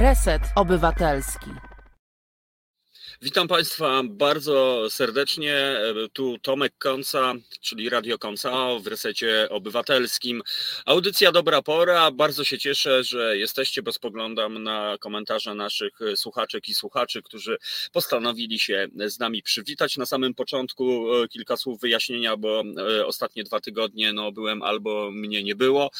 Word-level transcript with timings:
Reset 0.00 0.40
Obywatelski. 0.56 1.69
Witam 3.22 3.48
Państwa 3.48 4.02
bardzo 4.04 4.86
serdecznie. 4.90 5.80
Tu 6.12 6.38
Tomek 6.42 6.72
Konca, 6.78 7.34
czyli 7.60 7.88
Radio 7.88 8.18
Konca 8.18 8.78
w 8.78 8.86
resecie 8.86 9.48
obywatelskim. 9.50 10.42
Audycja 10.86 11.32
Dobra 11.32 11.62
Pora. 11.62 12.10
Bardzo 12.10 12.44
się 12.44 12.58
cieszę, 12.58 13.04
że 13.04 13.38
jesteście, 13.38 13.82
bo 13.82 13.92
spoglądam 13.92 14.62
na 14.62 14.96
komentarze 15.00 15.54
naszych 15.54 15.98
słuchaczek 16.16 16.68
i 16.68 16.74
słuchaczy, 16.74 17.22
którzy 17.22 17.58
postanowili 17.92 18.58
się 18.58 18.88
z 19.06 19.18
nami 19.18 19.42
przywitać. 19.42 19.96
Na 19.96 20.06
samym 20.06 20.34
początku 20.34 21.14
e, 21.14 21.28
kilka 21.28 21.56
słów 21.56 21.80
wyjaśnienia, 21.80 22.36
bo 22.36 22.62
e, 22.98 23.06
ostatnie 23.06 23.44
dwa 23.44 23.60
tygodnie 23.60 24.12
no, 24.12 24.32
byłem 24.32 24.62
albo 24.62 25.10
mnie 25.10 25.42
nie 25.42 25.54
było. 25.54 25.90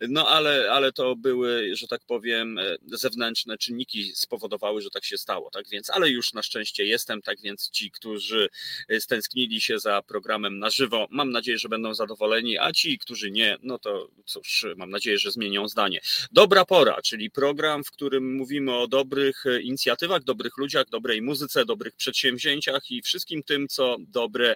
No 0.00 0.28
ale, 0.28 0.72
ale 0.72 0.92
to 0.92 1.16
były, 1.16 1.76
że 1.76 1.88
tak 1.88 2.00
powiem, 2.06 2.58
e, 2.58 2.76
zewnętrzne 2.86 3.58
czynniki 3.58 4.12
spowodowały, 4.14 4.82
że 4.82 4.90
tak 4.90 5.04
się 5.04 5.18
stało. 5.18 5.50
Tak 5.50 5.68
więc, 5.68 5.90
ale 5.90 6.10
już 6.10 6.32
na 6.32 6.42
szczęście 6.42 6.65
szczęście 6.66 6.84
jestem, 6.84 7.22
tak 7.22 7.40
więc 7.40 7.70
ci, 7.70 7.90
którzy 7.90 8.48
y, 8.90 9.00
stęsknili 9.00 9.60
się 9.60 9.78
za 9.78 10.02
programem 10.02 10.58
na 10.58 10.70
żywo, 10.70 11.06
mam 11.10 11.30
nadzieję, 11.30 11.58
że 11.58 11.68
będą 11.68 11.94
zadowoleni, 11.94 12.58
a 12.58 12.72
ci, 12.72 12.98
którzy 12.98 13.30
nie, 13.30 13.58
no 13.62 13.78
to 13.78 14.08
cóż, 14.24 14.66
mam 14.76 14.90
nadzieję, 14.90 15.18
że 15.18 15.30
zmienią 15.30 15.68
zdanie. 15.68 16.00
Dobra 16.32 16.64
pora, 16.64 17.02
czyli 17.02 17.30
program, 17.30 17.84
w 17.84 17.90
którym 17.90 18.34
mówimy 18.34 18.74
o 18.74 18.88
dobrych 18.88 19.46
y, 19.46 19.62
inicjatywach, 19.62 20.24
dobrych 20.24 20.56
ludziach, 20.56 20.88
dobrej 20.88 21.22
muzyce, 21.22 21.64
dobrych 21.64 21.96
przedsięwzięciach 21.96 22.90
i 22.90 23.02
wszystkim 23.02 23.42
tym, 23.42 23.68
co 23.68 23.96
dobre 23.98 24.54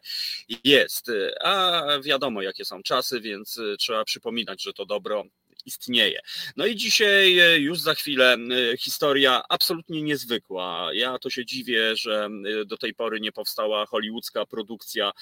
jest. 0.64 1.10
A 1.40 1.82
wiadomo, 2.02 2.42
jakie 2.42 2.64
są 2.64 2.82
czasy, 2.82 3.20
więc 3.20 3.56
y, 3.58 3.76
trzeba 3.78 4.04
przypominać, 4.04 4.62
że 4.62 4.72
to 4.72 4.86
dobro 4.86 5.24
istnieje. 5.66 6.20
No 6.56 6.66
i 6.66 6.76
dzisiaj 6.76 7.38
e, 7.38 7.58
już 7.58 7.80
za 7.80 7.94
chwilę 7.94 8.36
e, 8.72 8.76
historia 8.76 9.42
absolutnie 9.48 10.02
niezwykła. 10.02 10.90
Ja 10.92 11.18
to 11.18 11.30
się 11.30 11.44
dziwię, 11.46 11.96
że 11.96 12.28
e, 12.60 12.64
do 12.64 12.76
tej 12.76 12.94
pory 12.94 13.20
nie 13.20 13.32
powstała 13.32 13.86
hollywoodzka 13.86 14.46
produkcja 14.46 15.12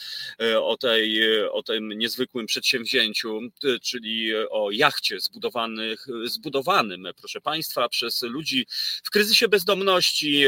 o, 0.63 0.77
tej, 0.77 1.23
o 1.51 1.63
tym 1.63 1.89
niezwykłym 1.89 2.47
przedsięwzięciu, 2.47 3.41
czyli 3.83 4.37
o 4.51 4.71
jachcie 4.71 5.21
zbudowanych, 5.21 6.07
zbudowanym, 6.25 7.09
proszę 7.17 7.41
Państwa, 7.41 7.89
przez 7.89 8.23
ludzi 8.23 8.67
w 9.05 9.11
kryzysie 9.11 9.49
bezdomności. 9.49 10.45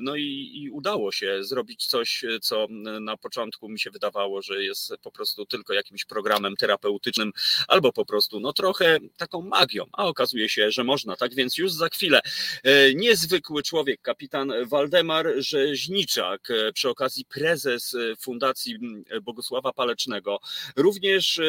No 0.00 0.16
i, 0.16 0.50
i 0.54 0.70
udało 0.70 1.12
się 1.12 1.44
zrobić 1.44 1.86
coś, 1.86 2.24
co 2.42 2.66
na 3.00 3.16
początku 3.16 3.68
mi 3.68 3.80
się 3.80 3.90
wydawało, 3.90 4.42
że 4.42 4.64
jest 4.64 4.92
po 5.02 5.10
prostu 5.10 5.46
tylko 5.46 5.72
jakimś 5.72 6.04
programem 6.04 6.56
terapeutycznym 6.56 7.32
albo 7.68 7.92
po 7.92 8.04
prostu 8.04 8.40
no 8.40 8.52
trochę 8.52 8.98
taką 9.16 9.42
magią, 9.42 9.84
a 9.92 10.06
okazuje 10.06 10.48
się, 10.48 10.70
że 10.70 10.84
można. 10.84 11.16
Tak 11.16 11.34
więc 11.34 11.58
już 11.58 11.72
za 11.72 11.88
chwilę 11.88 12.20
e, 12.62 12.94
niezwykły 12.94 13.62
człowiek, 13.62 14.00
kapitan 14.00 14.52
Waldemar 14.66 15.26
Rzeźniczak, 15.36 16.50
e, 16.50 16.72
przy 16.72 16.88
okazji 16.88 17.24
prezes 17.24 17.94
e, 17.94 18.16
Fundacji 18.16 18.78
Bogusława 19.22 19.72
Palecznego, 19.72 20.38
również 20.76 21.40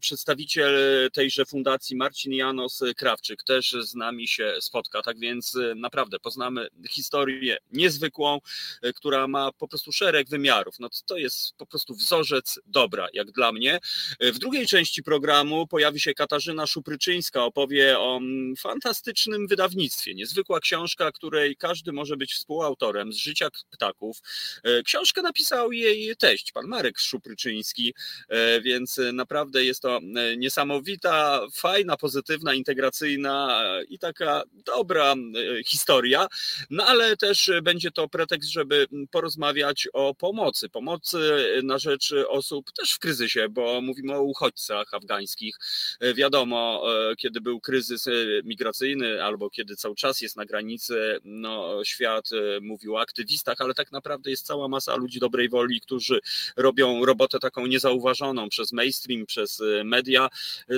przedstawiciel 0.00 0.74
tejże 1.12 1.44
fundacji 1.44 1.96
Marcin 1.96 2.32
Janos 2.32 2.82
Krawczyk 2.96 3.42
też 3.42 3.76
z 3.80 3.94
nami 3.94 4.28
się 4.28 4.54
spotka. 4.60 5.02
Tak 5.02 5.18
więc 5.18 5.56
naprawdę 5.76 6.18
poznamy 6.18 6.68
historię 6.90 7.56
niezwykłą, 7.72 8.38
która 8.94 9.28
ma 9.28 9.52
po 9.52 9.68
prostu 9.68 9.92
szereg 9.92 10.28
wymiarów. 10.28 10.74
No 10.78 10.88
to 11.06 11.16
jest 11.16 11.56
po 11.56 11.66
prostu 11.66 11.94
wzorzec 11.94 12.60
dobra, 12.66 13.08
jak 13.12 13.30
dla 13.30 13.52
mnie. 13.52 13.80
W 14.20 14.38
drugiej 14.38 14.66
części 14.66 15.02
programu 15.02 15.66
pojawi 15.66 16.00
się 16.00 16.14
Katarzyna 16.14 16.66
Szupryczyńska, 16.66 17.13
Kaczyńska 17.14 17.44
opowie 17.44 17.98
o 17.98 18.16
mm, 18.16 18.56
fantastycznym 18.56 19.46
wydawnictwie. 19.46 20.14
Niezwykła 20.14 20.60
książka, 20.60 21.12
której 21.12 21.56
każdy 21.56 21.92
może 21.92 22.16
być 22.16 22.32
współautorem 22.34 23.12
z 23.12 23.16
życia 23.16 23.48
ptaków. 23.70 24.18
E, 24.64 24.82
książkę 24.82 25.22
napisał 25.22 25.72
jej 25.72 26.16
teść, 26.16 26.52
pan 26.52 26.66
Marek 26.66 26.98
Szupryczyński, 26.98 27.94
e, 28.28 28.60
więc 28.60 29.00
naprawdę 29.12 29.64
jest 29.64 29.82
to 29.82 29.96
e, 29.96 30.36
niesamowita, 30.36 31.40
fajna, 31.52 31.96
pozytywna, 31.96 32.54
integracyjna 32.54 33.64
i 33.88 33.98
taka 33.98 34.42
dobra 34.52 35.14
historia, 35.66 36.26
no 36.70 36.86
ale 36.86 37.16
też 37.16 37.50
będzie 37.62 37.90
to 37.90 38.08
pretekst, 38.08 38.50
żeby 38.50 38.86
porozmawiać 39.10 39.88
o 39.92 40.14
pomocy, 40.14 40.68
pomocy 40.68 41.18
na 41.62 41.78
rzecz 41.78 42.14
osób 42.28 42.72
też 42.72 42.92
w 42.92 42.98
kryzysie, 42.98 43.48
bo 43.48 43.80
mówimy 43.80 44.14
o 44.14 44.22
uchodźcach 44.22 44.94
afgańskich. 44.94 45.56
Wiadomo, 46.14 46.84
kiedy 47.18 47.40
był 47.40 47.60
kryzys 47.60 48.06
e, 48.06 48.12
migracyjny 48.44 49.24
albo 49.24 49.50
kiedy 49.50 49.76
cały 49.76 49.94
czas 49.94 50.20
jest 50.20 50.36
na 50.36 50.44
granicy, 50.44 51.18
no, 51.24 51.84
świat 51.84 52.30
e, 52.32 52.60
mówił 52.60 52.96
o 52.96 53.00
aktywistach, 53.00 53.60
ale 53.60 53.74
tak 53.74 53.92
naprawdę 53.92 54.30
jest 54.30 54.46
cała 54.46 54.68
masa 54.68 54.96
ludzi 54.96 55.20
dobrej 55.20 55.48
woli, 55.48 55.80
którzy 55.80 56.20
robią 56.56 57.04
robotę 57.04 57.38
taką 57.38 57.66
niezauważoną 57.66 58.48
przez 58.48 58.72
mainstream, 58.72 59.26
przez 59.26 59.60
e, 59.60 59.84
media, 59.84 60.28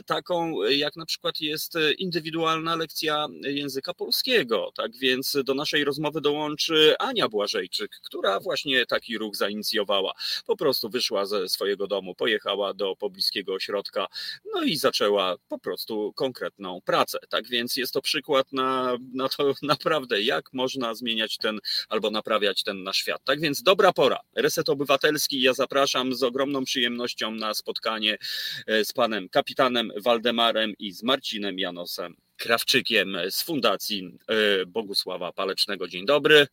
taką 0.07 0.63
jak 0.63 0.97
na 0.97 1.07
przykład 1.07 1.41
jest 1.41 1.75
indywidualna 1.99 2.77
lekcja 2.77 3.27
języka 3.43 3.95
polskiego. 3.95 4.73
Tak 4.75 4.97
więc 4.97 5.37
do 5.45 5.55
naszej 5.55 5.85
rozmowy 5.85 6.21
dołączy 6.21 6.95
Ania 6.99 7.29
Błażejczyk, 7.29 7.91
która 8.05 8.41
właśnie 8.41 8.87
taki 8.87 9.19
ruch 9.19 9.37
zainicjowała. 9.37 10.13
Po 10.47 10.57
prostu 10.57 10.89
wyszła 10.89 11.27
ze 11.27 11.49
swojego 11.49 11.87
domu, 11.87 12.15
pojechała 12.15 12.75
do 12.75 12.97
pobliskiego 12.97 13.55
ośrodka, 13.55 14.07
no 14.55 14.63
i 14.63 14.77
zaczęła 14.77 15.37
po 15.49 15.59
prostu 15.59 16.13
konkretną 16.17 16.81
pracę. 16.85 17.19
Tak 17.29 17.49
więc 17.49 17.77
jest 17.77 17.93
to 17.93 18.03
przykład 18.03 18.53
na, 18.53 18.97
na 19.15 19.29
to 19.29 19.55
naprawdę, 19.63 20.23
jak 20.23 20.53
można 20.53 20.95
zmieniać 20.95 21.39
ten 21.39 21.59
albo 21.89 22.11
naprawiać 22.11 22.63
ten 22.63 22.83
nasz 22.83 22.97
świat. 22.97 23.25
Tak 23.25 23.41
więc 23.41 23.63
dobra 23.63 23.93
pora. 23.93 24.21
Reset 24.37 24.69
Obywatelski. 24.69 25.41
Ja 25.41 25.55
zapraszam 25.55 26.15
z 26.15 26.23
ogromną 26.23 26.65
przyjemnością 26.65 27.31
na 27.31 27.55
spotkanie 27.55 28.19
e, 28.67 28.85
z 28.85 28.93
panem 28.93 29.29
kapitanem 29.29 29.91
Waldemarem 30.05 30.73
i 30.79 30.93
z 30.93 31.03
Marcinem 31.03 31.59
Janosem 31.59 32.17
Krawczykiem 32.37 33.17
z 33.31 33.43
Fundacji 33.43 34.19
e, 34.29 34.67
Bogusława 34.67 35.33
Palecznego. 35.33 35.89
Dzień 35.89 36.07
dobry. 36.07 36.47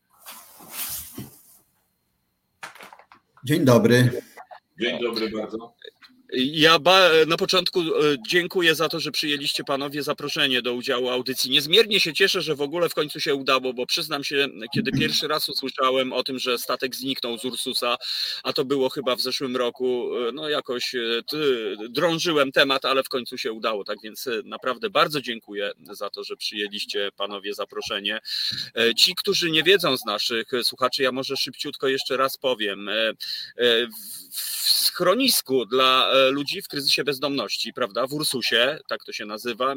Dzień 3.43 3.65
dobry. 3.65 4.21
Dzień 4.79 4.99
dobry 5.01 5.29
bardzo. 5.29 5.75
Ja 6.35 6.79
na 7.27 7.37
początku 7.37 7.79
e, 7.79 7.85
dziękuję 8.27 8.75
za 8.75 8.89
to, 8.89 8.99
że 8.99 9.11
przyjęliście 9.11 9.63
panowie 9.63 10.03
zaproszenie 10.03 10.61
do 10.61 10.73
udziału 10.73 11.09
audycji. 11.09 11.51
Niezmiernie 11.51 11.99
się 11.99 12.13
cieszę, 12.13 12.41
że 12.41 12.55
w 12.55 12.61
ogóle 12.61 12.89
w 12.89 12.93
końcu 12.93 13.19
się 13.19 13.35
udało, 13.35 13.73
bo 13.73 13.85
przyznam 13.85 14.23
się, 14.23 14.47
kiedy 14.73 14.91
pierwszy 14.91 15.27
raz 15.27 15.49
usłyszałem 15.49 16.13
o 16.13 16.23
tym, 16.23 16.39
że 16.39 16.57
statek 16.57 16.95
zniknął 16.95 17.37
z 17.37 17.45
Ursusa, 17.45 17.97
a 18.43 18.53
to 18.53 18.65
było 18.65 18.89
chyba 18.89 19.15
w 19.15 19.21
zeszłym 19.21 19.57
roku, 19.57 20.17
e, 20.17 20.31
no 20.31 20.49
jakoś 20.49 20.95
e, 20.95 20.99
drążyłem 21.89 22.51
temat, 22.51 22.85
ale 22.85 23.03
w 23.03 23.09
końcu 23.09 23.37
się 23.37 23.51
udało. 23.51 23.83
Tak 23.83 23.97
więc 24.03 24.29
naprawdę 24.45 24.89
bardzo 24.89 25.21
dziękuję 25.21 25.71
za 25.91 26.09
to, 26.09 26.23
że 26.23 26.35
przyjęliście 26.35 27.09
panowie 27.17 27.53
zaproszenie. 27.53 28.19
Ci, 28.97 29.15
którzy 29.15 29.51
nie 29.51 29.63
wiedzą 29.63 29.97
z 29.97 30.05
naszych 30.05 30.47
słuchaczy, 30.63 31.03
ja 31.03 31.11
może 31.11 31.37
szybciutko 31.37 31.87
jeszcze 31.87 32.17
raz 32.17 32.37
powiem. 32.37 32.89
W 34.31 34.69
schronisku 34.69 35.65
dla 35.65 36.13
ludzi 36.31 36.61
w 36.61 36.67
kryzysie 36.67 37.03
bezdomności, 37.03 37.73
prawda, 37.73 38.07
w 38.07 38.13
Ursusie, 38.13 38.79
tak 38.87 39.03
to 39.03 39.13
się 39.13 39.25
nazywa, 39.25 39.75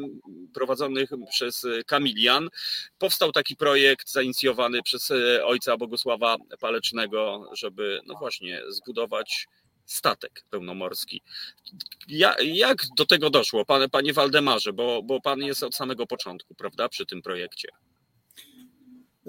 prowadzonych 0.53 1.09
przez 1.29 1.65
Kamilian. 1.85 2.49
Powstał 2.97 3.31
taki 3.31 3.55
projekt 3.55 4.11
zainicjowany 4.11 4.83
przez 4.83 5.11
e, 5.11 5.45
ojca 5.45 5.77
Bogusława 5.77 6.35
Palecznego, 6.59 7.49
żeby 7.53 7.99
no 8.05 8.15
właśnie 8.19 8.61
zbudować 8.69 9.47
statek 9.85 10.43
pełnomorski. 10.49 11.21
Ja, 12.07 12.35
jak 12.43 12.77
do 12.97 13.05
tego 13.05 13.29
doszło, 13.29 13.65
panie, 13.65 13.89
panie 13.89 14.13
Waldemarze, 14.13 14.73
bo, 14.73 15.03
bo 15.03 15.21
pan 15.21 15.39
jest 15.39 15.63
od 15.63 15.75
samego 15.75 16.07
początku, 16.07 16.55
prawda, 16.55 16.89
przy 16.89 17.05
tym 17.05 17.21
projekcie? 17.21 17.69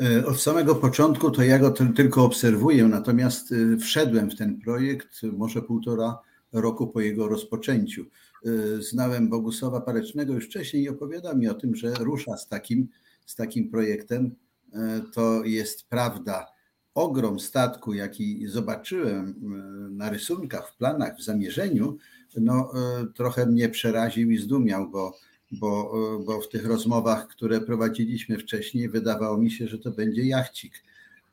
E, 0.02 0.26
od 0.26 0.40
samego 0.40 0.74
początku 0.74 1.30
to 1.30 1.42
ja 1.42 1.58
go 1.58 1.70
tylko 1.96 2.24
obserwuję, 2.24 2.84
natomiast 2.84 3.52
e, 3.52 3.76
wszedłem 3.76 4.30
w 4.30 4.36
ten 4.36 4.60
projekt 4.60 5.22
może 5.22 5.62
półtora 5.62 6.18
roku 6.52 6.86
po 6.86 7.00
jego 7.00 7.28
rozpoczęciu. 7.28 8.04
Y, 8.46 8.82
znałem 8.82 9.28
Bogusława 9.28 9.80
Parecznego 9.80 10.32
już 10.32 10.46
wcześniej 10.46 10.82
i 10.82 10.88
opowiadał 10.88 11.36
mi 11.36 11.48
o 11.48 11.54
tym, 11.54 11.74
że 11.74 11.94
rusza 11.94 12.36
z 12.36 12.48
takim, 12.48 12.88
z 13.26 13.34
takim 13.34 13.70
projektem. 13.70 14.26
Y, 14.26 14.78
to 15.12 15.44
jest 15.44 15.88
prawda. 15.88 16.46
Ogrom 16.94 17.40
statku, 17.40 17.94
jaki 17.94 18.46
zobaczyłem 18.46 19.28
y, 19.28 19.90
na 19.90 20.10
rysunkach, 20.10 20.70
w 20.70 20.76
planach, 20.76 21.16
w 21.16 21.22
zamierzeniu, 21.22 21.96
no, 22.36 22.72
trochę 23.14 23.46
mnie 23.46 23.68
przeraził 23.68 24.30
i 24.30 24.38
zdumiał, 24.38 24.90
bo, 24.90 25.18
bo, 25.52 25.92
bo 26.26 26.40
w 26.40 26.48
tych 26.48 26.66
rozmowach, 26.66 27.28
które 27.28 27.60
prowadziliśmy 27.60 28.38
wcześniej, 28.38 28.88
wydawało 28.88 29.36
mi 29.36 29.50
się, 29.50 29.68
że 29.68 29.78
to 29.78 29.90
będzie 29.90 30.26
jachcik. 30.26 30.82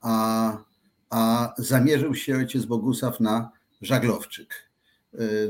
A, 0.01 0.57
a 1.09 1.53
zamierzył 1.57 2.15
się 2.15 2.35
ojciec 2.35 2.65
Bogusław 2.65 3.19
na 3.19 3.51
żaglowczyk 3.81 4.65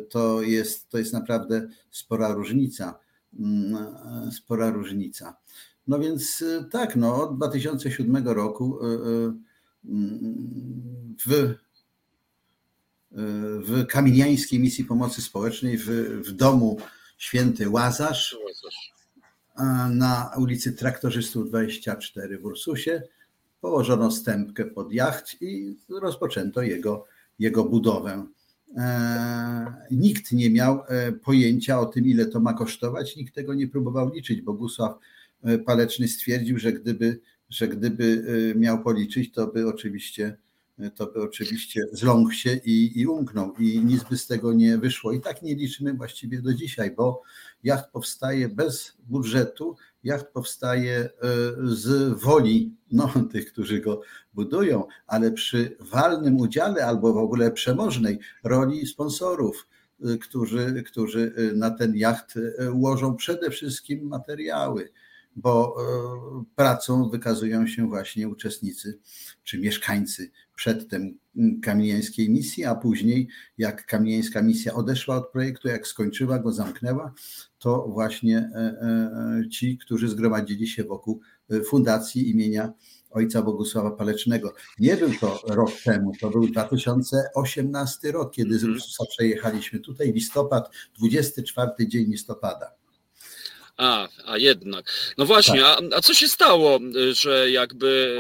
to 0.10 0.42
jest, 0.42 0.90
to 0.90 0.98
jest 0.98 1.14
naprawdę 1.14 1.68
spora 1.92 2.34
różnica. 2.34 3.00
Mm, 3.40 4.32
spora 4.32 4.70
różnica. 4.70 5.36
No 5.88 6.00
więc 6.00 6.44
tak, 6.72 6.96
no, 6.96 7.24
od 7.24 7.38
2007 7.38 8.28
roku 8.28 8.80
w, 11.26 11.56
w 13.66 13.86
Kamieniańskiej 13.90 14.60
Misji 14.60 14.86
Pomocy 14.86 15.22
Społecznej 15.22 15.78
w, 15.78 15.86
w 16.28 16.32
domu 16.32 16.78
Święty 17.18 17.70
Łazarz 17.70 18.38
na 19.90 20.32
ulicy 20.38 20.74
Traktorzystów 20.74 21.50
24 21.50 22.38
w 22.38 22.46
Ursusie 22.46 23.04
położono 23.62 24.12
stępkę 24.12 24.66
pod 24.66 24.94
jacht 24.94 25.42
i 25.42 25.78
rozpoczęto 25.90 26.62
jego, 26.62 27.06
jego 27.40 27.64
budowę. 27.64 28.26
E, 28.76 29.74
nikt 29.92 30.32
nie 30.32 30.50
miał 30.50 30.84
e, 30.88 31.12
pojęcia 31.12 31.80
o 31.80 31.86
tym, 31.86 32.06
ile 32.06 32.26
to 32.26 32.40
ma 32.40 32.54
kosztować, 32.54 33.16
nikt 33.16 33.36
tego 33.36 33.54
nie 33.54 33.68
próbował 33.68 34.14
liczyć. 34.14 34.42
Bogusław 34.42 34.98
e, 35.44 35.58
Paleczny 35.58 36.08
stwierdził, 36.08 36.60
że 36.60 36.74
gdyby, 36.74 37.20
że 37.50 37.68
gdyby 37.68 38.24
miał 38.56 38.84
policzyć, 38.84 39.32
to 39.32 39.48
by 39.48 39.68
oczywiście 39.68 40.38
to 40.96 41.08
by 41.08 41.22
oczywiście 41.22 41.82
zląkł 41.92 42.32
się 42.32 42.60
i, 42.66 43.00
i 43.00 43.08
umknął 43.08 43.54
i 43.60 43.80
nic 43.86 44.04
by 44.04 44.18
z 44.18 44.28
tego 44.28 44.54
nie 44.54 44.78
wyszło. 44.78 45.12
I 45.12 45.22
tak 45.22 45.42
nie 45.42 45.56
liczymy 45.56 45.94
właściwie 45.94 46.42
do 46.42 46.54
dzisiaj, 46.54 46.92
bo 46.92 47.22
jacht 47.64 47.92
powstaje 47.92 48.50
bez 48.50 48.98
budżetu, 49.08 49.76
jacht 50.06 50.28
powstaje 50.28 50.98
e, 51.00 51.10
z 51.64 52.14
woli 52.20 52.76
no, 52.92 53.12
tych, 53.32 53.52
którzy 53.52 53.80
go 53.80 54.02
budują, 54.34 54.84
ale 55.08 55.32
przy 55.32 55.78
walnym 55.80 56.38
udziale 56.38 56.86
albo 56.86 57.14
w 57.14 57.18
ogóle 57.18 57.52
przemożnej 57.52 58.20
roli 58.44 58.88
sponsorów, 58.88 59.68
e, 60.04 60.18
którzy, 60.18 60.84
którzy 60.86 61.34
e, 61.38 61.56
na 61.56 61.72
ten 61.72 61.96
jacht 61.96 62.34
ułożą 62.74 63.16
przede 63.16 63.52
wszystkim 63.52 64.08
materiały 64.08 64.92
bo 65.36 65.76
pracą 66.56 67.10
wykazują 67.10 67.68
się 67.68 67.88
właśnie 67.88 68.28
uczestnicy 68.28 69.00
czy 69.44 69.60
mieszkańcy 69.60 70.32
przedtem 70.56 71.18
kamieńskiej 71.62 72.30
misji, 72.30 72.66
a 72.66 72.76
później 72.76 73.28
jak 73.58 73.86
kamieńska 73.86 74.42
misja 74.42 74.74
odeszła 74.74 75.16
od 75.16 75.32
projektu, 75.32 75.68
jak 75.68 75.88
skończyła 75.88 76.40
go, 76.40 76.54
zamknęła, 76.54 77.14
to 77.60 77.88
właśnie 77.88 78.38
e, 78.38 78.60
e, 78.60 79.50
ci, 79.50 79.78
którzy 79.78 80.10
zgromadzili 80.10 80.68
się 80.68 80.84
wokół 80.84 81.22
e, 81.50 81.62
fundacji 81.62 82.30
imienia 82.30 82.74
ojca 83.12 83.42
Bogusława 83.42 83.92
Palecznego. 83.92 84.54
Nie 84.80 84.98
był 84.98 85.10
to 85.22 85.42
rok 85.48 85.72
temu, 85.84 86.12
to 86.22 86.30
był 86.30 86.48
2018 86.48 88.12
rok, 88.12 88.34
kiedy 88.34 88.60
z 88.60 88.64
Rususa 88.64 89.04
przejechaliśmy 89.10 89.80
tutaj, 89.80 90.14
listopad, 90.14 90.70
24 91.00 91.88
dzień 91.88 92.06
listopada. 92.06 92.85
A, 93.78 94.08
a 94.26 94.38
jednak. 94.38 95.14
No 95.18 95.26
właśnie, 95.26 95.62
tak. 95.62 95.84
a, 95.94 95.98
a 95.98 96.02
co 96.02 96.14
się 96.14 96.28
stało, 96.28 96.80
że 97.12 97.52
jakby 97.52 98.20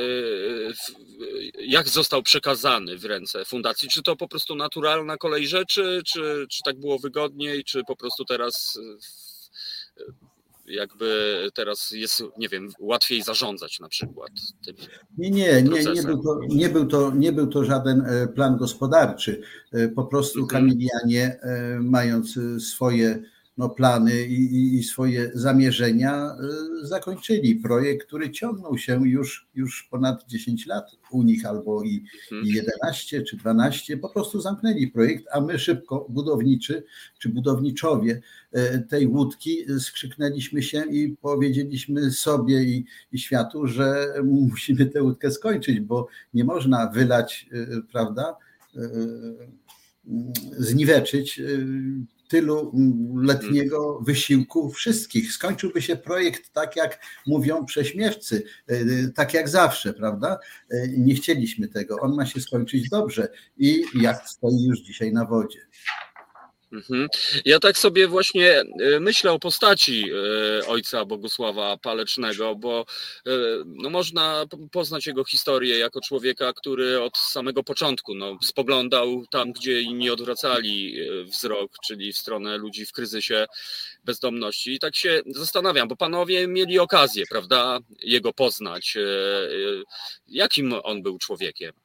jak 1.60 1.90
został 1.90 2.24
przekazany 2.24 2.98
w 2.98 3.06
ręce 3.06 3.46
fundacji? 3.46 3.90
Czy 3.90 4.04
to 4.04 4.16
po 4.16 4.28
prostu 4.28 4.56
naturalna 4.56 5.18
kolej 5.18 5.48
rzeczy, 5.48 6.02
czy, 6.06 6.46
czy 6.50 6.64
tak 6.66 6.80
było 6.80 7.00
wygodniej, 7.00 7.64
czy 7.64 7.84
po 7.88 7.96
prostu 7.96 8.26
teraz 8.26 8.80
jakby 10.68 11.40
teraz 11.54 11.92
jest, 11.92 12.24
nie 12.38 12.50
wiem, 12.50 12.70
łatwiej 12.80 13.22
zarządzać 13.22 13.80
na 13.80 13.90
przykład 13.90 14.32
tym 14.66 14.76
Nie, 15.18 15.30
nie, 15.32 15.62
nie, 15.62 15.84
nie, 15.94 16.04
był 16.04 16.24
to, 16.24 16.40
nie, 16.50 16.70
był 16.70 16.86
to, 16.86 17.12
nie 17.16 17.32
był 17.32 17.48
to 17.48 17.66
żaden 17.66 18.02
e, 18.06 18.28
plan 18.28 18.58
gospodarczy. 18.58 19.42
E, 19.72 19.88
po 19.88 20.06
prostu 20.06 20.40
mhm. 20.40 20.64
Kamilianie, 20.64 21.40
e, 21.42 21.80
mając 21.80 22.40
swoje 22.60 23.24
no, 23.58 23.70
plany 23.70 24.26
i, 24.26 24.76
i, 24.78 24.84
swoje 24.84 25.32
zamierzenia 25.34 26.36
y, 26.84 26.88
zakończyli. 26.88 27.56
Projekt, 27.56 28.08
który 28.08 28.32
ciągnął 28.32 28.78
się 28.78 29.10
już, 29.10 29.48
już 29.56 29.88
ponad 29.92 30.26
10 30.28 30.66
lat 30.68 30.92
u 31.12 31.24
nich, 31.24 31.46
albo 31.46 31.84
i, 31.84 32.04
i 32.44 32.54
11 32.54 33.24
czy 33.24 33.38
12, 33.38 33.98
po 33.98 34.10
prostu 34.10 34.42
zamknęli 34.42 34.88
projekt, 34.88 35.26
a 35.32 35.42
my 35.42 35.60
szybko, 35.60 36.06
budowniczy 36.10 36.84
czy 37.20 37.30
budowniczowie 37.30 38.22
y, 38.58 38.82
tej 38.90 39.08
łódki, 39.08 39.66
skrzyknęliśmy 39.80 40.64
się 40.64 40.84
i 40.92 41.18
powiedzieliśmy 41.22 42.12
sobie 42.12 42.64
i, 42.64 42.86
i 43.12 43.20
światu, 43.20 43.68
że 43.68 44.14
musimy 44.24 44.86
tę 44.86 45.04
łódkę 45.04 45.32
skończyć, 45.32 45.80
bo 45.80 46.08
nie 46.34 46.44
można 46.44 46.88
wylać, 46.88 47.50
y, 47.54 47.82
prawda, 47.92 48.36
zniweczyć 50.58 51.42
tylu 52.36 52.72
letniego 53.16 54.00
wysiłku 54.00 54.70
wszystkich. 54.70 55.32
Skończyłby 55.32 55.82
się 55.82 55.96
projekt 55.96 56.54
tak, 56.54 56.76
jak 56.76 57.00
mówią 57.28 57.66
prześmiewcy, 57.66 58.44
e, 58.68 58.78
tak 59.16 59.34
jak 59.34 59.50
zawsze, 59.50 59.94
prawda? 59.94 60.40
E, 60.72 60.88
nie 60.88 61.16
chcieliśmy 61.16 61.68
tego. 61.68 61.96
On 62.00 62.16
ma 62.16 62.26
się 62.26 62.42
skończyć 62.42 62.90
dobrze 62.90 63.28
i 63.58 63.84
jak 64.02 64.30
stoi 64.30 64.66
już 64.68 64.80
dzisiaj 64.80 65.14
na 65.14 65.26
wodzie. 65.26 65.60
Mhm. 66.72 67.08
Ja 67.46 67.60
tak 67.60 67.78
sobie 67.78 68.08
właśnie 68.08 68.52
e, 68.52 69.00
myślę 69.00 69.32
o 69.32 69.40
postaci 69.40 70.06
e, 70.12 70.68
ojca 70.68 71.06
Bogusława 71.06 71.78
Palecznego, 71.78 72.56
bo 72.56 72.86
e, 73.28 73.32
no 73.66 73.90
można 73.90 74.46
poznać 74.72 75.08
jego 75.08 75.26
historię 75.26 75.78
jako 75.78 76.02
człowieka, 76.02 76.54
który 76.54 77.02
od 77.02 77.18
samego 77.18 77.64
początku 77.64 78.16
no, 78.16 78.38
spoglądał 78.44 79.26
tam, 79.32 79.52
gdzie 79.52 79.82
inni 79.82 80.10
odwracali 80.10 80.96
wzrok, 81.24 81.72
czyli 81.86 82.14
w 82.14 82.18
stronę 82.18 82.58
ludzi 82.58 82.86
w 82.86 82.92
kryzysie 82.92 83.46
bezdomności. 84.04 84.74
I 84.74 84.80
tak 84.80 84.96
się 84.96 85.22
zastanawiam, 85.28 85.88
bo 85.88 85.96
panowie 85.96 86.48
mieli 86.48 86.80
okazję, 86.80 87.24
prawda, 87.30 87.80
jego 88.02 88.34
poznać. 88.34 88.98
Jakim 90.28 90.74
on 90.84 91.04
był 91.04 91.18
człowiekiem? 91.18 91.85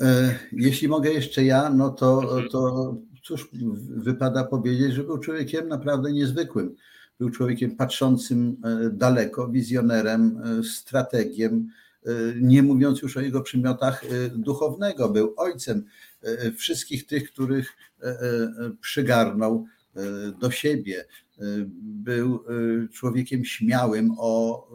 E, 0.00 0.38
jeśli 0.52 0.88
mogę 0.88 1.10
jeszcze 1.10 1.44
ja, 1.44 1.70
no 1.70 1.90
to, 1.90 2.22
mhm. 2.22 2.48
to 2.48 2.96
cóż 3.22 3.48
wypada 3.88 4.44
powiedzieć, 4.44 4.92
że 4.92 5.04
był 5.04 5.18
człowiekiem 5.18 5.68
naprawdę 5.68 6.12
niezwykłym. 6.12 6.74
Był 7.18 7.30
człowiekiem 7.30 7.76
patrzącym 7.76 8.56
e, 8.64 8.90
daleko, 8.90 9.48
wizjonerem, 9.48 10.42
e, 10.44 10.62
strategiem, 10.62 11.68
nie 12.40 12.62
mówiąc 12.62 13.02
już 13.02 13.16
o 13.16 13.20
jego 13.20 13.40
przymiotach 13.40 14.04
duchownego. 14.34 15.08
Był 15.08 15.34
ojcem 15.36 15.84
wszystkich 16.56 17.06
tych, 17.06 17.32
których 17.32 17.76
przygarnął 18.80 19.66
do 20.40 20.50
siebie. 20.50 21.04
Był 21.80 22.44
człowiekiem 22.92 23.44
śmiałym, 23.44 24.14
o, 24.18 24.68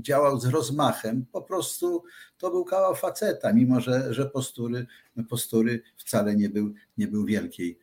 działał 0.00 0.40
z 0.40 0.46
rozmachem. 0.46 1.26
Po 1.32 1.42
prostu 1.42 2.02
to 2.38 2.50
był 2.50 2.64
kawał 2.64 2.94
faceta, 2.94 3.52
mimo 3.52 3.80
że, 3.80 4.14
że 4.14 4.26
postury, 4.26 4.86
postury 5.28 5.82
wcale 5.96 6.36
nie 6.36 6.48
był, 6.48 6.74
nie 6.98 7.08
był 7.08 7.24
wielkiej. 7.24 7.78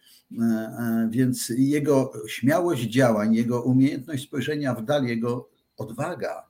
Więc 1.10 1.52
jego 1.58 2.14
śmiałość 2.28 2.84
działań, 2.84 3.36
jego 3.36 3.62
umiejętność 3.62 4.24
spojrzenia 4.24 4.76
w 4.76 4.86
dal, 4.86 5.06
jego 5.06 5.50
odwaga, 5.78 6.48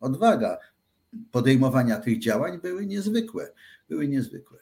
odwaga 0.00 0.58
podejmowania 1.30 1.96
tych 1.96 2.18
działań 2.18 2.60
były 2.60 2.86
niezwykłe. 2.86 3.52
Były 3.88 4.08
niezwykłe. 4.08 4.58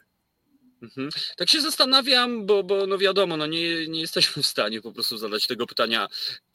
Mhm. 0.81 1.09
Tak 1.37 1.49
się 1.49 1.61
zastanawiam, 1.61 2.45
bo, 2.45 2.63
bo 2.63 2.87
no 2.87 2.97
wiadomo, 2.97 3.37
no 3.37 3.47
nie, 3.47 3.87
nie 3.87 4.01
jesteśmy 4.01 4.43
w 4.43 4.47
stanie 4.47 4.81
po 4.81 4.91
prostu 4.91 5.17
zadać 5.17 5.47
tego 5.47 5.67
pytania. 5.67 6.07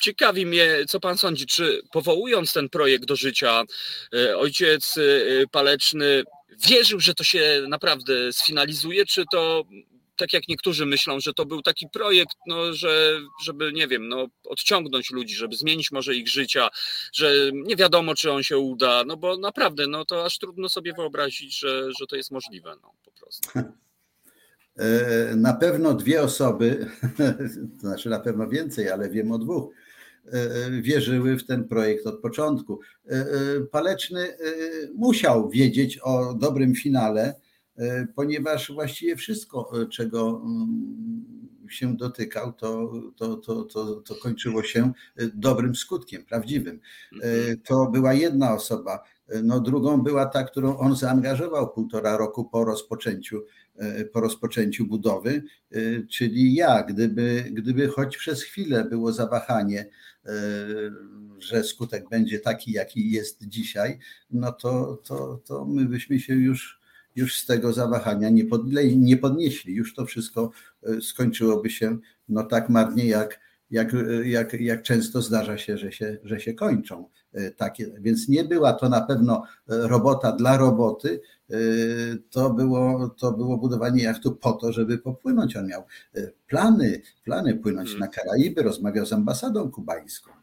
Ciekawi 0.02 0.46
mnie, 0.46 0.84
co 0.88 1.00
pan 1.00 1.18
sądzi, 1.18 1.46
czy 1.46 1.82
powołując 1.92 2.52
ten 2.52 2.68
projekt 2.68 3.04
do 3.04 3.16
życia, 3.16 3.62
e, 4.14 4.38
ojciec 4.38 4.98
e, 4.98 5.02
Paleczny 5.50 6.24
wierzył, 6.68 7.00
że 7.00 7.14
to 7.14 7.24
się 7.24 7.62
naprawdę 7.68 8.32
sfinalizuje, 8.32 9.06
czy 9.06 9.24
to 9.32 9.64
tak 10.16 10.32
jak 10.32 10.48
niektórzy 10.48 10.86
myślą, 10.86 11.20
że 11.20 11.34
to 11.34 11.46
był 11.46 11.62
taki 11.62 11.88
projekt, 11.92 12.36
no, 12.46 12.72
że, 12.72 13.20
żeby, 13.44 13.72
nie 13.72 13.88
wiem, 13.88 14.08
no, 14.08 14.26
odciągnąć 14.44 15.10
ludzi, 15.10 15.34
żeby 15.34 15.56
zmienić 15.56 15.92
może 15.92 16.14
ich 16.14 16.28
życia, 16.28 16.68
że 17.12 17.34
nie 17.52 17.76
wiadomo, 17.76 18.14
czy 18.14 18.32
on 18.32 18.42
się 18.42 18.58
uda, 18.58 19.04
no 19.06 19.16
bo 19.16 19.36
naprawdę, 19.36 19.86
no 19.86 20.04
to 20.04 20.24
aż 20.24 20.38
trudno 20.38 20.68
sobie 20.68 20.92
wyobrazić, 20.92 21.58
że, 21.58 21.92
że 22.00 22.06
to 22.06 22.16
jest 22.16 22.30
możliwe, 22.30 22.76
no 22.82 22.94
po 23.04 23.10
prostu. 23.10 23.50
E, 24.78 25.36
na 25.36 25.54
pewno 25.54 25.94
dwie 25.94 26.22
osoby, 26.22 26.86
to 27.80 27.80
znaczy 27.80 28.10
na 28.10 28.20
pewno 28.20 28.48
więcej, 28.48 28.90
ale 28.90 29.10
wiem 29.10 29.32
o 29.32 29.38
dwóch, 29.38 29.74
e, 30.26 30.82
wierzyły 30.82 31.36
w 31.36 31.46
ten 31.46 31.68
projekt 31.68 32.06
od 32.06 32.20
początku. 32.20 32.80
E, 33.06 33.24
Paleczny 33.70 34.36
musiał 34.94 35.50
wiedzieć 35.50 35.98
o 35.98 36.34
dobrym 36.34 36.74
finale, 36.74 37.34
ponieważ 38.14 38.72
właściwie 38.72 39.16
wszystko, 39.16 39.72
czego 39.90 40.42
mm, 40.44 41.68
się 41.68 41.96
dotykał, 41.96 42.52
to, 42.52 42.92
to, 43.16 43.36
to, 43.36 43.64
to, 43.64 43.94
to 43.94 44.14
kończyło 44.14 44.62
się 44.62 44.92
dobrym 45.34 45.74
skutkiem, 45.74 46.24
prawdziwym. 46.24 46.80
To 47.64 47.86
była 47.86 48.12
jedna 48.14 48.54
osoba. 48.54 49.04
No, 49.42 49.60
drugą 49.60 50.02
była 50.02 50.26
ta, 50.26 50.44
którą 50.44 50.76
on 50.76 50.96
zaangażował 50.96 51.72
półtora 51.72 52.16
roku 52.16 52.44
po 52.44 52.64
rozpoczęciu, 52.64 53.42
po 54.12 54.20
rozpoczęciu 54.20 54.86
budowy, 54.86 55.42
czyli 56.10 56.54
ja. 56.54 56.82
Gdyby, 56.82 57.44
gdyby 57.52 57.88
choć 57.88 58.16
przez 58.16 58.42
chwilę 58.42 58.84
było 58.84 59.12
zawahanie, 59.12 59.88
że 61.38 61.64
skutek 61.64 62.08
będzie 62.08 62.38
taki, 62.38 62.72
jaki 62.72 63.10
jest 63.10 63.48
dzisiaj, 63.48 63.98
no 64.30 64.52
to, 64.52 65.02
to, 65.04 65.40
to 65.44 65.64
my 65.64 65.84
byśmy 65.84 66.20
się 66.20 66.34
już 66.34 66.82
już 67.16 67.36
z 67.36 67.46
tego 67.46 67.72
zawahania 67.72 68.30
nie, 68.30 68.44
podle, 68.44 68.84
nie 68.84 69.16
podnieśli. 69.16 69.74
Już 69.74 69.94
to 69.94 70.06
wszystko 70.06 70.50
e, 70.82 71.00
skończyłoby 71.00 71.70
się 71.70 71.98
no 72.28 72.42
tak 72.42 72.68
marnie, 72.68 73.06
jak, 73.06 73.40
jak, 73.70 73.92
jak, 74.24 74.60
jak 74.60 74.82
często 74.82 75.22
zdarza 75.22 75.58
się 75.58 75.78
że, 75.78 75.92
się, 75.92 76.18
że 76.24 76.40
się 76.40 76.54
kończą 76.54 77.08
e, 77.32 77.50
takie. 77.50 77.92
Więc 78.00 78.28
nie 78.28 78.44
była 78.44 78.72
to 78.72 78.88
na 78.88 79.00
pewno 79.00 79.42
e, 79.68 79.88
robota 79.88 80.32
dla 80.32 80.56
roboty, 80.56 81.20
to 82.30 82.50
było, 82.50 83.08
to 83.08 83.32
było 83.32 83.58
budowanie 83.58 84.02
jachtu 84.02 84.32
po 84.32 84.52
to, 84.52 84.72
żeby 84.72 84.98
popłynąć. 84.98 85.56
On 85.56 85.66
miał 85.66 85.82
plany, 86.48 87.02
plany 87.24 87.54
płynąć 87.54 87.88
hmm. 87.88 88.00
na 88.00 88.08
Karaiby, 88.08 88.62
rozmawiał 88.62 89.06
z 89.06 89.12
ambasadą 89.12 89.70
kubańską. 89.70 90.41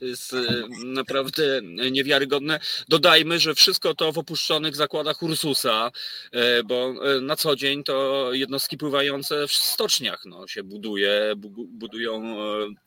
To 0.00 0.06
jest 0.06 0.32
e, 0.32 0.38
naprawdę 0.84 1.60
niewiarygodne. 1.90 2.60
Dodajmy, 2.88 3.38
że 3.38 3.54
wszystko 3.54 3.94
to 3.94 4.12
w 4.12 4.18
opuszczonych 4.18 4.76
zakładach 4.76 5.22
Ursusa, 5.22 5.90
e, 6.32 6.62
bo 6.62 6.94
e, 7.16 7.20
na 7.20 7.36
co 7.36 7.56
dzień 7.56 7.84
to 7.84 8.28
jednostki 8.32 8.78
pływające 8.78 9.48
w 9.48 9.52
stoczniach 9.52 10.22
no, 10.24 10.46
się 10.46 10.62
buduje, 10.62 11.32
budują 11.68 12.36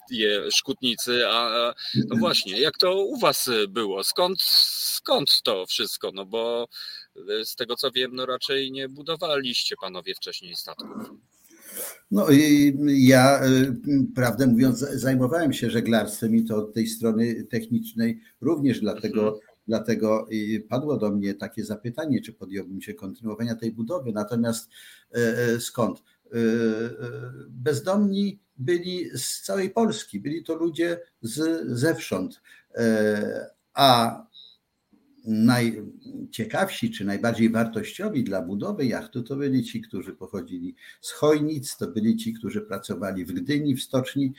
je 0.09 0.51
szkutnicy, 0.51 1.27
a 1.27 1.73
no 2.07 2.15
właśnie, 2.15 2.59
jak 2.59 2.77
to 2.77 2.95
u 2.95 3.19
was 3.19 3.49
było? 3.67 4.03
Skąd, 4.03 4.41
skąd 4.41 5.41
to 5.43 5.65
wszystko? 5.65 6.11
No 6.13 6.25
bo 6.25 6.67
z 7.43 7.55
tego 7.55 7.75
co 7.75 7.91
wiem, 7.91 8.15
no 8.15 8.25
raczej 8.25 8.71
nie 8.71 8.89
budowaliście 8.89 9.75
panowie 9.81 10.15
wcześniej 10.15 10.55
statków. 10.55 11.32
No 12.11 12.27
ja, 12.85 13.45
y, 13.45 13.75
prawdę 14.15 14.47
mówiąc, 14.47 14.79
zajmowałem 14.79 15.53
się 15.53 15.69
żeglarstwem 15.69 16.35
i 16.35 16.43
to 16.43 16.57
od 16.57 16.73
tej 16.73 16.87
strony 16.87 17.43
technicznej 17.43 18.19
również 18.41 18.79
dlatego, 18.79 19.21
mhm. 19.21 19.41
dlatego 19.67 20.27
padło 20.69 20.97
do 20.97 21.11
mnie 21.11 21.33
takie 21.33 21.65
zapytanie, 21.65 22.21
czy 22.21 22.33
podjąłbym 22.33 22.81
się 22.81 22.93
kontynuowania 22.93 23.55
tej 23.55 23.71
budowy. 23.71 24.11
Natomiast 24.11 24.69
e, 25.11 25.17
e, 25.17 25.59
skąd? 25.59 25.99
E, 25.99 26.37
bezdomni 27.49 28.39
byli 28.57 29.09
z 29.17 29.41
całej 29.41 29.69
Polski, 29.69 30.19
byli 30.19 30.43
to 30.43 30.55
ludzie 30.55 30.99
z, 31.21 31.67
zewsząd. 31.79 32.41
A 33.73 34.17
najciekawsi 35.23 36.91
czy 36.91 37.05
najbardziej 37.05 37.49
wartościowi 37.49 38.23
dla 38.23 38.41
budowy 38.41 38.85
jachtu 38.85 39.23
to 39.23 39.35
byli 39.35 39.63
ci, 39.63 39.81
którzy 39.81 40.13
pochodzili 40.13 40.75
z 41.01 41.11
Chojnic, 41.11 41.77
to 41.77 41.87
byli 41.87 42.15
ci, 42.15 42.33
którzy 42.33 42.61
pracowali 42.61 43.25
w 43.25 43.31
Gdyni, 43.31 43.75
w 43.75 43.83
stoczni, 43.83 44.33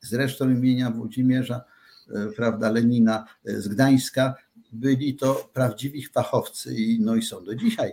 zresztą 0.00 0.50
imienia 0.50 0.90
Włodzimierza, 0.90 1.64
e, 2.10 2.26
prawda, 2.36 2.70
Lenina 2.70 3.24
e, 3.44 3.60
z 3.60 3.68
Gdańska. 3.68 4.34
Byli 4.72 5.16
to 5.16 5.50
prawdziwi 5.52 6.06
fachowcy 6.06 6.74
i, 6.74 7.00
no 7.00 7.16
i 7.16 7.22
są 7.22 7.44
do 7.44 7.54
dzisiaj, 7.54 7.92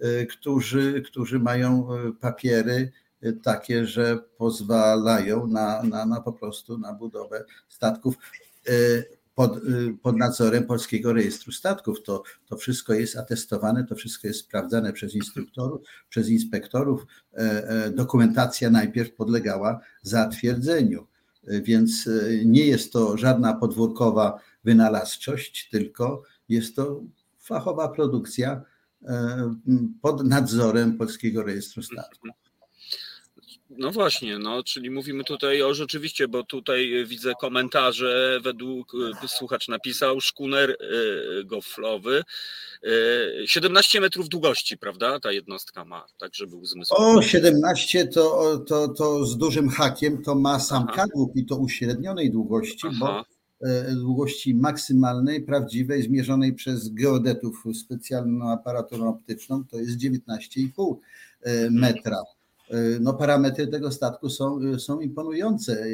e, 0.00 0.26
którzy, 0.26 1.02
którzy 1.06 1.38
mają 1.38 1.88
papiery 2.20 2.92
takie, 3.42 3.86
że 3.86 4.18
pozwalają 4.36 5.46
na, 5.46 5.82
na, 5.82 6.06
na 6.06 6.20
po 6.20 6.32
prostu 6.32 6.78
na 6.78 6.92
budowę 6.92 7.44
statków 7.68 8.14
pod, 9.34 9.56
y, 9.56 9.96
pod 10.02 10.16
nadzorem 10.16 10.66
Polskiego 10.66 11.12
Rejestru 11.12 11.52
Statków. 11.52 12.02
To, 12.02 12.22
to 12.46 12.56
wszystko 12.56 12.94
jest 12.94 13.16
atestowane, 13.16 13.84
to 13.84 13.94
wszystko 13.94 14.28
jest 14.28 14.40
sprawdzane 14.40 14.92
przez 14.92 15.14
instruktorów, 15.14 15.80
przez 16.08 16.28
inspektorów. 16.28 17.06
E, 17.34 17.38
e, 17.68 17.90
dokumentacja 17.90 18.70
najpierw 18.70 19.14
podlegała 19.14 19.80
zatwierdzeniu, 20.02 21.06
e, 21.46 21.60
więc 21.60 22.08
nie 22.44 22.66
jest 22.66 22.92
to 22.92 23.16
żadna 23.16 23.54
podwórkowa 23.54 24.38
wynalazczość, 24.64 25.68
tylko 25.70 26.22
jest 26.48 26.76
to 26.76 27.02
fachowa 27.38 27.88
produkcja 27.88 28.62
pod 30.02 30.24
nadzorem 30.24 30.98
Polskiego 30.98 31.42
Rejestru 31.42 31.82
Statków. 31.82 32.30
No 33.78 33.90
właśnie, 33.90 34.38
no, 34.38 34.62
czyli 34.62 34.90
mówimy 34.90 35.24
tutaj 35.24 35.62
o 35.62 35.74
rzeczywiście, 35.74 36.28
bo 36.28 36.44
tutaj 36.44 37.04
widzę 37.06 37.32
komentarze, 37.40 38.40
według 38.42 38.92
y, 39.24 39.28
słuchacz 39.28 39.68
napisał, 39.68 40.20
szkuner 40.20 40.70
y, 40.70 41.44
goflowy, 41.44 42.22
17 43.46 43.98
y, 43.98 44.00
metrów 44.00 44.28
długości, 44.28 44.78
prawda, 44.78 45.20
ta 45.20 45.32
jednostka 45.32 45.84
ma, 45.84 46.06
tak 46.18 46.34
żeby 46.34 46.56
uzmysłowić. 46.56 47.18
O, 47.18 47.22
17 47.22 48.06
to, 48.06 48.58
to, 48.66 48.88
to 48.88 49.24
z 49.26 49.38
dużym 49.38 49.68
hakiem 49.68 50.22
to 50.22 50.34
ma 50.34 50.60
sam 50.60 50.86
Aha. 50.88 50.96
kadłub 50.96 51.36
i 51.36 51.46
to 51.46 51.56
uśrednionej 51.56 52.30
długości, 52.30 52.86
Aha. 52.86 53.24
bo 53.60 53.68
e, 53.68 53.94
długości 53.94 54.54
maksymalnej, 54.54 55.42
prawdziwej, 55.42 56.02
zmierzonej 56.02 56.52
przez 56.52 56.88
geodetów 56.88 57.64
specjalną 57.74 58.50
aparaturą 58.50 59.08
optyczną, 59.08 59.64
to 59.64 59.76
jest 59.76 59.98
19,5 59.98 60.96
e, 61.42 61.70
metra. 61.70 62.22
E, 62.70 63.00
no, 63.00 63.14
parametry 63.14 63.66
tego 63.66 63.92
statku 63.92 64.30
są, 64.30 64.60
e, 64.74 64.78
są 64.78 65.00
imponujące. 65.00 65.72
E, 65.72 65.86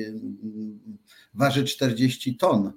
waży 1.35 1.65
40 1.65 2.37
ton. 2.37 2.73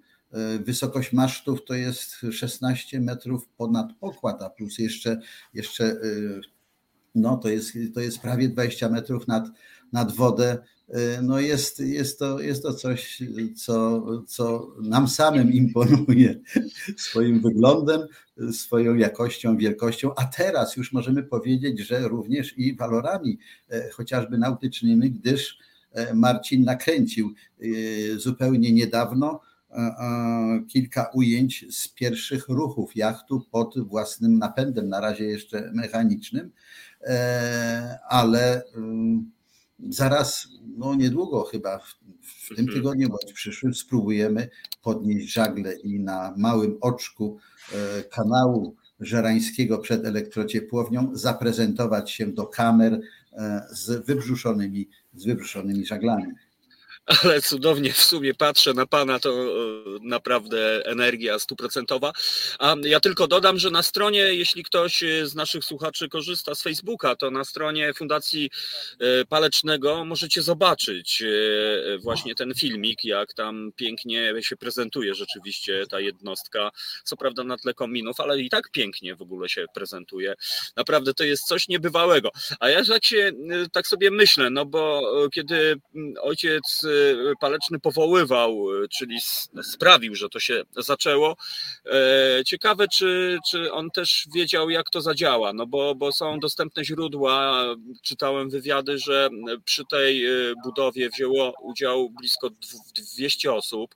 Wysokość 0.66 1.14
masztów 1.14 1.66
to 1.66 1.74
jest 1.74 2.16
16 2.32 3.00
metrów 3.02 3.48
ponad 3.58 3.94
pokład, 4.00 4.42
a 4.42 4.50
plus 4.50 4.80
jeszcze, 4.80 5.20
jeszcze 5.54 5.96
no, 7.16 7.38
to, 7.38 7.50
jest, 7.50 7.74
to 7.94 8.00
jest 8.00 8.20
prawie 8.20 8.50
20 8.50 8.90
metrów 8.90 9.28
nad, 9.28 9.48
nad 9.94 10.12
wodę. 10.12 10.58
No 11.22 11.40
jest, 11.40 11.80
jest, 11.80 12.20
to, 12.20 12.40
jest 12.40 12.64
to 12.64 12.74
coś, 12.74 13.20
co, 13.56 14.04
co 14.28 14.76
nam 14.82 15.08
samym 15.08 15.54
imponuje 15.54 16.40
swoim 16.98 17.42
wyglądem, 17.42 18.02
swoją 18.52 18.96
jakością, 18.96 19.58
wielkością, 19.58 20.12
a 20.16 20.26
teraz 20.26 20.76
już 20.76 20.94
możemy 20.94 21.24
powiedzieć, 21.24 21.80
że 21.80 22.08
również 22.08 22.58
i 22.58 22.76
walorami 22.76 23.38
e, 23.70 23.90
chociażby 23.90 24.38
nautycznymi, 24.38 25.12
gdyż 25.12 25.58
e, 25.92 26.14
Marcin 26.14 26.64
nakręcił 26.64 27.34
e, 27.60 27.66
zupełnie 28.20 28.72
niedawno 28.72 29.40
kilka 30.68 31.10
ujęć 31.14 31.66
z 31.70 31.88
pierwszych 31.88 32.50
ruchów 32.50 32.96
jachtu 32.96 33.42
pod 33.52 33.80
własnym 33.80 34.38
napędem, 34.38 34.90
na 34.90 35.00
razie 35.00 35.24
jeszcze 35.24 35.72
mechanicznym, 35.74 36.52
ale 38.10 38.64
mm, 38.76 39.32
zaraz, 39.90 40.48
no 40.78 40.96
niedługo 40.96 41.44
chyba 41.44 41.80
w, 41.80 42.56
tym 42.56 42.68
tygodniu 42.68 43.10
bądź 43.10 43.34
przyszłym 43.34 43.74
spróbujemy 43.74 44.50
podnieść 44.82 45.34
żagle 45.34 45.74
i 45.74 46.00
na 46.00 46.34
małym 46.38 46.78
oczku 46.82 47.38
e, 47.74 48.04
kanału 48.04 48.76
żerańskiego 49.00 49.78
przed 49.78 50.06
elektrociepłownią 50.06 51.10
zaprezentować 51.14 52.12
się 52.12 52.28
do 52.28 52.46
kamer 52.48 53.00
e, 53.34 53.62
z 53.72 54.06
wybrzuszonymi, 54.06 54.90
z 55.14 55.26
wybrzuszonymi 55.26 55.86
żaglami 55.86 56.34
ale 57.06 57.42
cudownie 57.42 57.94
w 57.94 58.04
sumie 58.04 58.34
patrzę 58.34 58.74
na 58.74 58.86
Pana, 58.86 59.20
to 59.20 59.30
e, 59.30 59.46
naprawdę 60.02 60.86
energia 60.86 61.40
stuprocentowa. 61.40 62.12
A 62.60 62.76
ja 62.84 63.00
tylko 63.00 63.28
dodam, 63.28 63.60
że 63.60 63.70
na 63.70 63.84
stronie, 63.84 64.20
jeśli 64.20 64.64
ktoś 64.64 65.04
z 65.24 65.36
naszych 65.36 65.64
słuchaczy 65.64 66.10
korzysta 66.10 66.56
z 66.56 66.62
Facebooka, 66.62 67.16
to 67.16 67.32
na 67.32 67.44
stronie 67.44 67.94
Fundacji 67.94 68.50
e, 69.00 69.26
Palecznego 69.26 70.06
możecie 70.06 70.42
zobaczyć 70.42 71.22
e, 71.22 71.98
właśnie 71.98 72.36
ten 72.36 72.54
filmik, 72.56 73.04
jak 73.04 73.34
tam 73.34 73.72
pięknie 73.76 74.34
się 74.42 74.58
prezentuje 74.58 75.16
rzeczywiście 75.16 75.84
ta 75.90 76.00
jednostka. 76.00 76.72
Co 77.04 77.18
prawda 77.18 77.44
na 77.44 77.58
tle 77.58 77.74
kominów, 77.74 78.20
ale 78.20 78.40
i 78.40 78.50
tak 78.50 78.72
pięknie 78.72 79.16
w 79.16 79.22
ogóle 79.22 79.50
się 79.50 79.66
prezentuje. 79.74 80.34
Naprawdę 80.76 81.14
to 81.14 81.24
jest 81.24 81.44
coś 81.44 81.68
niebywałego. 81.68 82.30
A 82.60 82.70
ja 82.70 82.86
tak 82.86 83.06
się, 83.06 83.32
tak 83.72 83.88
sobie 83.88 84.12
myślę, 84.12 84.50
no 84.50 84.66
bo 84.66 85.02
kiedy 85.34 85.76
ojciec 86.22 86.86
Paleczny 87.40 87.80
powoływał, 87.80 88.66
czyli 88.98 89.18
sprawił, 89.64 90.16
że 90.16 90.30
to 90.30 90.40
się 90.40 90.64
zaczęło. 90.78 91.36
E, 91.86 92.42
ciekawe, 92.46 92.88
czy, 92.88 93.40
czy 93.50 93.72
on 93.72 93.92
też 93.92 94.28
wiedział, 94.34 94.70
jak 94.70 94.90
to 94.90 95.02
zadziała, 95.02 95.54
no 95.54 95.68
bo, 95.68 95.96
bo 95.96 96.12
są 96.12 96.40
dostępne 96.40 96.86
źródła. 96.86 97.64
Czytałem 98.02 98.50
wywiady, 98.50 98.98
że 98.98 99.30
przy 99.66 99.84
tej 99.86 100.26
e, 100.26 100.32
budowie 100.64 101.10
wzięło 101.10 101.54
udział 101.62 102.10
blisko 102.10 102.50
200 103.16 103.54
osób. 103.54 103.96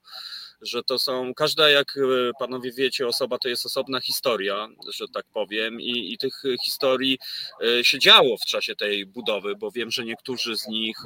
Że 0.62 0.84
to 0.84 1.00
są, 1.00 1.34
każda 1.34 1.70
jak 1.70 1.98
e, 1.98 2.32
panowie 2.40 2.72
wiecie, 2.72 3.08
osoba 3.08 3.38
to 3.38 3.50
jest 3.50 3.66
osobna 3.66 4.00
historia, 4.00 4.68
że 4.94 5.08
tak 5.08 5.26
powiem 5.34 5.82
i, 5.82 6.14
i 6.14 6.18
tych 6.18 6.44
historii 6.66 7.20
e, 7.62 7.84
się 7.84 8.00
działo 8.00 8.38
w 8.38 8.46
czasie 8.46 8.76
tej 8.76 9.06
budowy, 9.06 9.56
bo 9.56 9.72
wiem, 9.72 9.92
że 9.92 10.06
niektórzy 10.06 10.58
z 10.58 10.68
nich 10.68 10.98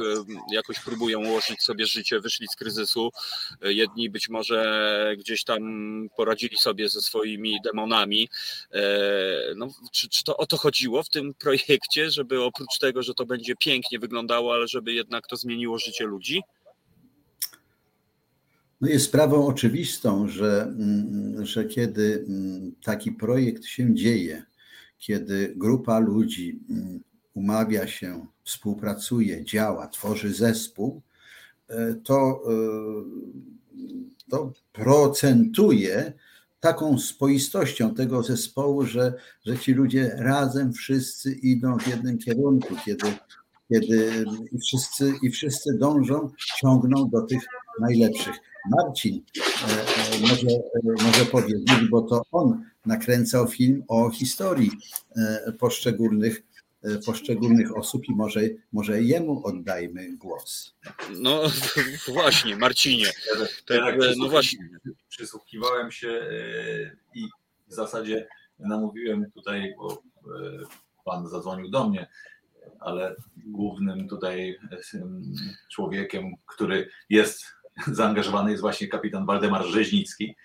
jakoś 0.51 0.79
próbują 0.79 1.25
ułożyć 1.25 1.62
sobie 1.62 1.86
życie, 1.86 2.20
wyszli 2.20 2.48
z 2.48 2.56
kryzysu, 2.56 3.12
jedni 3.62 4.10
być 4.10 4.29
może 4.29 5.15
gdzieś 5.18 5.44
tam 5.44 5.60
poradzili 6.18 6.58
sobie 6.58 6.89
ze 6.89 7.01
swoimi 7.01 7.58
demonami. 7.63 8.29
No, 9.56 9.68
czy, 9.91 10.10
czy 10.10 10.24
to 10.24 10.38
o 10.38 10.46
to 10.46 10.58
chodziło 10.58 11.03
w 11.03 11.10
tym 11.10 11.34
projekcie, 11.34 12.12
żeby 12.12 12.44
oprócz 12.44 12.77
tego, 12.79 13.03
że 13.03 13.13
to 13.13 13.25
będzie 13.25 13.56
pięknie 13.56 14.00
wyglądało, 14.00 14.53
ale 14.53 14.68
żeby 14.68 14.94
jednak 14.94 15.27
to 15.27 15.36
zmieniło 15.36 15.79
życie 15.79 16.06
ludzi? 16.06 16.41
No 18.81 18.88
jest 18.88 19.05
sprawą 19.05 19.48
oczywistą, 19.48 20.27
że, 20.27 20.62
mm, 20.62 21.45
że 21.45 21.65
kiedy 21.65 22.25
mm, 22.27 22.71
taki 22.83 23.12
projekt 23.12 23.65
się 23.65 23.95
dzieje, 23.95 24.43
kiedy 24.98 25.53
grupa 25.55 26.00
ludzi 26.00 26.59
mm, 26.69 27.03
umawia 27.33 27.88
się, 27.88 28.25
współpracuje, 28.43 29.45
działa, 29.45 29.88
tworzy 29.88 30.33
zespół, 30.33 31.01
e, 31.67 31.93
to, 32.03 32.41
e, 32.48 32.53
to 34.29 34.53
procentuje 34.74 36.13
taką 36.59 36.98
spoistością 36.98 37.95
tego 37.95 38.24
zespołu, 38.24 38.86
że, 38.86 39.13
że 39.45 39.57
ci 39.57 39.74
ludzie 39.74 40.12
razem 40.17 40.74
wszyscy 40.74 41.31
idą 41.33 41.79
w 41.79 41.88
jednym 41.88 42.17
kierunku, 42.17 42.75
kiedy, 42.86 43.07
kiedy 43.69 44.25
i, 44.51 44.59
wszyscy, 44.59 45.13
i 45.21 45.29
wszyscy 45.29 45.77
dążą, 45.77 46.29
ciągną 46.59 47.09
do 47.09 47.21
tych 47.21 47.41
najlepszych. 47.79 48.49
Marcin 48.65 49.23
e, 49.37 49.71
e, 49.71 50.19
może, 50.21 50.47
e, 50.47 51.03
może 51.03 51.25
powiedzieć, 51.25 51.89
bo 51.89 52.01
to 52.01 52.21
on 52.31 52.63
nakręcał 52.85 53.47
film 53.47 53.83
o 53.87 54.09
historii 54.09 54.71
poszczególnych 55.59 56.41
poszczególnych 57.05 57.77
osób 57.77 58.09
i 58.09 58.15
może, 58.15 58.41
może 58.71 59.03
jemu 59.03 59.47
oddajmy 59.47 60.17
głos. 60.17 60.75
No 61.17 61.41
właśnie, 62.13 62.55
Marcinie. 62.55 63.05
Tak, 63.67 63.95
no 64.17 64.29
właśnie. 64.29 64.69
Przysłuchiwałem 65.09 65.91
się 65.91 66.21
i 67.15 67.27
w 67.67 67.73
zasadzie 67.73 68.27
namówiłem 68.59 69.31
tutaj, 69.31 69.73
bo 69.77 70.03
pan 71.05 71.27
zadzwonił 71.27 71.69
do 71.69 71.89
mnie, 71.89 72.07
ale 72.79 73.15
głównym 73.37 74.07
tutaj 74.07 74.59
człowiekiem, 75.69 76.35
który 76.45 76.89
jest 77.09 77.45
zaangażowany 77.88 78.51
jest 78.51 78.62
właśnie 78.62 78.88
kapitan 78.88 79.25
Waldemar 79.25 79.65
Rzeźnicki, 79.65 80.36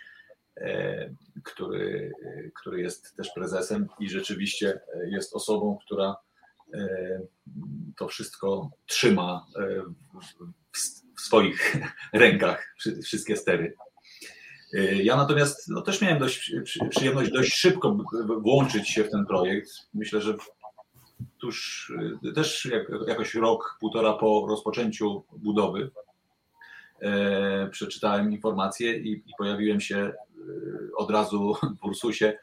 e, 0.56 1.14
który, 1.44 2.12
który 2.54 2.80
jest 2.80 3.16
też 3.16 3.30
prezesem 3.34 3.88
i 4.00 4.10
rzeczywiście 4.10 4.80
jest 5.10 5.34
osobą, 5.34 5.78
która 5.86 6.16
e, 6.74 6.88
to 7.96 8.08
wszystko 8.08 8.70
trzyma 8.86 9.46
e, 9.58 9.82
w 11.16 11.20
swoich 11.20 11.76
rękach, 12.12 12.74
wszystkie 13.04 13.36
stery. 13.36 13.74
Ja 15.02 15.16
natomiast 15.16 15.68
no, 15.68 15.82
też 15.82 16.00
miałem 16.00 16.18
dość, 16.18 16.52
przyjemność 16.90 17.30
dość 17.30 17.54
szybko 17.54 17.98
włączyć 18.42 18.88
się 18.88 19.04
w 19.04 19.10
ten 19.10 19.26
projekt. 19.26 19.70
Myślę, 19.94 20.20
że 20.20 20.36
tuż 21.38 21.92
też 22.34 22.68
jakoś 23.06 23.34
rok, 23.34 23.76
półtora 23.80 24.12
po 24.12 24.46
rozpoczęciu 24.48 25.24
budowy 25.32 25.90
przeczytałem 27.70 28.32
informacje 28.32 28.98
i, 28.98 29.12
i 29.12 29.32
pojawiłem 29.38 29.80
się 29.80 29.96
e, 29.96 30.12
od 30.96 31.10
razu 31.10 31.54
w 31.80 31.84
Ursusie. 31.84 32.38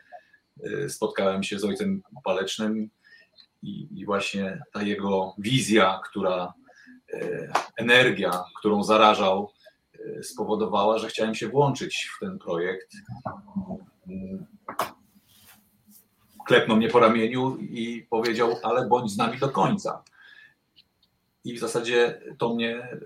E, 0.64 0.90
spotkałem 0.90 1.44
się 1.44 1.60
z 1.60 1.64
ojcem 1.64 2.02
Palecznym 2.24 2.90
i, 3.62 3.88
i 4.00 4.06
właśnie 4.06 4.62
ta 4.74 4.84
jego 4.84 5.36
wizja, 5.38 6.02
która 6.06 6.54
energia, 7.78 8.44
którą 8.60 8.84
zarażał, 8.84 9.52
spowodowała, 10.22 10.98
że 10.98 11.08
chciałem 11.08 11.36
się 11.36 11.48
włączyć 11.48 12.10
w 12.16 12.20
ten 12.20 12.40
projekt. 12.40 12.92
Klepnął 16.46 16.78
mnie 16.78 16.90
po 16.90 17.00
ramieniu 17.00 17.58
i 17.58 18.08
powiedział, 18.10 18.56
ale 18.64 18.88
bądź 18.88 19.12
z 19.12 19.18
nami 19.18 19.40
do 19.40 19.50
końca. 19.50 20.04
I 21.44 21.54
w 21.54 21.60
zasadzie 21.60 22.22
to 22.38 22.56
mnie, 22.56 22.78
e, 22.78 23.00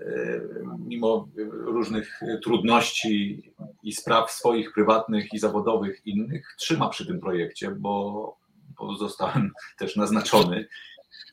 mimo 0.78 1.28
różnych 1.50 2.20
trudności 2.42 3.42
i 3.82 3.92
spraw 3.92 4.30
swoich 4.30 4.72
prywatnych 4.72 5.34
i 5.34 5.38
zawodowych 5.38 6.06
innych, 6.06 6.54
trzyma 6.58 6.88
przy 6.88 7.06
tym 7.06 7.20
projekcie, 7.20 7.70
bo, 7.70 8.36
bo 8.78 8.96
zostałem 8.96 9.50
też 9.78 9.96
naznaczony 9.96 10.66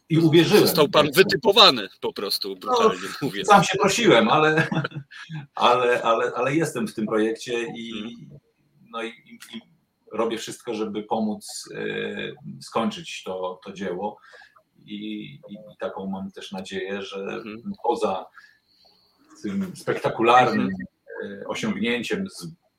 i 0.10 0.18
uwierzyłem. 0.18 0.63
Został 0.63 0.89
pan 0.89 1.12
wytypowany 1.12 1.89
po 2.02 2.13
prostu, 2.13 2.56
brutalnie 2.56 3.00
no, 3.04 3.28
mówię. 3.28 3.46
Sam 3.46 3.63
się 3.63 3.78
prosiłem, 3.78 4.30
ale, 4.30 4.68
ale, 5.56 6.02
ale, 6.02 6.32
ale 6.36 6.56
jestem 6.56 6.88
w 6.88 6.94
tym 6.94 7.06
projekcie 7.06 7.63
i, 7.63 7.94
no 8.92 9.04
i, 9.04 9.08
i 9.10 9.62
robię 10.12 10.38
wszystko, 10.38 10.74
żeby 10.74 11.04
pomóc 11.04 11.70
e, 11.76 12.62
skończyć 12.62 13.24
to, 13.24 13.60
to 13.66 13.74
dzieło 13.74 14.18
i, 14.86 15.24
i, 15.50 15.58
taką 15.80 16.08
mam 16.08 16.32
też 16.32 16.52
nadzieję, 16.52 17.02
że 17.02 17.19
mhm. 17.19 17.74
poza 17.84 18.26
tym 19.43 19.76
spektakularnym 19.76 20.69
e, 21.24 21.48
osiągnięciem 21.48 22.28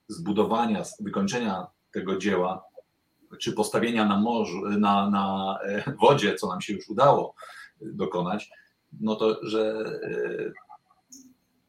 zbudowania, 0.09 0.83
wykończenia 1.01 1.67
tego 1.93 2.19
dzieła, 2.19 2.65
czy 3.41 3.53
postawienia 3.53 4.05
na 4.05 4.21
morzu, 4.21 4.61
na, 4.61 5.11
na 5.11 5.59
e, 5.63 5.93
wodzie, 6.01 6.35
co 6.35 6.49
nam 6.49 6.61
się 6.61 6.73
już 6.73 6.89
udało 6.89 7.35
dokonać, 7.81 8.51
no 9.01 9.17
to, 9.17 9.39
że 9.43 9.85
e, 10.03 10.53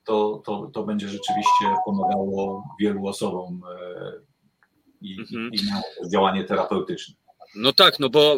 to, 0.05 0.41
to, 0.45 0.71
to 0.73 0.83
będzie 0.83 1.09
rzeczywiście 1.09 1.65
pomagało 1.85 2.63
wielu 2.79 3.07
osobom 3.07 3.61
i, 5.01 5.19
mhm. 5.19 5.49
i 5.53 5.59
działanie 6.09 6.43
terapeutyczne. 6.43 7.24
No 7.55 7.73
tak, 7.73 7.99
no 7.99 8.09
bo 8.09 8.37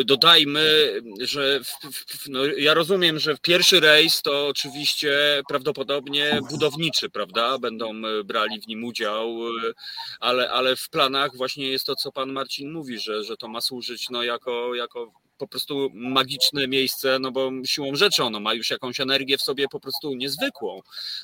y, 0.00 0.04
dodajmy, 0.04 0.94
że 1.20 1.60
w, 1.64 1.68
w, 1.92 2.28
no 2.28 2.44
ja 2.44 2.74
rozumiem, 2.74 3.18
że 3.18 3.36
pierwszy 3.42 3.80
rejs 3.80 4.22
to 4.22 4.46
oczywiście 4.48 5.42
prawdopodobnie 5.48 6.40
budowniczy, 6.50 7.10
prawda? 7.10 7.58
Będą 7.58 7.90
e, 7.90 8.24
brali 8.24 8.60
w 8.60 8.66
nim 8.66 8.84
udział, 8.84 9.48
e, 9.48 9.72
ale, 10.20 10.50
ale 10.50 10.76
w 10.76 10.88
planach 10.88 11.36
właśnie 11.36 11.68
jest 11.68 11.86
to, 11.86 11.96
co 11.96 12.12
pan 12.12 12.32
Marcin 12.32 12.72
mówi, 12.72 12.98
że, 12.98 13.24
że 13.24 13.36
to 13.36 13.48
ma 13.48 13.60
służyć 13.60 14.10
no, 14.10 14.22
jako, 14.22 14.74
jako 14.74 15.12
po 15.38 15.48
prostu 15.48 15.90
magiczne 15.94 16.68
miejsce, 16.68 17.18
no 17.18 17.32
bo 17.32 17.50
siłą 17.64 17.96
rzeczy 17.96 18.24
ono 18.24 18.40
ma 18.40 18.54
już 18.54 18.70
jakąś 18.70 19.00
energię 19.00 19.38
w 19.38 19.42
sobie 19.42 19.68
po 19.68 19.80
prostu 19.80 20.14
niezwykłą 20.14 20.80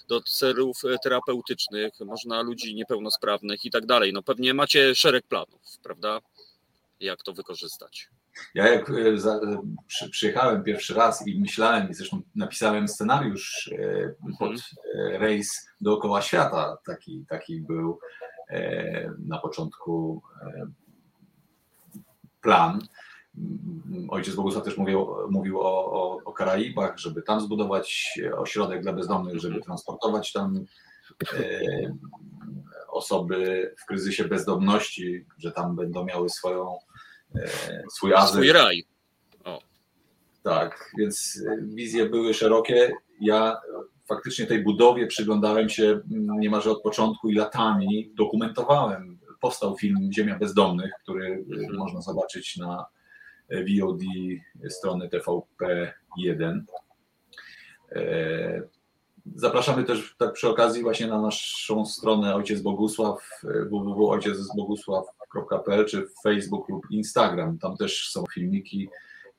do 0.08 0.20
celów 0.20 0.82
terapeutycznych, 1.02 1.92
można 2.00 2.42
ludzi 2.42 2.74
niepełnosprawnych 2.74 3.64
i 3.64 3.70
tak 3.70 3.86
dalej. 3.86 4.12
No 4.12 4.22
pewnie 4.22 4.54
macie 4.54 4.94
szereg 4.94 5.26
planów, 5.26 5.78
prawda? 5.82 6.20
Jak 7.00 7.22
to 7.22 7.32
wykorzystać. 7.32 8.10
Ja 8.54 8.68
jak 8.68 8.90
e, 8.90 8.94
e, 8.94 9.62
przy, 9.86 10.10
przyjechałem 10.10 10.64
pierwszy 10.64 10.94
raz 10.94 11.26
i 11.26 11.40
myślałem, 11.40 11.90
i 11.90 11.94
zresztą 11.94 12.22
napisałem 12.34 12.88
scenariusz 12.88 13.70
e, 13.78 14.14
pod 14.38 14.50
mhm. 14.50 15.22
rejs 15.22 15.68
dookoła 15.80 16.22
świata, 16.22 16.76
taki, 16.86 17.24
taki 17.28 17.60
był 17.60 17.98
na 19.18 19.38
początku 19.38 20.22
plan. 22.40 22.80
Ojciec 24.08 24.34
Bogusław 24.34 24.64
też 24.64 24.76
mówił, 24.76 25.06
mówił 25.30 25.60
o, 25.60 25.92
o, 25.92 26.18
o 26.24 26.32
Karaibach, 26.32 26.98
żeby 26.98 27.22
tam 27.22 27.40
zbudować 27.40 28.18
ośrodek 28.36 28.82
dla 28.82 28.92
bezdomnych, 28.92 29.34
żeby 29.34 29.54
mhm. 29.54 29.64
transportować 29.64 30.32
tam 30.32 30.64
osoby 32.88 33.74
w 33.78 33.86
kryzysie 33.86 34.24
bezdomności, 34.24 35.26
że 35.38 35.52
tam 35.52 35.76
będą 35.76 36.04
miały 36.04 36.28
swoją 36.30 36.78
swój 37.90 38.14
azyl. 38.14 38.34
Swój 38.34 38.52
raj. 38.52 38.84
O. 39.44 39.58
Tak, 40.42 40.92
więc 40.98 41.42
e, 41.46 41.62
wizje 41.62 42.06
były 42.06 42.34
szerokie. 42.34 42.92
Ja 43.20 43.56
faktycznie 44.08 44.46
tej 44.46 44.62
budowie 44.62 45.06
przyglądałem 45.06 45.68
się 45.68 45.84
mm, 45.84 46.40
niemalże 46.40 46.70
od 46.70 46.82
początku 46.82 47.28
i 47.28 47.34
latami 47.34 48.10
dokumentowałem. 48.14 49.18
Powstał 49.40 49.76
film 49.76 50.10
Ziemia 50.12 50.38
Bezdomnych, 50.38 50.92
który 51.02 51.26
e, 51.26 51.54
mhm. 51.60 51.76
można 51.76 52.00
zobaczyć 52.00 52.56
na 52.56 52.86
VOD 53.50 54.00
strony 54.68 55.08
TVP1. 55.08 56.60
Zapraszamy 59.34 59.84
też 59.84 60.14
tak 60.18 60.32
przy 60.32 60.48
okazji 60.48 60.82
właśnie 60.82 61.06
na 61.06 61.20
naszą 61.20 61.86
stronę 61.86 62.34
Ojciec 62.34 62.60
Bogusław 62.60 63.40
www.ojciecbogusław.com 63.70 65.19
facebook.pl 65.34 65.86
czy 65.86 66.06
Facebook 66.22 66.68
lub 66.68 66.90
Instagram. 66.90 67.58
Tam 67.58 67.76
też 67.76 68.08
są 68.10 68.24
filmiki 68.34 68.88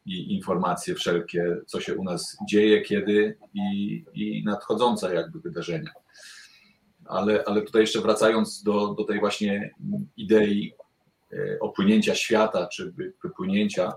i 0.06 0.34
informacje 0.34 0.96
wszelkie, 0.96 1.58
co 1.66 1.82
się 1.82 1.96
u 1.96 2.04
nas 2.04 2.38
dzieje, 2.50 2.82
kiedy 2.82 3.38
i, 3.54 4.04
i 4.14 4.44
nadchodzące 4.46 5.16
jakby 5.16 5.40
wydarzenia. 5.40 5.92
ale, 7.06 7.44
ale 7.46 7.62
tutaj 7.62 7.82
jeszcze 7.82 8.02
wracając 8.02 8.64
do, 8.64 8.88
do 8.88 9.04
tej 9.04 9.20
właśnie 9.20 9.72
idei 10.18 10.74
opłynięcia 11.60 12.16
świata, 12.16 12.68
czy 12.68 12.94
wypłynięcia, 13.24 13.94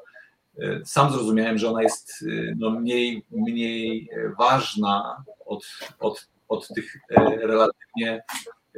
sam 0.84 1.12
zrozumiałem, 1.12 1.58
że 1.58 1.70
ona 1.70 1.82
jest 1.82 2.24
no, 2.56 2.70
mniej, 2.70 3.24
mniej 3.30 4.08
ważna 4.38 5.24
od, 5.46 5.64
od, 5.98 6.28
od 6.48 6.68
tych 6.68 6.96
relatywnie 7.40 8.22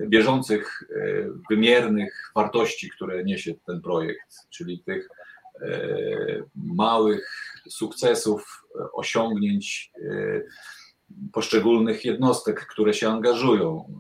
bieżących, 0.01 0.85
wymiernych 1.51 2.33
wartości, 2.35 2.91
które 2.91 3.25
niesie 3.25 3.55
ten 3.67 3.81
projekt, 3.81 4.37
czyli 4.51 4.83
tych 4.83 5.09
małych 6.55 7.53
sukcesów, 7.69 8.65
osiągnięć 8.93 9.93
poszczególnych 11.33 12.05
jednostek, 12.05 12.67
które 12.67 12.95
się 12.95 13.09
angażują, 13.09 13.99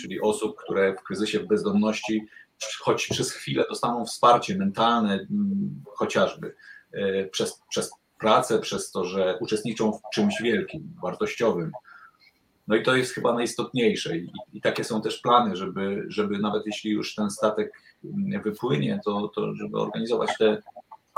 czyli 0.00 0.20
osób, 0.20 0.56
które 0.56 0.94
w 0.94 1.02
kryzysie 1.02 1.40
bezdomności 1.40 2.26
choć 2.80 3.06
przez 3.06 3.32
chwilę 3.32 3.64
dostaną 3.68 4.04
wsparcie 4.04 4.56
mentalne, 4.56 5.26
chociażby 5.86 6.54
e, 6.92 7.24
przez, 7.24 7.62
przez 7.70 7.90
pracę, 8.20 8.58
przez 8.58 8.90
to, 8.90 9.04
że 9.04 9.38
uczestniczą 9.40 9.92
w 9.92 10.00
czymś 10.14 10.34
wielkim, 10.42 10.94
wartościowym. 11.02 11.72
No 12.68 12.76
i 12.76 12.82
to 12.82 12.96
jest 12.96 13.14
chyba 13.14 13.34
najistotniejsze. 13.34 14.16
I, 14.16 14.32
i 14.52 14.60
takie 14.60 14.84
są 14.84 15.02
też 15.02 15.18
plany, 15.18 15.56
żeby, 15.56 16.04
żeby 16.08 16.38
nawet 16.38 16.66
jeśli 16.66 16.90
już 16.90 17.14
ten 17.14 17.30
statek 17.30 17.72
wypłynie, 18.44 19.00
to, 19.04 19.28
to 19.34 19.54
żeby 19.54 19.78
organizować 19.78 20.30
te, 20.38 20.62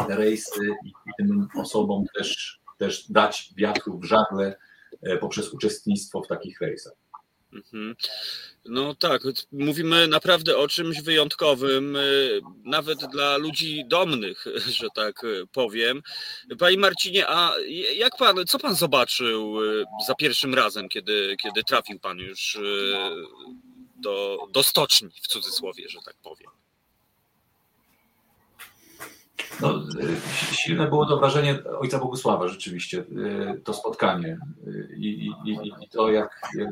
te 0.08 0.16
rejsy 0.16 0.60
i, 0.84 0.88
i 0.88 1.12
tym 1.18 1.48
osobom 1.56 2.04
też, 2.18 2.60
też 2.78 3.10
dać 3.12 3.52
wiatru 3.56 3.98
w 3.98 4.04
żagle 4.04 4.58
e, 5.02 5.16
poprzez 5.16 5.52
uczestnictwo 5.52 6.22
w 6.22 6.28
takich 6.28 6.60
rejsach. 6.60 6.92
Mhm. 7.52 7.96
No 8.64 8.94
tak, 8.94 9.22
mówimy 9.52 10.08
naprawdę 10.08 10.56
o 10.56 10.68
czymś 10.68 11.02
wyjątkowym, 11.02 11.96
y, 11.96 12.40
nawet 12.64 12.98
dla 13.06 13.36
ludzi 13.36 13.84
domnych, 13.86 14.44
że 14.78 14.86
tak 14.94 15.22
powiem. 15.52 16.02
Panie 16.58 16.78
Marcinie, 16.78 17.28
a 17.28 17.54
jak 17.94 18.16
pan, 18.16 18.46
co 18.46 18.58
pan 18.58 18.74
zobaczył 18.74 19.64
y, 19.64 19.84
za 20.06 20.14
pierwszym 20.14 20.54
razem, 20.54 20.88
kiedy, 20.88 21.36
kiedy 21.42 21.64
trafił 21.64 22.00
pan 22.00 22.18
już 22.18 22.54
y, 22.54 22.94
do, 23.96 24.38
do 24.50 24.62
stoczni, 24.62 25.10
w 25.22 25.26
cudzysłowie, 25.26 25.88
że 25.88 25.98
tak 26.04 26.16
powiem? 26.22 26.59
No, 29.62 29.82
silne 30.52 30.88
było 30.88 31.06
to 31.06 31.18
wrażenie 31.18 31.58
ojca 31.80 31.98
Bogusława 31.98 32.48
rzeczywiście, 32.48 32.98
y, 32.98 33.60
to 33.64 33.74
spotkanie 33.74 34.38
i, 34.96 35.30
i, 35.44 35.50
i 35.80 35.88
to 35.90 36.10
jak, 36.10 36.40
jak, 36.58 36.68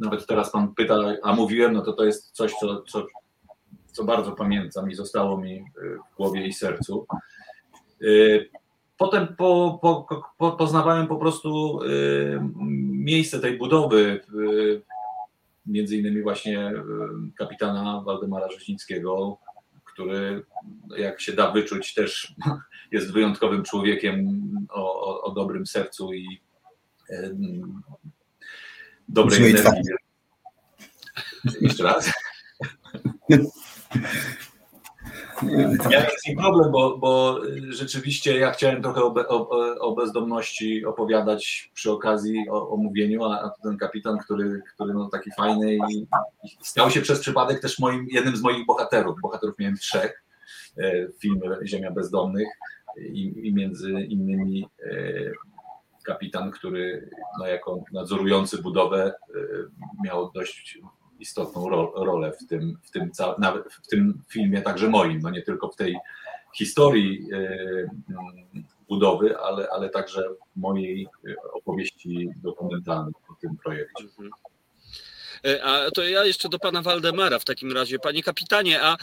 nawet 0.00 0.26
teraz 0.26 0.50
pan 0.52 0.74
pyta, 0.74 0.98
a 1.22 1.34
mówiłem, 1.34 1.72
no 1.72 1.82
to 1.82 1.92
to 1.92 2.04
jest 2.04 2.30
coś, 2.30 2.52
co, 2.52 2.82
co, 2.82 3.06
co 3.92 4.04
bardzo 4.04 4.32
pamiętam 4.32 4.90
i 4.90 4.94
zostało 4.94 5.36
mi 5.38 5.56
y, 5.56 5.62
w 6.12 6.16
głowie 6.16 6.46
i 6.46 6.52
sercu. 6.52 7.06
Y, 8.02 8.50
potem 8.98 9.36
po, 9.36 9.78
po, 9.82 10.06
po, 10.38 10.52
poznawałem 10.52 11.06
po 11.06 11.16
prostu 11.16 11.80
miejsce 12.90 13.40
tej 13.40 13.58
budowy, 13.58 14.20
między 15.66 15.96
innymi 15.96 16.22
właśnie 16.22 16.72
kapitana 17.38 18.02
Waldemara 18.06 18.50
Rzeźnickiego, 18.50 19.38
który, 19.94 20.44
jak 20.96 21.20
się 21.20 21.32
da 21.32 21.50
wyczuć, 21.50 21.94
też 21.94 22.34
jest 22.90 23.12
wyjątkowym 23.12 23.62
człowiekiem 23.62 24.40
o, 24.70 25.00
o, 25.00 25.22
o 25.22 25.30
dobrym 25.30 25.66
sercu 25.66 26.12
i 26.12 26.40
e, 27.10 27.30
dobrej 29.08 29.50
energii. 29.50 29.94
Jeszcze 31.60 31.82
raz. 31.82 32.12
Ja 35.90 36.06
z 36.22 36.28
nim 36.28 36.38
problem, 36.38 36.72
bo, 36.72 36.98
bo 36.98 37.40
rzeczywiście 37.68 38.38
ja 38.38 38.50
chciałem 38.50 38.82
trochę 38.82 39.02
o, 39.02 39.14
o, 39.28 39.78
o 39.78 39.94
bezdomności 39.94 40.84
opowiadać 40.84 41.70
przy 41.74 41.92
okazji 41.92 42.48
o, 42.50 42.70
omówieniu, 42.70 43.24
a, 43.24 43.40
a 43.40 43.50
ten 43.62 43.76
kapitan, 43.76 44.18
który, 44.18 44.62
który 44.74 44.94
no 44.94 45.08
taki 45.08 45.30
fajny 45.36 45.74
i, 45.74 46.06
i 46.44 46.48
stał 46.60 46.90
się 46.90 47.00
przez 47.00 47.20
przypadek 47.20 47.60
też 47.60 47.78
moim, 47.78 48.06
jednym 48.10 48.36
z 48.36 48.42
moich 48.42 48.66
bohaterów. 48.66 49.20
Bohaterów 49.22 49.58
miałem 49.58 49.76
trzech 49.76 50.24
e, 50.76 51.08
w 51.08 51.20
filmie 51.20 51.50
Ziemia 51.64 51.90
Bezdomnych 51.90 52.48
i, 52.98 53.48
i 53.48 53.54
między 53.54 53.92
innymi 53.92 54.68
e, 54.82 54.90
kapitan, 56.04 56.50
który 56.50 57.10
no, 57.38 57.46
jako 57.46 57.84
nadzorujący 57.92 58.62
budowę 58.62 59.14
e, 59.34 59.38
miał 60.04 60.30
dość 60.32 60.78
istotną 61.18 61.68
ro, 61.68 61.92
rolę 61.96 62.32
w 62.32 62.46
tym, 62.46 62.78
w, 62.82 62.90
tym 62.90 63.10
nawet 63.38 63.72
w 63.72 63.86
tym 63.86 64.22
filmie, 64.28 64.62
także 64.62 64.88
moim, 64.88 65.18
no 65.18 65.30
nie 65.30 65.42
tylko 65.42 65.68
w 65.68 65.76
tej 65.76 65.96
historii 66.54 67.32
y, 67.32 67.90
budowy, 68.88 69.38
ale, 69.38 69.68
ale 69.70 69.90
także 69.90 70.28
mojej 70.56 71.08
opowieści 71.52 72.30
dokumentalnej 72.42 73.14
o 73.28 73.34
tym 73.40 73.56
projekcie. 73.56 74.04
E, 75.46 75.64
a 75.64 75.90
to 75.90 76.02
ja 76.02 76.24
jeszcze 76.24 76.48
do 76.48 76.58
pana 76.58 76.82
Waldemara 76.82 77.38
w 77.38 77.44
takim 77.44 77.72
razie. 77.72 77.98
Panie 77.98 78.22
kapitanie, 78.22 78.82
a 78.82 78.92
e, 78.94 78.98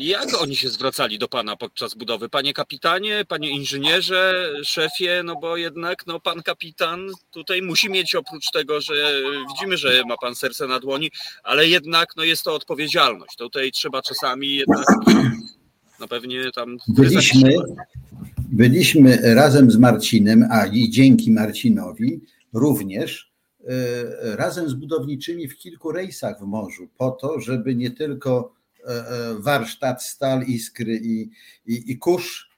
jak 0.00 0.42
oni 0.42 0.56
się 0.56 0.68
zwracali 0.68 1.18
do 1.18 1.28
pana 1.28 1.56
podczas 1.56 1.94
budowy? 1.94 2.28
Panie 2.28 2.52
kapitanie, 2.52 3.24
panie 3.28 3.50
inżynierze, 3.50 4.52
szefie, 4.64 5.22
no 5.24 5.36
bo 5.36 5.56
jednak 5.56 6.06
no, 6.06 6.20
pan 6.20 6.42
kapitan 6.42 7.10
tutaj 7.30 7.62
musi 7.62 7.90
mieć 7.90 8.14
oprócz 8.14 8.50
tego, 8.50 8.80
że 8.80 8.94
widzimy, 9.48 9.76
że 9.76 10.02
ma 10.08 10.16
pan 10.16 10.34
serce 10.34 10.66
na 10.66 10.80
dłoni, 10.80 11.10
ale 11.42 11.68
jednak 11.68 12.08
no, 12.16 12.24
jest 12.24 12.42
to 12.42 12.54
odpowiedzialność. 12.54 13.36
Tutaj 13.36 13.72
trzeba 13.72 14.02
czasami 14.02 14.56
jednak 14.56 14.86
no 16.00 16.08
pewnie 16.08 16.50
tam... 16.54 16.76
Byliśmy, 16.88 17.54
byliśmy 18.38 19.34
razem 19.34 19.70
z 19.70 19.76
Marcinem, 19.76 20.48
a 20.50 20.66
i 20.66 20.90
dzięki 20.90 21.30
Marcinowi 21.30 22.20
również 22.52 23.26
E, 23.26 23.35
razem 24.22 24.68
z 24.68 24.74
budowniczymi 24.74 25.48
w 25.48 25.56
kilku 25.56 25.92
rejsach 25.92 26.40
w 26.40 26.42
morzu, 26.42 26.88
po 26.98 27.10
to, 27.10 27.40
żeby 27.40 27.74
nie 27.74 27.90
tylko 27.90 28.54
e, 28.84 28.88
e, 28.88 29.34
warsztat, 29.38 30.02
stal, 30.02 30.42
iskry 30.42 31.00
i, 31.02 31.30
i, 31.66 31.92
i 31.92 31.98
kurz 31.98 32.50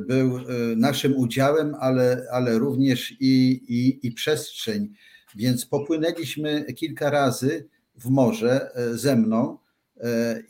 był 0.00 0.40
naszym 0.76 1.16
udziałem, 1.16 1.74
ale, 1.80 2.26
ale 2.32 2.58
również 2.58 3.12
i, 3.20 3.50
i, 3.68 4.06
i 4.06 4.12
przestrzeń. 4.12 4.94
Więc 5.36 5.66
popłynęliśmy 5.66 6.64
kilka 6.74 7.10
razy 7.10 7.68
w 7.96 8.10
morze 8.10 8.70
ze 8.92 9.16
mną 9.16 9.58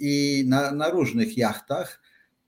i 0.01 0.45
na, 0.49 0.73
na 0.73 0.91
różnych 0.91 1.39
jachtach 1.39 2.01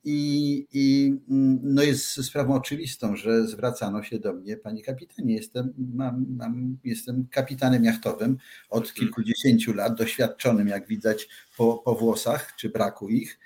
i, 0.05 0.67
I 0.73 1.15
mm, 1.31 1.61
no 1.63 1.83
jest 1.83 2.25
sprawą 2.25 2.55
oczywistą, 2.55 3.17
że 3.17 3.47
zwracano 3.47 4.03
się 4.03 4.19
do 4.19 4.33
mnie, 4.33 4.57
panie 4.57 4.83
kapitanie, 4.83 5.35
jestem, 5.35 5.73
mam, 5.95 6.27
mam, 6.29 6.79
jestem 6.85 7.27
kapitanem 7.31 7.85
jachtowym 7.85 8.39
od 8.71 8.85
mhm. 8.85 8.97
kilkudziesięciu 8.97 9.73
lat, 9.73 9.95
doświadczonym, 9.95 10.69
jak 10.69 10.89
widać 10.89 11.29
po, 11.57 11.79
po 11.79 11.95
włosach, 11.95 12.57
czy 12.57 12.69
braku 12.69 13.09
ich. 13.09 13.39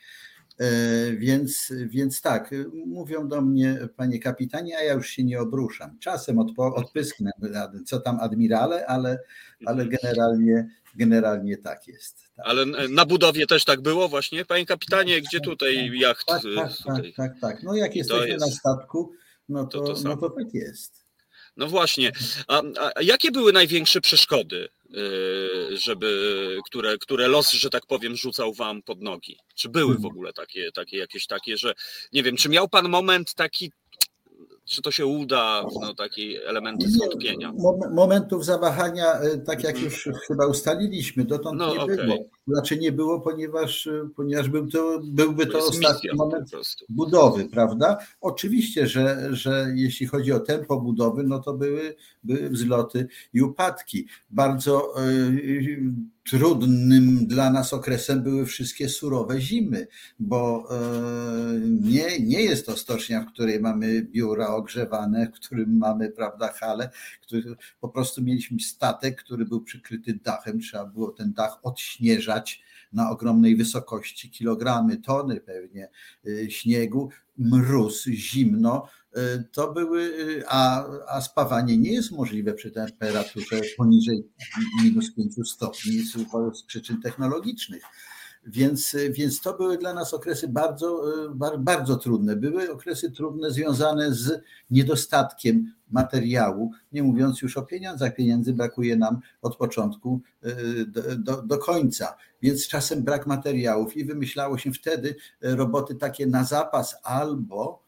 E, 0.58 0.66
więc, 1.12 1.72
więc 1.86 2.20
tak, 2.20 2.54
mówią 2.86 3.28
do 3.28 3.40
mnie, 3.40 3.78
panie 3.96 4.18
kapitanie, 4.18 4.78
a 4.78 4.82
ja 4.82 4.92
już 4.92 5.08
się 5.08 5.24
nie 5.24 5.40
obruszam. 5.40 5.98
Czasem 5.98 6.38
odpo, 6.38 6.74
odpysknę, 6.74 7.30
co 7.86 8.00
tam 8.00 8.20
admirale, 8.20 8.86
ale, 8.86 9.18
ale 9.66 9.82
mhm. 9.82 10.00
generalnie 10.02 10.68
generalnie 10.96 11.56
tak 11.56 11.86
jest. 11.86 12.16
Tak. 12.36 12.46
Ale 12.46 12.66
na 12.88 13.06
budowie 13.06 13.46
też 13.46 13.64
tak 13.64 13.80
było 13.80 14.08
właśnie, 14.08 14.44
panie 14.44 14.66
kapitanie, 14.66 15.20
gdzie 15.20 15.40
tutaj 15.40 15.90
jacht? 15.98 16.26
Tak, 16.26 16.42
tak, 16.56 16.72
tak, 16.86 17.04
tak, 17.16 17.40
tak. 17.40 17.62
No 17.62 17.74
jak 17.74 17.96
jesteśmy 17.96 18.28
jest... 18.28 18.46
na 18.46 18.52
statku, 18.52 19.12
no 19.48 19.66
to, 19.66 19.80
to, 19.80 19.94
to 19.94 20.00
no 20.08 20.16
to 20.16 20.30
tak 20.30 20.54
jest. 20.54 21.04
No 21.56 21.66
właśnie. 21.66 22.12
A, 22.48 22.62
a, 22.80 23.02
jakie 23.02 23.30
były 23.30 23.52
największe 23.52 24.00
przeszkody, 24.00 24.68
y, 24.96 25.76
żeby, 25.76 26.58
które, 26.66 26.98
które 26.98 27.28
los, 27.28 27.52
że 27.52 27.70
tak 27.70 27.86
powiem, 27.86 28.16
rzucał 28.16 28.54
wam 28.54 28.82
pod 28.82 29.02
nogi? 29.02 29.38
Czy 29.54 29.68
były 29.68 29.94
w 29.94 29.96
hmm. 29.96 30.10
ogóle 30.10 30.32
takie, 30.32 30.72
takie 30.72 30.98
jakieś 30.98 31.26
takie, 31.26 31.56
że 31.56 31.74
nie 32.12 32.22
wiem, 32.22 32.36
czy 32.36 32.48
miał 32.48 32.68
pan 32.68 32.88
moment 32.88 33.34
taki 33.34 33.72
czy 34.64 34.82
to 34.82 34.90
się 34.90 35.06
uda, 35.06 35.64
no, 35.80 35.94
takie 35.94 36.48
elementy 36.48 36.90
zwątpienia? 36.90 37.52
Momentów 37.90 38.44
zawahania, 38.44 39.12
e, 39.12 39.38
tak 39.38 39.64
jak 39.64 39.80
już 39.80 40.08
chyba 40.26 40.46
ustaliliśmy, 40.46 41.24
dotąd 41.24 41.58
no, 41.58 41.74
nie 41.74 41.80
okay. 41.80 41.96
było. 41.96 42.16
Znaczy 42.46 42.78
nie 42.78 42.92
było, 42.92 43.20
ponieważ, 43.20 43.88
ponieważ 44.16 44.48
był 44.48 44.70
to, 44.70 45.00
byłby 45.04 45.46
to, 45.46 45.52
to 45.52 45.66
ostatni 45.66 46.10
moment 46.14 46.50
budowy, 46.88 47.44
prawda? 47.44 47.98
Oczywiście, 48.20 48.86
że, 48.86 49.28
że 49.30 49.72
jeśli 49.74 50.06
chodzi 50.06 50.32
o 50.32 50.40
tempo 50.40 50.80
budowy, 50.80 51.22
no 51.22 51.38
to 51.38 51.54
były, 51.54 51.96
były 52.24 52.50
wzloty 52.50 53.08
i 53.32 53.42
upadki. 53.42 54.06
Bardzo 54.30 55.02
y, 55.02 55.94
trudnym 56.30 57.26
dla 57.26 57.50
nas 57.50 57.72
okresem 57.72 58.22
były 58.22 58.46
wszystkie 58.46 58.88
surowe 58.88 59.40
zimy, 59.40 59.86
bo 60.18 60.68
e, 60.70 61.60
nie, 61.80 62.20
nie 62.20 62.42
jest 62.42 62.66
to 62.66 62.76
stocznia, 62.76 63.20
w 63.20 63.32
której 63.32 63.60
mamy 63.60 64.02
biura 64.02 64.48
ogrzewane, 64.48 65.26
w 65.26 65.32
którym 65.32 65.78
mamy, 65.78 66.10
prawda, 66.10 66.52
hale, 66.52 66.90
który, 67.22 67.56
po 67.80 67.88
prostu 67.88 68.22
mieliśmy 68.22 68.60
statek, 68.60 69.22
który 69.22 69.44
był 69.44 69.60
przykryty 69.60 70.14
dachem, 70.14 70.60
trzeba 70.60 70.86
było 70.86 71.10
ten 71.10 71.32
dach 71.32 71.58
odśnieżać 71.62 72.33
na 72.92 73.10
ogromnej 73.10 73.56
wysokości, 73.56 74.30
kilogramy, 74.30 74.96
tony 74.96 75.40
pewnie 75.40 75.88
e, 76.26 76.50
śniegu, 76.50 77.08
mróz, 77.38 78.04
zimno, 78.04 78.88
e, 79.14 79.44
to 79.52 79.72
były, 79.72 80.12
a, 80.48 80.84
a 81.08 81.20
spawanie 81.20 81.78
nie 81.78 81.92
jest 81.92 82.12
możliwe 82.12 82.52
przy 82.52 82.70
temperaturze 82.70 83.60
poniżej 83.76 84.28
minus 84.82 85.14
5 85.14 85.34
stopni 85.44 85.92
z 86.54 86.62
przyczyn 86.66 87.00
technologicznych. 87.00 87.82
Więc, 88.46 88.96
więc 89.10 89.40
to 89.40 89.56
były 89.56 89.78
dla 89.78 89.94
nas 89.94 90.14
okresy 90.14 90.48
bardzo, 90.48 91.02
bardzo 91.58 91.96
trudne. 91.96 92.36
Były 92.36 92.72
okresy 92.72 93.10
trudne 93.10 93.50
związane 93.50 94.14
z 94.14 94.42
niedostatkiem 94.70 95.74
materiału, 95.94 96.70
nie 96.92 97.02
mówiąc 97.02 97.42
już 97.42 97.56
o 97.56 97.62
pieniądzach. 97.62 98.14
Pieniędzy 98.14 98.52
brakuje 98.52 98.96
nam 98.96 99.20
od 99.42 99.56
początku 99.56 100.20
do, 100.86 101.16
do, 101.16 101.42
do 101.42 101.58
końca, 101.58 102.16
więc 102.42 102.68
czasem 102.68 103.02
brak 103.02 103.26
materiałów 103.26 103.96
i 103.96 104.04
wymyślało 104.04 104.58
się 104.58 104.72
wtedy 104.72 105.16
roboty 105.40 105.94
takie 105.94 106.26
na 106.26 106.44
zapas 106.44 106.96
albo 107.02 107.84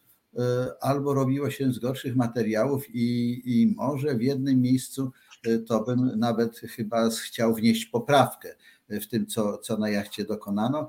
albo 0.81 1.15
robiło 1.15 1.51
się 1.51 1.73
z 1.73 1.79
gorszych 1.79 2.17
materiałów 2.17 2.85
i, 2.95 3.43
i 3.45 3.75
może 3.77 4.15
w 4.15 4.23
jednym 4.23 4.61
miejscu 4.61 5.13
to 5.67 5.85
bym 5.85 6.19
nawet 6.19 6.59
chyba 6.59 7.11
chciał 7.11 7.55
wnieść 7.55 7.87
poprawkę 7.87 8.55
w 8.89 9.07
tym, 9.07 9.27
co, 9.27 9.59
co 9.59 9.77
na 9.77 9.91
jachcie 9.91 10.25
dokonano, 10.25 10.89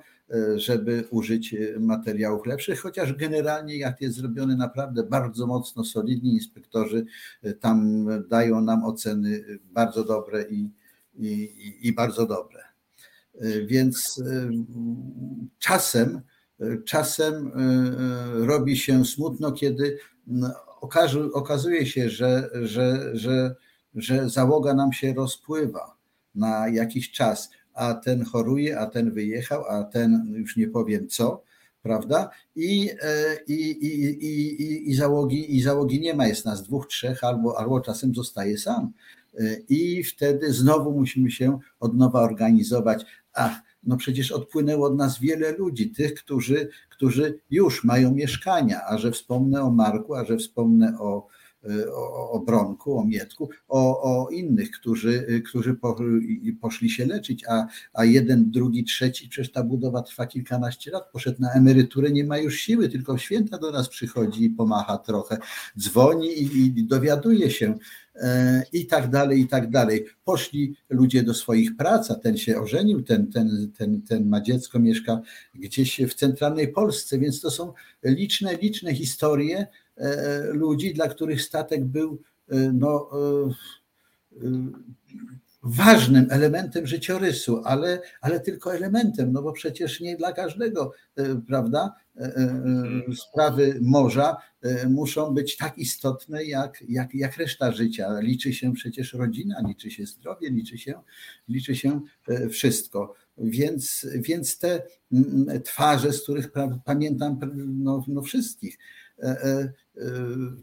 żeby 0.55 1.03
użyć 1.09 1.55
materiałów 1.79 2.45
lepszych, 2.45 2.79
chociaż 2.79 3.13
generalnie 3.13 3.77
jacht 3.77 4.01
jest 4.01 4.15
zrobiony 4.15 4.55
naprawdę 4.55 5.03
bardzo 5.03 5.47
mocno 5.47 5.83
solidni. 5.83 6.33
Inspektorzy 6.33 7.05
tam 7.59 8.07
dają 8.29 8.61
nam 8.61 8.83
oceny 8.83 9.43
bardzo 9.63 10.03
dobre 10.03 10.43
i, 10.49 10.69
i, 11.19 11.77
i 11.81 11.93
bardzo 11.93 12.25
dobre. 12.25 12.63
Więc 13.65 14.23
czasem, 15.59 16.21
czasem 16.85 17.51
robi 18.33 18.77
się 18.77 19.05
smutno, 19.05 19.51
kiedy 19.51 19.97
okazuje 21.33 21.85
się, 21.85 22.09
że, 22.09 22.49
że, 22.61 23.11
że, 23.13 23.55
że 23.95 24.29
załoga 24.29 24.73
nam 24.73 24.93
się 24.93 25.13
rozpływa 25.13 25.97
na 26.35 26.67
jakiś 26.67 27.11
czas 27.11 27.49
a 27.77 27.93
ten 27.93 28.25
choruje, 28.25 28.79
a 28.79 28.85
ten 28.85 29.11
wyjechał, 29.11 29.63
a 29.69 29.83
ten 29.83 30.33
już 30.35 30.57
nie 30.57 30.67
powiem 30.67 31.07
co, 31.07 31.43
prawda? 31.81 32.29
I, 32.55 32.89
i, 33.47 33.53
i, 33.53 34.03
i, 34.25 34.89
i, 34.89 34.95
załogi, 34.95 35.55
i 35.55 35.61
załogi 35.61 35.99
nie 35.99 36.13
ma, 36.13 36.27
jest 36.27 36.45
nas 36.45 36.63
dwóch, 36.63 36.87
trzech, 36.87 37.23
albo, 37.23 37.59
albo 37.59 37.81
czasem 37.81 38.15
zostaje 38.15 38.57
sam. 38.57 38.91
I 39.69 40.03
wtedy 40.03 40.53
znowu 40.53 40.91
musimy 40.91 41.31
się 41.31 41.59
od 41.79 41.97
nowa 41.97 42.21
organizować. 42.21 43.05
Ach, 43.33 43.61
no 43.83 43.97
przecież 43.97 44.31
odpłynęło 44.31 44.87
od 44.87 44.95
nas 44.95 45.19
wiele 45.19 45.51
ludzi, 45.51 45.89
tych, 45.89 46.13
którzy, 46.13 46.69
którzy 46.89 47.39
już 47.49 47.83
mają 47.83 48.13
mieszkania, 48.13 48.81
a 48.87 48.97
że 48.97 49.11
wspomnę 49.11 49.61
o 49.61 49.71
Marku, 49.71 50.15
a 50.15 50.25
że 50.25 50.37
wspomnę 50.37 50.99
o, 50.99 51.27
o, 51.93 52.31
o 52.31 52.39
Bronku, 52.39 52.97
o 52.97 53.05
Mietku, 53.05 53.49
o, 53.67 54.01
o 54.01 54.29
innych, 54.29 54.71
którzy, 54.71 55.41
którzy 55.45 55.73
po, 55.73 55.95
poszli 56.61 56.89
się 56.89 57.05
leczyć, 57.05 57.43
a, 57.49 57.67
a 57.93 58.05
jeden, 58.05 58.51
drugi, 58.51 58.83
trzeci, 58.83 59.29
przecież 59.29 59.51
ta 59.51 59.63
budowa 59.63 60.01
trwa 60.01 60.27
kilkanaście 60.27 60.91
lat, 60.91 61.11
poszedł 61.11 61.41
na 61.41 61.53
emeryturę, 61.53 62.11
nie 62.11 62.23
ma 62.23 62.37
już 62.37 62.59
siły, 62.59 62.89
tylko 62.89 63.17
święta 63.17 63.57
do 63.57 63.71
nas 63.71 63.89
przychodzi 63.89 64.43
i 64.43 64.49
pomacha 64.49 64.97
trochę, 64.97 65.37
dzwoni 65.79 66.27
i, 66.27 66.65
i 66.79 66.83
dowiaduje 66.83 67.51
się 67.51 67.77
e, 68.15 68.63
i 68.73 68.85
tak 68.85 69.09
dalej, 69.09 69.41
i 69.41 69.47
tak 69.47 69.69
dalej. 69.69 70.05
Poszli 70.25 70.75
ludzie 70.89 71.23
do 71.23 71.33
swoich 71.33 71.77
prac, 71.77 72.11
a 72.11 72.15
ten 72.15 72.37
się 72.37 72.59
ożenił, 72.59 73.01
ten, 73.01 73.31
ten, 73.31 73.71
ten, 73.77 74.01
ten 74.01 74.29
ma 74.29 74.41
dziecko, 74.41 74.79
mieszka 74.79 75.21
gdzieś 75.55 76.01
w 76.09 76.13
centralnej 76.13 76.67
Polsce, 76.67 77.19
więc 77.19 77.41
to 77.41 77.51
są 77.51 77.73
liczne, 78.03 78.55
liczne 78.55 78.95
historie, 78.95 79.67
ludzi, 80.51 80.93
dla 80.93 81.07
których 81.07 81.41
statek 81.41 81.85
był 81.85 82.21
e, 82.49 82.55
no, 82.73 83.09
e, 83.13 84.47
ważnym 85.63 86.27
elementem 86.29 86.87
życiorysu, 86.87 87.61
ale, 87.65 88.01
ale 88.21 88.39
tylko 88.39 88.75
elementem, 88.75 89.31
no 89.31 89.41
bo 89.41 89.51
przecież 89.51 90.01
nie 90.01 90.17
dla 90.17 90.31
każdego, 90.31 90.91
prawda, 91.47 91.95
sprawy 93.15 93.79
morza 93.81 94.37
muszą 94.89 95.33
być 95.33 95.57
tak 95.57 95.77
istotne 95.77 96.43
jak, 96.43 96.83
jak, 96.89 97.15
jak 97.15 97.37
reszta 97.37 97.71
życia. 97.71 98.19
Liczy 98.19 98.53
się 98.53 98.73
przecież 98.73 99.13
rodzina, 99.13 99.61
liczy 99.67 99.91
się 99.91 100.05
zdrowie, 100.05 100.49
liczy 100.49 100.77
się, 100.77 101.01
liczy 101.49 101.75
się 101.75 102.01
wszystko. 102.49 103.13
Więc, 103.37 104.07
więc 104.15 104.59
te 104.59 104.81
twarze, 105.63 106.13
z 106.13 106.23
których 106.23 106.51
pamiętam 106.85 107.39
no, 107.67 108.03
no 108.07 108.21
wszystkich, 108.21 108.77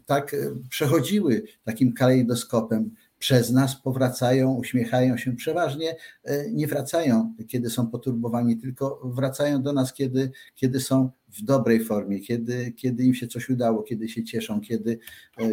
tak 0.05 0.35
przechodziły 0.69 1.43
takim 1.63 1.93
kalejdoskopem 1.93 2.91
przez 3.19 3.51
nas, 3.51 3.81
powracają, 3.81 4.53
uśmiechają 4.55 5.17
się, 5.17 5.35
przeważnie 5.35 5.95
e, 6.23 6.51
nie 6.51 6.67
wracają, 6.67 7.33
kiedy 7.47 7.69
są 7.69 7.87
poturbowani, 7.87 8.57
tylko 8.57 9.01
wracają 9.03 9.61
do 9.61 9.73
nas, 9.73 9.93
kiedy, 9.93 10.31
kiedy 10.55 10.79
są 10.79 11.09
w 11.29 11.41
dobrej 11.41 11.85
formie, 11.85 12.19
kiedy, 12.19 12.71
kiedy 12.71 13.03
im 13.03 13.13
się 13.13 13.27
coś 13.27 13.49
udało, 13.49 13.83
kiedy 13.83 14.09
się 14.09 14.23
cieszą, 14.23 14.61
kiedy, 14.61 14.99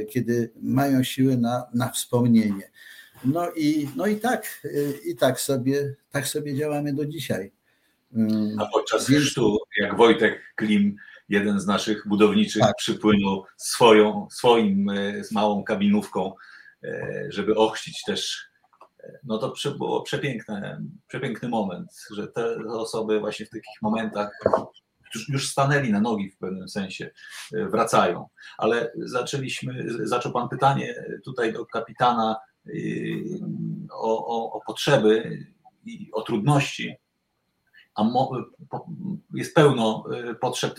kiedy 0.09 0.53
mają 0.63 1.03
siły 1.03 1.37
na, 1.37 1.65
na 1.75 1.89
wspomnienie. 1.89 2.71
No 3.25 3.51
i, 3.57 3.89
no 3.97 4.07
i 4.07 4.17
tak, 4.17 4.69
i 5.07 5.17
tak 5.17 5.41
sobie, 5.41 5.95
tak 6.11 6.29
sobie 6.29 6.55
działamy 6.55 6.95
do 6.95 7.07
dzisiaj. 7.07 7.53
A 8.59 8.67
podczas 8.73 9.11
Więc... 9.11 9.25
chrztu, 9.25 9.59
jak 9.79 9.97
Wojtek 9.97 10.41
Klim 10.57 10.97
jeden 11.29 11.61
z 11.61 11.67
naszych 11.67 12.09
budowniczych 12.09 12.63
tak. 12.63 12.77
przypłynął 12.77 13.45
swoją, 13.57 14.29
swoim 14.31 14.91
e, 14.91 15.25
z 15.25 15.33
małą 15.33 15.65
kabinówką, 15.65 16.35
e, 16.85 17.27
żeby 17.29 17.55
ochrzcić 17.55 18.03
też. 18.07 18.47
E, 19.05 19.19
no 19.25 19.39
to 19.39 19.53
było 19.79 20.03
przepiękne, 20.03 20.83
przepiękny 21.09 21.49
moment, 21.49 22.07
że 22.11 22.29
te 22.29 22.57
osoby 22.69 23.21
właśnie 23.21 23.47
w 23.47 23.51
takich 23.51 23.83
momentach 23.83 24.31
już 25.29 25.51
stanęli 25.51 25.93
na 25.93 26.01
nogi 26.01 26.31
w 26.31 26.39
pewnym 26.39 26.69
sensie, 26.69 27.11
wracają. 27.53 28.29
Ale 28.59 28.93
zaczęliśmy, 28.97 29.87
zaczął 30.07 30.33
Pan 30.33 30.49
pytanie 30.49 30.95
tutaj 31.25 31.53
do 31.53 31.67
kapitana 31.67 32.37
o, 33.91 34.27
o, 34.27 34.53
o 34.53 34.61
potrzeby 34.67 35.39
i 35.85 36.11
o 36.13 36.23
trudności 36.23 36.97
a 37.95 38.05
jest 39.35 39.55
pełno 39.55 40.05
potrzeb 40.41 40.75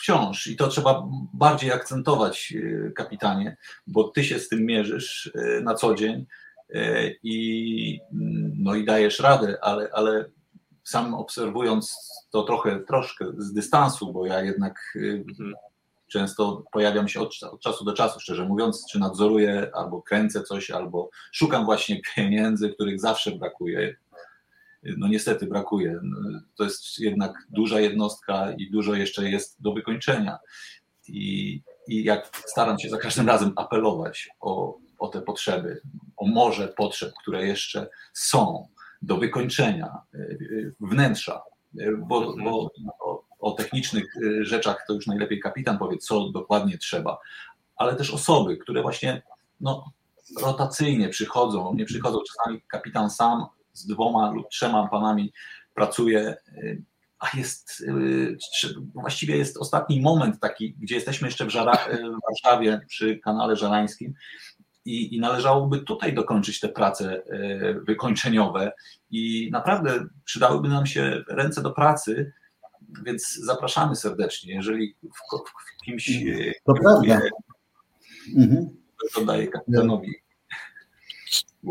wciąż 0.00 0.46
i 0.46 0.56
to 0.56 0.68
trzeba 0.68 1.08
bardziej 1.32 1.72
akcentować, 1.72 2.54
e, 2.56 2.90
kapitanie, 2.90 3.56
bo 3.86 4.04
ty 4.04 4.24
się 4.24 4.38
z 4.38 4.48
tym 4.48 4.66
mierzysz 4.66 5.32
e, 5.34 5.60
na 5.60 5.74
co 5.74 5.94
dzień 5.94 6.26
i, 7.22 8.00
mm, 8.12 8.52
no 8.58 8.74
i 8.74 8.84
dajesz 8.84 9.20
radę, 9.20 9.58
ale, 9.62 9.88
ale 9.92 10.30
sam 10.84 11.14
obserwując 11.14 11.96
to 12.30 12.42
trochę, 12.42 12.80
troszkę 12.80 13.24
z 13.38 13.52
dystansu, 13.52 14.12
bo 14.12 14.26
ja 14.26 14.42
jednak 14.42 14.96
mhm. 14.96 15.54
często 16.08 16.64
pojawiam 16.72 17.08
się 17.08 17.20
od, 17.20 17.42
od, 17.42 17.60
czasu 17.60 17.84
do 17.84 17.92
czasu, 17.92 18.20
szczerze 18.20 18.44
mówiąc, 18.44 18.86
czy 18.90 18.98
nadzoruję, 18.98 19.70
albo 19.74 20.02
kręcę 20.02 20.42
coś, 20.42 20.70
albo 20.70 21.10
szukam 21.32 21.64
właśnie 21.64 22.00
pieniędzy, 22.14 22.70
których 22.70 23.00
zawsze 23.00 23.30
brakuje 23.30 23.96
no 24.98 25.08
niestety 25.08 25.46
brakuje. 25.46 26.00
To 26.56 26.64
jest 26.64 26.98
jednak 26.98 27.46
duża 27.50 27.80
jednostka 27.80 28.52
i 28.52 28.70
dużo 28.70 28.94
jeszcze 28.94 29.30
jest 29.30 29.62
do 29.62 29.72
wykończenia. 29.72 30.38
I, 31.08 31.62
i 31.88 32.04
jak 32.04 32.42
staram 32.46 32.78
się 32.78 32.88
za 32.88 32.98
każdym 32.98 33.28
razem 33.28 33.52
apelować 33.56 34.28
o, 34.40 34.78
o 34.98 35.08
te 35.08 35.22
potrzeby, 35.22 35.80
o 36.16 36.26
morze 36.26 36.68
potrzeb, 36.68 37.12
które 37.20 37.46
jeszcze 37.46 37.88
są 38.12 38.68
do 39.02 39.16
wykończenia 39.16 39.98
wnętrza, 40.80 41.42
bo, 41.98 42.34
bo 42.44 42.70
o, 43.00 43.24
o 43.38 43.52
technicznych 43.52 44.14
rzeczach 44.40 44.84
to 44.86 44.94
już 44.94 45.06
najlepiej 45.06 45.40
kapitan 45.40 45.78
powie, 45.78 45.98
co 45.98 46.30
dokładnie 46.30 46.78
trzeba, 46.78 47.18
ale 47.76 47.96
też 47.96 48.10
osoby, 48.10 48.56
które 48.56 48.82
właśnie 48.82 49.22
no, 49.60 49.92
rotacyjnie 50.42 51.08
przychodzą, 51.08 51.74
nie 51.74 51.84
przychodzą 51.84 52.18
czasami 52.28 52.62
kapitan 52.62 53.10
sam, 53.10 53.46
z 53.78 53.86
dwoma 53.86 54.30
lub 54.30 54.48
trzema 54.48 54.88
panami 54.88 55.32
pracuje, 55.74 56.36
a 57.18 57.36
jest, 57.36 57.84
właściwie 58.94 59.36
jest 59.36 59.56
ostatni 59.56 60.00
moment 60.00 60.40
taki, 60.40 60.74
gdzie 60.74 60.94
jesteśmy 60.94 61.28
jeszcze 61.28 61.44
w, 61.44 61.50
Żara, 61.50 61.72
w 61.72 62.20
Warszawie 62.28 62.80
przy 62.86 63.18
kanale 63.18 63.56
żarańskim 63.56 64.14
i, 64.84 65.16
i 65.16 65.20
należałoby 65.20 65.80
tutaj 65.80 66.14
dokończyć 66.14 66.60
te 66.60 66.68
prace 66.68 67.22
wykończeniowe 67.86 68.72
i 69.10 69.48
naprawdę 69.52 70.06
przydałyby 70.24 70.68
nam 70.68 70.86
się 70.86 71.24
ręce 71.28 71.62
do 71.62 71.70
pracy, 71.70 72.32
więc 73.04 73.34
zapraszamy 73.34 73.96
serdecznie, 73.96 74.54
jeżeli 74.54 74.94
w, 75.02 75.36
w 75.80 75.84
kimś... 75.84 76.24
To 76.64 76.74
prawda. 76.74 77.20
Mhm. 78.36 78.68
To 79.14 79.24
daje 79.24 79.46
kapitanowi 79.46 80.14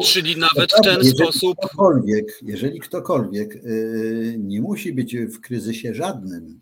Czyli 0.04 0.38
nawet 0.38 0.74
w 0.74 0.82
ten 0.82 0.98
jeżeli 0.98 1.18
sposób. 1.18 1.58
Ktokolwiek, 1.58 2.40
jeżeli 2.42 2.80
ktokolwiek 2.80 3.56
y, 3.56 4.36
nie 4.40 4.62
musi 4.62 4.94
być 4.94 5.18
w 5.18 5.42
kryzysie 5.42 5.94
żadnym, 5.94 6.62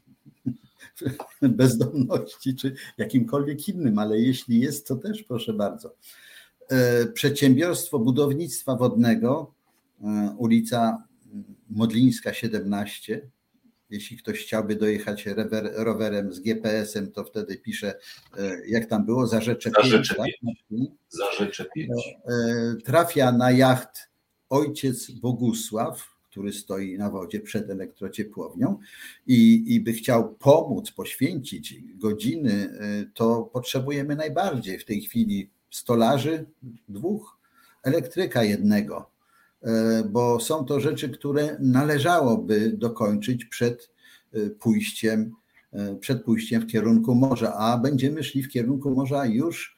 bezdomności 1.42 2.56
czy 2.56 2.76
jakimkolwiek 2.98 3.68
innym, 3.68 4.00
ale 4.00 4.20
jeśli 4.20 4.60
jest, 4.60 4.88
to 4.88 4.96
też 4.96 5.24
proszę 5.24 5.54
bardzo. 5.54 5.96
Y, 7.04 7.12
przedsiębiorstwo 7.14 8.00
budownictwa 8.00 8.76
wodnego, 8.76 9.54
y, 10.02 10.04
ulica 10.38 11.04
Modlińska 11.70 12.34
17, 12.34 13.30
jeśli 13.89 14.17
ktoś 14.17 14.39
chciałby 14.39 14.76
dojechać 14.76 15.26
rower, 15.26 15.71
rowerem 15.76 16.34
z 16.34 16.39
GPS-em, 16.39 17.12
to 17.12 17.24
wtedy 17.24 17.58
pisze, 17.58 17.93
e, 18.38 18.67
jak 18.67 18.86
tam 18.86 19.06
było, 19.06 19.21
5. 19.21 19.32
Zarzecze 19.32 19.71
5. 19.71 20.08
Tak? 20.17 20.28
Zarzecze 21.10 21.65
5. 21.76 21.89
E, 22.28 22.76
trafia 22.84 23.32
na 23.32 23.52
jacht 23.52 24.10
ojciec 24.50 25.12
Bogusław, 25.12 26.15
który 26.32 26.54
stoi 26.54 26.98
na 26.98 27.10
wodzie 27.10 27.39
przed 27.39 27.69
elektrociepłownią 27.69 28.80
i, 29.28 29.63
i 29.67 29.82
by 29.82 29.93
chciał 29.93 30.36
pomóc, 30.36 30.91
poświęcić 30.91 31.76
godziny, 31.95 32.69
e, 32.80 33.06
to 33.13 33.50
potrzebujemy 33.54 34.15
najbardziej 34.15 34.80
w 34.80 34.86
tej 34.86 35.02
chwili 35.02 35.50
stolarzy 35.71 36.45
dwóch, 36.89 37.38
elektryka 37.84 38.43
jednego 38.43 39.14
bo 40.10 40.39
są 40.39 40.65
to 40.65 40.80
rzeczy, 40.80 41.10
które 41.10 41.58
należałoby 41.60 42.71
dokończyć 42.78 43.45
przed 43.45 43.91
e, 44.34 44.49
pójściem, 44.49 45.32
e, 45.71 45.95
przed 45.95 46.23
pójściem 46.23 46.62
w 46.62 46.67
kierunku 46.67 47.15
morza, 47.15 47.54
a 47.54 47.78
będziemy 47.78 48.23
szli 48.23 48.43
w 48.43 48.49
kierunku 48.49 48.91
morza 48.91 49.25
już 49.25 49.75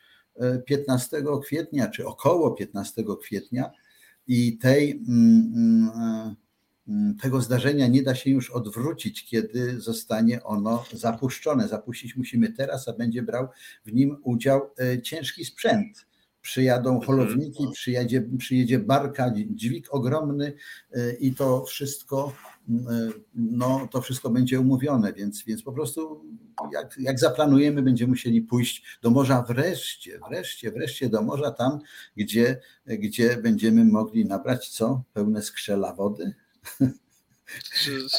15 0.65 1.23
kwietnia, 1.43 1.87
czy 1.87 2.07
około 2.07 2.51
15 2.51 3.03
kwietnia 3.21 3.71
i 4.27 4.57
tej, 4.57 4.91
mm, 5.07 6.35
mm, 6.87 7.15
tego 7.21 7.41
zdarzenia 7.41 7.87
nie 7.87 8.03
da 8.03 8.15
się 8.15 8.29
już 8.29 8.51
odwrócić, 8.51 9.25
kiedy 9.25 9.81
zostanie 9.81 10.43
ono 10.43 10.85
zapuszczone. 10.93 11.67
Zapuścić 11.67 12.15
musimy 12.15 12.53
teraz, 12.53 12.87
a 12.87 12.93
będzie 12.93 13.21
brał 13.21 13.47
w 13.85 13.93
nim 13.93 14.17
udział 14.23 14.69
ciężki 15.03 15.45
sprzęt 15.45 16.07
przyjadą 16.47 16.89
mhm. 16.89 17.05
holowniki, 17.05 17.67
przyjedzie, 17.73 18.23
przyjedzie 18.37 18.79
barka, 18.79 19.31
dźwig 19.49 19.87
ogromny 19.93 20.53
e, 20.91 21.13
i 21.13 21.35
to 21.35 21.65
wszystko, 21.65 22.33
e, 22.69 23.09
no, 23.35 23.87
to 23.91 24.01
wszystko 24.01 24.29
będzie 24.29 24.59
umówione, 24.59 25.13
więc, 25.13 25.43
więc 25.43 25.63
po 25.63 25.71
prostu 25.71 26.25
jak, 26.73 26.97
jak 26.99 27.19
zaplanujemy, 27.19 27.81
będziemy 27.81 28.09
musieli 28.09 28.41
pójść 28.41 28.99
do 29.01 29.09
morza 29.09 29.41
wreszcie, 29.41 30.19
wreszcie, 30.29 30.71
wreszcie 30.71 31.09
do 31.09 31.21
morza, 31.21 31.51
tam, 31.51 31.79
gdzie, 32.17 32.59
gdzie 32.85 33.37
będziemy 33.37 33.85
mogli 33.85 34.25
nabrać 34.25 34.69
co? 34.69 35.03
Pełne 35.13 35.41
skrzela 35.41 35.93
wody? 35.93 36.33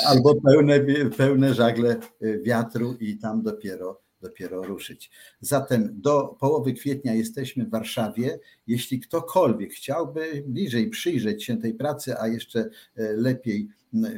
Albo 0.07 0.35
pełne, 0.35 0.81
pełne 1.17 1.55
żagle 1.55 1.97
wiatru 2.43 2.97
i 3.01 3.19
tam 3.19 3.43
dopiero 3.43 4.08
dopiero 4.20 4.62
ruszyć. 4.62 5.11
Zatem 5.40 6.00
do 6.00 6.37
połowy 6.40 6.72
kwietnia 6.72 7.14
jesteśmy 7.14 7.64
w 7.64 7.70
Warszawie. 7.70 8.38
Jeśli 8.66 9.00
ktokolwiek 9.00 9.72
chciałby 9.72 10.44
bliżej 10.46 10.90
przyjrzeć 10.90 11.44
się 11.44 11.57
tej 11.57 11.74
pracy, 11.74 12.18
a 12.18 12.28
jeszcze 12.28 12.61
e, 12.61 13.12
lepiej 13.12 13.68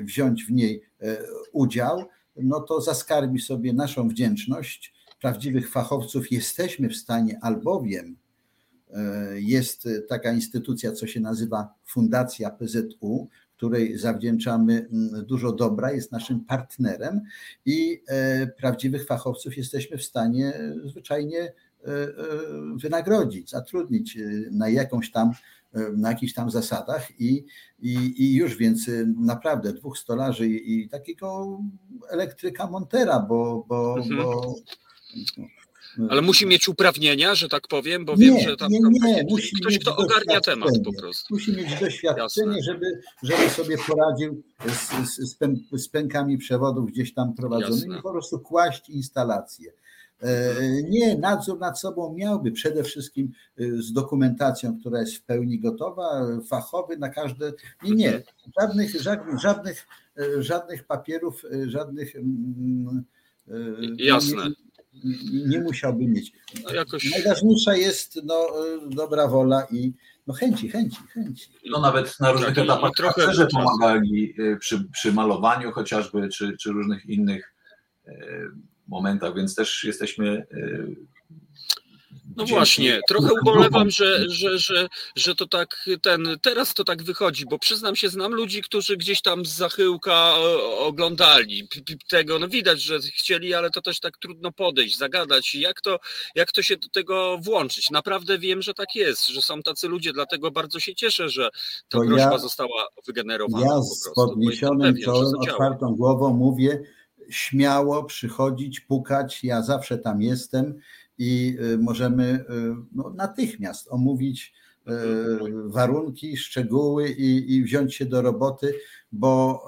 wziąć 0.05 0.45
w 0.45 0.53
niej 0.53 0.83
e, 1.01 1.19
udział, 1.53 2.05
no 2.37 2.61
to 2.61 2.81
zaskarbi 2.81 3.41
sobie 3.41 3.73
naszą 3.73 4.09
wdzięczność. 4.09 4.95
Prawdziwych 5.21 5.71
fachowców 5.71 6.33
jesteśmy 6.33 6.89
w 6.89 6.97
stanie, 6.97 7.39
albowiem 7.43 8.17
e, 8.91 9.41
jest 9.41 9.89
taka 10.09 10.33
instytucja, 10.33 10.93
co 10.93 11.07
się 11.07 11.21
nazywa 11.21 11.75
Fundacja 11.87 12.51
PZU, 12.51 13.29
której 13.61 13.99
zawdzięczamy 13.99 14.89
mm, 14.93 15.27
dużo 15.27 15.53
dobra, 15.53 15.93
jest 15.93 16.13
naszym 16.13 16.45
partnerem 16.45 17.21
i 17.67 18.03
e, 18.09 18.47
prawdziwych 18.47 19.07
fachowców 19.07 19.57
jesteśmy 19.57 19.99
w 19.99 20.05
stanie 20.05 20.53
zwyczajnie 20.85 21.41
e, 21.41 21.53
e, 21.87 22.13
wynagrodzić, 22.77 23.51
zatrudnić 23.51 24.19
na 24.51 24.69
jakąś 24.69 25.11
tam 25.11 25.33
na 25.97 26.09
jakichś 26.09 26.35
tam 26.35 26.51
zasadach 26.51 27.21
i, 27.21 27.45
i, 27.79 28.15
i 28.19 28.35
już 28.35 28.57
więc 28.57 28.91
naprawdę 29.17 29.73
dwóch 29.73 29.99
stolarzy 29.99 30.49
i, 30.49 30.81
i 30.81 30.89
takiego 30.89 31.59
elektryka 32.11 32.67
montera, 32.67 33.21
bo, 33.21 33.65
bo, 33.69 33.97
mhm. 33.99 34.17
bo 34.17 34.55
ale 36.09 36.23
musi 36.23 36.47
mieć 36.47 36.69
uprawnienia, 36.69 37.35
że 37.35 37.49
tak 37.49 37.69
powiem, 37.69 38.05
bo 38.05 38.17
nie, 38.17 38.27
wiem, 38.27 38.49
że 38.49 38.57
tam, 38.57 38.73
nie, 38.73 38.79
nie. 38.81 39.25
Musi 39.29 39.57
ktoś, 39.61 39.79
kto 39.79 39.97
ogarnia 39.97 40.41
temat 40.41 40.71
po 40.85 40.93
prostu. 41.01 41.35
Musi 41.35 41.53
mieć 41.53 41.81
doświadczenie, 41.81 42.63
żeby, 42.63 43.01
żeby 43.23 43.51
sobie 43.51 43.77
poradził 43.79 44.43
z, 44.69 45.11
z, 45.19 45.39
z 45.73 45.89
pękami 45.89 46.39
przewodów 46.39 46.91
gdzieś 46.91 47.15
tam 47.15 47.35
prowadzonymi, 47.35 47.89
Jasne. 47.89 48.03
po 48.03 48.13
prostu 48.13 48.39
kłaść 48.39 48.91
instalacje. 48.91 49.73
E, 50.23 50.55
nie, 50.83 51.19
nadzór 51.19 51.59
nad 51.59 51.81
sobą 51.81 52.15
miałby 52.15 52.53
przede 52.53 52.85
wszystkim 52.85 53.33
e, 53.59 53.63
z 53.83 53.93
dokumentacją, 53.93 54.81
która 54.81 55.01
jest 55.01 55.17
w 55.17 55.23
pełni 55.23 55.61
gotowa, 55.61 56.27
fachowy 56.49 56.97
na 56.97 57.09
każde. 57.09 57.53
Nie, 57.83 57.95
nie, 57.95 58.17
mhm. 58.17 58.25
żadnych, 58.61 59.01
żadnych, 59.01 59.41
żadnych, 59.41 59.87
e, 60.19 60.43
żadnych 60.43 60.85
papierów, 60.85 61.43
żadnych. 61.67 62.17
Mm, 62.17 63.05
Jasne. 63.99 64.43
Nie, 65.47 65.61
musiałby 65.61 66.07
mieć. 66.07 66.33
No 66.65 66.73
jakoś... 66.73 67.11
Najważniejsza 67.11 67.77
jest 67.77 68.21
no, 68.25 68.49
dobra 68.91 69.29
wola 69.29 69.67
i 69.71 69.93
no, 70.27 70.35
chęci, 70.35 70.69
chęci, 70.69 70.99
chęci. 71.15 71.53
No 71.71 71.81
nawet 71.81 72.21
na 72.21 72.33
różnych 72.33 72.55
tak, 72.55 72.65
etapach 72.65 72.91
trochę 72.97 73.47
pomagali 73.53 74.35
y, 74.41 74.57
przy, 74.57 74.85
przy 74.93 75.13
malowaniu 75.13 75.73
chociażby, 75.73 76.29
czy, 76.29 76.57
czy 76.57 76.71
różnych 76.71 77.07
innych 77.07 77.55
y, 78.09 78.13
momentach, 78.89 79.35
więc 79.35 79.55
też 79.55 79.85
jesteśmy 79.85 80.47
y, 80.53 80.97
no 82.37 82.45
właśnie, 82.47 83.01
trochę 83.09 83.29
ubolewam, 83.43 83.91
że, 83.91 84.31
że, 84.31 84.59
że, 84.59 84.89
że 85.17 85.35
to 85.35 85.47
tak 85.47 85.89
ten, 86.03 86.37
teraz 86.43 86.75
to 86.75 86.85
tak 86.85 87.03
wychodzi, 87.03 87.45
bo 87.51 87.59
przyznam 87.59 87.97
się, 87.97 88.09
znam 88.09 88.35
ludzi, 88.35 88.63
którzy 88.63 88.97
gdzieś 88.97 89.23
tam 89.23 89.47
z 89.47 89.57
zachyłka 89.57 90.35
oglądali. 90.79 91.69
Tego, 92.09 92.39
no 92.39 92.49
widać, 92.49 92.83
że 92.83 92.99
chcieli, 93.01 93.55
ale 93.55 93.71
to 93.71 93.83
też 93.83 94.01
tak 94.01 94.19
trudno 94.19 94.53
podejść, 94.53 94.99
zagadać, 94.99 95.55
jak 95.55 95.81
to, 95.81 95.99
jak 96.35 96.53
to 96.53 96.63
się 96.63 96.77
do 96.77 96.89
tego 96.89 97.39
włączyć. 97.43 97.91
Naprawdę 97.91 98.39
wiem, 98.39 98.63
że 98.63 98.75
tak 98.75 98.95
jest, 98.95 99.29
że 99.29 99.43
są 99.43 99.63
tacy 99.63 99.89
ludzie, 99.89 100.13
dlatego 100.13 100.51
bardzo 100.51 100.81
się 100.81 100.95
cieszę, 100.95 101.29
że 101.29 101.51
ta 101.89 101.99
to 101.99 102.05
prośba 102.05 102.33
ja, 102.33 102.39
została 102.39 102.89
wygenerowana. 103.07 103.67
Ja 103.67 103.83
z 103.83 104.11
podniesionym 104.15 104.95
czołem, 105.05 105.33
otwartą 105.41 105.97
głową 105.97 106.33
mówię, 106.33 106.83
śmiało 107.31 108.05
przychodzić, 108.05 108.81
pukać, 108.81 109.45
ja 109.45 109.63
zawsze 109.63 109.99
tam 109.99 110.23
jestem 110.23 110.81
i 111.21 111.57
y, 111.61 111.79
możemy 111.79 112.25
y, 112.25 112.45
no, 112.93 113.11
natychmiast 113.11 113.89
omówić 113.91 114.53
y, 114.89 114.93
warunki, 115.65 116.37
szczegóły 116.37 117.09
i, 117.09 117.57
i, 117.57 117.65
wziąć 117.65 117.95
się 117.95 118.07
do 118.07 118.23
roboty, 118.23 118.75
bo, 119.13 119.67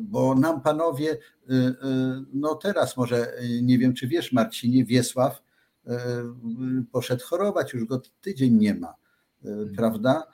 bo 0.00 0.34
nam 0.34 0.60
panowie, 0.60 1.18
no 2.32 2.54
teraz 2.54 2.96
może, 2.96 3.32
nie 3.62 3.78
wiem 3.78 3.94
czy 3.94 4.08
wiesz 4.08 4.32
Marcinie, 4.32 4.84
Wiesław 4.84 5.42
poszedł 6.92 7.24
chorować, 7.24 7.72
już 7.72 7.84
go 7.84 8.02
tydzień 8.20 8.54
nie 8.54 8.74
ma, 8.74 8.94
prawda? 9.76 10.26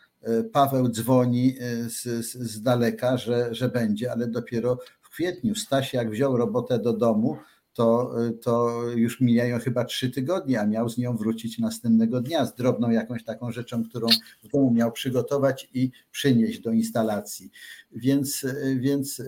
Paweł 0.52 0.88
dzwoni 0.88 1.56
z, 1.88 2.02
z, 2.02 2.32
z 2.32 2.62
daleka, 2.62 3.16
że, 3.16 3.54
że 3.54 3.68
będzie, 3.68 4.12
ale 4.12 4.26
dopiero 4.26 4.78
w 5.00 5.08
kwietniu. 5.10 5.54
Staś 5.54 5.94
jak 5.94 6.10
wziął 6.10 6.36
robotę 6.36 6.78
do 6.78 6.92
domu, 6.92 7.38
to, 7.78 8.14
to 8.42 8.82
już 8.96 9.20
mijają 9.20 9.58
chyba 9.58 9.84
trzy 9.84 10.10
tygodnie, 10.10 10.60
a 10.60 10.66
miał 10.66 10.88
z 10.88 10.98
nią 10.98 11.16
wrócić 11.16 11.58
następnego 11.58 12.20
dnia 12.20 12.46
z 12.46 12.54
drobną 12.54 12.90
jakąś 12.90 13.24
taką 13.24 13.52
rzeczą, 13.52 13.84
którą 13.84 14.06
w 14.44 14.48
domu 14.48 14.70
miał 14.70 14.92
przygotować 14.92 15.68
i 15.74 15.90
przynieść 16.10 16.60
do 16.60 16.70
instalacji. 16.70 17.50
Więc, 17.92 18.46
więc 18.76 19.22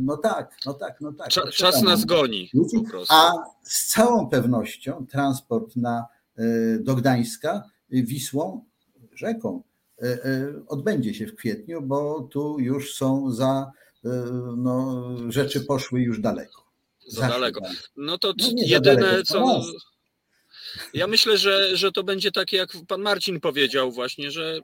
no 0.00 0.16
tak, 0.16 0.56
no 0.66 0.74
tak, 0.74 1.00
no 1.00 1.12
tak. 1.12 1.28
Czas, 1.28 1.54
czas 1.54 1.82
nas 1.82 2.04
goni. 2.04 2.50
A 3.08 3.32
z 3.62 3.88
całą 3.88 4.28
pewnością 4.28 5.06
transport 5.06 5.76
na, 5.76 6.06
e, 6.36 6.44
do 6.78 6.94
Gdańska 6.94 7.64
Wisłą, 7.90 8.64
rzeką, 9.14 9.62
e, 10.02 10.18
odbędzie 10.66 11.14
się 11.14 11.26
w 11.26 11.34
kwietniu, 11.34 11.82
bo 11.82 12.20
tu 12.20 12.60
już 12.60 12.94
są 12.94 13.30
za 13.30 13.72
no, 14.56 15.04
rzeczy 15.28 15.60
poszły 15.60 16.00
już 16.00 16.20
daleko. 16.20 16.67
Za 17.08 17.28
daleko. 17.28 17.60
No 17.96 18.18
to 18.18 18.34
no 18.38 18.48
jedyne, 18.56 19.22
co. 19.22 19.62
Ja 20.94 21.06
myślę, 21.06 21.38
że, 21.38 21.76
że 21.76 21.92
to 21.92 22.04
będzie 22.04 22.32
takie, 22.32 22.56
jak 22.56 22.72
pan 22.88 23.00
Marcin 23.00 23.40
powiedział, 23.40 23.92
właśnie, 23.92 24.30
że 24.30 24.60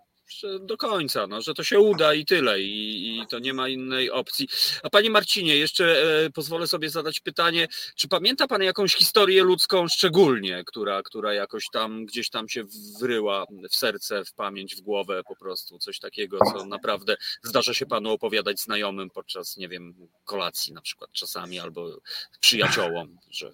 do 0.60 0.76
końca, 0.76 1.26
no, 1.26 1.42
że 1.42 1.54
to 1.54 1.64
się 1.64 1.80
uda 1.80 2.14
i 2.14 2.24
tyle, 2.24 2.60
i, 2.60 3.18
i, 3.18 3.26
to 3.26 3.38
nie 3.38 3.54
ma 3.54 3.68
innej 3.68 4.10
opcji. 4.10 4.48
A 4.82 4.90
panie 4.90 5.10
Marcinie, 5.10 5.56
jeszcze 5.56 6.02
e, 6.24 6.30
pozwolę 6.30 6.66
sobie 6.66 6.90
zadać 6.90 7.20
pytanie, 7.20 7.68
czy 7.96 8.08
pamięta 8.08 8.46
pan 8.46 8.62
jakąś 8.62 8.94
historię 8.94 9.42
ludzką 9.42 9.88
szczególnie, 9.88 10.62
która, 10.66 11.02
która 11.02 11.34
jakoś 11.34 11.64
tam 11.72 12.06
gdzieś 12.06 12.30
tam 12.30 12.48
się 12.48 12.64
wryła 13.00 13.46
w 13.70 13.76
serce, 13.76 14.24
w 14.24 14.34
pamięć, 14.34 14.76
w 14.76 14.80
głowę 14.80 15.22
po 15.28 15.36
prostu, 15.36 15.78
coś 15.78 15.98
takiego, 15.98 16.38
co 16.52 16.66
naprawdę 16.66 17.16
zdarza 17.42 17.74
się 17.74 17.86
panu 17.86 18.10
opowiadać 18.10 18.60
znajomym 18.60 19.10
podczas, 19.10 19.56
nie 19.56 19.68
wiem, 19.68 19.94
kolacji 20.24 20.72
na 20.72 20.80
przykład 20.80 21.12
czasami, 21.12 21.58
albo 21.58 22.00
przyjaciołom, 22.40 23.18
że 23.30 23.50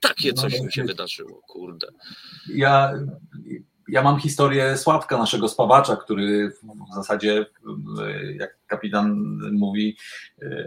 takie 0.00 0.32
coś 0.32 0.60
mi 0.60 0.72
się 0.72 0.84
wydarzyło, 0.84 1.42
kurde. 1.42 1.88
Ja 2.48 2.92
ja 3.88 4.02
mam 4.02 4.20
historię 4.20 4.76
Sławka, 4.76 5.18
naszego 5.18 5.48
spawacza, 5.48 5.96
który 5.96 6.50
w 6.90 6.94
zasadzie, 6.94 7.46
jak 8.38 8.58
kapitan 8.66 9.38
mówi, 9.52 9.96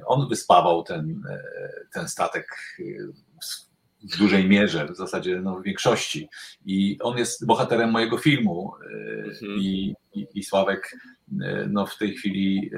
on 0.05 0.29
wyspawał 0.29 0.83
ten, 0.83 1.23
ten 1.93 2.07
statek 2.07 2.47
w 4.03 4.17
dużej 4.17 4.47
mierze, 4.47 4.87
w 4.93 4.97
zasadzie 4.97 5.41
no, 5.41 5.59
w 5.59 5.63
większości. 5.63 6.29
I 6.65 6.97
on 7.01 7.17
jest 7.17 7.45
bohaterem 7.45 7.91
mojego 7.91 8.17
filmu. 8.17 8.73
Mhm. 9.31 9.59
I, 9.59 9.95
i, 10.13 10.27
I, 10.33 10.43
Sławek 10.43 10.95
no, 11.69 11.85
w 11.85 11.97
tej 11.97 12.15
chwili 12.15 12.71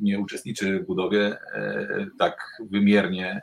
nie 0.00 0.18
uczestniczy 0.18 0.80
w 0.80 0.86
budowie 0.86 1.36
tak 2.18 2.62
wymiernie, 2.70 3.42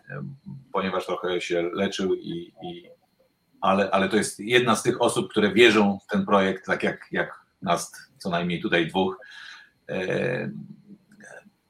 ponieważ 0.73 1.05
trochę 1.05 1.41
się 1.41 1.69
leczył 1.73 2.15
i, 2.15 2.53
i 2.63 2.89
ale, 3.61 3.91
ale 3.91 4.09
to 4.09 4.17
jest 4.17 4.39
jedna 4.39 4.75
z 4.75 4.83
tych 4.83 5.01
osób, 5.01 5.31
które 5.31 5.53
wierzą 5.53 5.99
w 6.03 6.07
ten 6.11 6.25
projekt, 6.25 6.65
tak 6.65 6.83
jak, 6.83 7.07
jak 7.11 7.45
nas 7.61 7.91
co 8.17 8.29
najmniej 8.29 8.61
tutaj 8.61 8.87
dwóch, 8.87 9.17
e, 9.89 10.49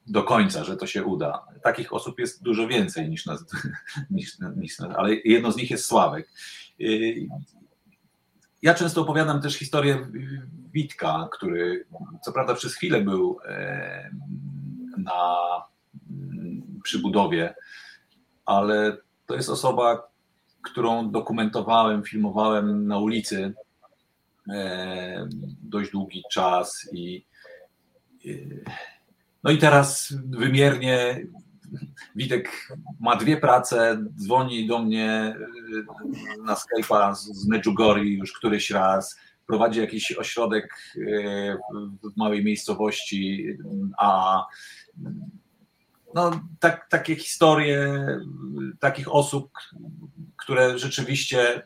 do 0.08 0.24
końca, 0.24 0.64
że 0.64 0.78
to 0.78 0.88
się 0.88 1.04
uda. 1.04 1.46
Takich 1.64 1.94
osób 1.94 2.20
jest 2.20 2.44
dużo 2.44 2.68
więcej 2.68 3.10
niż 3.10 3.26
nas, 3.26 3.46
niż, 4.10 4.38
niż 4.56 4.80
nas 4.80 4.96
ale 4.96 5.16
jedno 5.16 5.52
z 5.52 5.58
nich 5.58 5.72
jest 5.72 5.86
Sławek. 5.86 6.30
E, 6.82 6.86
ja 8.62 8.74
często 8.74 9.02
opowiadam 9.02 9.42
też 9.42 9.56
historię 9.56 10.08
Witka, 10.74 11.30
który 11.32 11.86
co 12.24 12.32
prawda 12.32 12.56
przez 12.56 12.76
chwilę 12.76 13.02
był 13.02 13.40
e, 13.46 14.10
na, 14.98 15.36
przy 16.84 17.00
budowie, 17.00 17.56
ale 18.46 18.98
to 19.26 19.36
jest 19.36 19.50
osoba, 19.50 20.08
którą 20.66 21.12
dokumentowałem, 21.12 22.04
filmowałem 22.04 22.88
na 22.88 23.00
ulicy 23.00 23.54
e, 24.50 25.28
dość 25.64 25.92
długi 25.92 26.24
czas 26.32 26.90
i 26.94 27.26
e, 28.26 28.30
no 29.44 29.52
i 29.52 29.58
teraz 29.58 30.14
wymiernie 30.26 31.26
Witek 32.16 32.70
ma 33.00 33.16
dwie 33.16 33.38
prace, 33.38 34.06
dzwoni 34.18 34.68
do 34.68 34.80
mnie 34.80 35.10
e, 35.10 35.36
na 36.44 36.56
Skype'a 36.56 37.16
z 37.16 37.48
Medjugorje 37.48 38.14
już 38.14 38.34
któryś 38.34 38.70
raz, 38.70 39.20
prowadzi 39.48 39.80
jakiś 39.80 40.12
ośrodek 40.12 40.76
w 42.04 42.18
małej 42.18 42.44
miejscowości, 42.44 43.48
a 43.98 44.42
no, 46.16 46.40
tak, 46.60 46.90
takie 46.90 47.16
historie 47.16 48.08
takich 48.80 49.14
osób, 49.14 49.52
które 50.38 50.80
rzeczywiście 50.80 51.64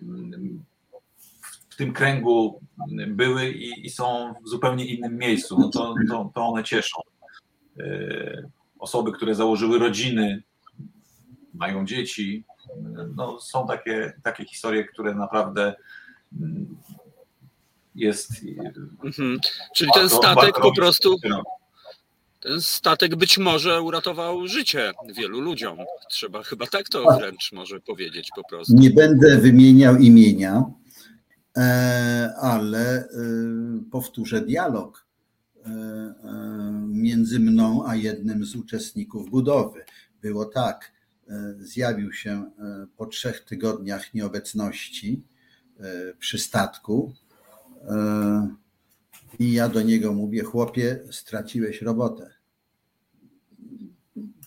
w 1.70 1.76
tym 1.76 1.94
kręgu 1.94 2.62
były 3.08 3.50
i, 3.52 3.86
i 3.86 3.90
są 3.90 4.34
w 4.46 4.50
zupełnie 4.50 4.86
innym 4.86 5.18
miejscu, 5.18 5.60
no 5.60 5.70
to, 5.70 5.96
to, 6.10 6.32
to 6.36 6.42
one 6.42 6.64
cieszą. 6.64 7.02
E, 7.80 8.50
osoby, 8.80 9.12
które 9.12 9.36
założyły 9.36 9.80
rodziny, 9.80 10.44
mają 11.54 11.86
dzieci, 11.86 12.44
no, 13.16 13.40
są 13.40 13.68
takie, 13.68 14.14
takie 14.24 14.46
historie, 14.46 14.84
które 14.84 15.16
naprawdę 15.16 15.76
mm, 16.42 16.78
jest. 17.96 18.32
Mhm. 19.04 19.40
Czyli 19.76 19.92
ten 19.94 20.10
statek 20.10 20.60
po 20.62 20.76
prostu 20.76 21.16
ten 22.40 22.62
statek 22.62 23.16
być 23.16 23.38
może 23.38 23.82
uratował 23.82 24.48
życie 24.48 24.92
wielu 25.18 25.42
ludziom. 25.42 25.78
Trzeba 26.10 26.44
chyba 26.44 26.68
tak 26.68 26.90
to 26.90 27.18
wręcz 27.18 27.52
może 27.52 27.80
powiedzieć 27.80 28.30
po 28.36 28.44
prostu. 28.50 28.74
Nie 28.74 28.92
będę 28.92 29.38
wymieniał 29.38 29.96
imienia, 29.96 30.64
e, 31.58 32.34
ale 32.42 33.00
e, 33.00 33.08
powtórzę 33.92 34.42
dialog 34.42 35.06
e, 35.66 35.70
między 36.88 37.40
mną 37.40 37.88
a 37.88 37.96
jednym 37.96 38.46
z 38.46 38.56
uczestników 38.56 39.30
budowy. 39.30 39.86
Było 40.22 40.46
tak, 40.46 40.92
zjawił 41.60 42.14
się 42.14 42.52
po 42.98 43.06
trzech 43.06 43.40
tygodniach 43.40 44.14
nieobecności 44.14 45.24
przy 46.20 46.40
statku 46.40 47.14
i 49.40 49.54
ja 49.54 49.70
do 49.70 49.82
niego 49.82 50.14
mówię, 50.14 50.44
chłopie, 50.44 51.00
straciłeś 51.12 51.82
robotę. 51.82 52.34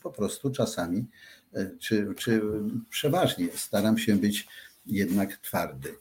Po 0.02 0.10
prostu 0.10 0.50
czasami, 0.50 1.06
e, 1.52 1.70
czy, 1.78 2.14
czy 2.16 2.42
przeważnie 2.90 3.48
staram 3.54 3.98
się 3.98 4.16
być 4.16 4.48
jednak 4.86 5.36
twardy. 5.36 5.94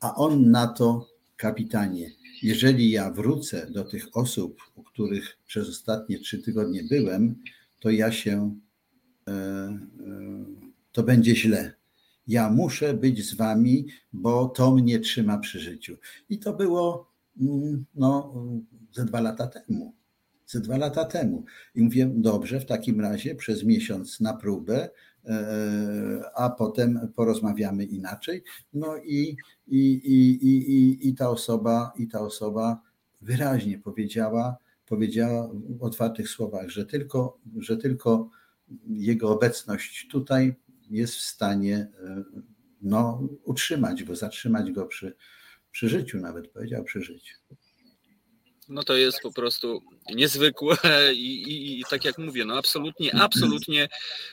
A 0.00 0.14
on 0.14 0.50
na 0.50 0.66
to, 0.66 1.08
kapitanie, 1.36 2.10
jeżeli 2.42 2.90
ja 2.90 3.10
wrócę 3.10 3.70
do 3.70 3.84
tych 3.84 4.16
osób, 4.16 4.62
u 4.74 4.82
których 4.82 5.38
przez 5.46 5.68
ostatnie 5.68 6.18
trzy 6.18 6.38
tygodnie 6.38 6.84
byłem, 6.84 7.42
to 7.80 7.90
ja 7.90 8.12
się, 8.12 8.56
e, 9.28 9.32
e, 9.32 9.78
to 10.92 11.02
będzie 11.02 11.36
źle. 11.36 11.74
Ja 12.26 12.50
muszę 12.50 12.94
być 12.94 13.28
z 13.28 13.34
wami, 13.34 13.86
bo 14.12 14.48
to 14.48 14.74
mnie 14.74 15.00
trzyma 15.00 15.38
przy 15.38 15.60
życiu. 15.60 15.96
I 16.28 16.38
to 16.38 16.52
było 16.52 17.11
no, 17.94 18.34
ze 18.92 19.04
dwa 19.04 19.20
lata 19.20 19.46
temu. 19.46 19.94
Ze 20.46 20.60
dwa 20.60 20.76
lata 20.76 21.04
temu. 21.04 21.44
I 21.74 21.82
mówię, 21.82 22.10
dobrze, 22.14 22.60
w 22.60 22.66
takim 22.66 23.00
razie 23.00 23.34
przez 23.34 23.64
miesiąc 23.64 24.20
na 24.20 24.34
próbę, 24.34 24.90
e, 25.24 26.22
a 26.34 26.50
potem 26.50 27.12
porozmawiamy 27.14 27.84
inaczej. 27.84 28.42
No 28.72 28.96
i, 28.96 29.36
i, 29.66 29.92
i, 29.92 30.50
i, 30.50 31.08
i, 31.08 31.14
ta 31.14 31.30
osoba, 31.30 31.92
i 31.96 32.08
ta 32.08 32.20
osoba 32.20 32.80
wyraźnie 33.20 33.78
powiedziała, 33.78 34.56
powiedziała 34.86 35.50
w 35.78 35.82
otwartych 35.82 36.28
słowach, 36.28 36.68
że 36.68 36.86
tylko, 36.86 37.38
że 37.58 37.76
tylko 37.76 38.30
jego 38.88 39.30
obecność 39.30 40.08
tutaj 40.10 40.54
jest 40.90 41.14
w 41.14 41.20
stanie 41.20 41.76
e, 41.76 42.24
no, 42.82 43.28
utrzymać 43.44 44.04
go, 44.04 44.16
zatrzymać 44.16 44.72
go 44.72 44.86
przy, 44.86 45.14
przy 45.72 45.88
życiu 45.88 46.18
nawet 46.18 46.48
powiedział 46.48 46.84
przy 46.84 47.02
życiu. 47.02 47.34
No 48.68 48.82
to 48.82 48.96
jest 48.96 49.20
po 49.22 49.32
prostu 49.32 49.82
niezwykłe 50.14 50.76
i, 51.14 51.42
i, 51.42 51.80
i, 51.80 51.84
tak 51.90 52.04
jak 52.04 52.18
mówię, 52.18 52.44
no 52.44 52.58
absolutnie, 52.58 53.14
absolutnie 53.14 53.88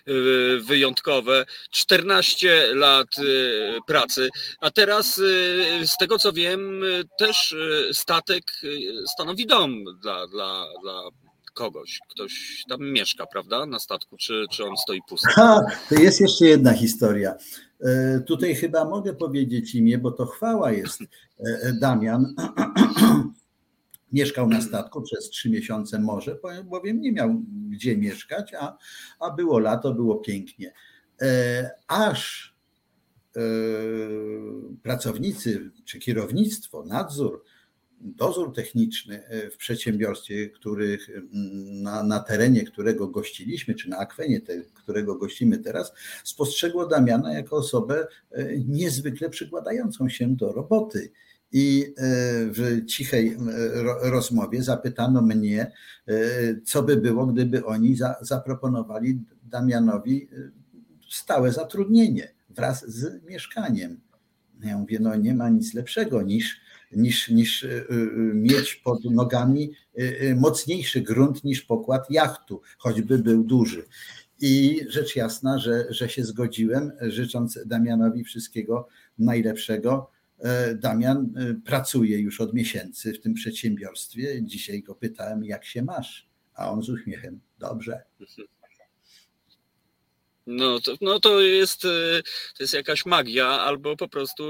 y, 0.08 0.60
wyjątkowe. 0.60 1.46
14 1.72 2.76
lat 2.76 3.20
y, 3.20 3.78
pracy, 3.88 4.30
a 4.62 4.72
teraz 4.72 5.18
y, 5.18 5.88
z 5.88 5.98
tego 5.98 6.20
co 6.20 6.34
wiem, 6.34 6.82
też 7.18 7.56
statek 7.92 8.44
stanowi 9.14 9.48
dom 9.48 9.84
dla, 10.02 10.28
dla, 10.28 10.66
dla 10.82 11.02
kogoś. 11.54 12.00
Ktoś 12.10 12.64
tam 12.70 12.80
mieszka, 12.82 13.26
prawda, 13.26 13.66
na 13.66 13.80
statku, 13.80 14.18
czy, 14.18 14.46
czy 14.52 14.66
on 14.66 14.78
stoi 14.78 15.00
pusty? 15.10 15.28
Ha, 15.32 15.62
to 15.90 15.96
jest 15.96 16.22
jeszcze 16.22 16.46
jedna 16.46 16.74
historia. 16.74 17.36
E, 17.84 18.20
tutaj 18.20 18.56
chyba 18.56 18.86
mogę 18.86 19.14
powiedzieć 19.14 19.76
imię, 19.76 19.98
bo 19.98 20.12
to 20.12 20.26
chwała 20.26 20.72
jest. 20.72 21.02
E, 21.02 21.06
e, 21.40 21.74
Damian 21.74 22.36
mieszkał 24.12 24.50
na 24.50 24.62
statku 24.62 25.02
przez 25.02 25.30
trzy 25.30 25.50
miesiące 25.50 26.00
może, 26.00 26.40
bowiem 26.66 27.02
nie 27.02 27.12
miał 27.12 27.42
gdzie 27.70 27.98
mieszkać, 27.98 28.54
a, 28.54 28.78
a 29.20 29.32
było 29.32 29.60
lato, 29.60 29.94
było 29.94 30.16
pięknie. 30.16 30.74
Aż 31.88 32.56
pracownicy 34.84 35.72
czy 35.86 36.00
kierownictwo, 36.00 36.86
nadzór 36.86 37.44
dozór 38.02 38.54
techniczny 38.54 39.26
e, 39.26 39.50
w 39.50 39.58
przedsiębiorstwie, 39.58 40.50
których, 40.50 41.10
na, 41.82 42.04
na 42.04 42.20
terenie 42.20 42.64
którego 42.64 43.08
gościliśmy, 43.08 43.76
czy 43.76 43.90
na 43.90 43.98
akwenie, 43.98 44.42
te, 44.42 44.62
którego 44.74 45.16
gościmy 45.16 45.58
teraz, 45.58 45.94
spostrzegło 46.24 46.88
Damiana 46.88 47.34
jako 47.34 47.56
osobę 47.56 48.08
e, 48.32 48.58
niezwykle 48.58 49.30
przykładającą 49.30 50.10
się 50.10 50.36
do 50.36 50.52
roboty. 50.52 51.12
I 51.52 51.84
e, 51.84 52.04
w 52.52 52.86
cichej 52.88 53.38
rozmowie 54.02 54.64
zapytano 54.64 55.22
mnie, 55.22 55.72
co 56.66 56.84
by 56.84 56.98
było, 56.98 57.26
gdyby 57.26 57.66
oni 57.66 57.98
zaproponowali 58.22 59.20
Damianowi 59.44 60.28
stałe 61.10 61.52
zatrudnienie 61.52 62.34
wraz 62.50 62.90
z 62.90 63.24
mieszkaniem. 63.24 64.00
Ja 64.64 64.78
mówię, 64.78 64.98
no 65.02 65.16
nie 65.16 65.36
ma 65.36 65.50
nic 65.50 65.74
lepszego 65.74 66.22
niż, 66.22 66.62
niż, 66.92 67.30
niż 67.30 67.68
mieć 68.34 68.76
pod 68.76 69.06
nogami 69.06 69.72
mocniejszy 70.36 71.02
grunt 71.02 71.44
niż 71.44 71.62
pokład 71.62 72.12
jachtu, 72.12 72.62
choćby 72.78 73.18
był 73.18 73.44
duży. 73.44 73.86
I 74.42 74.82
rzecz 74.90 75.16
jasna, 75.16 75.60
że, 75.60 75.86
że 75.90 76.10
się 76.10 76.26
zgodziłem, 76.26 76.92
życząc 77.02 77.60
Damianowi 77.66 78.24
wszystkiego 78.24 78.88
najlepszego. 79.20 80.12
E, 80.40 80.76
Damian 80.76 81.34
pracuje 81.66 82.20
już 82.20 82.42
od 82.42 82.54
miesięcy 82.54 83.14
w 83.14 83.22
tym 83.22 83.34
przedsiębiorstwie. 83.34 84.44
Dzisiaj 84.44 84.84
go 84.84 84.96
pytałem, 84.96 85.44
jak 85.46 85.66
się 85.66 85.84
masz? 85.84 86.30
A 86.54 86.72
on 86.72 86.84
z 86.84 86.90
uśmiechem, 86.90 87.40
dobrze. 87.60 88.04
No 90.52 90.80
to, 90.80 90.94
no 91.02 91.20
to 91.20 91.42
jest, 91.42 91.86
y, 91.86 92.24
to 92.58 92.64
jest 92.64 92.74
jakaś 92.74 93.06
magia 93.06 93.48
albo 93.48 93.96
po 93.96 94.08
prostu 94.08 94.44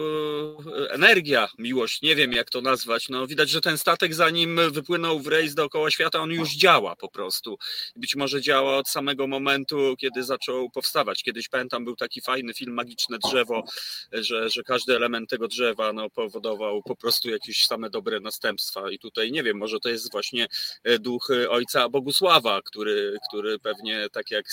y, 0.78 0.91
energia, 0.91 1.50
miłość, 1.58 2.02
nie 2.02 2.16
wiem 2.16 2.32
jak 2.32 2.50
to 2.50 2.62
nazwać. 2.62 3.10
No 3.10 3.28
widać, 3.28 3.50
że 3.50 3.62
ten 3.62 3.78
statek 3.78 4.14
zanim 4.14 4.60
wypłynął 4.72 5.20
w 5.20 5.28
rejs 5.28 5.56
dookoła 5.56 5.91
świata, 5.91 6.20
on 6.20 6.32
już 6.32 6.50
działa 6.50 6.95
po 6.95 7.10
prostu. 7.10 7.58
Być 7.95 8.16
może 8.16 8.41
działa 8.41 8.78
od 8.78 8.89
samego 8.89 9.28
momentu, 9.28 9.95
kiedy 9.97 10.24
zaczął 10.24 10.70
powstawać. 10.70 11.24
Kiedyś 11.24 11.50
pamiętam, 11.50 11.86
był 11.86 11.95
taki 11.95 12.22
fajny 12.22 12.54
film 12.54 12.74
Magiczne 12.74 13.18
Drzewo, 13.18 13.64
że, 14.12 14.50
że 14.50 14.64
każdy 14.64 14.95
element 14.95 15.30
tego 15.30 15.47
drzewa 15.47 15.93
no, 15.93 16.10
powodował 16.10 16.84
po 16.84 16.95
prostu 16.95 17.30
jakieś 17.30 17.66
same 17.66 17.89
dobre 17.89 18.20
następstwa. 18.20 18.91
I 18.91 19.00
tutaj 19.00 19.32
nie 19.32 19.43
wiem, 19.43 19.58
może 19.58 19.80
to 19.80 19.89
jest 19.89 20.12
właśnie 20.12 20.47
e, 20.84 21.00
duch 21.00 21.28
ojca 21.50 21.89
Bogusława, 21.89 22.62
który, 22.62 23.18
który 23.30 23.60
pewnie 23.60 24.08
tak 24.12 24.32
jak 24.32 24.45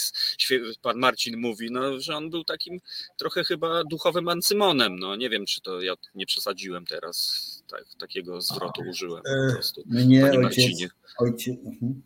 pan 0.82 0.98
Marcin 0.98 1.35
mówi, 1.36 1.68
no, 1.70 2.00
że 2.00 2.16
on 2.16 2.30
był 2.30 2.44
takim 2.44 2.80
trochę 3.18 3.44
chyba 3.44 3.84
duchowym 3.90 4.28
ancymonem. 4.28 4.98
No 4.98 5.16
nie 5.16 5.30
wiem, 5.30 5.46
czy 5.46 5.60
to 5.60 5.80
ja 5.80 5.94
nie 6.14 6.26
przesadziłem 6.26 6.86
teraz, 6.86 7.42
tak, 7.70 7.84
takiego 7.98 8.40
zwrotu 8.40 8.82
użyłem 8.90 9.22
po 9.22 9.50
e, 9.50 9.54
prostu. 9.54 9.82
Mnie 9.86 10.24
ojciec, 10.24 10.90
ojciec. 11.18 11.56
Mhm. 11.64 12.02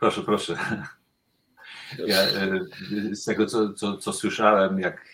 Proszę, 0.00 0.22
proszę. 0.22 0.56
Ja, 2.06 2.18
e, 2.22 2.60
z 3.12 3.24
tego, 3.24 3.46
co, 3.46 3.72
co, 3.72 3.96
co 3.96 4.12
słyszałem, 4.12 4.80
jak 4.80 5.08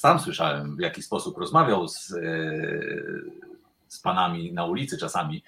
sam 0.00 0.20
słyszałem, 0.20 0.76
w 0.76 0.80
jaki 0.80 1.02
sposób 1.02 1.38
rozmawiał 1.38 1.88
z, 1.88 2.12
e, 2.12 2.22
z 3.88 4.00
panami 4.00 4.52
na 4.52 4.64
ulicy 4.64 4.98
czasami, 4.98 5.42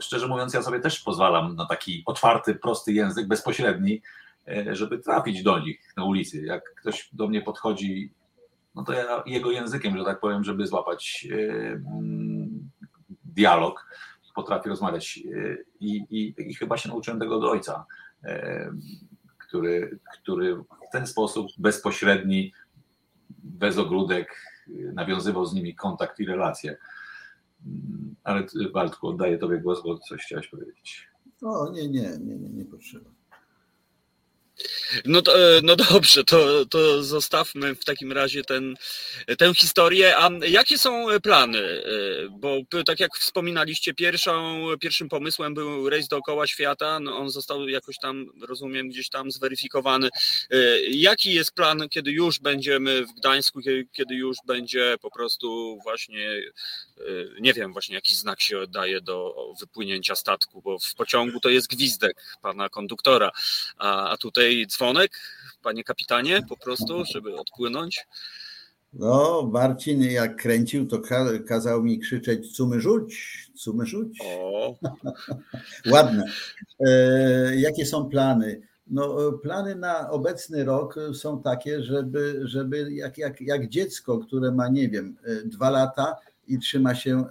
szczerze 0.00 0.28
mówiąc, 0.28 0.54
ja 0.54 0.62
sobie 0.62 0.80
też 0.80 1.00
pozwalam 1.00 1.56
na 1.56 1.66
taki 1.66 2.02
otwarty, 2.06 2.54
prosty 2.54 2.92
język, 2.92 3.26
bezpośredni, 3.26 4.02
żeby 4.72 4.98
trafić 4.98 5.42
do 5.42 5.58
nich 5.58 5.92
na 5.96 6.04
ulicy. 6.04 6.42
Jak 6.42 6.74
ktoś 6.74 7.10
do 7.12 7.28
mnie 7.28 7.42
podchodzi, 7.42 8.12
no 8.74 8.84
to 8.84 8.92
ja 8.92 9.22
jego 9.26 9.50
językiem, 9.50 9.98
że 9.98 10.04
tak 10.04 10.20
powiem, 10.20 10.44
żeby 10.44 10.66
złapać 10.66 11.28
e, 11.30 11.36
mm, 11.72 12.70
dialog, 13.24 13.86
potrafię 14.34 14.70
rozmawiać 14.70 15.18
e, 15.34 15.56
i, 15.80 15.96
i, 16.10 16.34
i 16.50 16.54
chyba 16.54 16.76
się 16.76 16.88
nauczyłem 16.88 17.20
tego 17.20 17.36
od 17.36 17.44
ojca, 17.44 17.86
który, 19.38 19.98
który 20.12 20.56
w 20.56 20.92
ten 20.92 21.06
sposób 21.06 21.46
bezpośredni, 21.58 22.52
bez 23.38 23.78
ogródek 23.78 24.42
nawiązywał 24.68 25.46
z 25.46 25.54
nimi 25.54 25.74
kontakt 25.74 26.20
i 26.20 26.26
relacje. 26.26 26.76
Mm, 27.66 28.14
ale 28.24 28.46
Waldku, 28.72 29.08
oddaję 29.08 29.38
Tobie 29.38 29.58
głos, 29.58 29.82
bo 29.82 29.98
coś 29.98 30.22
chciałeś 30.22 30.48
powiedzieć. 30.48 31.08
O, 31.42 31.70
nie, 31.70 31.88
nie, 31.88 32.18
nie, 32.20 32.36
nie, 32.36 32.48
nie 32.48 32.64
potrzeba. 32.64 33.15
No, 35.04 35.22
to, 35.22 35.56
e, 35.56 35.60
no 35.62 35.76
dobrze, 35.76 36.24
to, 36.24 36.66
to 36.66 37.02
zostawmy 37.02 37.74
w 37.74 37.84
takim 37.84 38.12
razie 38.12 38.44
ten, 38.44 38.74
tę 39.38 39.54
historię. 39.54 40.16
A 40.16 40.30
jakie 40.48 40.78
są 40.78 41.06
plany? 41.22 41.58
E, 41.58 41.82
bo 42.30 42.58
tak 42.86 43.00
jak 43.00 43.16
wspominaliście, 43.16 43.94
pierwszą, 43.94 44.64
pierwszym 44.80 45.08
pomysłem 45.08 45.54
był 45.54 45.90
rejs 45.90 46.08
dookoła 46.08 46.46
świata. 46.46 47.00
No 47.00 47.16
on 47.16 47.30
został 47.30 47.68
jakoś 47.68 47.98
tam, 47.98 48.26
rozumiem, 48.48 48.88
gdzieś 48.88 49.08
tam 49.08 49.30
zweryfikowany. 49.30 50.08
E, 50.50 50.80
jaki 50.80 51.34
jest 51.34 51.52
plan, 51.52 51.88
kiedy 51.88 52.10
już 52.10 52.38
będziemy 52.38 53.06
w 53.06 53.12
Gdańsku, 53.12 53.60
kiedy 53.92 54.14
już 54.14 54.36
będzie 54.46 54.96
po 55.00 55.10
prostu 55.10 55.78
właśnie, 55.82 56.42
nie 57.40 57.52
wiem, 57.52 57.72
właśnie 57.72 57.94
jakiś 57.94 58.18
znak 58.18 58.40
się 58.40 58.66
daje 58.66 59.00
do 59.00 59.34
wypłynięcia 59.60 60.16
statku, 60.16 60.62
bo 60.62 60.78
w 60.78 60.94
pociągu 60.94 61.40
to 61.40 61.48
jest 61.48 61.66
gwizdek 61.68 62.38
pana 62.42 62.68
konduktora, 62.68 63.30
a, 63.78 64.10
a 64.10 64.16
tutaj 64.16 64.66
dzwonek, 64.66 65.20
panie 65.62 65.84
kapitanie, 65.84 66.42
po 66.48 66.56
prostu, 66.56 67.04
żeby 67.12 67.36
odpłynąć? 67.36 68.06
No, 68.92 69.48
Marcin 69.52 70.02
jak 70.02 70.36
kręcił, 70.36 70.86
to 70.86 71.00
kazał 71.48 71.82
mi 71.82 71.98
krzyczeć 71.98 72.56
cumy 72.56 72.80
rzuć, 72.80 73.16
cumy 73.54 73.86
rzuć. 73.86 74.18
O. 74.24 74.76
Ładne. 75.92 76.24
E, 76.80 77.56
jakie 77.56 77.86
są 77.86 78.08
plany? 78.08 78.60
No, 78.86 79.32
plany 79.32 79.74
na 79.74 80.10
obecny 80.10 80.64
rok 80.64 80.94
są 81.14 81.42
takie, 81.42 81.82
żeby, 81.82 82.40
żeby 82.44 82.92
jak, 82.92 83.18
jak, 83.18 83.40
jak 83.40 83.68
dziecko, 83.68 84.18
które 84.18 84.52
ma, 84.52 84.68
nie 84.68 84.88
wiem, 84.88 85.16
e, 85.24 85.48
dwa 85.48 85.70
lata 85.70 86.16
i 86.48 86.58
trzyma 86.58 86.94
się 86.94 87.18
e, 87.18 87.26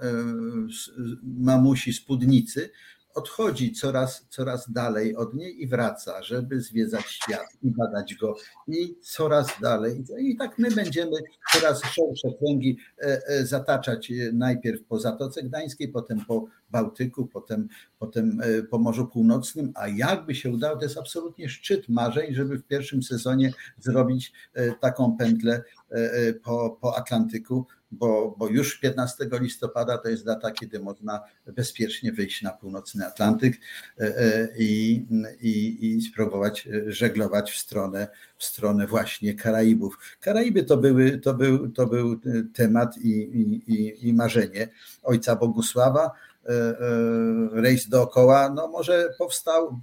mamusi 1.24 1.94
spódnicy, 1.94 2.70
odchodzi 3.16 3.72
coraz, 3.72 4.26
coraz 4.30 4.72
dalej 4.72 5.16
od 5.16 5.34
niej 5.34 5.64
i 5.64 5.68
wraca, 5.68 6.24
żeby 6.24 6.62
zwiedzać 6.62 7.06
świat 7.06 7.48
i 7.64 7.72
badać 7.72 8.16
go 8.16 8.36
i 8.68 8.96
coraz 9.02 9.48
dalej. 9.62 10.04
I 10.20 10.38
tak 10.38 10.60
my 10.60 10.72
będziemy 10.72 11.18
coraz 11.54 11.82
szersze 11.82 12.38
kręgi 12.40 12.78
e, 12.98 13.22
e, 13.28 13.46
zataczać 13.46 14.12
najpierw 14.34 14.84
po 14.84 15.00
Zatoce 15.00 15.44
Gdańskiej, 15.44 15.88
potem 15.88 16.26
po 16.26 16.46
Bałtyku, 16.70 17.28
potem, 17.28 17.68
potem 18.00 18.42
po 18.70 18.78
Morzu 18.78 19.08
Północnym, 19.08 19.72
a 19.76 19.88
jakby 19.88 20.36
się 20.36 20.50
udało, 20.52 20.78
to 20.78 20.84
jest 20.84 20.98
absolutnie 20.98 21.50
szczyt 21.50 21.90
marzeń, 21.90 22.34
żeby 22.34 22.58
w 22.58 22.64
pierwszym 22.64 23.04
sezonie 23.04 23.54
zrobić 23.80 24.34
taką 24.82 25.18
pętlę 25.18 25.64
po, 26.44 26.78
po 26.82 26.98
Atlantyku, 26.98 27.66
bo, 28.00 28.36
bo 28.38 28.48
już 28.48 28.80
15 28.80 29.26
listopada 29.32 29.98
to 29.98 30.10
jest 30.10 30.26
data, 30.26 30.52
kiedy 30.52 30.80
można 30.80 31.22
bezpiecznie 31.48 32.12
wyjść 32.12 32.42
na 32.42 32.52
północny 32.52 33.08
Atlantyk 33.08 33.58
e, 34.00 34.04
e, 34.04 34.48
i, 34.58 34.94
i, 35.42 35.86
i 35.88 36.02
spróbować 36.02 36.70
żeglować 36.88 37.52
w 37.52 37.58
stronę, 37.58 38.08
w 38.38 38.44
stronę 38.44 38.88
właśnie 38.88 39.34
Karaibów. 39.34 39.98
Karaiby 40.20 40.64
to, 40.64 40.78
były, 40.78 41.18
to, 41.18 41.34
był, 41.34 41.72
to 41.72 41.88
był 41.88 42.20
temat 42.54 42.98
i, 42.98 43.10
i, 43.68 44.08
i 44.10 44.14
marzenie 44.14 44.70
ojca 45.04 45.36
Bogusława. 45.36 46.12
E, 46.46 46.76
rejs 47.52 47.90
dookoła, 47.90 48.50
no 48.50 48.68
może 48.68 49.10
powstał 49.18 49.80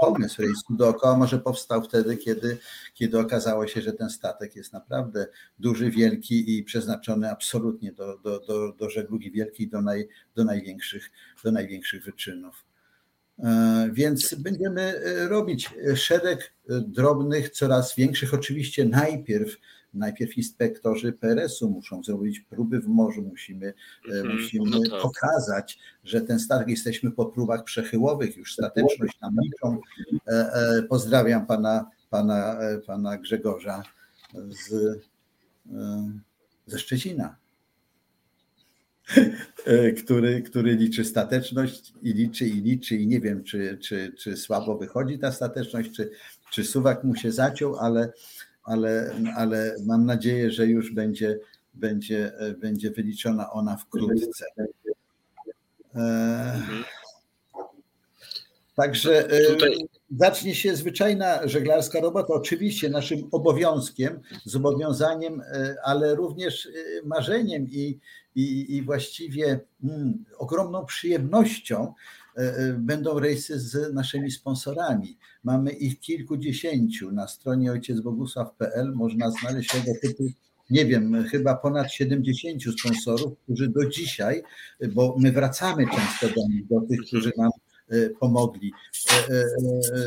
pomysł 0.00 0.42
rejsu 0.42 0.76
dookoła 0.76 1.16
może 1.16 1.38
powstał 1.38 1.82
wtedy, 1.82 2.16
kiedy, 2.16 2.58
kiedy 2.94 3.18
okazało 3.18 3.66
się, 3.66 3.82
że 3.82 3.92
ten 3.92 4.10
statek 4.10 4.56
jest 4.56 4.72
naprawdę 4.72 5.26
duży, 5.58 5.90
wielki 5.90 6.58
i 6.58 6.64
przeznaczony 6.64 7.30
absolutnie 7.30 7.92
do, 7.92 8.18
do, 8.18 8.40
do, 8.40 8.72
do 8.72 8.90
żeglugi 8.90 9.30
wielkiej, 9.30 9.68
do, 9.68 9.82
naj, 9.82 10.08
do, 10.34 10.44
największych, 10.44 11.10
do 11.44 11.52
największych 11.52 12.04
wyczynów. 12.04 12.64
E, 13.38 13.90
więc 13.92 14.34
będziemy 14.34 14.82
e, 14.82 15.28
robić 15.28 15.70
szereg 15.96 16.52
drobnych, 16.68 17.50
coraz 17.50 17.96
większych, 17.96 18.34
oczywiście 18.34 18.84
najpierw 18.84 19.56
najpierw 19.94 20.36
inspektorzy 20.36 21.12
PRS-u 21.12 21.70
muszą 21.70 22.02
zrobić 22.02 22.40
próby 22.40 22.80
w 22.80 22.86
morzu, 22.86 23.22
musimy, 23.22 23.74
mm, 24.12 24.32
musimy 24.36 24.70
no 24.70 24.80
tak. 24.90 25.02
pokazać, 25.02 25.78
że 26.04 26.20
ten 26.20 26.38
statek, 26.38 26.68
jesteśmy 26.68 27.10
po 27.10 27.26
próbach 27.26 27.64
przechyłowych, 27.64 28.36
już 28.36 28.52
stateczność 28.52 29.20
nam 29.20 29.34
liczą. 29.42 29.78
E, 30.26 30.82
pozdrawiam 30.88 31.46
pana, 31.46 31.90
pana, 32.10 32.58
pana 32.86 33.18
Grzegorza 33.18 33.82
z, 34.48 34.98
ze 36.66 36.78
Szczecina. 36.78 37.36
Który, 40.02 40.42
który 40.42 40.76
liczy 40.76 41.04
stateczność 41.04 41.92
i 42.02 42.12
liczy 42.12 42.46
i 42.46 42.60
liczy 42.60 42.96
i 42.96 43.06
nie 43.06 43.20
wiem, 43.20 43.44
czy, 43.44 43.78
czy, 43.82 44.12
czy 44.18 44.36
słabo 44.36 44.78
wychodzi 44.78 45.18
ta 45.18 45.32
stateczność, 45.32 45.90
czy, 45.90 46.10
czy 46.50 46.64
suwak 46.64 47.04
mu 47.04 47.16
się 47.16 47.32
zaciął, 47.32 47.76
ale, 47.76 48.12
ale, 48.64 49.14
ale 49.36 49.76
mam 49.86 50.06
nadzieję, 50.06 50.50
że 50.50 50.66
już 50.66 50.92
będzie, 50.92 51.38
będzie, 51.74 52.32
będzie 52.60 52.90
wyliczona 52.90 53.52
ona 53.52 53.76
wkrótce. 53.76 54.46
E, 55.94 56.62
Także 58.74 59.28
Tutaj... 59.48 59.76
zacznie 60.18 60.54
się 60.54 60.76
zwyczajna 60.76 61.48
żeglarska 61.48 62.00
robota. 62.00 62.34
Oczywiście 62.34 62.90
naszym 62.90 63.28
obowiązkiem, 63.32 64.20
zobowiązaniem, 64.44 65.42
ale 65.84 66.14
również 66.14 66.68
marzeniem 67.04 67.68
i, 67.70 67.98
i, 68.34 68.76
i 68.76 68.82
właściwie 68.82 69.60
mm, 69.84 70.24
ogromną 70.38 70.86
przyjemnością 70.86 71.94
będą 72.78 73.18
rejsy 73.18 73.60
z 73.60 73.94
naszymi 73.94 74.30
sponsorami. 74.30 75.18
Mamy 75.44 75.70
ich 75.70 76.00
kilkudziesięciu. 76.00 77.12
Na 77.12 77.28
stronie 77.28 77.72
ojciecbogusław.pl 77.72 78.92
można 78.94 79.30
znaleźć 79.30 79.70
tego 79.70 79.92
typu 80.02 80.24
nie 80.70 80.86
wiem, 80.86 81.24
chyba 81.30 81.54
ponad 81.54 81.92
70 81.92 82.62
sponsorów, 82.80 83.38
którzy 83.42 83.68
do 83.68 83.88
dzisiaj, 83.88 84.42
bo 84.92 85.16
my 85.18 85.32
wracamy 85.32 85.86
często 85.86 86.40
do 86.40 86.48
nich, 86.48 86.66
do 86.66 86.80
tych, 86.80 87.00
którzy 87.00 87.32
nam 87.36 87.50
e, 87.50 87.63
pomogli. 88.20 88.72
E, 89.10 89.34
e, 89.34 89.44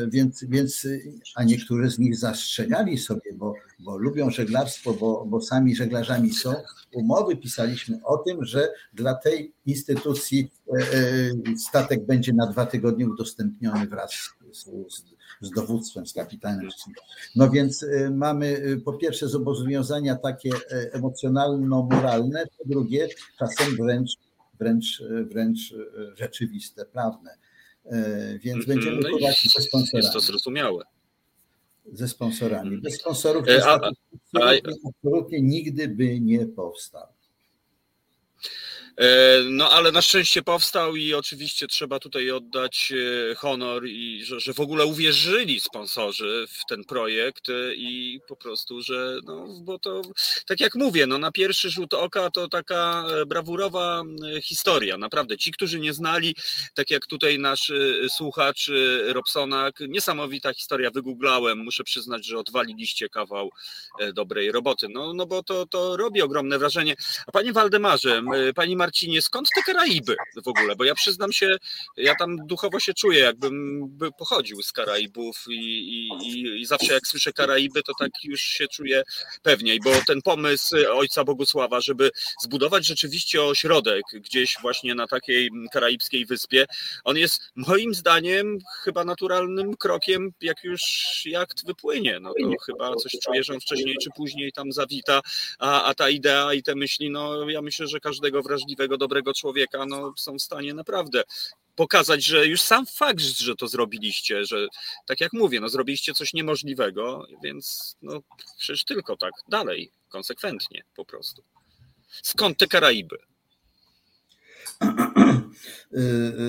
więc, 0.08 0.44
więc, 0.44 0.88
a 1.34 1.44
niektórzy 1.44 1.90
z 1.90 1.98
nich 1.98 2.16
zastrzegali 2.16 2.98
sobie, 2.98 3.32
bo, 3.34 3.54
bo 3.78 3.96
lubią 3.96 4.30
żeglarstwo, 4.30 4.94
bo, 4.94 5.24
bo 5.26 5.40
sami 5.40 5.76
żeglarzami 5.76 6.32
są. 6.32 6.54
Umowy 6.92 7.36
pisaliśmy 7.36 8.00
o 8.04 8.16
tym, 8.16 8.44
że 8.44 8.68
dla 8.92 9.14
tej 9.14 9.52
instytucji 9.66 10.50
statek 11.58 12.06
będzie 12.06 12.32
na 12.32 12.46
dwa 12.46 12.66
tygodnie 12.66 13.08
udostępniony 13.08 13.86
wraz 13.86 14.12
z, 14.52 14.64
z 14.64 15.02
z 15.40 15.50
dowództwem, 15.50 16.06
z 16.06 16.12
kapitanem. 16.12 16.68
No 17.36 17.50
więc 17.50 17.86
mamy 18.10 18.76
po 18.84 18.92
pierwsze 18.92 19.28
zobowiązania 19.28 20.16
takie 20.16 20.50
e, 20.70 20.92
emocjonalno-moralne, 20.92 22.44
po 22.58 22.64
drugie 22.64 23.08
czasem 23.38 23.76
wręcz, 23.76 24.10
wręcz, 24.60 25.02
wręcz 25.30 25.72
e, 25.72 26.16
rzeczywiste, 26.16 26.84
prawne. 26.84 27.38
E, 27.90 28.38
więc 28.38 28.58
mhm. 28.58 28.66
będziemy 28.66 28.96
no 28.96 29.08
prowadzić 29.08 29.52
ze 29.52 29.62
sponsorami. 29.62 30.04
Jest 30.04 30.12
to 30.12 30.20
zrozumiałe. 30.20 30.84
Ze 31.92 32.08
sponsorami. 32.08 32.78
Bez 32.78 33.00
sponsorów 33.00 33.44
a, 33.64 33.66
a, 33.66 33.90
a, 34.42 34.52
absolutnie 34.88 35.42
nigdy 35.42 35.88
by 35.88 36.20
nie 36.20 36.46
powstał. 36.46 37.06
E, 38.98 39.42
no 39.44 39.70
ale 39.70 39.92
na 39.92 40.02
szczęście 40.02 40.42
powstał 40.42 40.96
i 40.96 41.14
oczywiście 41.14 41.66
trzeba 41.66 41.98
tutaj 41.98 42.30
oddać 42.30 42.92
e, 43.30 43.34
honor 43.34 43.86
i 43.86 44.24
że, 44.24 44.40
że 44.40 44.54
w 44.54 44.60
ogóle 44.60 44.86
uwierzyli 44.86 45.60
sponsorzy 45.60 46.46
w 46.48 46.66
ten 46.68 46.84
projekt 46.84 47.48
e, 47.48 47.74
i 47.74 48.20
po 48.28 48.36
prostu, 48.36 48.82
że 48.82 49.18
no 49.24 49.46
bo 49.60 49.78
to 49.78 50.02
tak 50.46 50.60
jak 50.60 50.74
mówię, 50.74 51.06
no 51.06 51.18
na 51.18 51.32
pierwszy 51.32 51.70
rzut 51.70 51.94
oka 51.94 52.30
to 52.30 52.48
taka 52.48 53.04
brawurowa 53.26 54.02
historia. 54.42 54.98
Naprawdę 54.98 55.38
ci, 55.38 55.52
którzy 55.52 55.80
nie 55.80 55.92
znali, 55.92 56.34
tak 56.74 56.90
jak 56.90 57.06
tutaj 57.06 57.38
nasz 57.38 57.72
słuchacz 58.08 58.70
Robsonak, 59.06 59.80
niesamowita 59.88 60.54
historia, 60.54 60.90
wygooglałem, 60.90 61.58
muszę 61.58 61.84
przyznać, 61.84 62.26
że 62.26 62.38
odwaliliście 62.38 63.08
kawał 63.08 63.50
dobrej 64.14 64.52
roboty. 64.52 64.88
No, 64.88 65.14
no 65.14 65.26
bo 65.26 65.42
to, 65.42 65.66
to 65.66 65.96
robi 65.96 66.22
ogromne 66.22 66.58
wrażenie. 66.58 66.96
A 67.26 67.32
panie 67.32 67.52
Waldemarze, 67.52 68.22
pani 68.54 68.76
Mar 68.76 68.87
Marcinie, 68.88 69.22
skąd 69.22 69.48
te 69.54 69.62
Karaiby 69.62 70.16
w 70.44 70.48
ogóle? 70.48 70.76
Bo 70.76 70.84
ja 70.84 70.94
przyznam 70.94 71.32
się, 71.32 71.56
ja 71.96 72.14
tam 72.14 72.36
duchowo 72.46 72.80
się 72.80 72.94
czuję, 72.94 73.18
jakbym 73.18 73.88
pochodził 74.18 74.62
z 74.62 74.72
Karaibów 74.72 75.44
i, 75.48 75.88
i, 76.22 76.60
i 76.60 76.66
zawsze 76.66 76.92
jak 76.94 77.06
słyszę 77.06 77.32
Karaiby, 77.32 77.82
to 77.82 77.92
tak 77.98 78.10
już 78.24 78.40
się 78.40 78.68
czuję 78.68 79.02
pewniej, 79.42 79.80
bo 79.80 79.90
ten 80.06 80.22
pomysł 80.22 80.76
ojca 80.92 81.24
Bogusława, 81.24 81.80
żeby 81.80 82.10
zbudować 82.42 82.86
rzeczywiście 82.86 83.42
ośrodek 83.42 84.02
gdzieś 84.12 84.56
właśnie 84.62 84.94
na 84.94 85.06
takiej 85.06 85.50
karaibskiej 85.72 86.26
wyspie, 86.26 86.66
on 87.04 87.16
jest 87.16 87.40
moim 87.56 87.94
zdaniem 87.94 88.58
chyba 88.82 89.04
naturalnym 89.04 89.76
krokiem, 89.76 90.32
jak 90.40 90.64
już 90.64 90.82
jacht 91.24 91.66
wypłynie. 91.66 92.20
No 92.20 92.32
to 92.42 92.50
chyba 92.66 92.94
coś 92.94 93.12
czuję, 93.22 93.44
że 93.44 93.54
on 93.54 93.60
wcześniej 93.60 93.96
czy 94.02 94.10
później 94.16 94.52
tam 94.52 94.72
zawita, 94.72 95.20
a, 95.58 95.82
a 95.82 95.94
ta 95.94 96.10
idea 96.10 96.54
i 96.54 96.62
te 96.62 96.74
myśli, 96.74 97.10
no 97.10 97.50
ja 97.50 97.62
myślę, 97.62 97.86
że 97.86 98.00
każdego 98.00 98.42
wrażliwego 98.42 98.77
dobrego 98.98 99.34
człowieka, 99.34 99.86
no, 99.86 100.12
są 100.16 100.36
w 100.36 100.42
stanie 100.42 100.74
naprawdę 100.74 101.22
pokazać, 101.76 102.24
że 102.24 102.46
już 102.46 102.60
sam 102.60 102.86
fakt, 102.86 103.20
że 103.20 103.56
to 103.56 103.68
zrobiliście, 103.68 104.44
że 104.44 104.66
tak 105.06 105.20
jak 105.20 105.32
mówię, 105.32 105.60
no 105.60 105.68
zrobiliście 105.68 106.14
coś 106.14 106.34
niemożliwego, 106.34 107.26
więc 107.42 107.96
no 108.02 108.20
przecież 108.58 108.84
tylko 108.84 109.16
tak 109.16 109.32
dalej, 109.48 109.92
konsekwentnie 110.08 110.84
po 110.96 111.04
prostu. 111.04 111.42
Skąd 112.22 112.58
te 112.58 112.66
Karaiby? 112.66 113.18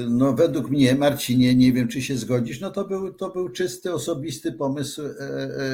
No 0.10 0.34
według 0.34 0.70
mnie, 0.70 0.96
Marcinie, 0.96 1.56
nie 1.56 1.74
wiem 1.74 1.88
czy 1.88 2.02
się 2.02 2.18
zgodzisz, 2.18 2.60
no 2.60 2.72
to 2.72 2.86
był, 2.86 3.14
to 3.14 3.30
był 3.30 3.50
czysty, 3.50 3.94
osobisty 3.94 4.52
pomysł 4.52 5.02
e, 5.02 5.06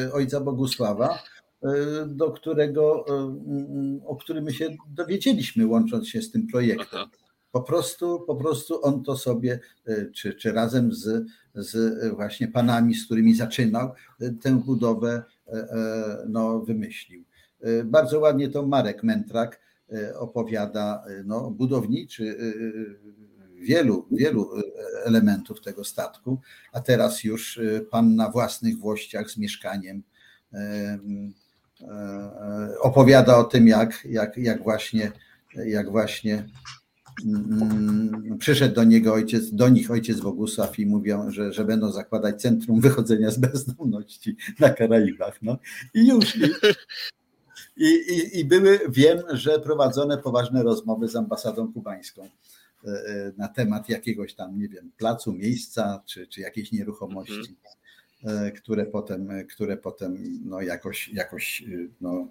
e, 0.08 0.14
ojca 0.14 0.39
Bogusława, 0.39 1.20
do 2.07 2.32
którego, 2.32 3.05
e, 3.07 3.36
o 4.05 4.16
którym 4.16 4.43
my 4.43 4.53
się 4.53 4.70
dowiedzieliśmy, 4.89 5.68
łącząc 5.68 6.07
się 6.07 6.22
z 6.22 6.32
tym 6.32 6.47
projektem. 6.47 6.99
Po 7.51 7.61
prostu, 7.61 8.20
po 8.28 8.36
prostu 8.36 8.86
on 8.86 9.03
to 9.03 9.18
sobie, 9.18 9.59
e, 9.88 10.05
czy, 10.11 10.34
czy 10.34 10.51
razem 10.51 10.93
z, 10.93 11.26
z 11.55 11.99
właśnie 12.16 12.47
panami, 12.47 12.95
z 12.95 13.05
którymi 13.05 13.36
zaczynał, 13.36 13.91
tę 14.41 14.61
budowę 14.66 15.24
no, 16.30 16.59
wymyślił. 16.59 17.24
Bardzo 17.86 18.20
ładnie 18.20 18.49
to 18.49 18.68
Marek 18.68 19.03
Mentrak 19.03 19.61
opowiada, 20.16 21.03
no, 21.26 21.51
budowniczy 21.51 22.38
wielu, 23.55 24.07
wielu 24.11 24.49
elementów 25.03 25.61
tego 25.61 25.84
statku, 25.84 26.39
a 26.74 26.82
teraz 26.82 27.24
już 27.24 27.59
pan 27.91 28.16
na 28.16 28.32
własnych 28.32 28.78
włościach 28.78 29.32
z 29.32 29.38
mieszkaniem 29.38 30.03
E, 30.55 30.99
opowiada 32.82 33.38
o 33.38 33.43
tym, 33.43 33.67
jak, 33.67 34.05
jak, 34.05 34.38
jak 34.38 34.63
właśnie, 34.63 35.11
jak 35.55 35.91
właśnie 35.91 36.47
mm, 37.26 38.38
przyszedł 38.39 38.76
do 38.76 38.84
niego 38.84 39.13
ojciec, 39.13 39.51
do 39.51 39.69
nich 39.69 39.91
ojciec 39.91 40.19
Bogusław 40.19 40.80
i 40.80 40.86
mówią, 40.86 41.32
że, 41.32 41.53
że 41.53 41.65
będą 41.65 41.91
zakładać 41.91 42.41
centrum 42.41 42.82
wychodzenia 42.82 43.32
z 43.32 43.38
bezdomności 43.38 44.36
na 44.59 44.69
Karaibach. 44.69 45.41
No. 45.41 45.57
I 45.93 46.07
już. 46.07 46.38
I, 47.78 47.88
i, 47.88 48.39
I 48.39 48.45
były, 48.45 48.80
wiem, 48.89 49.19
że 49.30 49.59
prowadzone 49.59 50.17
poważne 50.17 50.63
rozmowy 50.63 51.07
z 51.07 51.15
ambasadą 51.15 51.73
kubańską 51.73 52.23
e, 52.23 52.88
e, 52.88 53.32
na 53.38 53.47
temat 53.47 53.89
jakiegoś 53.89 54.34
tam, 54.34 54.59
nie 54.59 54.69
wiem, 54.69 54.91
placu, 54.97 55.34
miejsca 55.34 56.03
czy, 56.05 56.28
czy 56.28 56.41
jakiejś 56.41 56.71
nieruchomości. 56.71 57.34
Mhm. 57.34 57.55
E, 58.26 58.51
które 58.51 58.86
potem, 58.86 59.32
e, 59.32 59.43
które 59.43 59.78
potem 59.78 60.17
no 60.45 60.61
jakoś, 60.61 61.07
jakoś 61.07 61.61
e, 61.61 61.88
no, 62.01 62.28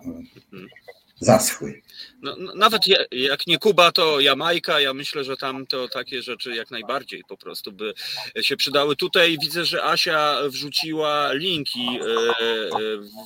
zaschły. 1.21 1.83
No, 2.23 2.37
no, 2.39 2.55
nawet 2.55 2.83
jak 3.13 3.47
nie 3.47 3.59
Kuba, 3.59 3.93
to 3.93 4.21
Jamajka. 4.21 4.81
Ja 4.81 4.95
myślę, 4.95 5.25
że 5.25 5.37
tam 5.37 5.67
to 5.67 5.89
takie 5.89 6.23
rzeczy 6.23 6.55
jak 6.55 6.71
najbardziej 6.71 7.23
po 7.29 7.37
prostu 7.37 7.73
by 7.73 7.95
się 8.41 8.57
przydały. 8.57 8.97
Tutaj 8.97 9.39
widzę, 9.39 9.65
że 9.65 9.85
Asia 9.85 10.39
wrzuciła 10.49 11.33
linki 11.33 11.99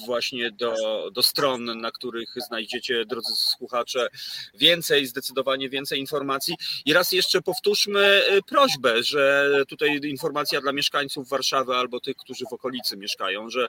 właśnie 0.06 0.50
do, 0.50 0.74
do 1.12 1.22
stron, 1.22 1.80
na 1.80 1.90
których 1.90 2.34
znajdziecie, 2.36 3.04
drodzy 3.04 3.32
słuchacze, 3.36 4.08
więcej, 4.54 5.06
zdecydowanie 5.06 5.68
więcej 5.68 6.00
informacji. 6.00 6.54
I 6.84 6.92
raz 6.92 7.12
jeszcze 7.12 7.42
powtórzmy 7.42 8.22
prośbę, 8.46 9.02
że 9.02 9.52
tutaj 9.68 10.00
informacja 10.04 10.60
dla 10.60 10.72
mieszkańców 10.72 11.28
Warszawy 11.28 11.74
albo 11.74 12.00
tych, 12.00 12.16
którzy 12.16 12.44
w 12.50 12.52
okolicy 12.52 12.96
mieszkają, 12.96 13.50
że 13.50 13.66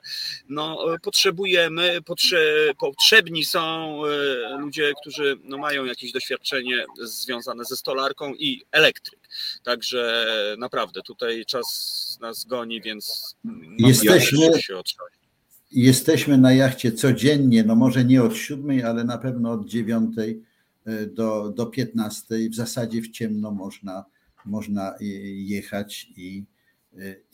no, 0.48 0.86
potrzebujemy, 1.02 2.02
potrze, 2.02 2.72
potrzebni 2.78 3.44
są 3.44 4.02
e, 4.06 4.19
ludzie, 4.58 4.92
którzy 5.00 5.36
no, 5.44 5.58
mają 5.58 5.84
jakieś 5.84 6.12
doświadczenie 6.12 6.84
związane 7.02 7.64
ze 7.64 7.76
stolarką 7.76 8.34
i 8.34 8.62
elektryk. 8.72 9.20
Także 9.64 10.26
naprawdę 10.58 11.02
tutaj 11.02 11.44
czas 11.44 12.18
nas 12.20 12.44
goni, 12.44 12.82
więc 12.82 13.36
jesteśmy, 13.78 14.62
się 14.62 14.82
jesteśmy 15.70 16.38
na 16.38 16.52
jachcie 16.52 16.92
codziennie, 16.92 17.64
no 17.64 17.74
może 17.74 18.04
nie 18.04 18.22
od 18.22 18.36
siódmej, 18.36 18.82
ale 18.82 19.04
na 19.04 19.18
pewno 19.18 19.52
od 19.52 19.66
dziewiątej 19.66 20.42
e, 20.86 21.06
do, 21.06 21.48
do 21.48 21.66
15. 21.66 22.34
W 22.50 22.54
zasadzie 22.54 23.02
w 23.02 23.10
ciemno 23.10 23.50
można, 23.50 24.04
można 24.44 24.94
jechać 25.34 26.08
i, 26.16 26.44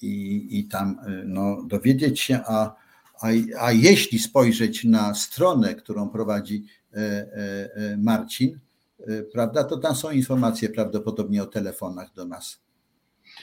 i, 0.02 0.46
i 0.50 0.64
tam 0.64 0.98
no, 1.24 1.62
dowiedzieć 1.66 2.20
się, 2.20 2.40
a, 2.46 2.85
a, 3.22 3.26
a 3.60 3.72
jeśli 3.72 4.18
spojrzeć 4.18 4.84
na 4.84 5.14
stronę, 5.14 5.74
którą 5.74 6.08
prowadzi 6.08 6.64
e, 6.92 6.96
e, 6.96 7.28
e, 7.74 7.96
Marcin, 7.96 8.60
prawda, 9.32 9.64
to 9.64 9.76
tam 9.76 9.94
są 9.94 10.10
informacje 10.10 10.68
prawdopodobnie 10.68 11.42
o 11.42 11.46
telefonach 11.46 12.12
do 12.12 12.24
nas. 12.24 12.62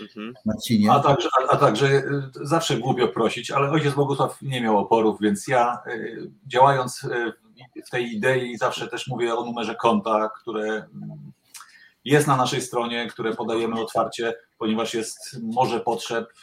Mhm. 0.01 0.33
Marcinie. 0.45 0.91
A 0.91 0.99
także, 0.99 1.29
a, 1.41 1.51
a 1.51 1.57
także 1.57 2.03
zawsze 2.41 2.77
głupio 2.77 3.07
prosić, 3.07 3.51
ale 3.51 3.71
ojciec 3.71 3.93
Bogusław 3.93 4.41
nie 4.41 4.61
miał 4.61 4.77
oporów, 4.77 5.21
więc 5.21 5.47
ja 5.47 5.77
działając 6.47 7.07
w 7.87 7.89
tej 7.89 8.15
idei 8.15 8.57
zawsze 8.57 8.87
też 8.87 9.07
mówię 9.07 9.35
o 9.35 9.45
numerze 9.45 9.75
konta, 9.75 10.29
które 10.41 10.85
jest 12.05 12.27
na 12.27 12.37
naszej 12.37 12.61
stronie, 12.61 13.07
które 13.07 13.35
podajemy 13.35 13.81
otwarcie, 13.81 14.33
ponieważ 14.57 14.93
jest 14.93 15.39
morze 15.41 15.79
potrzeb. 15.79 16.33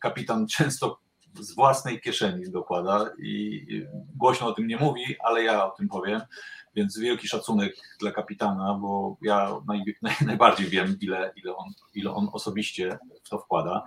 Kapitan 0.00 0.46
często 0.46 0.98
z 1.40 1.54
własnej 1.54 2.00
kieszeni 2.00 2.50
dokłada 2.50 3.10
i 3.18 3.66
głośno 4.16 4.46
o 4.46 4.52
tym 4.52 4.66
nie 4.66 4.76
mówi, 4.76 5.16
ale 5.24 5.42
ja 5.42 5.66
o 5.66 5.70
tym 5.70 5.88
powiem. 5.88 6.20
Więc 6.74 6.98
wielki 6.98 7.28
szacunek 7.28 7.76
dla 8.00 8.12
kapitana, 8.12 8.74
bo 8.74 9.16
ja 9.22 9.60
naj, 9.66 9.82
naj, 10.02 10.14
najbardziej 10.26 10.66
wiem, 10.66 10.96
ile, 11.00 11.32
ile, 11.36 11.56
on, 11.56 11.72
ile 11.94 12.14
on 12.14 12.28
osobiście 12.32 12.98
w 13.24 13.28
to 13.28 13.38
wkłada. 13.38 13.82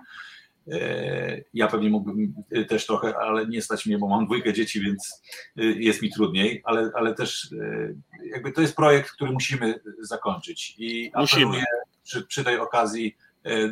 E, 0.72 1.42
ja 1.54 1.68
pewnie 1.68 1.90
mógłbym 1.90 2.34
też 2.68 2.86
trochę, 2.86 3.16
ale 3.16 3.46
nie 3.46 3.62
stać 3.62 3.86
mnie, 3.86 3.98
bo 3.98 4.08
mam 4.08 4.24
dwójkę 4.24 4.52
dzieci, 4.52 4.80
więc 4.80 5.22
e, 5.56 5.64
jest 5.64 6.02
mi 6.02 6.10
trudniej, 6.10 6.62
ale, 6.64 6.90
ale 6.94 7.14
też 7.14 7.52
e, 7.52 7.94
jakby 8.24 8.52
to 8.52 8.60
jest 8.60 8.76
projekt, 8.76 9.10
który 9.10 9.32
musimy 9.32 9.80
zakończyć 10.00 10.74
i 10.78 11.10
apeluję 11.14 11.64
przy, 12.02 12.22
przy 12.22 12.44
tej 12.44 12.58
okazji 12.58 13.16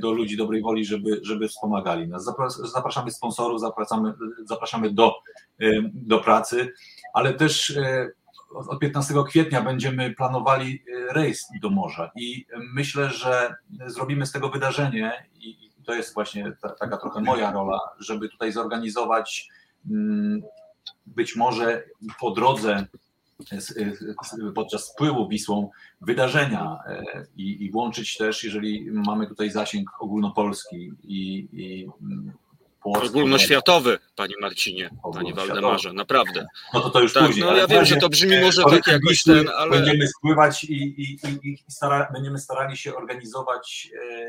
do 0.01 0.12
ludzi 0.12 0.37
dobrej 0.37 0.62
woli, 0.62 0.85
żeby, 0.85 1.20
żeby 1.23 1.49
wspomagali 1.49 2.09
nas. 2.09 2.25
Zapraszamy 2.73 3.11
sponsorów, 3.11 3.61
zapraszamy, 3.61 4.12
zapraszamy 4.45 4.91
do, 4.91 5.14
do 5.85 6.18
pracy, 6.18 6.73
ale 7.14 7.35
też 7.35 7.79
od 8.55 8.79
15 8.79 9.14
kwietnia 9.29 9.62
będziemy 9.62 10.14
planowali 10.14 10.83
rejs 11.11 11.49
do 11.62 11.70
morza 11.70 12.11
i 12.16 12.47
myślę, 12.75 13.11
że 13.11 13.55
zrobimy 13.87 14.27
z 14.27 14.33
tego 14.33 14.49
wydarzenie 14.49 15.27
i 15.35 15.73
to 15.85 15.95
jest 15.95 16.14
właśnie 16.14 16.53
ta, 16.61 16.68
taka 16.68 16.97
trochę 16.97 17.20
moja 17.20 17.53
rola, 17.53 17.81
żeby 17.99 18.29
tutaj 18.29 18.53
zorganizować 18.53 19.49
mm, 19.91 20.43
być 21.07 21.37
może 21.37 21.85
po 22.20 22.31
drodze 22.31 22.87
podczas 24.55 24.84
spływu 24.84 25.28
Wisłą 25.28 25.70
wydarzenia 26.01 26.78
e, 26.86 27.03
i, 27.36 27.64
i 27.64 27.70
włączyć 27.70 28.16
też, 28.16 28.45
jeżeli 28.45 28.90
mamy 28.90 29.26
tutaj 29.26 29.51
zasięg 29.51 29.90
ogólnopolski 30.01 30.93
i, 31.03 31.49
i 31.53 31.88
mm, 32.03 32.32
Ogólnoświatowy, 32.84 33.99
panie 34.16 34.34
Marcinie, 34.40 34.90
panie 35.14 35.34
Waldemarze, 35.34 35.93
naprawdę. 35.93 36.47
No 36.74 36.80
to 36.80 36.90
to 36.90 37.01
już 37.01 37.12
tak, 37.12 37.26
później. 37.26 37.47
No 37.47 37.57
ja 37.57 37.66
wiem, 37.66 37.84
że 37.84 37.97
to 37.97 38.09
brzmi 38.09 38.40
może 38.40 38.62
tak 38.64 38.86
jakiś 38.86 39.22
ten, 39.22 39.49
ale... 39.57 39.70
Będziemy 39.70 40.09
spływać 40.09 40.64
i, 40.64 40.74
i, 40.74 41.03
i, 41.12 41.53
i 41.53 41.59
stara, 41.68 42.09
będziemy 42.12 42.38
starali 42.38 42.76
się 42.76 42.95
organizować 42.95 43.90
e, 43.95 44.26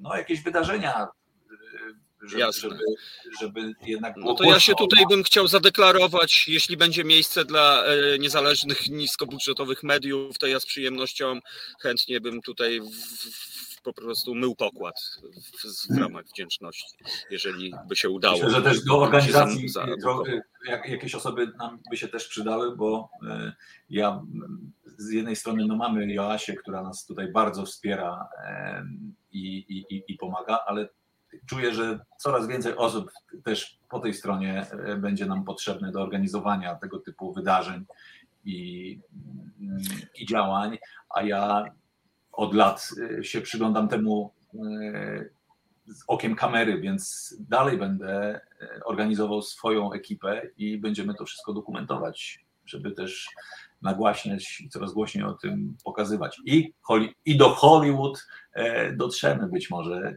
no, 0.00 0.16
jakieś 0.16 0.42
wydarzenia, 0.42 1.08
e, 2.24 2.28
żeby, 2.28 2.52
żeby, 2.52 2.78
żeby, 3.40 3.74
jednak. 3.86 4.14
No 4.16 4.34
to 4.34 4.44
ja 4.44 4.60
się 4.60 4.74
tutaj 4.74 5.04
bym 5.08 5.22
chciał 5.22 5.48
zadeklarować, 5.48 6.48
jeśli 6.48 6.76
będzie 6.76 7.04
miejsce 7.04 7.44
dla 7.44 7.84
e, 7.84 8.18
niezależnych, 8.18 8.88
niskobudżetowych 8.88 9.82
mediów, 9.82 10.38
to 10.38 10.46
ja 10.46 10.60
z 10.60 10.66
przyjemnością 10.66 11.40
chętnie 11.80 12.20
bym 12.20 12.42
tutaj 12.42 12.80
w, 12.80 13.82
po 13.82 13.92
prostu 13.92 14.34
mył 14.34 14.56
pokład 14.56 14.94
w, 15.42 15.94
w 15.94 15.98
ramach 15.98 16.26
wdzięczności, 16.26 17.04
jeżeli 17.30 17.74
by 17.88 17.96
się 17.96 18.10
udało. 18.10 18.36
Myślę, 18.36 18.50
że 18.50 18.62
też 18.62 18.84
do 18.84 18.98
organizacji 18.98 19.68
za, 19.68 19.86
za 19.98 20.10
jak, 20.66 20.88
jakieś 20.88 21.14
osoby 21.14 21.52
nam 21.58 21.78
by 21.90 21.96
się 21.96 22.08
też 22.08 22.28
przydały, 22.28 22.76
bo 22.76 23.10
e, 23.28 23.52
ja 23.90 24.22
z 24.98 25.10
jednej 25.10 25.36
strony 25.36 25.66
no 25.66 25.76
mamy 25.76 26.12
Joasię, 26.12 26.54
która 26.54 26.82
nas 26.82 27.06
tutaj 27.06 27.32
bardzo 27.32 27.66
wspiera 27.66 28.28
i, 29.32 29.56
i, 29.90 30.02
i 30.08 30.16
pomaga, 30.16 30.58
ale 30.66 30.88
czuję, 31.46 31.74
że 31.74 32.00
coraz 32.18 32.46
więcej 32.46 32.76
osób 32.76 33.10
też 33.44 33.78
po 33.88 34.00
tej 34.00 34.14
stronie 34.14 34.66
e, 34.70 34.96
będzie 34.96 35.26
nam 35.26 35.44
potrzebne 35.44 35.92
do 35.92 36.02
organizowania 36.02 36.74
tego 36.74 36.98
typu 36.98 37.32
wydarzeń 37.32 37.84
i, 38.44 39.00
i 40.18 40.26
działań, 40.26 40.78
a 41.14 41.22
ja 41.22 41.64
od 42.32 42.54
lat 42.54 42.90
y, 43.18 43.24
się 43.24 43.40
przyglądam 43.40 43.88
temu 43.88 44.32
y, 44.54 45.30
z 45.86 46.04
okiem 46.06 46.36
kamery, 46.36 46.80
więc 46.80 47.34
dalej 47.40 47.78
będę 47.78 48.40
organizował 48.84 49.42
swoją 49.42 49.92
ekipę 49.92 50.42
i 50.56 50.78
będziemy 50.78 51.14
to 51.14 51.24
wszystko 51.24 51.52
dokumentować, 51.52 52.44
żeby 52.66 52.90
też 52.90 53.28
nagłaśniać 53.82 54.60
i 54.60 54.68
coraz 54.68 54.92
głośniej 54.92 55.24
o 55.24 55.32
tym 55.32 55.76
pokazywać. 55.84 56.40
I, 56.46 56.72
i 57.24 57.36
do 57.36 57.48
Hollywood 57.48 58.26
dotrzemy 58.96 59.48
być 59.48 59.70
może 59.70 60.16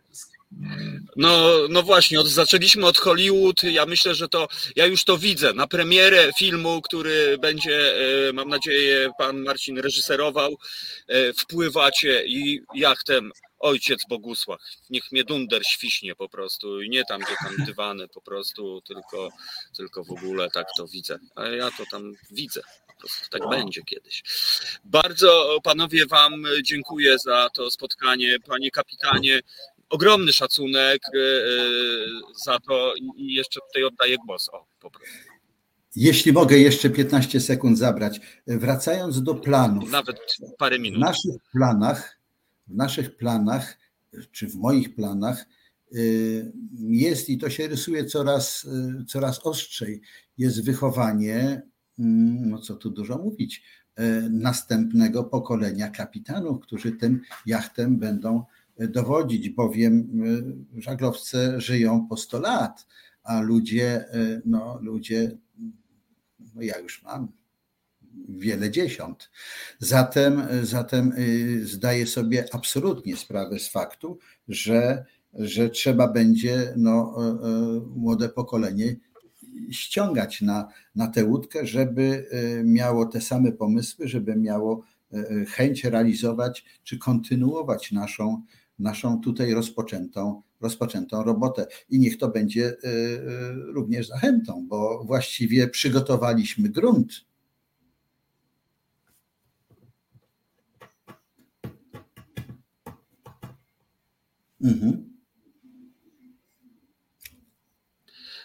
no, 1.15 1.49
no 1.69 1.83
właśnie, 1.83 2.19
od, 2.19 2.27
zaczęliśmy 2.27 2.85
od 2.85 2.97
Hollywood. 2.97 3.63
Ja 3.63 3.85
myślę, 3.85 4.15
że 4.15 4.29
to 4.29 4.47
ja 4.75 4.85
już 4.85 5.03
to 5.03 5.17
widzę. 5.17 5.53
Na 5.53 5.67
premierę 5.67 6.31
filmu, 6.37 6.81
który 6.81 7.37
będzie, 7.37 7.95
e, 8.29 8.33
mam 8.33 8.49
nadzieję, 8.49 9.09
pan 9.17 9.39
Marcin 9.39 9.77
reżyserował, 9.77 10.57
e, 11.07 11.33
wpływacie 11.33 12.23
i 12.25 12.61
jachtem 12.75 13.31
ojciec 13.63 14.01
Bogusław. 14.09 14.59
Niech 14.89 15.11
mnie 15.11 15.23
dunder 15.23 15.61
świśnie 15.67 16.15
po 16.15 16.29
prostu 16.29 16.81
i 16.81 16.89
nie 16.89 17.05
tam, 17.05 17.21
gdzie 17.21 17.35
tam 17.43 17.65
dywany 17.65 18.07
po 18.07 18.21
prostu, 18.21 18.81
tylko, 18.81 19.29
tylko 19.77 20.03
w 20.03 20.11
ogóle 20.11 20.49
tak 20.49 20.67
to 20.77 20.87
widzę. 20.87 21.19
A 21.35 21.45
ja 21.45 21.71
to 21.71 21.83
tam 21.91 22.13
widzę. 22.31 22.61
Po 22.87 22.99
prostu 22.99 23.29
tak 23.29 23.49
będzie 23.49 23.81
kiedyś. 23.83 24.23
Bardzo 24.83 25.59
panowie 25.63 26.05
wam 26.05 26.43
dziękuję 26.63 27.19
za 27.19 27.49
to 27.49 27.71
spotkanie. 27.71 28.37
Panie 28.47 28.71
kapitanie, 28.71 29.41
ogromny 29.93 30.33
szacunek 30.33 31.01
e, 31.15 31.19
e, 31.19 31.45
za 32.45 32.59
to 32.59 32.93
i 33.17 33.33
jeszcze 33.33 33.59
tutaj 33.67 33.83
oddaję 33.83 34.17
głos. 34.25 34.49
O, 34.49 34.65
po 34.79 34.91
prostu. 34.91 35.13
Jeśli 35.95 36.33
mogę 36.33 36.57
jeszcze 36.57 36.89
15 36.89 37.39
sekund 37.39 37.77
zabrać. 37.77 38.21
Wracając 38.47 39.23
do 39.23 39.35
planów. 39.35 39.91
Nawet 39.91 40.17
parę 40.57 40.79
minut. 40.79 40.99
W 40.99 41.01
naszych 41.01 41.35
planach, 41.51 42.19
w 42.67 42.75
naszych 42.75 43.17
planach, 43.17 43.77
czy 44.31 44.47
w 44.47 44.55
moich 44.55 44.95
planach 44.95 45.45
e, 45.91 45.97
jest 46.79 47.29
i 47.29 47.37
to 47.37 47.49
się 47.49 47.67
rysuje 47.67 48.05
coraz, 48.05 48.67
coraz 49.07 49.39
ostrzej, 49.39 50.01
jest 50.37 50.65
wychowanie, 50.65 51.61
mm, 51.99 52.49
no 52.49 52.59
co 52.59 52.75
tu 52.75 52.89
dużo 52.89 53.17
mówić, 53.17 53.63
następnego 54.29 55.23
pokolenia 55.23 55.89
kapitanów, 55.89 56.59
którzy 56.59 56.91
tym 56.91 57.21
jachtem 57.45 57.99
będą 57.99 58.45
dowodzić, 58.79 59.49
bowiem 59.49 60.23
y, 60.77 60.81
żaglowce 60.81 61.61
żyją 61.61 62.07
po 62.09 62.17
100 62.17 62.39
lat, 62.39 62.87
a 63.23 63.41
ludzie, 63.41 64.05
y, 64.15 64.41
no 64.45 64.79
ludzie, 64.81 65.37
no 66.55 66.61
ja 66.61 66.79
już 66.79 67.03
mam 67.03 67.27
wiele 68.29 68.71
dziesiąt. 68.71 69.31
Zatem, 69.79 70.43
zatem 70.63 71.13
y, 71.17 71.65
zdaję 71.65 72.07
sobie 72.07 72.45
absolutnie 72.51 73.17
sprawę 73.17 73.59
z 73.59 73.69
faktu, 73.69 74.19
że, 74.47 75.05
że 75.33 75.69
trzeba 75.69 76.07
będzie 76.07 76.73
no, 76.77 77.15
młode 77.95 78.29
pokolenie 78.29 78.95
ściągać 79.71 80.41
na, 80.41 80.67
na 80.95 81.07
tę 81.07 81.25
łódkę, 81.25 81.65
żeby 81.65 82.27
miało 82.63 83.05
te 83.05 83.21
same 83.21 83.51
pomysły, 83.51 84.07
żeby 84.07 84.35
miało 84.35 84.83
chęć 85.47 85.83
realizować 85.83 86.65
czy 86.83 86.97
kontynuować 86.97 87.91
naszą, 87.91 88.43
naszą 88.83 89.21
tutaj 89.21 89.53
rozpoczętą, 89.53 90.41
rozpoczętą 90.61 91.23
robotę. 91.23 91.67
I 91.89 91.99
niech 91.99 92.17
to 92.17 92.27
będzie 92.27 92.69
y, 92.69 92.87
y, 92.87 93.53
również 93.73 94.07
zachętą, 94.07 94.67
bo 94.67 95.03
właściwie 95.05 95.67
przygotowaliśmy 95.67 96.69
grunt. 96.69 97.13
Mhm. 104.61 105.12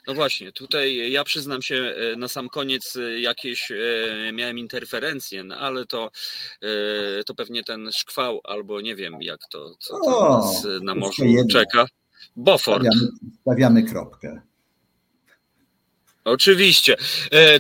No 0.09 0.15
właśnie, 0.15 0.53
tutaj 0.53 1.11
ja 1.11 1.25
przyznam 1.25 1.63
się 1.63 1.75
e, 1.75 2.17
na 2.17 2.29
sam 2.29 2.49
koniec 2.49 2.97
e, 2.97 3.21
jakieś 3.21 3.71
e, 3.71 3.77
miałem 4.33 4.59
interferencje, 4.59 5.45
no 5.45 5.57
ale 5.57 5.87
to, 5.87 6.11
to 7.27 7.35
pewnie 7.35 7.65
ten 7.65 7.93
szkwał 7.93 8.41
albo 8.45 8.81
nie 8.81 8.97
wiem 8.97 9.23
jak 9.23 9.41
to, 9.51 9.75
co 9.79 9.95
o, 9.95 10.39
nas 10.39 10.67
na 10.83 10.95
morzu 10.95 11.25
czeka. 11.51 11.87
Bofort. 12.37 12.85
Stawiamy, 12.85 13.09
stawiamy 13.41 13.83
kropkę. 13.83 14.41
Oczywiście. 16.25 16.97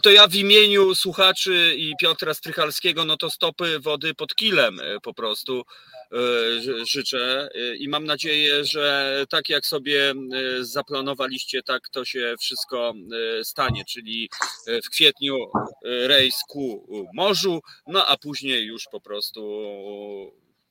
To 0.02 0.10
ja 0.10 0.28
w 0.28 0.34
imieniu 0.34 0.94
słuchaczy 0.94 1.74
i 1.76 1.94
Piotra 2.00 2.34
Strychalskiego, 2.34 3.04
no 3.04 3.16
to 3.16 3.30
stopy 3.30 3.80
wody 3.80 4.14
pod 4.14 4.34
kilem 4.34 4.80
po 5.02 5.14
prostu 5.14 5.64
życzę. 6.82 7.48
E, 7.54 7.76
i 7.76 7.88
mam 7.88 8.04
nadzieję, 8.04 8.64
że 8.64 9.24
tak 9.30 9.48
jak 9.48 9.66
sobie 9.66 10.10
e, 10.10 10.14
zaplanowaliście, 10.64 11.62
tak 11.62 11.88
to 11.88 12.04
się 12.04 12.34
wszystko 12.40 12.94
stanie, 13.42 13.84
czyli 13.84 14.30
w 14.84 14.90
kwietniu 14.90 15.36
rejs 15.84 16.34
ku 16.48 16.86
morzu, 17.14 17.60
no 17.86 18.06
a 18.06 18.16
później 18.16 18.66
już 18.66 18.84
po 18.92 19.00
prostu 19.00 19.40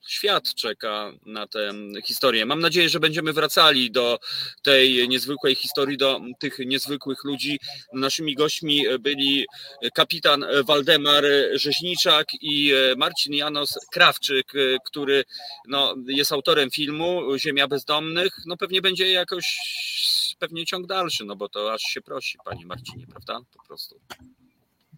świat 0.06 0.54
czeka 0.54 1.12
na 1.26 1.46
tę 1.46 1.72
historię. 2.04 2.46
Mam 2.46 2.60
nadzieję, 2.60 2.88
że 2.88 3.00
będziemy 3.00 3.32
wracali 3.32 3.90
do 3.90 4.18
tej 4.62 5.08
niezwykłej 5.08 5.54
historii, 5.54 5.96
do 5.96 6.20
tych 6.40 6.58
niezwykłych 6.58 7.24
ludzi. 7.24 7.58
Naszymi 7.92 8.34
gośćmi 8.34 8.84
byli 9.00 9.46
kapitan 9.94 10.44
Waldemar 10.64 11.24
Rzeźniczak 11.52 12.26
i 12.40 12.72
Marcin 12.96 13.34
Janos 13.34 13.78
Krawczyk, 13.92 14.52
który 14.84 15.24
no, 15.68 15.94
jest 16.06 16.32
autorem 16.32 16.70
filmu 16.70 17.38
Ziemia 17.38 17.68
Bezdomnych. 17.68 18.32
No 18.46 18.56
pewnie 18.56 18.82
będzie 18.82 19.12
jakoś 19.12 19.58
pewnie 20.38 20.66
ciąg 20.66 20.86
dalszy, 20.86 21.24
no 21.24 21.36
bo 21.36 21.48
to 21.48 21.72
aż 21.72 21.82
się 21.82 22.00
prosi, 22.00 22.38
panie 22.44 22.66
Marcinie, 22.66 23.06
prawda? 23.06 23.40
Po 23.52 23.66
prostu. 23.66 24.00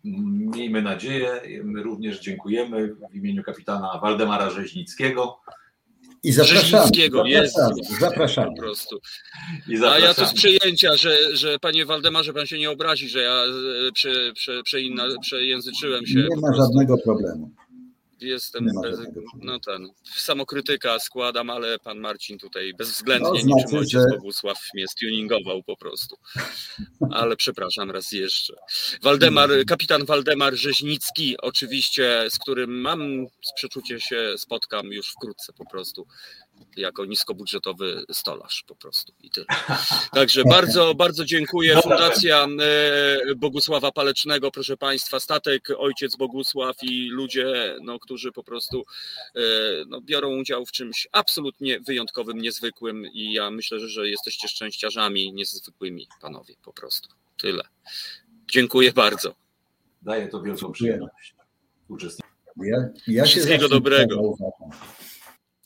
Miejmy 0.04 0.82
nadzieję. 0.82 1.40
My 1.64 1.82
również 1.82 2.20
dziękujemy 2.20 2.94
w 3.10 3.14
imieniu 3.14 3.42
kapitana 3.42 3.98
Waldemara 4.02 4.50
Rzeźnickiego. 4.50 5.40
I 6.22 6.32
zapraszamy. 6.32 6.90
jest. 7.24 7.56
Zapraszamy. 8.00 8.54
Po 8.56 8.62
prostu. 8.62 9.00
A 9.88 9.98
ja 9.98 10.14
to 10.14 10.26
z 10.26 10.34
przyjęcia, 10.34 10.96
że, 10.96 11.36
że 11.36 11.58
panie 11.58 11.86
Waldemarze, 11.86 12.32
pan 12.32 12.46
się 12.46 12.58
nie 12.58 12.70
obrazi, 12.70 13.08
że 13.08 13.20
ja 13.20 13.44
e, 13.88 13.92
prze, 13.92 14.32
prze, 14.34 14.62
przejęzyczyłem 15.20 16.06
się. 16.06 16.18
Nie 16.18 16.36
ma 16.36 16.54
żadnego 16.54 16.98
problemu. 16.98 17.50
Jestem 18.20 18.66
bez, 18.82 18.98
no 19.34 19.60
ten, 19.60 19.88
samokrytyka 20.16 20.98
składam, 20.98 21.50
ale 21.50 21.78
pan 21.78 21.98
Marcin 21.98 22.38
tutaj 22.38 22.74
bezwzględnie 22.74 23.30
no, 23.44 23.54
znaczy, 23.54 23.76
niczym 23.76 24.00
że... 24.00 24.06
Bogusław 24.10 24.58
mnie 24.74 24.88
stuningował 24.88 25.62
po 25.62 25.76
prostu. 25.76 26.16
Ale 27.10 27.36
przepraszam 27.36 27.90
raz 27.90 28.12
jeszcze. 28.12 28.54
Waldemar, 29.02 29.50
kapitan 29.66 30.04
Waldemar 30.04 30.54
Rzeźnicki, 30.54 31.36
oczywiście, 31.38 32.26
z 32.30 32.38
którym 32.38 32.80
mam 32.80 33.26
przeczucie 33.56 34.00
się 34.00 34.34
spotkam 34.36 34.86
już 34.86 35.12
wkrótce 35.12 35.52
po 35.52 35.64
prostu 35.70 36.06
jako 36.76 37.04
niskobudżetowy 37.04 38.04
stolarz 38.12 38.64
po 38.66 38.74
prostu 38.74 39.12
i 39.20 39.30
tyle. 39.30 39.46
Także 40.12 40.42
bardzo, 40.44 40.94
bardzo 40.94 41.24
dziękuję. 41.24 41.80
Fundacja 41.82 42.44
e, 42.44 43.34
Bogusława 43.36 43.92
Palecznego, 43.92 44.50
proszę 44.50 44.76
Państwa, 44.76 45.20
statek 45.20 45.68
Ojciec 45.78 46.16
Bogusław 46.16 46.76
i 46.82 47.08
ludzie, 47.08 47.76
no, 47.82 47.98
którzy 47.98 48.32
po 48.32 48.44
prostu 48.44 48.84
e, 49.34 49.40
no, 49.88 50.00
biorą 50.00 50.36
udział 50.36 50.66
w 50.66 50.72
czymś 50.72 51.08
absolutnie 51.12 51.80
wyjątkowym, 51.80 52.38
niezwykłym 52.38 53.06
i 53.06 53.32
ja 53.32 53.50
myślę, 53.50 53.78
że 53.80 54.08
jesteście 54.08 54.48
szczęściarzami 54.48 55.32
niezwykłymi, 55.32 56.06
panowie, 56.20 56.54
po 56.64 56.72
prostu. 56.72 57.08
Tyle. 57.36 57.62
Dziękuję 58.50 58.92
bardzo. 58.92 59.34
Daję 60.02 60.28
to 60.28 60.42
wielką 60.42 60.72
przyjemność. 60.72 61.34
Ja, 62.56 62.88
ja 63.06 63.24
Wszystkiego 63.24 63.68
dobrego. 63.68 64.36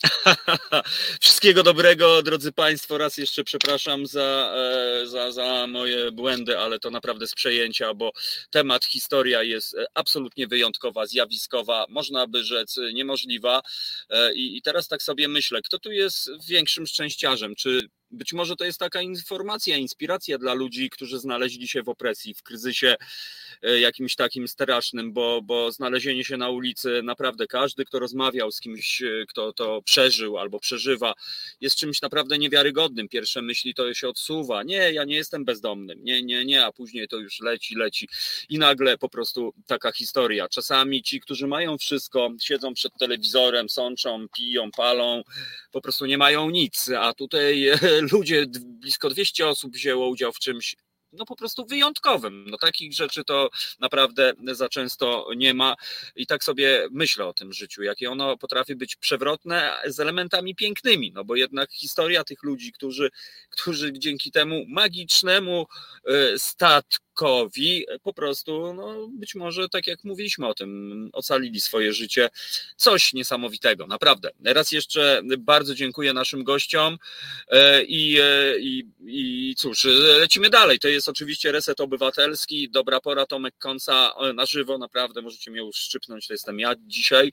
Wszystkiego 1.20 1.62
dobrego, 1.62 2.22
drodzy 2.22 2.52
Państwo. 2.52 2.98
Raz 2.98 3.16
jeszcze 3.16 3.44
przepraszam 3.44 4.06
za, 4.06 4.54
e, 4.56 5.06
za, 5.06 5.32
za 5.32 5.66
moje 5.66 6.12
błędy, 6.12 6.58
ale 6.58 6.78
to 6.78 6.90
naprawdę 6.90 7.26
z 7.26 7.34
przejęcia, 7.34 7.94
bo 7.94 8.12
temat, 8.50 8.84
historia 8.84 9.42
jest 9.42 9.74
e, 9.74 9.86
absolutnie 9.94 10.46
wyjątkowa, 10.46 11.06
zjawiskowa, 11.06 11.86
można 11.88 12.26
by 12.26 12.44
rzec 12.44 12.76
niemożliwa. 12.94 13.62
E, 14.10 14.34
I, 14.34 14.56
i 14.56 14.62
teraz 14.62 14.88
tak 14.88 15.02
sobie 15.02 15.28
myślę, 15.28 15.62
kto 15.62 15.78
tu 15.78 15.92
jest 15.92 16.30
większym 16.46 16.86
szczęściarzem? 16.86 17.54
Czy 17.54 17.88
być 18.14 18.32
może 18.32 18.56
to 18.56 18.64
jest 18.64 18.78
taka 18.78 19.02
informacja, 19.02 19.76
inspiracja 19.76 20.38
dla 20.38 20.54
ludzi, 20.54 20.90
którzy 20.90 21.18
znaleźli 21.18 21.68
się 21.68 21.82
w 21.82 21.88
opresji, 21.88 22.34
w 22.34 22.42
kryzysie 22.42 22.96
e, 23.62 23.80
jakimś 23.80 24.16
takim 24.16 24.48
strasznym, 24.48 25.12
bo, 25.12 25.42
bo 25.42 25.72
znalezienie 25.72 26.24
się 26.24 26.36
na 26.36 26.50
ulicy, 26.50 27.00
naprawdę 27.02 27.46
każdy, 27.46 27.84
kto 27.84 27.98
rozmawiał 27.98 28.50
z 28.52 28.60
kimś, 28.60 29.02
e, 29.02 29.24
kto 29.28 29.52
to 29.52 29.82
przeżył 29.82 30.38
albo 30.38 30.60
przeżywa, 30.60 31.14
jest 31.60 31.76
czymś 31.76 32.02
naprawdę 32.02 32.38
niewiarygodnym. 32.38 33.08
Pierwsze 33.08 33.42
myśli 33.42 33.74
to 33.74 33.94
się 33.94 34.08
odsuwa. 34.08 34.62
Nie, 34.62 34.92
ja 34.92 35.04
nie 35.04 35.16
jestem 35.16 35.44
bezdomnym. 35.44 36.04
Nie, 36.04 36.22
nie, 36.22 36.44
nie, 36.44 36.66
a 36.66 36.72
później 36.72 37.08
to 37.08 37.16
już 37.16 37.40
leci, 37.40 37.74
leci. 37.74 38.08
I 38.48 38.58
nagle 38.58 38.98
po 38.98 39.08
prostu 39.08 39.54
taka 39.66 39.92
historia. 39.92 40.48
Czasami 40.48 41.02
ci, 41.02 41.20
którzy 41.20 41.46
mają 41.46 41.78
wszystko, 41.78 42.30
siedzą 42.42 42.74
przed 42.74 42.92
telewizorem, 42.98 43.68
sączą, 43.68 44.26
piją, 44.36 44.70
palą, 44.70 45.22
po 45.72 45.80
prostu 45.80 46.06
nie 46.06 46.18
mają 46.18 46.50
nic, 46.50 46.90
a 46.98 47.14
tutaj 47.14 47.66
ludzie, 48.12 48.46
blisko 48.64 49.10
200 49.10 49.48
osób 49.48 49.72
wzięło 49.72 50.08
udział 50.08 50.32
w 50.32 50.38
czymś 50.38 50.76
no 51.18 51.24
po 51.24 51.36
prostu 51.36 51.66
wyjątkowym. 51.66 52.44
No 52.50 52.58
takich 52.58 52.92
rzeczy 52.92 53.24
to 53.24 53.50
naprawdę 53.80 54.32
za 54.52 54.68
często 54.68 55.28
nie 55.36 55.54
ma 55.54 55.74
i 56.16 56.26
tak 56.26 56.44
sobie 56.44 56.88
myślę 56.90 57.26
o 57.26 57.34
tym 57.34 57.52
życiu, 57.52 57.82
jakie 57.82 58.10
ono 58.10 58.36
potrafi 58.36 58.76
być 58.76 58.96
przewrotne 58.96 59.70
z 59.86 60.00
elementami 60.00 60.54
pięknymi, 60.54 61.12
no 61.14 61.24
bo 61.24 61.36
jednak 61.36 61.72
historia 61.72 62.24
tych 62.24 62.42
ludzi, 62.42 62.72
którzy, 62.72 63.10
którzy 63.50 63.92
dzięki 63.92 64.30
temu 64.30 64.64
magicznemu 64.68 65.66
e, 66.04 66.38
statku 66.38 67.03
Kowi 67.14 67.86
po 68.02 68.12
prostu, 68.12 68.74
no, 68.74 69.08
być 69.08 69.34
może 69.34 69.68
tak 69.68 69.86
jak 69.86 70.04
mówiliśmy 70.04 70.46
o 70.46 70.54
tym, 70.54 71.10
ocalili 71.12 71.60
swoje 71.60 71.92
życie. 71.92 72.30
Coś 72.76 73.12
niesamowitego, 73.12 73.86
naprawdę. 73.86 74.30
Raz 74.44 74.72
jeszcze 74.72 75.22
bardzo 75.38 75.74
dziękuję 75.74 76.12
naszym 76.12 76.44
gościom 76.44 76.98
e, 77.48 77.82
i, 77.82 78.18
e, 78.20 78.58
i, 78.58 78.84
i 79.06 79.54
cóż, 79.54 79.84
lecimy 80.20 80.50
dalej. 80.50 80.78
To 80.78 80.88
jest 80.88 81.08
oczywiście 81.08 81.52
Reset 81.52 81.80
Obywatelski, 81.80 82.70
dobra 82.70 83.00
pora, 83.00 83.26
Tomek 83.26 83.54
Końca 83.58 84.12
na 84.34 84.46
żywo, 84.46 84.78
naprawdę 84.78 85.22
możecie 85.22 85.50
mnie 85.50 85.64
uszczypnąć, 85.64 86.26
to 86.26 86.34
jestem 86.34 86.60
ja 86.60 86.74
dzisiaj. 86.86 87.32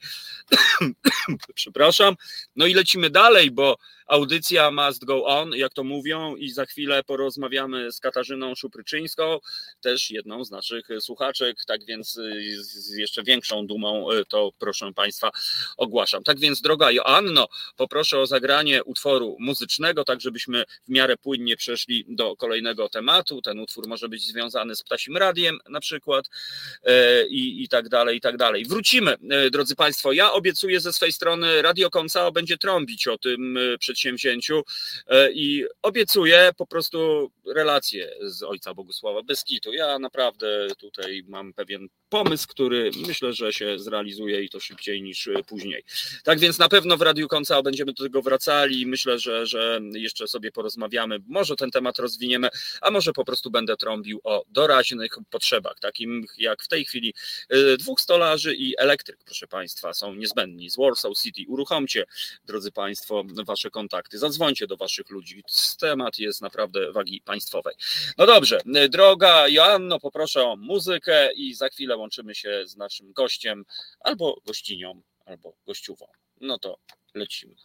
Przepraszam. 1.55 2.15
No 2.55 2.65
i 2.65 2.73
lecimy 2.73 3.09
dalej, 3.09 3.51
bo 3.51 3.77
Audycja 4.11 4.71
must 4.71 5.05
go 5.05 5.25
on, 5.25 5.51
jak 5.55 5.73
to 5.73 5.83
mówią, 5.83 6.35
i 6.35 6.49
za 6.49 6.65
chwilę 6.65 7.03
porozmawiamy 7.03 7.91
z 7.91 7.99
Katarzyną 7.99 8.55
Szupryczyńską, 8.55 9.39
też 9.81 10.11
jedną 10.11 10.45
z 10.45 10.51
naszych 10.51 10.87
słuchaczek, 10.99 11.57
tak 11.67 11.85
więc 11.85 12.17
y, 12.17 12.63
z 12.63 12.89
jeszcze 12.95 13.23
większą 13.23 13.67
dumą 13.67 14.11
y, 14.11 14.25
to 14.25 14.51
proszę 14.59 14.93
Państwa 14.93 15.31
ogłaszam. 15.77 16.23
Tak 16.23 16.39
więc, 16.39 16.61
droga 16.61 16.91
Joanno, 16.91 17.47
poproszę 17.75 18.19
o 18.19 18.25
zagranie 18.27 18.83
utworu 18.83 19.37
muzycznego, 19.39 20.03
tak 20.03 20.21
żebyśmy 20.21 20.63
w 20.87 20.89
miarę 20.89 21.17
płynnie 21.17 21.57
przeszli 21.57 22.05
do 22.07 22.35
kolejnego 22.35 22.89
tematu. 22.89 23.41
Ten 23.41 23.59
utwór 23.59 23.87
może 23.87 24.09
być 24.09 24.27
związany 24.27 24.75
z 24.75 24.83
Ptasim 24.83 25.17
Radiem 25.17 25.59
na 25.69 25.79
przykład 25.79 26.25
y, 26.27 27.27
i, 27.29 27.63
i 27.63 27.69
tak 27.69 27.89
dalej, 27.89 28.17
i 28.17 28.21
tak 28.21 28.37
dalej. 28.37 28.65
Wrócimy, 28.65 29.15
drodzy 29.51 29.75
Państwo. 29.75 30.11
Ja 30.11 30.31
obiecuję 30.31 30.79
ze 30.79 30.93
swej 30.93 31.11
strony, 31.11 31.61
Radio 31.61 31.89
Koncao 31.89 32.31
będzie 32.31 32.57
trąbić 32.57 33.07
o 33.07 33.17
tym 33.17 33.59
przedsięwzięciu 33.79 34.00
przedsięwzięciu 34.01 34.63
e, 35.07 35.31
i 35.31 35.65
obiecuję 35.81 36.49
po 36.57 36.65
prostu 36.65 37.31
relacje 37.55 38.11
z 38.21 38.43
ojca 38.43 38.73
Bogusława 38.73 39.23
Beskitu. 39.23 39.73
Ja 39.73 39.99
naprawdę 39.99 40.67
tutaj 40.77 41.23
mam 41.27 41.53
pewien 41.53 41.87
pomysł, 42.11 42.47
który 42.47 42.91
myślę, 43.07 43.33
że 43.33 43.53
się 43.53 43.79
zrealizuje 43.79 44.43
i 44.43 44.49
to 44.49 44.59
szybciej 44.59 45.01
niż 45.01 45.29
później. 45.47 45.83
Tak 46.23 46.39
więc 46.39 46.59
na 46.59 46.69
pewno 46.69 46.97
w 46.97 47.01
Radiu 47.01 47.27
Końca 47.27 47.61
będziemy 47.61 47.93
do 47.93 48.03
tego 48.03 48.21
wracali. 48.21 48.85
Myślę, 48.85 49.19
że, 49.19 49.45
że 49.45 49.79
jeszcze 49.93 50.27
sobie 50.27 50.51
porozmawiamy. 50.51 51.19
Może 51.27 51.55
ten 51.55 51.71
temat 51.71 51.99
rozwiniemy, 51.99 52.49
a 52.81 52.91
może 52.91 53.13
po 53.13 53.25
prostu 53.25 53.51
będę 53.51 53.77
trąbił 53.77 54.21
o 54.23 54.43
doraźnych 54.49 55.11
potrzebach, 55.29 55.79
takim 55.79 56.25
jak 56.37 56.63
w 56.63 56.67
tej 56.67 56.85
chwili 56.85 57.13
e, 57.49 57.77
dwóch 57.77 58.01
stolarzy 58.01 58.55
i 58.55 58.77
elektryk, 58.77 59.17
proszę 59.25 59.47
Państwa, 59.47 59.93
są 59.93 60.15
niezbędni. 60.15 60.69
Z 60.69 60.77
Warsaw 60.77 61.13
City 61.17 61.41
uruchomcie, 61.47 62.05
drodzy 62.45 62.71
Państwo, 62.71 63.23
Wasze 63.45 63.69
kontakty 63.69 64.17
zadzwońcie 64.17 64.67
do 64.67 64.77
waszych 64.77 65.09
ludzi. 65.09 65.43
Temat 65.79 66.19
jest 66.19 66.41
naprawdę 66.41 66.91
wagi 66.91 67.21
państwowej. 67.25 67.75
No 68.17 68.25
dobrze, 68.25 68.61
droga 68.89 69.47
Joanno, 69.47 69.99
poproszę 69.99 70.43
o 70.43 70.55
muzykę 70.55 71.33
i 71.33 71.53
za 71.53 71.69
chwilę 71.69 72.00
łączymy 72.01 72.35
się 72.35 72.63
z 72.65 72.77
naszym 72.77 73.13
gościem, 73.13 73.65
albo 73.99 74.41
gościnią, 74.45 75.01
albo 75.25 75.53
gościową. 75.65 76.05
No 76.41 76.59
to 76.59 76.77
lecimy. 77.13 77.55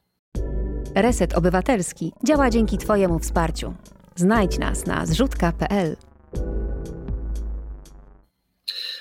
Reset 0.95 1.35
Obywatelski 1.35 2.13
działa 2.25 2.51
dzięki 2.51 2.79
Twojemu 2.79 3.19
wsparciu. 3.19 3.75
Znajdź 4.17 4.59
nas 4.59 4.87
na 4.87 5.07
zrzutka.pl. 5.07 5.97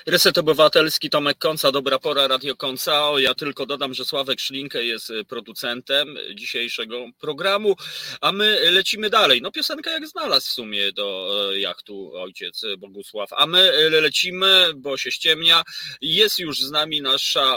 Reset 0.08 0.38
Obywatelski, 0.38 1.10
Tomek 1.10 1.38
Konca, 1.38 1.72
Dobra 1.72 1.98
Pora, 1.98 2.28
Radio 2.28 2.56
Koncao. 2.56 3.18
Ja 3.18 3.34
tylko 3.34 3.66
dodam, 3.66 3.94
że 3.94 4.04
Sławek 4.04 4.40
Szlinkę 4.40 4.84
jest 4.84 5.10
y, 5.10 5.24
producentem 5.24 6.16
dzisiejszego 6.34 7.06
programu, 7.20 7.74
a 8.20 8.32
my 8.32 8.70
lecimy 8.70 9.10
dalej. 9.10 9.42
No 9.42 9.52
piosenka 9.52 9.90
jak 9.90 10.06
znalazł 10.06 10.46
w 10.46 10.50
sumie 10.50 10.92
do 10.92 11.30
e, 11.52 11.58
jachtu 11.58 12.12
ojciec 12.14 12.62
Bogusław, 12.78 13.32
a 13.32 13.46
my 13.46 13.58
e, 13.58 14.00
lecimy, 14.00 14.66
bo 14.76 14.96
się 14.96 15.10
ściemnia. 15.10 15.62
Jest 16.00 16.38
już 16.38 16.62
z 16.62 16.70
nami 16.70 17.02
nasza 17.02 17.56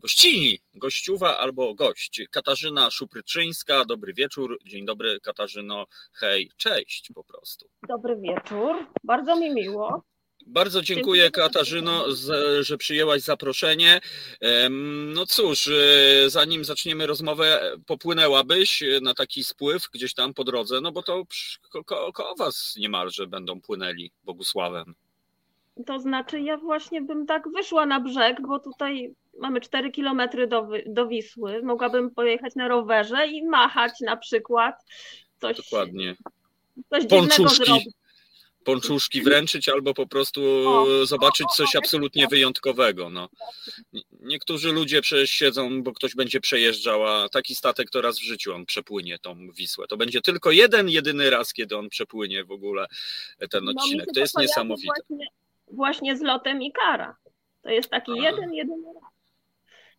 gościni, 0.00 0.58
gościuwa 0.74 1.38
albo 1.38 1.74
gość, 1.74 2.22
Katarzyna 2.30 2.90
Szupryczyńska. 2.90 3.84
Dobry 3.84 4.14
wieczór, 4.14 4.58
dzień 4.66 4.86
dobry 4.86 5.20
Katarzyno, 5.20 5.86
hej, 6.12 6.50
cześć 6.56 7.10
po 7.14 7.24
prostu. 7.24 7.68
Dobry 7.88 8.16
wieczór, 8.16 8.86
bardzo 9.04 9.36
mi 9.36 9.54
miło. 9.54 10.02
Bardzo 10.48 10.82
dziękuję 10.82 11.30
Katarzyno, 11.30 12.04
że 12.60 12.78
przyjęłaś 12.78 13.20
zaproszenie. 13.20 14.00
No 15.14 15.26
cóż, 15.26 15.68
e, 15.68 16.30
zanim 16.30 16.64
zaczniemy 16.64 17.06
rozmowę, 17.06 17.72
popłynęłabyś 17.86 18.84
na 19.02 19.14
taki 19.14 19.44
spływ 19.44 19.82
gdzieś 19.92 20.14
tam 20.14 20.34
po 20.34 20.44
drodze, 20.44 20.80
no 20.80 20.92
bo 20.92 21.02
to 21.02 21.24
koło 21.86 22.12
ko 22.12 22.34
was 22.38 22.74
niemalże 22.78 23.26
będą 23.26 23.60
płynęli 23.60 24.10
Bogusławem. 24.24 24.94
To 25.86 25.98
znaczy 25.98 26.40
ja 26.40 26.56
właśnie 26.56 27.02
bym 27.02 27.26
tak 27.26 27.48
wyszła 27.48 27.86
na 27.86 28.00
brzeg, 28.00 28.36
bo 28.46 28.58
tutaj 28.58 29.14
mamy 29.38 29.60
4 29.60 29.90
kilometry 29.90 30.46
do, 30.46 30.68
do 30.86 31.06
Wisły. 31.06 31.62
Mogłabym 31.62 32.10
pojechać 32.10 32.54
na 32.54 32.68
rowerze 32.68 33.26
i 33.26 33.44
machać 33.46 33.92
na 34.00 34.16
przykład. 34.16 34.74
Coś, 35.40 35.56
Dokładnie. 35.56 36.16
Coś 36.90 37.04
dziwnego 37.04 37.48
zrobić 37.48 37.98
ponczuszki 38.68 39.22
wręczyć 39.22 39.68
albo 39.68 39.94
po 39.94 40.06
prostu 40.06 40.40
zobaczyć 41.06 41.46
coś 41.56 41.76
absolutnie 41.76 42.26
wyjątkowego. 42.26 43.10
No. 43.10 43.28
Niektórzy 44.20 44.72
ludzie 44.72 45.00
przecież 45.00 45.30
siedzą, 45.30 45.82
bo 45.82 45.92
ktoś 45.92 46.14
będzie 46.14 46.40
przejeżdżał, 46.40 47.06
a 47.06 47.28
taki 47.28 47.54
statek 47.54 47.90
to 47.90 48.00
raz 48.00 48.18
w 48.18 48.22
życiu 48.22 48.54
on 48.54 48.66
przepłynie 48.66 49.18
tą 49.18 49.50
Wisłę. 49.50 49.86
To 49.86 49.96
będzie 49.96 50.20
tylko 50.20 50.50
jeden, 50.50 50.88
jedyny 50.88 51.30
raz, 51.30 51.52
kiedy 51.52 51.76
on 51.76 51.88
przepłynie 51.88 52.44
w 52.44 52.50
ogóle 52.50 52.86
ten 53.50 53.64
no, 53.64 53.72
odcinek. 53.76 54.06
No, 54.06 54.12
to 54.14 54.20
jest 54.20 54.38
niesamowite. 54.38 54.92
Właśnie, 55.08 55.26
właśnie 55.70 56.16
z 56.16 56.20
lotem 56.20 56.62
Ikara. 56.62 57.16
To 57.62 57.70
jest 57.70 57.90
taki 57.90 58.12
a. 58.12 58.22
jeden, 58.22 58.54
jedyny 58.54 58.86
raz. 58.94 59.12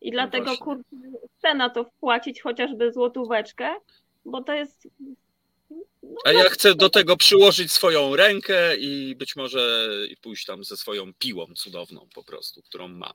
I 0.00 0.10
no 0.10 0.12
dlatego 0.12 0.56
kurczę, 0.56 0.96
chcę 1.38 1.54
na 1.54 1.70
to 1.70 1.84
wpłacić 1.84 2.42
chociażby 2.42 2.92
złotóweczkę, 2.92 3.74
bo 4.24 4.42
to 4.42 4.52
jest 4.52 4.88
a 6.24 6.32
ja 6.32 6.48
chcę 6.48 6.74
do 6.74 6.90
tego 6.90 7.16
przyłożyć 7.16 7.72
swoją 7.72 8.16
rękę 8.16 8.76
i 8.76 9.16
być 9.16 9.36
może 9.36 9.88
pójść 10.20 10.44
tam 10.44 10.64
ze 10.64 10.76
swoją 10.76 11.14
piłą 11.14 11.46
cudowną 11.56 12.08
po 12.14 12.24
prostu, 12.24 12.62
którą 12.62 12.88
mam. 12.88 13.12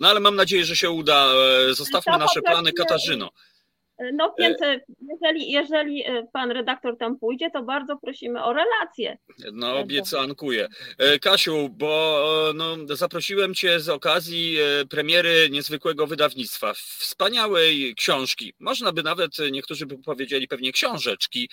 No 0.00 0.08
ale 0.08 0.20
mam 0.20 0.36
nadzieję, 0.36 0.64
że 0.64 0.76
się 0.76 0.90
uda. 0.90 1.32
E, 1.70 1.74
zostawmy 1.74 2.18
nasze 2.18 2.42
plany, 2.42 2.72
Katarzyno. 2.72 3.30
No 4.12 4.34
więc 4.38 4.62
e, 4.62 4.80
jeżeli, 5.10 5.52
jeżeli 5.52 6.06
e, 6.06 6.26
pan 6.32 6.50
redaktor 6.50 6.98
tam 6.98 7.18
pójdzie, 7.18 7.50
to 7.50 7.62
bardzo 7.62 7.96
prosimy 7.96 8.44
o 8.44 8.52
relację. 8.52 9.18
No 9.52 9.78
obiecankuję. 9.78 10.68
E, 10.98 11.18
Kasiu, 11.18 11.68
bo 11.68 12.20
no, 12.54 12.76
zaprosiłem 12.96 13.54
cię 13.54 13.80
z 13.80 13.88
okazji 13.88 14.56
premiery 14.90 15.48
niezwykłego 15.50 16.06
wydawnictwa, 16.06 16.72
wspaniałej 16.74 17.94
książki. 17.94 18.54
Można 18.58 18.92
by 18.92 19.02
nawet, 19.02 19.32
niektórzy 19.52 19.86
by 19.86 19.98
powiedzieli 19.98 20.48
pewnie 20.48 20.72
książeczki, 20.72 21.48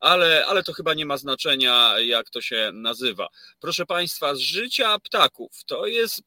ale, 0.00 0.46
ale 0.46 0.62
to 0.62 0.72
chyba 0.72 0.94
nie 0.94 1.06
ma 1.06 1.16
znaczenia, 1.16 1.94
jak 1.98 2.30
to 2.30 2.40
się 2.40 2.70
nazywa. 2.72 3.28
Proszę 3.60 3.86
Państwa, 3.86 4.34
z 4.34 4.38
życia 4.38 4.98
ptaków. 4.98 5.64
To 5.66 5.86
jest, 5.86 6.22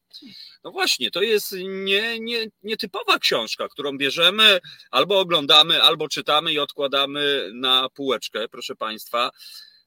no 0.64 0.70
właśnie, 0.70 1.10
to 1.10 1.22
jest 1.22 1.52
nie, 1.68 2.20
nie, 2.20 2.46
nietypowa 2.62 3.18
książka, 3.18 3.68
którą 3.68 3.98
bierzemy 3.98 4.60
albo 4.90 5.20
oglądamy, 5.20 5.82
albo 5.82 6.08
czytamy 6.08 6.52
i 6.52 6.58
odkładamy 6.58 7.50
na 7.54 7.88
półeczkę, 7.88 8.48
proszę 8.48 8.76
Państwa. 8.76 9.30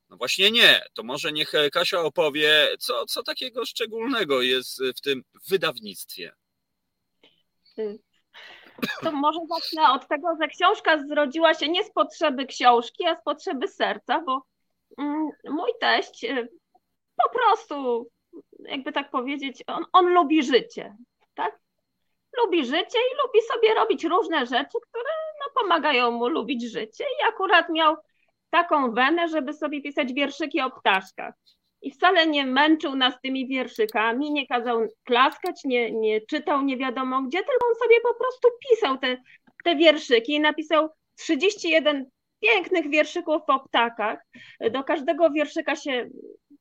No 0.09 0.17
właśnie 0.17 0.51
nie. 0.51 0.82
To 0.93 1.03
może 1.03 1.32
niech 1.32 1.51
Kasia 1.71 1.99
opowie, 1.99 2.67
co, 2.79 3.05
co 3.05 3.23
takiego 3.23 3.65
szczególnego 3.65 4.41
jest 4.41 4.82
w 4.97 5.01
tym 5.01 5.23
wydawnictwie. 5.49 6.34
To 9.03 9.11
może 9.11 9.39
zacznę 9.49 9.91
od 9.91 10.07
tego, 10.07 10.27
że 10.41 10.47
książka 10.47 11.07
zrodziła 11.07 11.53
się 11.53 11.69
nie 11.69 11.84
z 11.84 11.91
potrzeby 11.91 12.45
książki, 12.45 13.05
a 13.05 13.15
z 13.15 13.23
potrzeby 13.23 13.67
serca, 13.67 14.21
bo 14.25 14.45
mm, 14.97 15.29
mój 15.43 15.71
teść 15.79 16.23
y, 16.23 16.49
po 17.23 17.29
prostu, 17.29 18.07
jakby 18.66 18.91
tak 18.91 19.12
powiedzieć, 19.12 19.64
on, 19.68 19.86
on 19.93 20.14
lubi 20.14 20.43
życie, 20.43 20.95
tak? 21.34 21.59
Lubi 22.38 22.66
życie 22.66 22.99
i 23.12 23.16
lubi 23.26 23.39
sobie 23.53 23.74
robić 23.74 24.03
różne 24.03 24.45
rzeczy, 24.45 24.78
które 24.89 25.09
no, 25.39 25.62
pomagają 25.62 26.12
mu 26.12 26.28
lubić 26.28 26.72
życie 26.72 27.03
i 27.03 27.28
akurat 27.30 27.70
miał 27.70 27.95
taką 28.49 28.91
wenę, 28.93 29.30
żeby 29.30 29.53
sobie 29.53 29.82
pisać 29.82 30.14
wierszyki 30.14 30.62
o 30.62 30.72
ptaszkach. 30.72 31.34
I 31.82 31.91
wcale 31.91 32.28
nie 32.28 32.45
męczył 32.45 32.95
nas 32.95 33.14
tymi 33.24 33.47
wierszykami, 33.47 34.32
nie 34.32 34.47
kazał 34.47 34.88
klaskać, 35.03 35.64
nie, 35.66 35.91
nie 35.91 36.22
czytał 36.22 36.62
nie 36.62 36.78
wiadomo 36.78 37.22
gdzie, 37.22 37.38
tylko 37.38 37.68
on 37.70 37.76
sobie 37.76 38.01
po 38.01 38.14
prostu 38.14 38.47
pisał 38.70 38.97
te, 38.97 39.18
te 39.64 39.76
wierszyki 39.76 40.34
i 40.34 40.39
napisał 40.39 40.89
31 41.16 42.05
pięknych 42.39 42.89
wierszyków 42.89 43.41
o 43.47 43.59
ptakach. 43.59 44.20
Do 44.72 44.84
każdego 44.84 45.30
wierszyka 45.30 45.76
się 45.76 46.09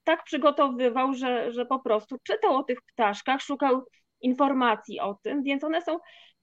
tak 0.05 0.25
przygotowywał, 0.25 1.15
że, 1.15 1.53
że 1.53 1.67
po 1.67 1.79
prostu 1.79 2.17
czytał 2.23 2.57
o 2.57 2.63
tych 2.63 2.83
ptaszkach, 2.83 3.41
szukał 3.41 3.85
informacji 4.21 5.01
o 5.01 5.19
tym, 5.23 5.43
więc 5.43 5.65
one 5.65 5.83
są 5.83 5.99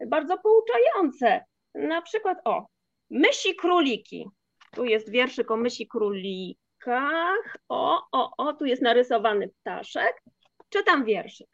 bardzo 0.07 0.37
pouczające. 0.37 1.45
Na 1.75 2.01
przykład 2.01 2.37
o, 2.45 2.65
mysi 3.09 3.55
króliki. 3.55 4.25
Tu 4.71 4.85
jest 4.85 5.11
wierszyk 5.11 5.51
o 5.51 5.57
mysi 5.57 5.87
króliki 5.87 6.57
książkach. 6.87 7.57
O, 7.69 8.07
o, 8.11 8.31
o, 8.37 8.53
tu 8.53 8.65
jest 8.65 8.81
narysowany 8.81 9.49
ptaszek. 9.61 10.23
Czytam 10.69 11.05
wierszyk. 11.05 11.47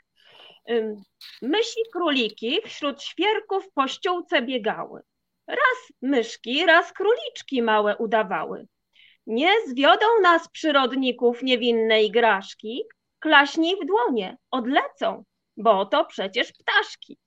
Mysi 1.41 1.79
króliki 1.93 2.59
wśród 2.65 3.03
świerków 3.03 3.71
po 3.73 3.87
ściółce 3.87 4.41
biegały. 4.41 5.01
Raz 5.47 5.93
myszki, 6.01 6.65
raz 6.65 6.93
króliczki 6.93 7.61
małe 7.61 7.97
udawały. 7.97 8.67
Nie 9.27 9.51
zwiodą 9.67 10.05
nas 10.21 10.49
przyrodników 10.49 11.43
niewinne 11.43 12.03
igraszki, 12.03 12.83
klaśnij 13.19 13.75
w 13.83 13.85
dłonie, 13.85 14.37
odlecą, 14.51 15.23
bo 15.57 15.85
to 15.85 16.05
przecież 16.05 16.53
ptaszki. 16.53 17.17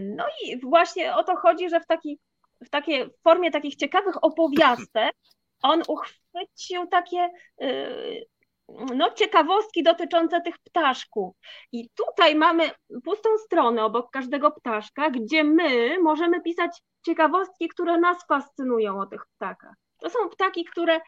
No 0.00 0.26
i 0.42 0.60
właśnie 0.60 1.14
o 1.14 1.24
to 1.24 1.36
chodzi, 1.36 1.68
że 1.68 1.80
w, 1.80 1.86
taki, 1.86 2.18
w 2.64 2.70
takiej 2.70 3.10
formie 3.24 3.50
takich 3.50 3.76
ciekawych 3.76 4.24
opowiastek 4.24 5.14
on 5.62 5.82
uchwycił 5.88 6.86
takie 6.86 7.30
y, 7.62 8.26
no, 8.68 9.10
ciekawostki 9.10 9.82
dotyczące 9.82 10.40
tych 10.40 10.58
ptaszków. 10.58 11.36
I 11.72 11.88
tutaj 11.90 12.34
mamy 12.34 12.70
pustą 13.04 13.28
stronę 13.38 13.84
obok 13.84 14.10
każdego 14.10 14.50
ptaszka, 14.50 15.10
gdzie 15.10 15.44
my 15.44 15.98
możemy 16.02 16.42
pisać 16.42 16.82
ciekawostki, 17.06 17.68
które 17.68 17.98
nas 17.98 18.26
fascynują 18.26 19.00
o 19.00 19.06
tych 19.06 19.26
ptakach. 19.26 19.83
To 20.04 20.10
są 20.10 20.28
ptaki, 20.28 20.64
które 20.64 21.00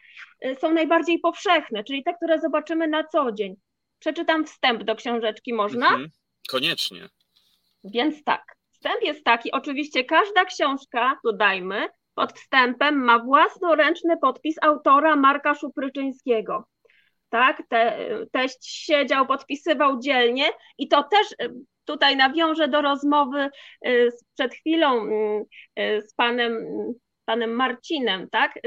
y, 0.45 0.55
są 0.55 0.73
najbardziej 0.73 1.19
powszechne, 1.19 1.83
czyli 1.83 2.03
te, 2.03 2.13
które 2.13 2.39
zobaczymy 2.39 2.87
na 2.87 3.03
co 3.03 3.31
dzień. 3.31 3.55
Przeczytam 3.99 4.45
wstęp 4.45 4.83
do 4.83 4.95
książeczki, 4.95 5.53
można? 5.53 5.87
Mhm, 5.87 6.09
koniecznie. 6.49 7.09
Więc 7.83 8.23
tak, 8.23 8.55
wstęp 8.71 9.01
jest 9.01 9.23
taki, 9.23 9.51
oczywiście 9.51 10.03
każda 10.03 10.45
książka, 10.45 11.19
dodajmy, 11.23 11.89
pod 12.15 12.33
wstępem 12.33 13.03
ma 13.03 13.19
własnoręczny 13.19 14.17
podpis 14.17 14.55
autora 14.61 15.15
Marka 15.15 15.55
Szupryczyńskiego. 15.55 16.67
Tak, 17.29 17.63
Te, 17.69 18.07
teść 18.31 18.57
siedział, 18.61 19.27
podpisywał 19.27 19.99
dzielnie 19.99 20.45
i 20.77 20.87
to 20.87 21.03
też 21.03 21.31
y, 21.31 21.53
tutaj 21.85 22.17
nawiążę 22.17 22.67
do 22.67 22.81
rozmowy 22.81 23.49
y, 23.87 24.09
przed 24.37 24.53
chwilą 24.53 25.05
y, 25.79 26.01
z 26.01 26.13
panem, 26.13 26.53
panem 27.27 27.55
Marcinem, 27.55 28.29
tak, 28.29 28.59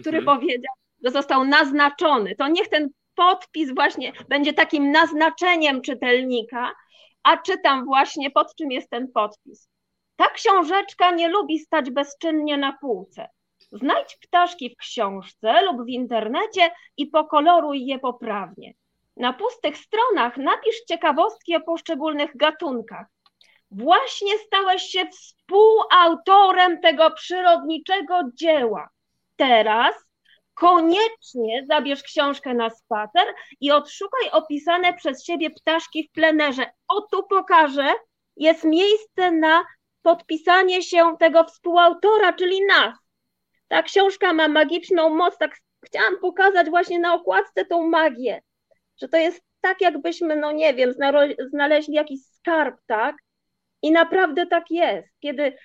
który 0.00 0.18
mhm. 0.18 0.38
powiedział, 0.38 0.74
że 1.04 1.10
został 1.10 1.44
naznaczony. 1.44 2.36
To 2.36 2.48
niech 2.48 2.68
ten 2.68 2.88
podpis 3.14 3.74
właśnie 3.74 4.12
będzie 4.28 4.52
takim 4.52 4.90
naznaczeniem 4.90 5.82
czytelnika, 5.82 6.72
a 7.22 7.36
czytam 7.36 7.84
właśnie 7.84 8.30
pod 8.30 8.54
czym 8.54 8.72
jest 8.72 8.90
ten 8.90 9.12
podpis. 9.12 9.68
Ta 10.16 10.26
książeczka 10.30 11.10
nie 11.10 11.28
lubi 11.28 11.58
stać 11.58 11.90
bezczynnie 11.90 12.56
na 12.56 12.72
półce. 12.80 13.28
Znajdź 13.72 14.16
ptaszki 14.16 14.70
w 14.70 14.76
książce 14.76 15.62
lub 15.62 15.84
w 15.84 15.88
internecie 15.88 16.70
i 16.96 17.06
pokoloruj 17.06 17.86
je 17.86 17.98
poprawnie. 17.98 18.74
Na 19.16 19.32
pustych 19.32 19.76
stronach 19.76 20.36
napisz 20.36 20.80
ciekawostki 20.88 21.56
o 21.56 21.60
poszczególnych 21.60 22.36
gatunkach. 22.36 23.06
Właśnie 23.70 24.38
stałeś 24.38 24.82
się 24.82 25.06
współautorem 25.06 26.80
tego 26.80 27.10
przyrodniczego 27.10 28.20
dzieła. 28.34 28.88
Teraz 29.36 29.94
koniecznie 30.54 31.64
zabierz 31.66 32.02
książkę 32.02 32.54
na 32.54 32.70
spacer 32.70 33.26
i 33.60 33.70
odszukaj 33.70 34.30
opisane 34.30 34.94
przez 34.94 35.24
siebie 35.24 35.50
ptaszki 35.50 36.08
w 36.08 36.12
plenerze. 36.12 36.66
O 36.88 37.00
tu 37.00 37.26
pokażę, 37.26 37.92
jest 38.36 38.64
miejsce 38.64 39.30
na 39.30 39.64
podpisanie 40.02 40.82
się 40.82 41.16
tego 41.20 41.44
współautora, 41.44 42.32
czyli 42.32 42.66
nas. 42.66 42.98
Ta 43.68 43.82
książka 43.82 44.32
ma 44.32 44.48
magiczną 44.48 45.10
moc, 45.10 45.38
tak 45.38 45.56
chciałam 45.86 46.18
pokazać 46.20 46.70
właśnie 46.70 46.98
na 46.98 47.14
okładce 47.14 47.64
tą 47.64 47.88
magię, 47.88 48.42
że 49.00 49.08
to 49.08 49.16
jest 49.16 49.40
tak, 49.60 49.80
jakbyśmy, 49.80 50.36
no 50.36 50.52
nie 50.52 50.74
wiem, 50.74 50.92
znaleźli 51.50 51.94
jakiś 51.94 52.20
skarb, 52.26 52.80
tak? 52.86 53.16
I 53.82 53.90
naprawdę 53.90 54.46
tak 54.46 54.64
jest, 54.70 55.08
kiedy 55.20 55.56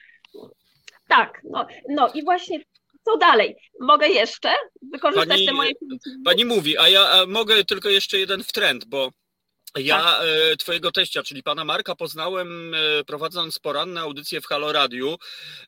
tak, 1.07 1.41
no, 1.43 1.67
no 1.89 2.11
i 2.13 2.23
właśnie 2.23 2.59
co 3.05 3.17
dalej? 3.17 3.55
Mogę 3.79 4.07
jeszcze 4.07 4.53
wykorzystać 4.91 5.27
pani, 5.27 5.45
te 5.45 5.53
moje. 5.53 5.71
Pani 6.25 6.45
mówi, 6.45 6.77
a 6.77 6.89
ja 6.89 7.09
a 7.09 7.25
mogę 7.25 7.63
tylko 7.63 7.89
jeszcze 7.89 8.19
jeden 8.19 8.43
wtręt, 8.43 8.85
bo 8.85 9.11
Ja 9.77 10.19
e, 10.19 10.57
twojego 10.57 10.91
teścia, 10.91 11.23
czyli 11.23 11.43
pana 11.43 11.65
Marka, 11.65 11.95
poznałem 11.95 12.73
e, 12.73 13.03
prowadząc 13.03 13.59
poranne 13.59 14.01
audycje 14.01 14.41
w 14.41 14.45
Halo 14.45 14.71
Radiu 14.71 15.17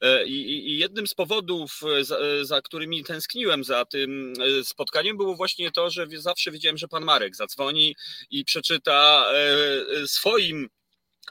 e, 0.02 0.26
i, 0.26 0.70
i 0.70 0.78
jednym 0.78 1.08
z 1.08 1.14
powodów, 1.14 1.82
za, 2.02 2.18
za, 2.42 2.62
którymi 2.62 3.04
tęskniłem 3.04 3.64
za 3.64 3.86
tym 3.86 4.34
spotkaniem 4.64 5.18
było 5.18 5.36
właśnie 5.36 5.72
to, 5.72 5.90
że 5.90 6.08
zawsze 6.14 6.52
wiedziałem, 6.52 6.78
że 6.78 6.88
pan 6.88 7.04
Marek 7.04 7.36
zadzwoni 7.36 7.96
i 8.30 8.46
przeczyta 8.46 9.26
swoim 10.06 10.70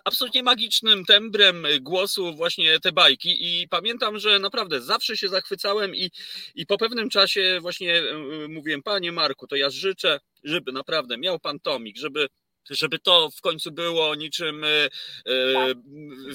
absolutnie 0.04 0.42
magicznym 0.42 1.04
tembrem 1.04 1.66
głosu 1.80 2.34
właśnie 2.34 2.80
te 2.80 2.92
bajki 2.92 3.62
i 3.62 3.68
pamiętam, 3.68 4.18
że 4.18 4.38
naprawdę 4.38 4.80
zawsze 4.80 5.16
się 5.16 5.28
zachwycałem 5.28 5.94
i, 5.94 6.10
i 6.54 6.66
po 6.66 6.78
pewnym 6.78 7.10
czasie 7.10 7.58
właśnie 7.60 8.02
mówiłem, 8.48 8.82
panie 8.82 9.12
Marku, 9.12 9.46
to 9.46 9.56
ja 9.56 9.70
życzę, 9.70 10.20
żeby 10.44 10.72
naprawdę 10.72 11.18
miał 11.18 11.38
pan 11.38 11.60
tomik, 11.60 11.96
żeby 11.96 12.28
żeby 12.70 12.98
to 12.98 13.30
w 13.36 13.40
końcu 13.40 13.72
było 13.72 14.14
niczym 14.14 14.64
e, 14.64 14.68
e, 14.68 14.88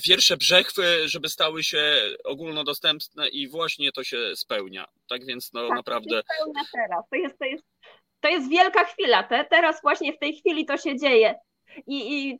wiersze 0.07 0.37
brzechwy, 0.37 1.09
żeby 1.09 1.29
stały 1.29 1.63
się 1.63 1.95
ogólnodostępne 2.23 3.27
i 3.27 3.47
właśnie 3.47 3.91
to 3.91 4.03
się 4.03 4.35
spełnia. 4.35 4.85
Tak 5.09 5.25
więc 5.25 5.53
no 5.53 5.67
tak, 5.67 5.77
naprawdę. 5.77 6.09
To 6.09 6.33
się 6.33 6.39
spełnia 6.41 6.63
teraz. 6.73 7.05
To 7.09 7.15
jest, 7.15 7.39
to 7.39 7.45
jest, 7.45 7.63
to 8.19 8.29
jest 8.29 8.49
wielka 8.49 8.85
chwila. 8.85 9.23
Te, 9.23 9.45
teraz 9.45 9.81
właśnie 9.81 10.13
w 10.13 10.19
tej 10.19 10.35
chwili 10.35 10.65
to 10.65 10.77
się 10.77 10.97
dzieje. 10.97 11.35
I, 11.87 12.13
i, 12.13 12.39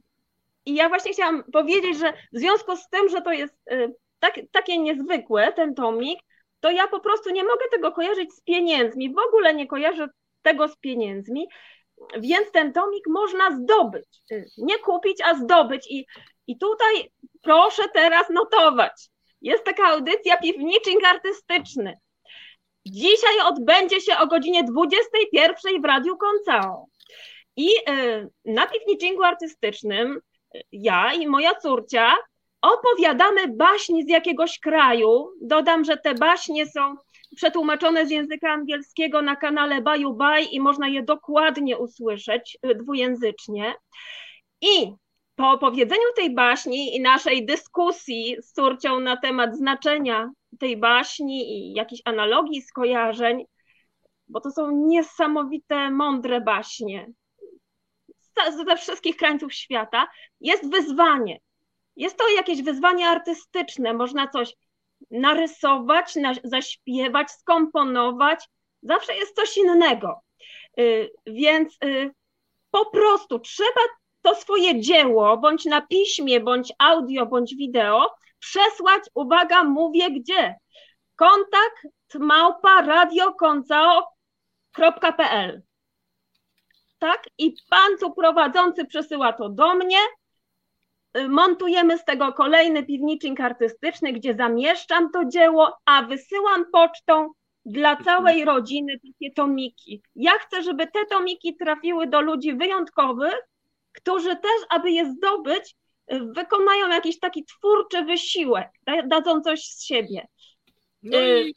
I 0.68 0.76
ja 0.76 0.89
właśnie 0.89 1.13
chciałam 1.13 1.43
powiedzieć, 1.53 1.97
że 1.97 2.13
w 2.34 2.39
związku 2.39 2.76
z 2.78 2.89
tym, 2.89 3.09
że 3.09 3.22
to 3.22 3.32
jest 3.32 3.53
e, 3.72 3.89
tak, 4.20 4.39
takie 4.51 4.78
niezwykłe, 4.78 5.53
ten 5.53 5.76
tomik, 5.76 6.20
to 6.59 6.72
ja 6.72 6.88
po 6.88 6.99
prostu 6.99 7.30
nie 7.30 7.43
mogę 7.43 7.65
tego 7.72 7.91
kojarzyć 7.91 8.34
z 8.34 8.41
pieniędzmi. 8.41 9.13
W 9.13 9.20
ogóle 9.28 9.53
nie 9.53 9.68
kojarzę 9.68 10.07
tego 10.41 10.68
z 10.68 10.78
pieniędzmi. 10.78 11.47
Więc 12.18 12.51
ten 12.51 12.74
tomik 12.74 13.07
można 13.07 13.51
zdobyć. 13.51 14.07
Nie 14.57 14.80
kupić, 14.80 15.22
a 15.26 15.36
zdobyć. 15.36 15.88
I, 15.89 16.05
i 16.47 16.57
tutaj 16.57 17.11
proszę 17.41 17.84
teraz 17.93 18.30
notować. 18.30 19.09
Jest 19.41 19.63
taka 19.63 19.84
audycja 19.84 20.38
Piwniczing 20.38 21.05
Artystyczny. 21.05 21.97
Dzisiaj 22.88 23.39
odbędzie 23.45 24.01
się 24.01 24.18
o 24.18 24.28
godzinie 24.28 24.63
21 24.63 25.82
w 25.82 25.86
Radiu 25.86 26.18
Koncao. 26.18 26.86
I 27.55 27.70
y, 27.89 28.30
na 28.45 28.68
piwniczingu 28.68 29.24
artystycznym 29.24 30.11
y, 30.18 30.22
ja 30.71 31.13
i 31.13 31.27
moja 31.27 31.55
córcia 31.55 32.15
opowiadamy 32.61 33.47
baśni 33.47 34.03
z 34.03 34.09
jakiegoś 34.09 34.59
kraju. 34.59 35.29
Dodam, 35.41 35.85
że 35.85 35.97
te 35.97 36.13
baśnie 36.13 36.65
są 36.65 36.95
przetłumaczone 37.35 38.07
z 38.07 38.11
języka 38.11 38.49
angielskiego 38.49 39.21
na 39.21 39.35
kanale 39.35 39.81
Baju 39.81 40.13
Baj 40.13 40.47
i 40.51 40.59
można 40.59 40.87
je 40.87 41.03
dokładnie 41.03 41.77
usłyszeć 41.77 42.57
y, 42.65 42.75
dwujęzycznie. 42.75 43.75
I 44.61 44.93
po 45.35 45.51
opowiedzeniu 45.51 46.13
tej 46.15 46.35
baśni 46.35 46.95
i 46.95 47.01
naszej 47.01 47.45
dyskusji 47.45 48.35
z 48.41 48.53
córcią 48.53 48.99
na 48.99 49.17
temat 49.17 49.57
znaczenia 49.57 50.31
tej 50.59 50.77
baśni 50.77 51.51
i 51.51 51.73
jakichś 51.73 52.01
analogii, 52.05 52.61
skojarzeń, 52.61 53.45
bo 54.27 54.41
to 54.41 54.51
są 54.51 54.71
niesamowite, 54.71 55.91
mądre 55.91 56.41
baśnie 56.41 57.07
ze 58.65 58.77
wszystkich 58.77 59.17
krańców 59.17 59.53
świata, 59.53 60.07
jest 60.41 60.71
wyzwanie. 60.71 61.39
Jest 61.95 62.17
to 62.17 62.29
jakieś 62.29 62.61
wyzwanie 62.61 63.07
artystyczne, 63.07 63.93
można 63.93 64.27
coś 64.27 64.53
narysować, 65.11 66.15
na, 66.15 66.33
zaśpiewać, 66.43 67.31
skomponować. 67.31 68.45
Zawsze 68.81 69.15
jest 69.15 69.35
coś 69.35 69.57
innego. 69.57 70.21
Y, 70.79 71.11
więc 71.25 71.77
y, 71.83 72.11
po 72.71 72.85
prostu 72.85 73.39
trzeba 73.39 73.81
to 74.21 74.35
swoje 74.35 74.81
dzieło, 74.81 75.38
bądź 75.38 75.65
na 75.65 75.81
piśmie, 75.81 76.39
bądź 76.39 76.73
audio, 76.79 77.25
bądź 77.25 77.55
wideo, 77.55 78.15
przesłać, 78.39 79.03
uwaga, 79.13 79.63
mówię 79.63 80.11
gdzie. 80.11 80.55
Kontakt 81.15 81.88
małpa 82.19 82.81
radiokoncao.pl 82.81 85.66
tak? 86.99 87.23
I 87.37 87.55
pan 87.69 87.97
tu 87.99 88.13
prowadzący 88.13 88.85
przesyła 88.85 89.33
to 89.33 89.49
do 89.49 89.75
mnie, 89.75 89.97
Y, 91.17 91.29
montujemy 91.29 91.97
z 91.97 92.05
tego 92.05 92.33
kolejny 92.33 92.83
piwnicznik 92.83 93.41
artystyczny, 93.41 94.13
gdzie 94.13 94.35
zamieszczam 94.35 95.11
to 95.11 95.25
dzieło, 95.25 95.77
a 95.85 96.03
wysyłam 96.03 96.65
pocztą 96.71 97.31
dla 97.65 97.95
całej 97.95 98.45
rodziny 98.45 98.99
takie 98.99 99.33
tomiki. 99.33 100.01
Ja 100.15 100.31
chcę, 100.31 100.63
żeby 100.63 100.87
te 100.87 101.05
tomiki 101.05 101.55
trafiły 101.55 102.07
do 102.07 102.21
ludzi 102.21 102.55
wyjątkowych, 102.55 103.35
którzy 103.93 104.35
też, 104.35 104.61
aby 104.69 104.91
je 104.91 105.11
zdobyć, 105.11 105.75
y, 106.13 106.19
wykonają 106.35 106.89
jakiś 106.89 107.19
taki 107.19 107.45
twórczy 107.45 108.05
wysiłek, 108.05 108.69
dadzą 109.05 109.41
coś 109.41 109.63
z 109.63 109.83
siebie. 109.83 110.27
No 111.03 111.19
i 111.19 111.49
y, 111.49 111.53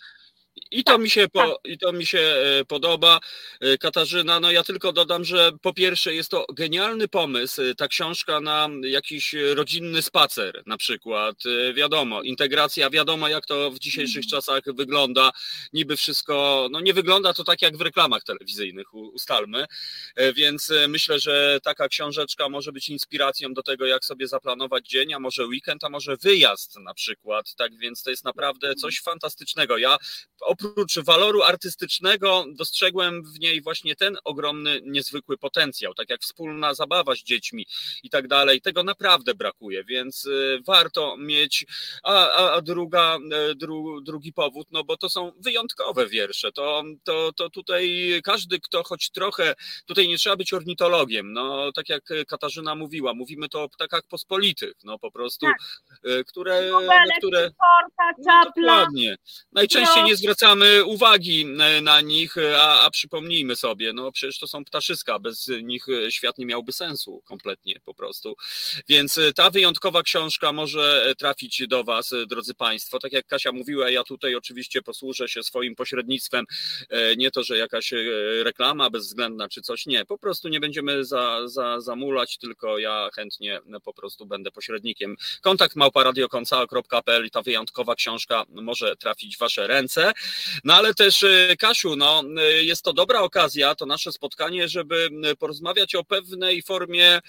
i 0.70 0.84
to, 0.84 0.92
tak, 0.92 1.00
mi 1.00 1.10
się 1.10 1.28
po, 1.28 1.40
tak. 1.40 1.58
I 1.64 1.78
to 1.78 1.92
mi 1.92 2.06
się 2.06 2.18
e, 2.18 2.64
podoba. 2.64 3.20
E, 3.60 3.78
Katarzyna, 3.78 4.40
no 4.40 4.50
ja 4.50 4.64
tylko 4.64 4.92
dodam, 4.92 5.24
że 5.24 5.52
po 5.62 5.74
pierwsze 5.74 6.14
jest 6.14 6.30
to 6.30 6.46
genialny 6.52 7.08
pomysł, 7.08 7.62
e, 7.62 7.74
ta 7.74 7.88
książka 7.88 8.40
na 8.40 8.68
jakiś 8.82 9.34
rodzinny 9.54 10.02
spacer 10.02 10.62
na 10.66 10.76
przykład. 10.76 11.36
Wiadomo, 11.74 12.22
integracja, 12.22 12.90
wiadomo 12.90 13.28
jak 13.28 13.46
to 13.46 13.70
w 13.70 13.78
dzisiejszych 13.78 14.24
mhm. 14.24 14.30
czasach 14.30 14.62
wygląda. 14.74 15.30
Niby 15.72 15.96
wszystko, 15.96 16.68
no 16.70 16.80
nie 16.80 16.94
wygląda 16.94 17.34
to 17.34 17.44
tak 17.44 17.62
jak 17.62 17.76
w 17.76 17.80
reklamach 17.80 18.24
telewizyjnych, 18.24 18.94
ustalmy. 18.94 19.66
Więc 20.34 20.72
myślę, 20.88 21.20
że 21.20 21.58
taka 21.62 21.88
książeczka 21.88 22.48
może 22.48 22.72
być 22.72 22.88
inspiracją 22.88 23.54
do 23.54 23.62
tego, 23.62 23.86
jak 23.86 24.04
sobie 24.04 24.28
zaplanować 24.28 24.88
dzień, 24.88 25.14
a 25.14 25.18
może 25.18 25.46
weekend, 25.46 25.84
a 25.84 25.88
może 25.88 26.16
wyjazd 26.16 26.76
na 26.76 26.94
przykład. 26.94 27.54
Tak 27.54 27.76
więc 27.78 28.02
to 28.02 28.10
jest 28.10 28.24
naprawdę 28.24 28.66
mhm. 28.66 28.78
coś 28.78 29.00
fantastycznego. 29.00 29.78
Ja 29.78 29.98
oprócz 30.64 30.98
waloru 30.98 31.42
artystycznego 31.42 32.44
dostrzegłem 32.48 33.22
w 33.22 33.40
niej 33.40 33.62
właśnie 33.62 33.96
ten 33.96 34.16
ogromny, 34.24 34.80
niezwykły 34.84 35.38
potencjał, 35.38 35.94
tak 35.94 36.10
jak 36.10 36.20
wspólna 36.20 36.74
zabawa 36.74 37.14
z 37.14 37.18
dziećmi 37.18 37.66
i 38.02 38.10
tak 38.10 38.28
dalej. 38.28 38.60
Tego 38.60 38.82
naprawdę 38.82 39.34
brakuje, 39.34 39.84
więc 39.84 40.24
y, 40.24 40.60
warto 40.66 41.16
mieć. 41.16 41.66
A, 42.02 42.30
a, 42.30 42.52
a 42.52 42.60
druga, 42.60 43.18
y, 43.50 43.54
dru, 43.54 44.00
drugi 44.00 44.32
powód, 44.32 44.68
no 44.70 44.84
bo 44.84 44.96
to 44.96 45.10
są 45.10 45.32
wyjątkowe 45.40 46.06
wiersze. 46.06 46.52
To, 46.52 46.82
to, 47.04 47.32
to 47.32 47.50
tutaj 47.50 48.12
każdy, 48.24 48.60
kto 48.60 48.82
choć 48.82 49.10
trochę, 49.10 49.54
tutaj 49.86 50.08
nie 50.08 50.18
trzeba 50.18 50.36
być 50.36 50.52
ornitologiem, 50.52 51.32
no 51.32 51.72
tak 51.72 51.88
jak 51.88 52.02
Katarzyna 52.28 52.74
mówiła, 52.74 53.14
mówimy 53.14 53.48
to 53.48 53.62
o 53.62 53.68
ptakach 53.68 54.02
pospolitych, 54.08 54.74
no 54.84 54.98
po 54.98 55.10
prostu, 55.10 55.46
tak. 55.46 55.56
Y, 56.10 56.24
które, 56.24 56.70
no, 56.70 56.80
które 57.18 57.50
no, 58.18 58.40
dokładnie, 58.54 59.16
najczęściej 59.52 60.04
nie 60.04 60.16
zwracają 60.16 60.49
zwracamy 60.50 60.84
uwagi 60.84 61.46
na 61.82 62.00
nich, 62.00 62.34
a, 62.58 62.80
a 62.80 62.90
przypomnijmy 62.90 63.56
sobie, 63.56 63.92
no 63.92 64.12
przecież 64.12 64.38
to 64.38 64.46
są 64.46 64.64
ptaszyska, 64.64 65.18
bez 65.18 65.50
nich 65.62 65.86
świat 66.10 66.38
nie 66.38 66.46
miałby 66.46 66.72
sensu 66.72 67.22
kompletnie 67.24 67.80
po 67.84 67.94
prostu. 67.94 68.36
Więc 68.88 69.20
ta 69.34 69.50
wyjątkowa 69.50 70.02
książka 70.02 70.52
może 70.52 71.14
trafić 71.18 71.66
do 71.68 71.84
Was, 71.84 72.14
drodzy 72.26 72.54
Państwo. 72.54 72.98
Tak 72.98 73.12
jak 73.12 73.26
Kasia 73.26 73.52
mówiła, 73.52 73.90
ja 73.90 74.04
tutaj 74.04 74.34
oczywiście 74.34 74.82
posłużę 74.82 75.28
się 75.28 75.42
swoim 75.42 75.74
pośrednictwem. 75.74 76.44
Nie 77.16 77.30
to, 77.30 77.44
że 77.44 77.58
jakaś 77.58 77.92
reklama 78.42 78.90
bezwzględna 78.90 79.48
czy 79.48 79.62
coś, 79.62 79.86
nie. 79.86 80.04
Po 80.04 80.18
prostu 80.18 80.48
nie 80.48 80.60
będziemy 80.60 81.04
za, 81.04 81.48
za, 81.48 81.80
zamulać, 81.80 82.38
tylko 82.38 82.78
ja 82.78 83.10
chętnie 83.14 83.60
po 83.84 83.94
prostu 83.94 84.26
będę 84.26 84.50
pośrednikiem. 84.50 85.16
Kontakt 85.40 85.76
małparadiokoncao.pl 85.76 87.26
i 87.26 87.30
ta 87.30 87.42
wyjątkowa 87.42 87.94
książka 87.94 88.44
może 88.48 88.96
trafić 88.96 89.36
w 89.36 89.40
Wasze 89.40 89.66
ręce. 89.66 90.12
No 90.64 90.74
ale 90.74 90.94
też 90.94 91.22
e, 91.22 91.56
Kasiu, 91.56 91.96
no, 91.96 92.22
e, 92.38 92.64
jest 92.64 92.82
to 92.82 92.92
dobra 92.92 93.20
okazja, 93.20 93.74
to 93.74 93.86
nasze 93.86 94.12
spotkanie, 94.12 94.68
żeby 94.68 95.08
porozmawiać 95.38 95.94
o 95.94 96.04
pewnej 96.04 96.62
formie 96.62 97.20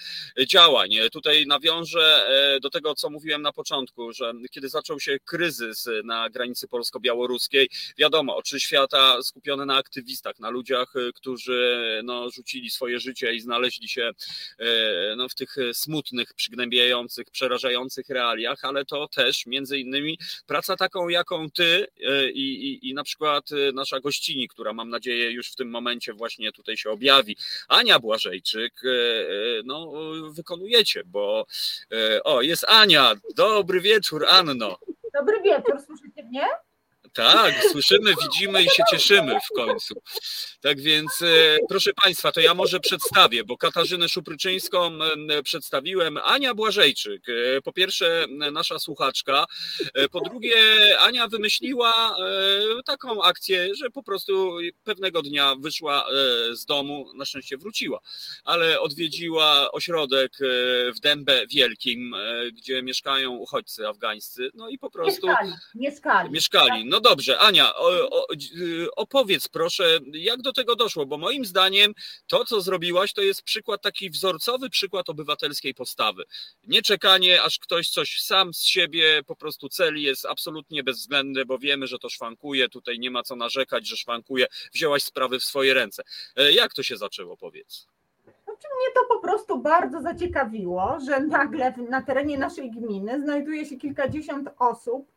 działań. 0.47 0.89
Tutaj 1.12 1.47
nawiążę 1.47 2.28
e, 2.28 2.59
do 2.59 2.70
tego, 2.70 2.95
co 2.95 3.09
mówiłem 3.09 3.41
na 3.41 3.51
początku, 3.51 4.14
że 4.14 4.34
kiedy 4.51 4.70
zaczął 4.70 4.99
się 4.99 5.18
kryzys 5.26 5.89
na 6.03 6.30
granicy 6.30 6.68
polsko-białoruskiej, 6.68 7.70
wiadomo, 7.97 8.36
oczy 8.36 8.59
świata 8.59 9.24
skupione 9.24 9.66
na 9.66 9.78
aktywistach, 9.78 10.39
na 10.39 10.49
ludziach, 10.49 10.93
którzy 11.16 12.01
no, 12.03 12.30
rzucili 12.30 12.70
swoje 12.70 12.99
życie 12.99 13.34
i 13.34 13.39
znaleźli 13.39 13.89
się 13.89 14.12
no, 15.18 15.30
w 15.30 15.36
tych 15.36 15.55
smutnych, 15.74 16.34
przygnębiających, 16.34 17.30
przerażających 17.30 18.09
realiach, 18.09 18.59
ale 18.66 18.86
to 18.86 19.07
też 19.07 19.45
między 19.45 19.80
innymi 19.80 20.20
praca 20.45 20.78
taką, 20.78 21.09
jaką 21.09 21.51
ty 21.51 21.88
i, 22.34 22.41
i, 22.41 22.89
i 22.89 22.93
na 23.02 23.06
przykład 23.06 23.52
y, 23.52 23.74
nasza 23.74 23.99
gościni, 23.99 24.47
która 24.47 24.74
mam 24.74 24.89
nadzieję 24.89 25.32
już 25.32 25.52
w 25.52 25.56
tym 25.56 25.70
momencie 25.70 26.14
właśnie 26.14 26.52
tutaj 26.52 26.78
się 26.78 26.89
objawi, 26.89 27.38
Ania 27.68 27.99
Błażejczyk, 27.99 28.84
y, 28.84 28.88
y, 28.88 29.62
no 29.66 29.91
wykonujecie, 30.32 31.04
bo 31.06 31.45
o, 32.24 32.41
jest 32.41 32.66
Ania. 32.68 33.14
Dobry 33.36 33.82
wieczór, 33.82 34.26
Anno. 34.30 34.78
Dobry 35.14 35.41
wieczór, 35.41 35.82
słyszycie 35.86 36.24
mnie? 36.24 36.47
Tak, 37.14 37.53
słyszymy, 37.72 38.14
widzimy 38.22 38.64
i 38.64 38.70
się 38.70 38.84
cieszymy 38.91 39.39
w 39.39 39.55
końcu. 39.55 40.01
Tak 40.62 40.82
więc, 40.82 41.22
e, 41.22 41.57
proszę 41.70 41.91
Państwa, 42.03 42.32
to 42.32 42.39
ja 42.41 42.53
może 42.53 42.80
przedstawię, 42.80 43.44
bo 43.44 43.57
Katarzynę 43.57 44.10
Szupryczyńską 44.10 44.91
przedstawiłem. 45.44 46.18
Ania 46.18 46.53
Błażejczyk, 46.53 47.22
e, 47.30 47.61
po 47.61 47.73
pierwsze 47.73 48.26
nasza 48.52 48.80
słuchaczka, 48.80 49.45
e, 49.94 50.10
po 50.10 50.22
drugie 50.22 50.56
Ania 50.99 51.27
wymyśliła 51.27 52.15
taką 52.86 53.23
akcję, 53.23 53.76
że 53.76 53.90
po 53.90 54.03
prostu 54.03 54.57
pewnego 54.84 55.22
dnia 55.22 55.56
wyszła 55.60 56.06
z 56.52 56.65
domu, 56.65 57.11
na 57.15 57.26
szczęście 57.26 57.57
wróciła, 57.57 57.99
ale 58.44 58.80
odwiedziła 58.81 59.72
ośrodek 59.72 60.31
w 60.95 60.99
Dębę 60.99 61.48
Wielkim, 61.48 62.15
gdzie 62.53 62.84
mieszkają 62.84 63.31
uchodźcy 63.31 63.88
afgańscy, 63.88 64.49
no 64.53 64.69
i 64.69 64.77
po 64.77 64.91
prostu... 64.91 65.27
Mieszkali, 65.27 65.53
mieszkali. 65.76 66.31
Mieszkali, 66.31 66.86
no 66.86 67.01
dobrze, 67.02 67.40
Ania, 67.40 67.73
opowiedz 68.95 69.48
proszę, 69.48 69.99
jak 70.14 70.41
do 70.41 70.53
tego 70.53 70.76
doszło, 70.76 71.06
bo 71.06 71.18
moim 71.18 71.45
zdaniem 71.45 71.94
to, 72.28 72.45
co 72.45 72.61
zrobiłaś, 72.61 73.14
to 73.14 73.22
jest 73.22 73.44
przykład 73.44 73.82
taki 73.82 74.10
wzorcowy 74.10 74.69
przykład 74.69 75.10
obywatelskiej 75.10 75.73
postawy. 75.73 76.23
Nie 76.68 76.82
czekanie, 76.82 77.41
aż 77.41 77.60
ktoś 77.60 77.90
coś 77.90 78.22
sam 78.22 78.53
z 78.53 78.64
siebie 78.64 79.23
po 79.28 79.36
prostu 79.36 79.69
celi 79.69 80.03
jest 80.03 80.26
absolutnie 80.26 80.84
bezwzględny, 80.84 81.45
bo 81.45 81.60
wiemy, 81.60 81.88
że 81.88 81.99
to 81.99 82.10
szwankuje, 82.10 82.69
tutaj 82.69 82.99
nie 82.99 83.11
ma 83.11 83.23
co 83.23 83.36
narzekać, 83.36 83.88
że 83.88 83.98
szwankuje, 83.98 84.45
wzięłaś 84.73 85.03
sprawy 85.03 85.40
w 85.40 85.44
swoje 85.44 85.73
ręce. 85.73 86.03
E, 86.36 86.52
jak 86.52 86.73
to 86.73 86.84
się 86.84 86.98
zaczęło, 86.98 87.38
powiedz? 87.38 87.88
Znaczy 88.23 88.68
mnie 88.78 88.94
to 88.95 89.15
po 89.15 89.19
prostu 89.19 89.57
bardzo 89.60 90.02
zaciekawiło, 90.02 90.98
że 91.07 91.19
nagle 91.19 91.73
na 91.90 92.02
terenie 92.02 92.38
naszej 92.38 92.72
gminy 92.72 93.22
znajduje 93.22 93.65
się 93.65 93.78
kilkadziesiąt 93.78 94.49
osób, 94.60 95.07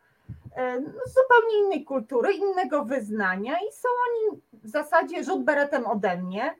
E, 0.55 0.81
no, 0.81 1.01
zupełnie 1.07 1.59
innej 1.59 1.85
kultury, 1.85 2.33
innego 2.33 2.85
wyznania 2.85 3.53
i 3.53 3.73
są 3.73 3.89
oni 4.09 4.41
w 4.53 4.69
zasadzie 4.69 5.25
rzut 5.25 5.45
beretem 5.45 5.87
ode 5.87 6.17
mnie. 6.17 6.57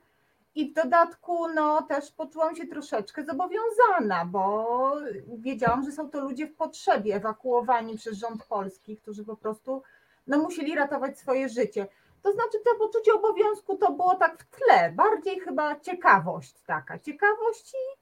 I 0.55 0.71
w 0.71 0.73
dodatku 0.73 1.47
no, 1.47 1.81
też 1.81 2.11
poczułam 2.11 2.55
się 2.55 2.67
troszeczkę 2.67 3.25
zobowiązana, 3.25 4.25
bo 4.25 4.95
wiedziałam, 5.37 5.85
że 5.85 5.91
są 5.91 6.09
to 6.09 6.19
ludzie 6.19 6.47
w 6.47 6.55
potrzebie, 6.55 7.15
ewakuowani 7.15 7.97
przez 7.97 8.17
rząd 8.17 8.45
polski, 8.45 8.97
którzy 8.97 9.25
po 9.25 9.35
prostu 9.37 9.83
no, 10.27 10.37
musieli 10.37 10.75
ratować 10.75 11.19
swoje 11.19 11.49
życie. 11.49 11.87
To 12.21 12.31
znaczy 12.31 12.59
to 12.65 12.75
poczucie 12.75 13.13
obowiązku 13.13 13.77
to 13.77 13.91
było 13.91 14.15
tak 14.15 14.37
w 14.37 14.45
tle, 14.45 14.91
bardziej 14.91 15.39
chyba 15.39 15.79
ciekawość 15.79 16.53
taka, 16.65 16.99
ciekawość 16.99 17.73
i, 17.73 17.99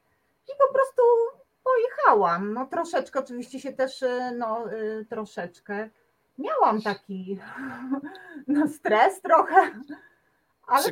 i 0.52 0.56
po 0.68 0.74
prostu 0.74 1.04
pojechałam. 1.64 2.54
No 2.54 2.66
troszeczkę 2.66 3.20
oczywiście 3.20 3.60
się 3.60 3.74
też, 3.74 4.02
y, 4.02 4.32
no 4.38 4.74
y, 4.74 5.06
troszeczkę 5.10 5.90
miałam 6.38 6.82
taki 6.82 7.40
no, 8.48 8.68
stres 8.68 9.22
trochę. 9.22 9.72
Ale 10.68 10.84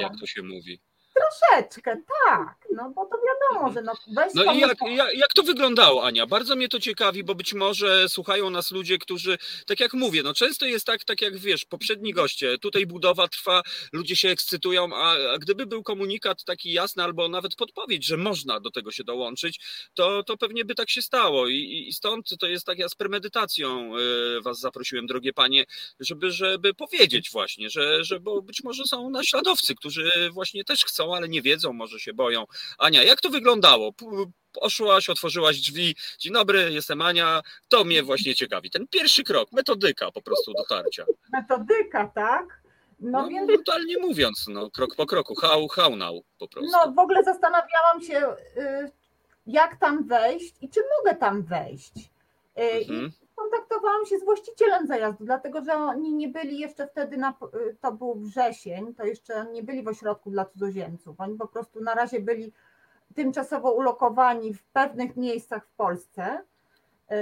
jak 0.00 0.12
to 0.20 0.26
się 0.26 0.42
mówi. 0.42 0.80
Troszeczkę, 1.20 1.96
tak, 2.26 2.54
no 2.72 2.90
bo 2.90 3.06
to 3.06 3.16
wiadomo, 3.26 3.72
że 3.72 3.82
no 3.82 3.92
weź 4.14 4.34
No 4.34 4.54
i 4.54 4.58
jak, 4.58 4.78
jak, 4.96 5.14
jak, 5.14 5.32
to 5.32 5.42
wyglądało, 5.42 6.04
Ania? 6.04 6.26
Bardzo 6.26 6.56
mnie 6.56 6.68
to 6.68 6.80
ciekawi, 6.80 7.24
bo 7.24 7.34
być 7.34 7.54
może 7.54 8.08
słuchają 8.08 8.50
nas 8.50 8.70
ludzie, 8.70 8.98
którzy, 8.98 9.38
tak 9.66 9.80
jak 9.80 9.94
mówię, 9.94 10.22
no 10.22 10.34
często 10.34 10.66
jest 10.66 10.86
tak, 10.86 11.04
tak 11.04 11.22
jak 11.22 11.38
wiesz, 11.38 11.64
poprzedni 11.64 12.12
goście, 12.12 12.58
tutaj 12.58 12.86
budowa 12.86 13.28
trwa, 13.28 13.62
ludzie 13.92 14.16
się 14.16 14.28
ekscytują, 14.28 14.88
a, 14.94 15.32
a 15.34 15.38
gdyby 15.38 15.66
był 15.66 15.82
komunikat 15.82 16.44
taki 16.44 16.72
jasny 16.72 17.02
albo 17.02 17.28
nawet 17.28 17.56
podpowiedź, 17.56 18.06
że 18.06 18.16
można 18.16 18.60
do 18.60 18.70
tego 18.70 18.90
się 18.90 19.04
dołączyć, 19.04 19.60
to, 19.94 20.22
to 20.22 20.36
pewnie 20.36 20.64
by 20.64 20.74
tak 20.74 20.90
się 20.90 21.02
stało 21.02 21.48
i, 21.48 21.84
i 21.88 21.92
stąd 21.92 22.28
to 22.40 22.46
jest 22.46 22.66
tak, 22.66 22.78
ja 22.78 22.88
z 22.88 22.94
premedytacją 22.94 23.96
y, 23.98 24.40
was 24.40 24.60
zaprosiłem, 24.60 25.06
drogie 25.06 25.32
panie, 25.32 25.64
żeby, 26.00 26.30
żeby 26.30 26.74
powiedzieć 26.74 27.30
właśnie, 27.30 27.70
że, 27.70 28.04
że 28.04 28.20
bo 28.20 28.42
być 28.42 28.62
może 28.64 28.84
są 28.84 29.10
naśladowcy, 29.10 29.74
którzy 29.74 30.10
właśnie 30.30 30.64
też 30.64 30.84
chcą 30.84 31.09
ale 31.14 31.28
nie 31.28 31.42
wiedzą, 31.42 31.72
może 31.72 32.00
się 32.00 32.12
boją. 32.12 32.44
Ania, 32.78 33.02
jak 33.02 33.20
to 33.20 33.30
wyglądało? 33.30 33.92
Poszłaś, 34.52 35.08
otworzyłaś 35.08 35.60
drzwi. 35.60 35.96
Dzień 36.18 36.32
dobry, 36.32 36.72
jestem 36.72 37.00
Ania. 37.02 37.42
To 37.68 37.84
mnie 37.84 38.02
właśnie 38.02 38.34
ciekawi. 38.34 38.70
Ten 38.70 38.88
pierwszy 38.88 39.24
krok, 39.24 39.52
metodyka 39.52 40.10
po 40.10 40.22
prostu 40.22 40.52
dotarcia. 40.52 41.04
Metodyka, 41.32 42.06
tak? 42.14 42.60
No, 43.00 43.22
no 43.22 43.28
więc... 43.28 43.46
brutalnie 43.46 43.98
mówiąc, 43.98 44.46
no, 44.48 44.70
krok 44.70 44.96
po 44.96 45.06
kroku, 45.06 45.34
how, 45.34 45.68
how 45.68 45.96
now 45.96 46.24
po 46.38 46.48
prostu. 46.48 46.70
No 46.72 46.92
w 46.92 46.98
ogóle 46.98 47.24
zastanawiałam 47.24 48.02
się, 48.02 48.36
y, 48.56 48.90
jak 49.46 49.80
tam 49.80 50.06
wejść 50.08 50.54
i 50.60 50.68
czy 50.68 50.80
mogę 50.98 51.16
tam 51.16 51.42
wejść. 51.42 51.92
Y, 52.58 52.62
mhm 52.62 53.12
kontaktowałam 53.40 54.06
się 54.06 54.18
z 54.18 54.24
właścicielem 54.24 54.86
zajazdu, 54.86 55.24
dlatego 55.24 55.64
że 55.64 55.74
oni 55.74 56.14
nie 56.14 56.28
byli 56.28 56.58
jeszcze 56.58 56.86
wtedy, 56.86 57.16
na, 57.16 57.34
to 57.80 57.92
był 57.92 58.14
wrzesień, 58.14 58.94
to 58.94 59.04
jeszcze 59.04 59.46
nie 59.52 59.62
byli 59.62 59.82
w 59.82 59.88
ośrodku 59.88 60.30
dla 60.30 60.44
cudzoziemców. 60.44 61.20
Oni 61.20 61.38
po 61.38 61.48
prostu 61.48 61.80
na 61.80 61.94
razie 61.94 62.20
byli 62.20 62.52
tymczasowo 63.14 63.72
ulokowani 63.72 64.54
w 64.54 64.62
pewnych 64.62 65.16
miejscach 65.16 65.66
w 65.66 65.72
Polsce 65.72 66.44
yy, 67.10 67.16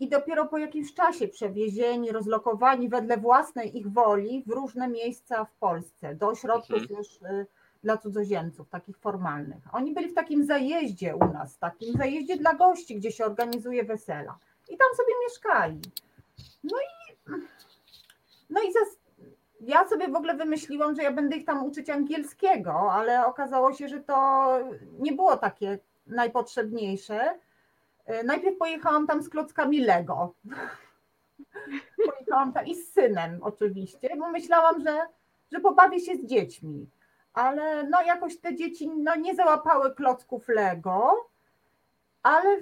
i 0.00 0.08
dopiero 0.08 0.46
po 0.46 0.58
jakimś 0.58 0.94
czasie 0.94 1.28
przewiezieni, 1.28 2.12
rozlokowani 2.12 2.88
wedle 2.88 3.16
własnej 3.16 3.78
ich 3.78 3.92
woli 3.92 4.44
w 4.46 4.50
różne 4.50 4.88
miejsca 4.88 5.44
w 5.44 5.54
Polsce, 5.54 6.14
do 6.14 6.28
ośrodków 6.28 6.76
mhm. 6.76 6.98
już 6.98 7.20
yy, 7.20 7.46
dla 7.82 7.96
cudzoziemców, 7.96 8.68
takich 8.68 8.98
formalnych. 8.98 9.74
Oni 9.74 9.94
byli 9.94 10.08
w 10.08 10.14
takim 10.14 10.44
zajeździe 10.44 11.16
u 11.16 11.32
nas, 11.32 11.58
takim 11.58 11.96
zajeździe 11.96 12.36
dla 12.36 12.54
gości, 12.54 12.96
gdzie 12.96 13.12
się 13.12 13.24
organizuje 13.24 13.84
wesela 13.84 14.38
i 14.68 14.76
tam 14.76 14.88
sobie 14.96 15.12
mieszkali. 15.24 15.80
No 16.64 16.76
i, 16.78 17.30
no 18.50 18.60
i 18.62 18.72
zas, 18.72 18.98
ja 19.60 19.88
sobie 19.88 20.08
w 20.08 20.16
ogóle 20.16 20.34
wymyśliłam, 20.34 20.94
że 20.94 21.02
ja 21.02 21.12
będę 21.12 21.36
ich 21.36 21.44
tam 21.44 21.64
uczyć 21.66 21.90
angielskiego, 21.90 22.92
ale 22.92 23.26
okazało 23.26 23.72
się, 23.72 23.88
że 23.88 24.00
to 24.00 24.48
nie 24.98 25.12
było 25.12 25.36
takie 25.36 25.78
najpotrzebniejsze. 26.06 27.38
E, 28.06 28.24
najpierw 28.24 28.58
pojechałam 28.58 29.06
tam 29.06 29.22
z 29.22 29.28
klockami 29.28 29.80
Lego. 29.80 30.34
Pojechałam 32.10 32.52
tam 32.52 32.66
i 32.66 32.74
z 32.74 32.92
synem 32.92 33.38
oczywiście, 33.42 34.16
bo 34.18 34.30
myślałam, 34.30 34.82
że, 34.82 35.00
że 35.52 35.60
pobawię 35.60 36.00
się 36.00 36.16
z 36.16 36.26
dziećmi. 36.26 36.86
Ale 37.34 37.88
no 37.88 38.02
jakoś 38.02 38.38
te 38.38 38.56
dzieci 38.56 38.88
no, 38.88 39.16
nie 39.16 39.34
załapały 39.34 39.94
klocków 39.94 40.48
Lego 40.48 41.28
ale 42.22 42.60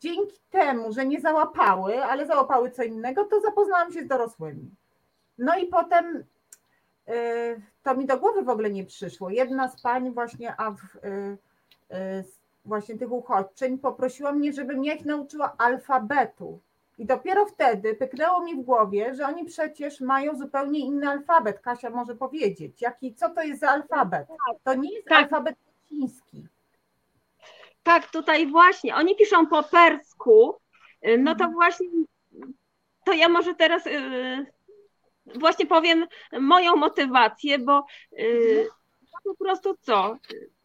dzięki 0.00 0.36
temu, 0.50 0.92
że 0.92 1.06
nie 1.06 1.20
załapały, 1.20 2.04
ale 2.04 2.26
załapały 2.26 2.70
co 2.70 2.82
innego, 2.82 3.24
to 3.24 3.40
zapoznałam 3.40 3.92
się 3.92 4.02
z 4.02 4.06
dorosłymi. 4.06 4.70
No 5.38 5.58
i 5.58 5.66
potem 5.66 6.24
y, 7.08 7.62
to 7.82 7.96
mi 7.96 8.06
do 8.06 8.18
głowy 8.18 8.42
w 8.42 8.48
ogóle 8.48 8.70
nie 8.70 8.84
przyszło. 8.84 9.30
Jedna 9.30 9.68
z 9.68 9.82
pań 9.82 10.10
właśnie, 10.10 10.54
a 10.56 10.70
w, 10.70 10.96
y, 10.96 11.38
y, 11.96 12.24
właśnie 12.64 12.98
tych 12.98 13.12
uchodźczyń 13.12 13.78
poprosiła 13.78 14.32
mnie, 14.32 14.52
żebym 14.52 14.84
ja 14.84 14.94
ich 14.94 15.04
nauczyła 15.04 15.54
alfabetu. 15.58 16.60
I 16.98 17.06
dopiero 17.06 17.46
wtedy 17.46 17.94
pyknęło 17.94 18.44
mi 18.44 18.54
w 18.54 18.64
głowie, 18.64 19.14
że 19.14 19.26
oni 19.26 19.44
przecież 19.44 20.00
mają 20.00 20.36
zupełnie 20.36 20.78
inny 20.78 21.08
alfabet. 21.08 21.60
Kasia 21.60 21.90
może 21.90 22.14
powiedzieć, 22.14 22.82
jaki, 22.82 23.14
co 23.14 23.30
to 23.30 23.42
jest 23.42 23.60
za 23.60 23.70
alfabet? 23.70 24.28
To 24.64 24.74
nie 24.74 24.94
jest 24.94 25.08
tak. 25.08 25.18
alfabet 25.22 25.56
chiński. 25.88 26.46
Tak, 27.82 28.10
tutaj 28.10 28.46
właśnie, 28.46 28.94
oni 28.94 29.16
piszą 29.16 29.46
po 29.46 29.62
persku, 29.62 30.56
y, 31.06 31.18
no 31.18 31.34
to 31.34 31.44
mhm. 31.44 31.52
właśnie, 31.52 31.86
to 33.04 33.12
ja 33.12 33.28
może 33.28 33.54
teraz 33.54 33.86
y, 33.86 34.46
właśnie 35.26 35.66
powiem 35.66 36.06
moją 36.40 36.76
motywację, 36.76 37.58
bo 37.58 37.84
y, 38.18 38.68
po 39.24 39.34
prostu 39.44 39.76
co, 39.80 40.16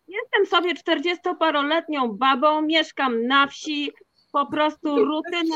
jestem 0.07 0.45
sobie 0.45 0.73
40-paroletnią 0.73 2.18
babą, 2.18 2.61
mieszkam 2.61 3.27
na 3.27 3.48
wsi, 3.48 3.91
po 4.31 4.45
prostu 4.45 5.06
rutyna, 5.06 5.56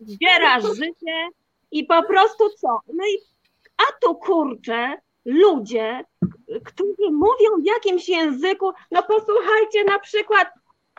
zbierasz 0.00 0.64
życie 0.64 1.28
i 1.70 1.84
po 1.84 2.02
prostu 2.02 2.50
co, 2.50 2.80
no 2.94 3.04
i 3.04 3.18
a 3.76 3.92
tu 4.00 4.14
kurczę, 4.14 4.96
ludzie, 5.24 6.04
którzy 6.64 7.10
mówią 7.10 7.62
w 7.62 7.64
jakimś 7.64 8.08
języku, 8.08 8.72
no 8.90 9.02
posłuchajcie 9.02 9.84
na 9.84 9.98
przykład 9.98 10.48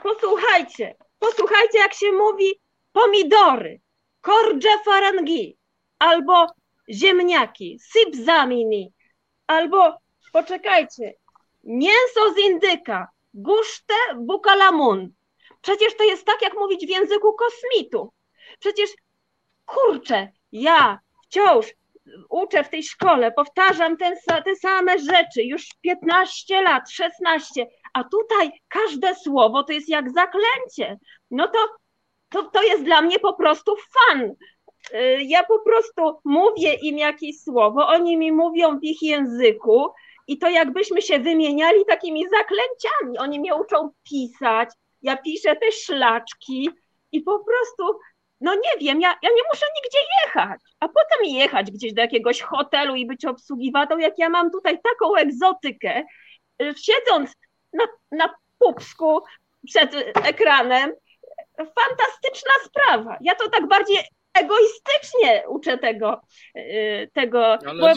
Posłuchajcie, 0.04 0.96
posłuchajcie, 1.20 1.78
jak 1.78 1.94
się 1.94 2.12
mówi 2.12 2.62
pomidory, 2.92 3.82
korże 4.22 4.70
farangi, 4.86 5.58
albo 6.00 6.48
ziemniaki, 6.90 7.80
sipzamini, 7.92 8.94
albo 9.48 9.94
poczekajcie, 10.34 11.14
mięso 11.64 12.34
z 12.36 12.40
indyka, 12.40 13.08
guszte 13.34 13.94
bukalamun. 14.16 15.14
Przecież 15.62 15.98
to 15.98 16.04
jest 16.04 16.26
tak, 16.26 16.42
jak 16.42 16.54
mówić 16.54 16.86
w 16.86 16.90
języku 16.90 17.34
kosmitów. 17.34 18.10
Przecież, 18.60 18.90
kurczę, 19.66 20.32
ja 20.52 21.00
wciąż 21.26 21.66
uczę 22.30 22.64
w 22.64 22.70
tej 22.70 22.84
szkole, 22.84 23.32
powtarzam 23.32 23.98
ten, 23.98 24.16
te 24.46 24.56
same 24.56 25.00
rzeczy 25.00 25.44
już 25.44 25.68
15 25.82 26.62
lat, 26.62 26.92
16, 26.92 27.68
a 27.96 28.04
tutaj 28.04 28.52
każde 28.68 29.16
słowo 29.16 29.64
to 29.64 29.74
jest 29.74 29.90
jak 29.90 30.12
zaklęcie. 30.12 30.98
No 31.32 31.48
to, 31.48 31.60
to, 32.30 32.44
to 32.44 32.64
jest 32.64 32.84
dla 32.84 33.02
mnie 33.02 33.20
po 33.20 33.34
prostu 33.34 33.76
fan. 33.76 34.22
y, 34.94 35.24
ja 35.24 35.44
po 35.44 35.60
prostu 35.60 36.20
mówię 36.26 36.74
im 36.74 36.98
jakieś 36.98 37.42
słowo, 37.42 37.88
oni 37.88 38.18
mi 38.18 38.32
mówią 38.32 38.80
w 38.80 38.84
ich 38.84 39.02
języku 39.02 39.94
i 40.28 40.38
to 40.38 40.50
jakbyśmy 40.50 41.02
się 41.02 41.20
wymieniali 41.20 41.86
takimi 41.86 42.24
zaklęciami. 42.24 43.18
Oni 43.18 43.40
mnie 43.40 43.56
uczą 43.56 43.90
pisać, 44.04 44.70
ja 45.02 45.18
piszę 45.18 45.56
te 45.56 45.72
szlaczki 45.72 46.70
i 47.12 47.22
po 47.22 47.40
prostu, 47.40 48.00
no 48.42 48.56
nie 48.56 48.80
wiem, 48.80 49.02
ja, 49.02 49.10
ja 49.22 49.30
nie 49.30 49.44
muszę 49.54 49.66
nigdzie 49.76 50.00
jechać, 50.26 50.62
a 50.80 50.88
potem 50.88 51.26
jechać 51.26 51.72
gdzieś 51.72 51.94
do 51.94 52.02
jakiegoś 52.02 52.42
hotelu 52.42 52.96
i 52.96 53.06
być 53.06 53.26
obsługiwatą, 53.26 53.98
jak 53.98 54.14
ja 54.18 54.30
mam 54.30 54.52
tutaj 54.52 54.80
taką 54.82 55.16
egzotykę, 55.16 56.04
y, 56.62 56.74
siedząc 56.78 57.36
na, 57.76 57.88
na 58.12 58.36
pupsku 58.60 59.22
przed 59.66 59.96
ekranem, 60.24 60.94
fantastyczna 61.58 62.52
sprawa. 62.66 63.18
Ja 63.22 63.36
to 63.36 63.50
tak 63.50 63.68
bardziej 63.68 63.98
egoistycznie 64.34 65.44
uczę 65.48 65.78
tego, 65.78 66.22
y, 66.58 67.12
tego 67.14 67.58
bo, 67.80 67.88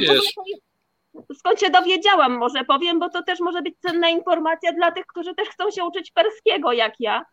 skąd 1.34 1.60
się 1.60 1.70
dowiedziałam, 1.70 2.32
może 2.32 2.64
powiem, 2.64 2.98
bo 2.98 3.10
to 3.10 3.22
też 3.22 3.40
może 3.40 3.62
być 3.62 3.74
cenna 3.78 4.08
informacja 4.08 4.72
dla 4.72 4.92
tych, 4.92 5.06
którzy 5.06 5.34
też 5.34 5.48
chcą 5.48 5.70
się 5.70 5.84
uczyć 5.84 6.10
perskiego 6.10 6.72
jak 6.72 6.94
ja 7.00 7.24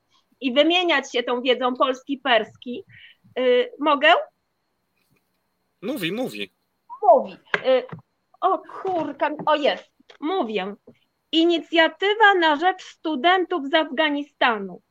i 0.41 0.53
wymieniać 0.53 1.11
się 1.11 1.23
tą 1.23 1.41
wiedzą 1.41 1.75
polski-perski. 1.75 2.83
Yy, 3.37 3.71
mogę? 3.79 4.13
Mówi, 5.81 6.11
mówi. 6.11 6.53
Mówi. 7.01 7.37
Yy, 7.65 7.83
o 8.41 8.57
kurka, 8.57 9.31
o 9.45 9.55
jest, 9.55 9.91
mówię. 10.19 10.75
Inicjatywa 11.35 12.33
na 12.33 12.55
rzecz 12.55 12.83
studentów 12.83 13.67
z 13.69 13.73
Afganistanu. 13.73 14.81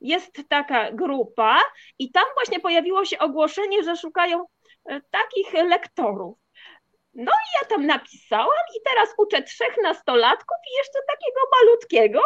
Jest 0.00 0.40
taka 0.48 0.92
grupa 0.92 1.60
i 1.98 2.12
tam 2.12 2.24
właśnie 2.34 2.60
pojawiło 2.60 3.04
się 3.04 3.18
ogłoszenie, 3.18 3.82
że 3.82 3.96
szukają 3.96 4.44
y, 4.90 5.02
takich 5.10 5.52
lektorów. 5.52 6.38
No 7.14 7.32
i 7.32 7.48
ja 7.60 7.68
tam 7.68 7.86
napisałam 7.86 8.64
i 8.76 8.82
teraz 8.84 9.14
uczę 9.18 9.42
trzech 9.42 9.76
nastolatków 9.82 10.56
i 10.70 10.76
jeszcze 10.78 10.98
takiego 11.12 11.40
malutkiego. 11.60 12.22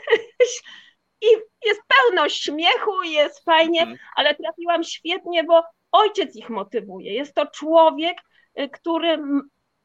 I 1.26 1.26
jest 1.64 1.80
pełno 1.88 2.28
śmiechu, 2.28 3.02
jest 3.02 3.44
fajnie, 3.44 3.80
mhm. 3.80 3.98
ale 4.16 4.34
trafiłam 4.34 4.84
świetnie, 4.84 5.44
bo 5.44 5.62
ojciec 5.92 6.36
ich 6.36 6.50
motywuje. 6.50 7.14
Jest 7.14 7.34
to 7.34 7.46
człowiek, 7.46 8.18
y, 8.60 8.68
który 8.68 9.18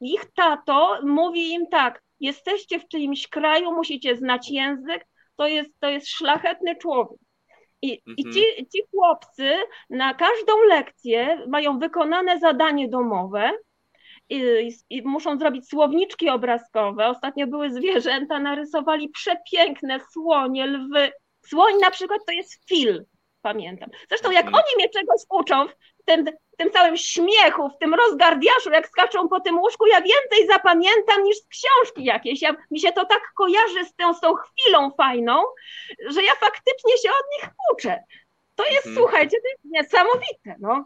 ich 0.01 0.25
tato 0.35 0.99
mówi 1.03 1.53
im 1.53 1.67
tak, 1.67 2.01
jesteście 2.21 2.79
w 2.79 2.87
czyimś 2.87 3.27
kraju, 3.27 3.71
musicie 3.71 4.15
znać 4.15 4.51
język, 4.51 5.07
to 5.35 5.47
jest, 5.47 5.79
to 5.79 5.89
jest 5.89 6.07
szlachetny 6.07 6.75
człowiek. 6.75 7.19
I, 7.81 8.01
mhm. 8.07 8.15
i 8.17 8.23
ci, 8.23 8.67
ci 8.73 8.83
chłopcy 8.91 9.51
na 9.89 10.13
każdą 10.13 10.53
lekcję 10.69 11.45
mają 11.47 11.79
wykonane 11.79 12.39
zadanie 12.39 12.89
domowe, 12.89 13.51
i, 14.31 14.71
i 14.89 15.01
muszą 15.01 15.37
zrobić 15.37 15.69
słowniczki 15.69 16.29
obrazkowe. 16.29 17.07
Ostatnio 17.07 17.47
były 17.47 17.69
zwierzęta, 17.69 18.39
narysowali 18.39 19.09
przepiękne 19.09 19.99
słonie, 20.11 20.67
lwy. 20.67 21.11
Słoń 21.45 21.73
na 21.81 21.91
przykład 21.91 22.19
to 22.27 22.33
jest 22.33 22.69
fil, 22.69 23.05
pamiętam. 23.41 23.89
Zresztą 24.09 24.31
jak 24.31 24.45
mhm. 24.45 24.63
oni 24.63 24.75
mnie 24.75 24.89
czegoś 24.89 25.21
uczą, 25.29 25.65
tym, 26.05 26.25
tym 26.57 26.71
całym 26.71 26.97
śmiechu, 26.97 27.69
w 27.69 27.77
tym 27.77 27.93
rozgardiaszu, 27.93 28.71
jak 28.71 28.87
skaczą 28.87 29.29
po 29.29 29.39
tym 29.39 29.59
łóżku, 29.59 29.85
ja 29.87 30.01
więcej 30.01 30.47
zapamiętam 30.47 31.23
niż 31.23 31.37
z 31.37 31.47
książki 31.47 32.05
jakieś. 32.05 32.41
Ja, 32.41 32.55
mi 32.71 32.79
się 32.79 32.91
to 32.91 33.05
tak 33.05 33.21
kojarzy 33.35 33.85
z 33.85 33.95
tą, 33.95 34.13
z 34.13 34.19
tą 34.19 34.33
chwilą 34.33 34.91
fajną, 34.91 35.43
że 36.07 36.23
ja 36.23 36.35
faktycznie 36.35 36.97
się 36.97 37.09
od 37.09 37.25
nich 37.37 37.49
uczę. 37.73 38.03
To 38.55 38.65
jest, 38.65 38.83
hmm. 38.83 39.03
słuchajcie, 39.03 39.37
to 39.41 39.47
jest 39.47 39.63
niesamowite. 39.63 40.55
No. 40.59 40.85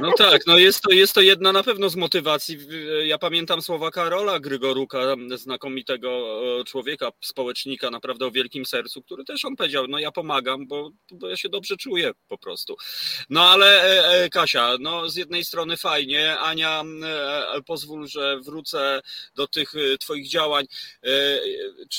No 0.00 0.12
tak, 0.18 0.46
no 0.46 0.58
jest 0.58 0.82
to, 0.82 0.92
jest 0.92 1.12
to 1.12 1.20
jedna 1.20 1.52
na 1.52 1.62
pewno 1.62 1.88
z 1.88 1.96
motywacji. 1.96 2.58
Ja 3.04 3.18
pamiętam 3.18 3.62
słowa 3.62 3.90
Karola 3.90 4.40
Grygoruka, 4.40 4.98
znakomitego 5.36 6.40
e, 6.60 6.64
człowieka, 6.64 7.10
społecznika 7.20 7.90
naprawdę 7.90 8.26
o 8.26 8.30
wielkim 8.30 8.66
sercu, 8.66 9.02
który 9.02 9.24
też 9.24 9.44
on 9.44 9.56
powiedział, 9.56 9.86
no 9.88 9.98
ja 9.98 10.12
pomagam, 10.12 10.66
bo, 10.66 10.90
bo 11.12 11.28
ja 11.28 11.36
się 11.36 11.48
dobrze 11.48 11.76
czuję 11.76 12.12
po 12.28 12.38
prostu. 12.38 12.76
No 13.30 13.50
ale 13.50 13.82
e, 13.82 14.24
e, 14.24 14.28
Kasia, 14.28 14.76
no 14.80 15.08
z 15.08 15.16
jednej 15.16 15.44
strony 15.44 15.76
fajnie, 15.76 16.38
Ania, 16.38 16.84
pozwól, 17.66 18.08
że 18.08 18.40
wrócę 18.40 19.00
do 19.34 19.46
tych 19.46 19.72
twoich 20.00 20.28
działań. 20.28 20.66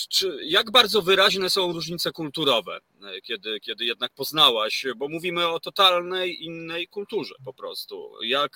Czy, 0.09 0.37
jak 0.43 0.71
bardzo 0.71 1.01
wyraźne 1.01 1.49
są 1.49 1.73
różnice 1.73 2.11
kulturowe, 2.11 2.79
kiedy, 3.23 3.59
kiedy 3.59 3.85
jednak 3.85 4.13
poznałaś, 4.13 4.85
bo 4.95 5.07
mówimy 5.07 5.47
o 5.47 5.59
totalnej 5.59 6.43
innej 6.43 6.87
kulturze 6.87 7.36
po 7.45 7.53
prostu. 7.53 8.11
Jak, 8.23 8.51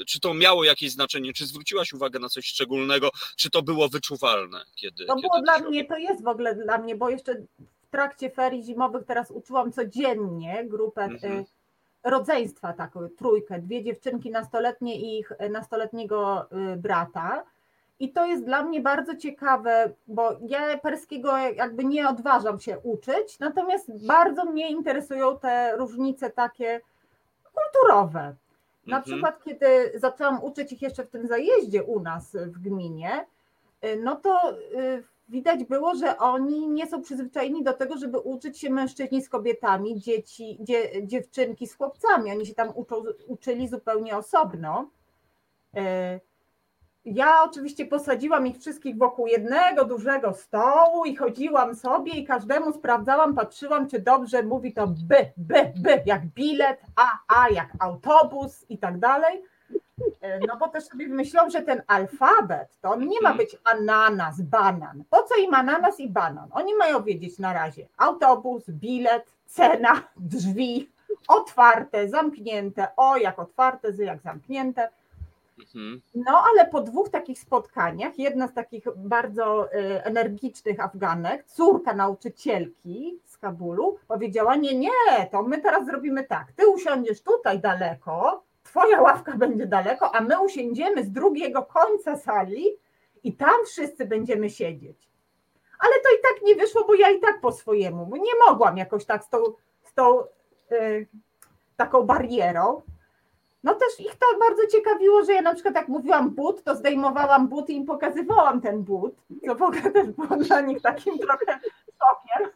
e, 0.00 0.04
czy 0.04 0.20
to 0.20 0.34
miało 0.34 0.64
jakieś 0.64 0.90
znaczenie? 0.90 1.32
Czy 1.32 1.46
zwróciłaś 1.46 1.92
uwagę 1.92 2.18
na 2.18 2.28
coś 2.28 2.46
szczególnego? 2.46 3.10
Czy 3.36 3.50
to 3.50 3.62
było 3.62 3.88
wyczuwalne? 3.88 4.64
Kiedy, 4.74 5.06
to 5.06 5.14
kiedy 5.14 5.28
było 5.28 5.42
dla 5.42 5.58
mnie, 5.58 5.84
to 5.84 5.96
jest 5.96 6.22
w 6.22 6.28
ogóle 6.28 6.54
dla 6.54 6.78
mnie, 6.78 6.96
bo 6.96 7.10
jeszcze 7.10 7.34
w 7.82 7.90
trakcie 7.90 8.30
ferii 8.30 8.62
zimowych 8.62 9.04
teraz 9.06 9.30
uczyłam 9.30 9.72
codziennie 9.72 10.64
grupę 10.64 11.02
mhm. 11.02 11.38
E, 11.38 11.44
rodzeństwa, 12.10 12.72
taką 12.72 13.08
trójkę, 13.08 13.58
dwie 13.58 13.82
dziewczynki 13.82 14.30
nastoletnie 14.30 15.00
i 15.00 15.18
ich 15.18 15.32
e, 15.38 15.48
nastoletniego 15.48 16.48
brata. 16.76 17.44
I 18.00 18.12
to 18.12 18.26
jest 18.26 18.44
dla 18.44 18.64
mnie 18.64 18.80
bardzo 18.80 19.16
ciekawe, 19.16 19.92
bo 20.06 20.36
ja 20.48 20.78
perskiego 20.78 21.36
jakby 21.38 21.84
nie 21.84 22.08
odważam 22.08 22.60
się 22.60 22.78
uczyć, 22.78 23.38
natomiast 23.38 24.06
bardzo 24.06 24.44
mnie 24.44 24.70
interesują 24.70 25.38
te 25.38 25.76
różnice 25.76 26.30
takie 26.30 26.80
kulturowe. 27.54 28.36
Na 28.86 28.96
mhm. 28.96 29.02
przykład, 29.02 29.44
kiedy 29.44 29.92
zaczęłam 29.94 30.44
uczyć 30.44 30.72
ich 30.72 30.82
jeszcze 30.82 31.04
w 31.04 31.10
tym 31.10 31.26
zajeździe 31.26 31.82
u 31.82 32.00
nas 32.00 32.36
w 32.36 32.58
gminie, 32.58 33.26
y, 33.84 34.00
no 34.02 34.16
to 34.16 34.52
y, 34.52 35.04
widać 35.28 35.64
było, 35.64 35.94
że 35.94 36.18
oni 36.18 36.68
nie 36.68 36.86
są 36.86 37.02
przyzwyczajeni 37.02 37.64
do 37.64 37.72
tego, 37.72 37.96
żeby 37.96 38.18
uczyć 38.18 38.58
się 38.58 38.70
mężczyźni 38.70 39.22
z 39.22 39.28
kobietami, 39.28 40.00
dzieci, 40.00 40.58
dzie, 40.60 41.06
dziewczynki 41.06 41.66
z 41.66 41.76
chłopcami. 41.76 42.30
Oni 42.30 42.46
się 42.46 42.54
tam 42.54 42.72
uczą, 42.74 43.04
uczyli 43.26 43.68
zupełnie 43.68 44.16
osobno. 44.16 44.90
Ja 47.04 47.44
oczywiście 47.44 47.86
posadziłam 47.86 48.46
ich 48.46 48.58
wszystkich 48.58 48.98
wokół 48.98 49.26
jednego 49.26 49.84
dużego 49.84 50.34
stołu 50.34 51.04
i 51.04 51.16
chodziłam 51.16 51.74
sobie 51.74 52.12
i 52.12 52.26
każdemu 52.26 52.72
sprawdzałam, 52.72 53.34
patrzyłam, 53.34 53.88
czy 53.88 53.98
dobrze 53.98 54.42
mówi 54.42 54.72
to 54.72 54.86
B, 54.86 55.26
B, 55.36 55.72
B, 55.76 56.02
jak 56.06 56.26
bilet, 56.26 56.80
A, 56.96 57.18
A, 57.36 57.48
jak 57.48 57.68
autobus 57.78 58.64
i 58.68 58.78
tak 58.78 58.98
dalej. 58.98 59.42
E, 60.20 60.38
no 60.38 60.56
bo 60.56 60.68
też 60.68 60.84
sobie 60.84 61.08
myślą, 61.08 61.50
że 61.50 61.62
ten 61.62 61.82
alfabet 61.86 62.78
to 62.80 62.96
nie 62.96 63.20
ma 63.20 63.30
mhm. 63.30 63.36
być 63.36 63.56
ananas, 63.64 64.40
banan. 64.40 65.04
Po 65.10 65.22
co 65.22 65.36
im 65.36 65.54
ananas 65.54 66.00
i 66.00 66.08
banan? 66.08 66.48
Oni 66.52 66.74
mają 66.74 67.02
wiedzieć 67.02 67.38
na 67.38 67.52
razie 67.52 67.88
autobus, 67.96 68.70
bilet, 68.70 69.32
cena, 69.46 70.02
drzwi, 70.16 70.90
otwarte, 71.28 72.08
zamknięte, 72.08 72.88
o 72.96 73.16
jak 73.16 73.38
otwarte, 73.38 73.92
z 73.92 73.98
jak 73.98 74.20
zamknięte. 74.20 74.88
No, 76.14 76.44
ale 76.52 76.66
po 76.66 76.80
dwóch 76.80 77.08
takich 77.08 77.38
spotkaniach, 77.38 78.18
jedna 78.18 78.48
z 78.48 78.54
takich 78.54 78.84
bardzo 78.96 79.74
y, 79.74 80.04
energicznych 80.04 80.80
Afganek, 80.80 81.44
córka 81.46 81.94
nauczycielki 81.94 83.20
z 83.24 83.38
Kabulu, 83.38 83.98
powiedziała: 84.08 84.56
Nie, 84.56 84.78
nie, 84.78 85.26
to 85.30 85.42
my 85.42 85.60
teraz 85.60 85.86
zrobimy 85.86 86.24
tak. 86.24 86.52
Ty 86.52 86.68
usiądziesz 86.68 87.22
tutaj 87.22 87.60
daleko, 87.60 88.42
twoja 88.62 89.00
ławka 89.00 89.36
będzie 89.36 89.66
daleko, 89.66 90.14
a 90.14 90.20
my 90.20 90.40
usiądziemy 90.40 91.04
z 91.04 91.10
drugiego 91.10 91.62
końca 91.62 92.16
sali 92.16 92.66
i 93.24 93.32
tam 93.32 93.64
wszyscy 93.66 94.06
będziemy 94.06 94.50
siedzieć. 94.50 95.08
Ale 95.78 95.92
to 95.92 96.08
i 96.18 96.22
tak 96.22 96.42
nie 96.42 96.56
wyszło, 96.56 96.84
bo 96.86 96.94
ja 96.94 97.10
i 97.10 97.20
tak 97.20 97.40
po 97.40 97.52
swojemu, 97.52 98.16
nie 98.16 98.32
mogłam 98.48 98.76
jakoś 98.76 99.04
tak 99.04 99.24
z 99.24 99.28
tą, 99.28 99.38
z 99.82 99.94
tą 99.94 100.20
y, 100.72 101.06
taką 101.76 102.02
barierą. 102.02 102.82
No 103.64 103.74
też 103.74 104.06
ich 104.06 104.14
to 104.14 104.26
bardzo 104.40 104.66
ciekawiło, 104.66 105.24
że 105.24 105.32
ja 105.32 105.42
na 105.42 105.54
przykład 105.54 105.74
jak 105.74 105.88
mówiłam 105.88 106.30
but, 106.30 106.64
to 106.64 106.76
zdejmowałam 106.76 107.48
but 107.48 107.70
i 107.70 107.76
im 107.76 107.86
pokazywałam 107.86 108.60
ten 108.60 108.82
but, 108.82 109.14
co 109.46 109.54
w 109.54 109.62
ogóle 109.62 109.90
też 109.90 110.06
było 110.08 110.36
dla 110.36 110.60
nich 110.60 110.82
takim 110.82 111.18
trochę 111.18 111.60
szokiem. 111.98 112.50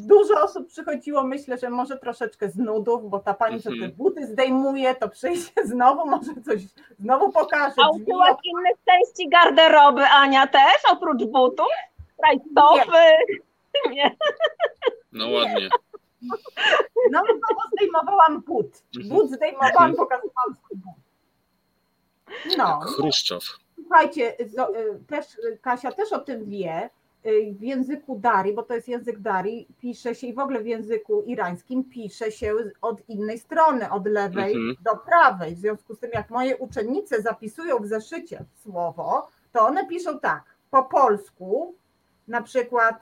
Dużo 0.00 0.42
osób 0.42 0.68
przychodziło, 0.68 1.22
myślę, 1.22 1.58
że 1.58 1.70
może 1.70 1.98
troszeczkę 1.98 2.50
z 2.50 2.56
nudów, 2.56 3.10
bo 3.10 3.18
ta 3.18 3.34
pani, 3.34 3.62
co 3.62 3.70
te 3.70 3.74
mhm. 3.74 3.92
buty 3.92 4.26
zdejmuje, 4.26 4.94
to 4.94 5.08
przyjdzie 5.08 5.50
znowu, 5.64 6.06
może 6.10 6.32
coś 6.46 6.60
znowu 6.98 7.32
pokaże. 7.32 7.74
A 7.82 7.90
uczyłaś 7.90 8.36
innych 8.44 8.76
części 8.84 9.28
garderoby, 9.28 10.02
Ania, 10.02 10.46
też, 10.46 10.82
oprócz 10.92 11.24
butów? 11.24 11.66
Rajstopy? 12.26 12.96
Nie. 13.86 13.94
Nie. 13.94 14.16
No 15.12 15.30
ładnie. 15.30 15.68
No, 17.10 17.22
no 17.30 17.62
zdejmowałam 17.72 18.42
but. 18.42 18.82
Mhm. 18.96 19.20
But 19.20 19.30
zdejmowałam, 19.30 19.90
mhm. 19.90 19.96
pokazywałam 19.96 20.54
swój 20.64 20.78
but. 20.78 21.04
No. 22.58 22.80
Chruszczow. 22.80 23.44
Słuchajcie, 23.74 24.40
y, 24.40 24.50
też, 25.06 25.26
Kasia 25.62 25.92
też 25.92 26.12
o 26.12 26.18
tym 26.18 26.44
wie. 26.44 26.90
w 27.52 27.62
języku 27.62 28.18
Dari, 28.18 28.52
bo 28.52 28.62
to 28.62 28.74
jest 28.74 28.88
język 28.88 29.18
Dari, 29.18 29.66
pisze 29.78 30.14
się 30.14 30.26
i 30.26 30.34
w 30.34 30.38
ogóle 30.38 30.60
w 30.60 30.66
języku 30.66 31.22
irańskim 31.22 31.84
pisze 31.84 32.32
się 32.32 32.54
od 32.82 33.08
innej 33.08 33.38
strony, 33.38 33.90
od 33.90 34.06
lewej 34.06 34.54
mhm. 34.54 34.76
do 34.80 34.96
prawej. 34.96 35.54
W 35.54 35.58
związku 35.58 35.94
z 35.94 35.98
tym, 35.98 36.10
jak 36.14 36.30
moje 36.30 36.56
uczennice 36.56 37.22
zapisują 37.22 37.78
w 37.78 37.86
zeszycie 37.86 38.44
słowo, 38.62 39.28
to 39.52 39.66
one 39.66 39.86
piszą 39.86 40.20
tak, 40.20 40.44
po 40.70 40.82
polsku, 40.82 41.74
na 42.28 42.42
przykład 42.42 42.96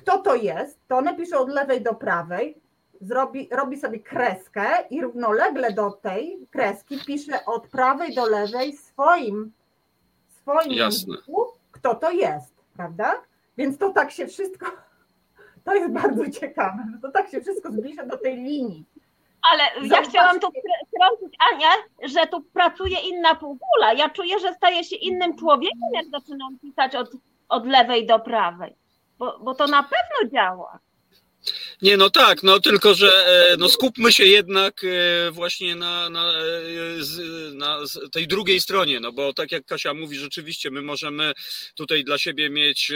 kto 0.00 0.18
to 0.18 0.34
jest, 0.34 0.78
to 0.88 0.96
one 0.96 1.16
piszą 1.16 1.38
od 1.38 1.48
lewej 1.48 1.80
do 1.82 1.94
prawej, 1.94 2.60
zrobi, 3.00 3.48
robi 3.52 3.76
sobie 3.76 4.00
kreskę 4.00 4.66
i 4.90 5.02
równolegle 5.02 5.72
do 5.72 5.90
tej 5.90 6.38
kreski 6.50 6.98
pisze 7.06 7.44
od 7.46 7.68
prawej 7.68 8.14
do 8.14 8.26
lewej 8.26 8.76
swoim, 8.76 9.52
swoim 10.28 10.72
języku, 10.72 11.46
kto 11.72 11.94
to 11.94 12.10
jest, 12.10 12.54
prawda? 12.76 13.14
Więc 13.56 13.78
to 13.78 13.92
tak 13.92 14.10
się 14.10 14.26
wszystko, 14.26 14.66
to 15.64 15.74
jest 15.74 15.92
bardzo 15.92 16.30
ciekawe, 16.30 16.84
to 17.02 17.10
tak 17.10 17.30
się 17.30 17.40
wszystko 17.40 17.72
zbliża 17.72 18.06
do 18.06 18.18
tej 18.18 18.36
linii. 18.36 18.84
Ale 19.52 19.62
Zauważcie. 19.64 19.96
ja 19.96 20.02
chciałam 20.02 20.40
tu 20.40 20.48
wtrącić, 20.48 21.38
Ania, 21.52 21.68
że 22.02 22.26
tu 22.26 22.42
pracuje 22.42 22.96
inna 23.00 23.34
półkula. 23.34 23.92
Ja 23.92 24.08
czuję, 24.08 24.38
że 24.38 24.54
staję 24.54 24.84
się 24.84 24.96
innym 24.96 25.36
człowiekiem, 25.36 25.88
jak 25.94 26.06
zaczynam 26.06 26.58
pisać 26.58 26.94
od, 26.94 27.10
od 27.48 27.66
lewej 27.66 28.06
do 28.06 28.18
prawej, 28.18 28.74
bo, 29.20 29.38
bo 29.44 29.54
to 29.54 29.66
na 29.66 29.82
pewno 29.82 30.30
działa. 30.32 30.78
Nie, 31.82 31.96
no 31.96 32.10
tak, 32.10 32.42
no 32.42 32.60
tylko, 32.60 32.94
że 32.94 33.26
e, 33.26 33.56
no 33.56 33.68
skupmy 33.68 34.12
się 34.12 34.24
jednak 34.24 34.84
e, 34.84 35.30
właśnie 35.30 35.74
na, 35.74 36.10
na, 36.10 36.32
e, 36.32 37.54
na 37.54 37.78
tej 38.12 38.28
drugiej 38.28 38.60
stronie, 38.60 39.00
no 39.00 39.12
bo 39.12 39.32
tak 39.32 39.52
jak 39.52 39.64
Kasia 39.64 39.94
mówi, 39.94 40.18
rzeczywiście 40.18 40.70
my 40.70 40.82
możemy 40.82 41.32
tutaj 41.74 42.04
dla 42.04 42.18
siebie 42.18 42.50
mieć, 42.50 42.92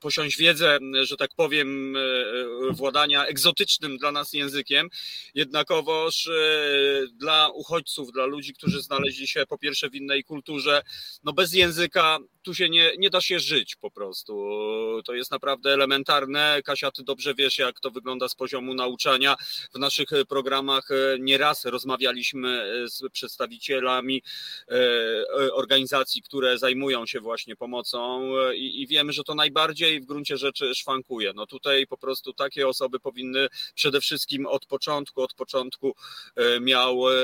posiąść 0.00 0.36
wiedzę, 0.36 0.78
że 1.02 1.16
tak 1.16 1.30
powiem, 1.36 1.96
władania 2.70 3.26
egzotycznym 3.26 3.98
dla 3.98 4.12
nas 4.12 4.32
językiem, 4.32 4.88
jednakowoż 5.34 6.30
dla 7.12 7.48
uchodźców, 7.48 8.12
dla 8.12 8.26
ludzi, 8.26 8.54
którzy 8.54 8.82
znaleźli 8.82 9.28
się 9.28 9.46
po 9.48 9.58
pierwsze 9.58 9.90
w 9.90 9.94
innej 9.94 10.24
kulturze, 10.24 10.82
no 11.24 11.32
bez 11.32 11.54
języka 11.54 12.18
tu 12.46 12.54
się 12.54 12.68
nie, 12.68 12.92
nie 12.98 13.10
da 13.10 13.20
się 13.20 13.40
żyć 13.40 13.76
po 13.76 13.90
prostu. 13.90 14.50
To 15.04 15.14
jest 15.14 15.30
naprawdę 15.30 15.72
elementarne. 15.72 16.62
Kasia, 16.64 16.90
ty 16.90 17.02
dobrze 17.02 17.34
wiesz, 17.34 17.58
jak 17.58 17.80
to 17.80 17.90
wygląda 17.90 18.28
z 18.28 18.34
poziomu 18.34 18.74
nauczania. 18.74 19.36
W 19.74 19.78
naszych 19.78 20.08
programach 20.28 20.90
e, 20.90 21.18
nieraz 21.18 21.64
rozmawialiśmy 21.64 22.62
e, 22.84 22.88
z 22.88 23.02
przedstawicielami 23.12 24.22
e, 24.68 25.52
organizacji, 25.52 26.22
które 26.22 26.58
zajmują 26.58 27.06
się 27.06 27.20
właśnie 27.20 27.56
pomocą 27.56 28.30
i, 28.54 28.82
i 28.82 28.86
wiemy, 28.86 29.12
że 29.12 29.24
to 29.24 29.34
najbardziej 29.34 30.00
w 30.00 30.06
gruncie 30.06 30.36
rzeczy 30.36 30.74
szwankuje. 30.74 31.32
No 31.36 31.46
tutaj 31.46 31.86
po 31.86 31.96
prostu 31.96 32.32
takie 32.32 32.68
osoby 32.68 33.00
powinny 33.00 33.48
przede 33.74 34.00
wszystkim 34.00 34.46
od 34.46 34.66
początku, 34.66 35.22
od 35.22 35.34
początku 35.34 35.94
miały, 36.60 37.14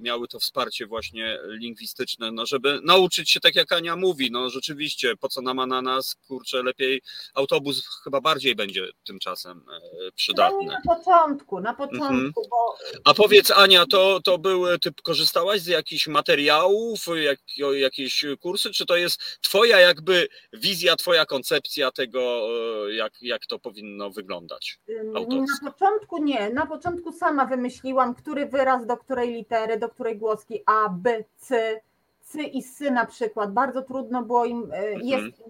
miały 0.00 0.28
to 0.28 0.40
wsparcie 0.40 0.86
właśnie 0.86 1.38
lingwistyczne, 1.44 2.32
no 2.32 2.46
żeby 2.46 2.80
nauczyć 2.82 3.30
się, 3.30 3.40
tak 3.40 3.54
jak 3.54 3.72
Ania 3.72 3.96
mówi, 3.96 4.30
no 4.34 4.50
rzeczywiście, 4.50 5.16
po 5.16 5.28
co 5.28 5.42
nama 5.42 5.66
na 5.66 5.82
nas, 5.82 6.16
kurczę, 6.28 6.62
lepiej 6.62 7.02
autobus 7.34 8.00
chyba 8.04 8.20
bardziej 8.20 8.56
będzie 8.56 8.88
tymczasem 9.04 9.64
e, 9.68 10.12
przydatny. 10.12 10.66
No 10.66 10.72
na 10.72 10.96
początku, 10.96 11.60
na 11.60 11.74
początku, 11.74 12.04
mhm. 12.04 12.32
bo... 12.50 12.76
A 13.04 13.14
powiedz 13.14 13.50
Ania, 13.50 13.84
to, 13.86 14.20
to 14.20 14.38
były, 14.38 14.78
ty 14.78 14.90
korzystałaś 15.02 15.60
z 15.60 15.66
jakichś 15.66 16.06
materiałów, 16.06 16.98
jak, 17.24 17.38
jakieś 17.74 18.24
kursy, 18.40 18.70
czy 18.70 18.86
to 18.86 18.96
jest 18.96 19.20
twoja 19.40 19.80
jakby 19.80 20.28
wizja, 20.52 20.96
twoja 20.96 21.26
koncepcja 21.26 21.90
tego, 21.90 22.48
e, 22.88 22.94
jak, 22.94 23.12
jak 23.22 23.46
to 23.46 23.58
powinno 23.58 24.10
wyglądać? 24.10 24.78
Na 25.62 25.70
początku 25.70 26.24
nie, 26.24 26.50
na 26.50 26.66
początku 26.66 27.12
sama 27.12 27.46
wymyśliłam, 27.46 28.14
który 28.14 28.46
wyraz 28.46 28.86
do 28.86 28.96
której 28.96 29.32
litery, 29.32 29.78
do 29.78 29.88
której 29.88 30.18
głoski 30.18 30.62
A, 30.66 30.88
B, 30.88 31.24
C, 31.36 31.80
cy 32.24 32.42
i 32.42 32.62
sy 32.62 32.90
na 32.90 33.06
przykład. 33.06 33.52
Bardzo 33.52 33.82
trudno 33.82 34.22
było 34.22 34.44
im 34.44 34.72
e, 34.72 34.76
mhm. 34.76 35.06
jest 35.06 35.42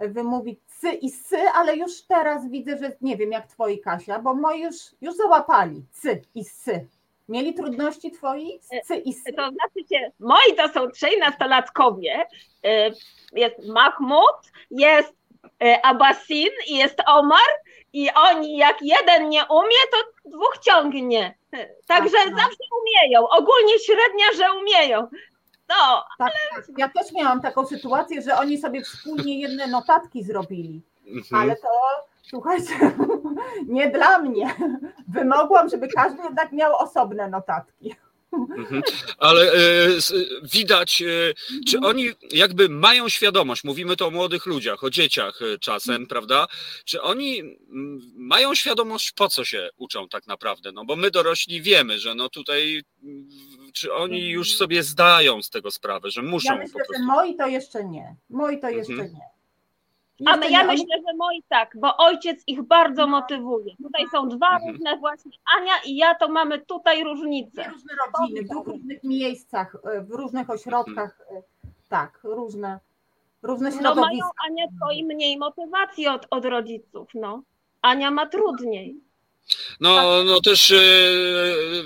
wymówić 0.00 0.60
cy 0.66 0.92
i 0.92 1.10
sy, 1.10 1.38
ale 1.54 1.76
już 1.76 2.02
teraz 2.02 2.50
widzę, 2.50 2.78
że 2.78 2.92
nie 3.00 3.16
wiem 3.16 3.32
jak 3.32 3.46
twoi 3.46 3.80
Kasia, 3.80 4.18
bo 4.18 4.34
moi 4.34 4.60
już, 4.60 4.76
już 5.00 5.14
załapali 5.16 5.84
cy 5.92 6.22
i 6.34 6.44
sy. 6.44 6.86
Mieli 7.28 7.54
trudności 7.54 8.10
twoi 8.10 8.60
z 8.62 8.86
cy 8.86 8.96
i 8.96 9.12
sy? 9.12 9.32
To 9.32 9.50
znaczy 9.50 9.88
się, 9.92 10.10
moi 10.18 10.56
to 10.56 10.68
są 10.68 10.90
trzej 10.90 11.18
nastolatkowie. 11.18 12.26
E, 12.64 12.90
jest 13.32 13.68
Mahmud, 13.68 14.36
jest 14.70 15.14
e, 15.62 15.86
Abbasin 15.86 16.50
i 16.68 16.76
jest 16.76 17.02
Omar 17.06 17.50
i 17.92 18.10
oni 18.10 18.56
jak 18.56 18.76
jeden 18.82 19.28
nie 19.28 19.44
umie, 19.50 19.76
to 19.92 20.30
dwóch 20.30 20.58
ciągnie. 20.58 21.34
Także 21.86 22.16
Aha. 22.20 22.36
zawsze 22.36 22.64
umieją. 22.80 23.28
Ogólnie 23.28 23.78
średnia, 23.78 24.26
że 24.36 24.52
umieją. 24.60 25.08
No, 25.70 26.04
tak, 26.18 26.32
ale... 26.52 26.62
tak. 26.66 26.78
Ja 26.78 26.88
też 26.88 27.12
miałam 27.12 27.40
taką 27.40 27.66
sytuację, 27.66 28.22
że 28.22 28.38
oni 28.38 28.58
sobie 28.58 28.82
wspólnie 28.82 29.40
jedne 29.40 29.66
notatki 29.66 30.24
zrobili, 30.24 30.82
mhm. 31.06 31.42
ale 31.42 31.56
to 31.56 31.68
słuchajcie, 32.22 32.74
nie 33.66 33.90
dla 33.90 34.18
mnie. 34.18 34.54
Wymogłam, 35.08 35.68
żeby 35.68 35.88
każdy 35.88 36.22
jednak 36.22 36.52
miał 36.52 36.76
osobne 36.76 37.28
notatki. 37.28 37.94
Mhm. 38.32 38.82
Ale 39.18 39.52
e, 39.52 39.58
widać, 40.42 41.02
e, 41.02 41.34
czy 41.68 41.76
mhm. 41.76 41.96
oni 41.96 42.10
jakby 42.32 42.68
mają 42.68 43.08
świadomość, 43.08 43.64
mówimy 43.64 43.96
to 43.96 44.06
o 44.06 44.10
młodych 44.10 44.46
ludziach, 44.46 44.84
o 44.84 44.90
dzieciach 44.90 45.42
e, 45.42 45.58
czasem, 45.58 45.94
mhm. 45.94 46.08
prawda? 46.08 46.46
Czy 46.84 47.02
oni 47.02 47.42
mają 48.14 48.54
świadomość, 48.54 49.12
po 49.12 49.28
co 49.28 49.44
się 49.44 49.68
uczą 49.76 50.08
tak 50.08 50.26
naprawdę? 50.26 50.72
No 50.72 50.84
bo 50.84 50.96
my 50.96 51.10
dorośli 51.10 51.62
wiemy, 51.62 51.98
że 51.98 52.14
no 52.14 52.28
tutaj, 52.28 52.82
czy 53.74 53.92
oni 53.92 54.28
już 54.28 54.56
sobie 54.56 54.82
zdają 54.82 55.42
z 55.42 55.50
tego 55.50 55.70
sprawę, 55.70 56.10
że 56.10 56.22
muszą 56.22 56.52
ja 56.52 56.58
myślę, 56.58 56.72
po 56.72 56.78
prostu... 56.78 56.94
że 56.94 57.06
moi 57.06 57.36
to 57.36 57.46
jeszcze 57.46 57.84
nie. 57.84 58.16
Moi 58.30 58.60
to 58.60 58.70
jeszcze 58.70 58.92
mhm. 58.92 59.12
nie. 59.12 59.39
A 60.26 60.36
my, 60.36 60.50
ja 60.50 60.64
myślę, 60.64 60.96
że 61.08 61.16
moi 61.16 61.42
tak, 61.48 61.76
bo 61.76 61.96
ojciec 61.96 62.42
ich 62.46 62.62
bardzo 62.62 63.06
motywuje. 63.06 63.76
Tutaj 63.82 64.04
są 64.12 64.28
dwa 64.28 64.54
mhm. 64.54 64.72
różne 64.72 64.98
właśnie, 64.98 65.30
Ania 65.58 65.72
i 65.86 65.96
ja 65.96 66.14
to 66.14 66.28
mamy 66.28 66.58
tutaj 66.58 67.04
różnice. 67.04 67.62
Dwie 67.62 67.70
różne 67.70 67.94
rodziny, 68.06 68.42
w 68.42 68.48
dwóch 68.48 68.66
różnych 68.66 69.04
miejscach, 69.04 69.76
e, 69.84 70.00
w 70.00 70.10
różnych 70.10 70.50
ośrodkach, 70.50 71.20
e, 71.30 71.42
tak, 71.88 72.20
różne, 72.24 72.80
różne 73.42 73.72
środowiska. 73.72 74.00
No 74.00 74.06
mają 74.06 74.24
Ania 74.46 74.66
i 74.94 75.04
mniej 75.04 75.38
motywacji 75.38 76.08
od, 76.08 76.26
od 76.30 76.44
rodziców, 76.44 77.08
no. 77.14 77.42
Ania 77.82 78.10
ma 78.10 78.26
trudniej. 78.26 79.09
No, 79.80 79.94
tak. 79.94 80.26
no 80.26 80.40
też 80.40 80.70
e, 80.70 80.76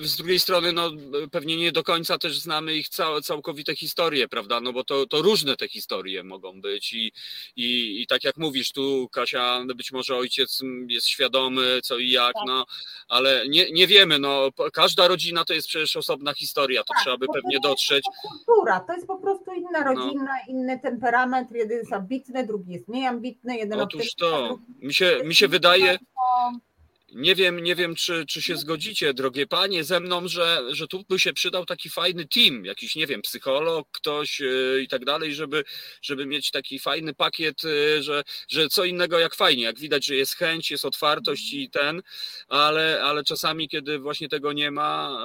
z 0.03 0.17
drugiej 0.17 0.41
strony, 0.41 0.73
no 0.73 0.91
pewnie 1.33 1.57
nie 1.57 1.73
do 1.73 1.83
końca 1.83 2.19
też 2.19 2.39
znamy 2.39 2.75
ich 2.75 2.89
całkowite 3.23 3.77
historie, 3.77 4.29
prawda? 4.29 4.61
No 4.61 4.73
bo 4.73 4.85
to, 4.85 5.07
to 5.07 5.23
różne 5.23 5.57
te 5.57 5.69
historie 5.69 6.25
mogą 6.25 6.61
być 6.61 6.93
i, 6.93 7.13
i, 7.57 8.03
i 8.03 8.07
tak 8.07 8.25
jak 8.25 8.37
mówisz, 8.37 8.73
tu 8.73 9.09
Kasia, 9.13 9.65
być 9.75 9.93
może 9.93 10.17
ojciec 10.17 10.61
jest 10.89 11.09
świadomy 11.09 11.81
co 11.83 11.99
i 11.99 12.11
jak, 12.11 12.35
tak. 12.35 12.43
no, 12.47 12.67
ale 13.09 13.49
nie, 13.49 13.71
nie 13.71 13.87
wiemy, 13.87 14.19
no 14.19 14.49
każda 14.73 15.09
rodzina 15.09 15.45
to 15.45 15.55
jest 15.55 15.69
przecież 15.69 15.97
osobna 15.97 16.35
historia, 16.35 16.85
to 16.85 16.95
tak, 16.95 17.03
trzeba 17.03 17.17
by 17.17 17.27
pewnie 17.35 17.61
dotrzeć. 17.61 18.05
To 18.05 18.29
kultura, 18.29 18.81
to 18.81 18.93
jest 18.93 19.07
po 19.07 19.19
prostu 19.19 19.53
inna 19.53 19.81
no. 19.81 19.95
rodzina, 19.95 20.25
no. 20.25 20.53
inny 20.53 20.79
temperament, 20.79 21.49
jeden 21.53 21.79
jest 21.79 21.93
ambitny, 21.93 22.47
drugi 22.47 22.73
jest 22.73 22.89
mniej 22.89 23.07
ambitny, 23.07 23.57
jeden 23.57 23.81
Otóż 23.81 24.15
to, 24.15 24.59
mi 24.83 24.95
się, 24.95 25.21
mi 25.25 25.35
się 25.35 25.49
wydaje... 25.49 25.99
Nie 27.15 27.35
wiem, 27.35 27.61
nie 27.61 27.75
wiem, 27.75 27.95
czy, 27.95 28.27
czy 28.27 28.43
się 28.43 28.57
zgodzicie, 28.57 29.15
drogie 29.15 29.47
panie, 29.47 29.85
ze 29.85 30.01
mną, 30.01 30.29
że, 30.29 30.63
że 30.71 30.87
tu 30.87 31.05
by 31.09 31.19
się 31.19 31.33
przydał 31.33 31.67
taki 31.67 31.91
fajny 31.91 32.27
team, 32.27 32.65
jakiś, 32.65 32.97
nie 32.97 33.07
wiem, 33.07 33.23
psycholog, 33.23 33.89
ktoś 33.93 34.41
yy, 34.41 34.83
i 34.83 34.89
tak 34.89 35.05
dalej, 35.05 35.35
żeby, 35.35 35.65
żeby 36.03 36.27
mieć 36.27 36.51
taki 36.51 36.79
fajny 36.79 37.15
pakiet, 37.15 37.65
yy, 37.65 38.03
że, 38.03 38.23
że 38.49 38.69
co 38.69 38.85
innego 38.85 39.19
jak 39.19 39.35
fajnie, 39.35 39.65
jak 39.65 39.79
widać, 39.79 40.05
że 40.05 40.17
jest 40.17 40.37
chęć, 40.37 40.71
jest 40.71 40.85
otwartość 40.85 41.53
i 41.53 41.71
ten, 41.71 42.03
ale, 42.49 43.03
ale 43.03 43.25
czasami, 43.25 43.69
kiedy 43.69 43.99
właśnie 43.99 44.29
tego 44.29 44.53
nie 44.53 44.71
ma, 44.71 45.19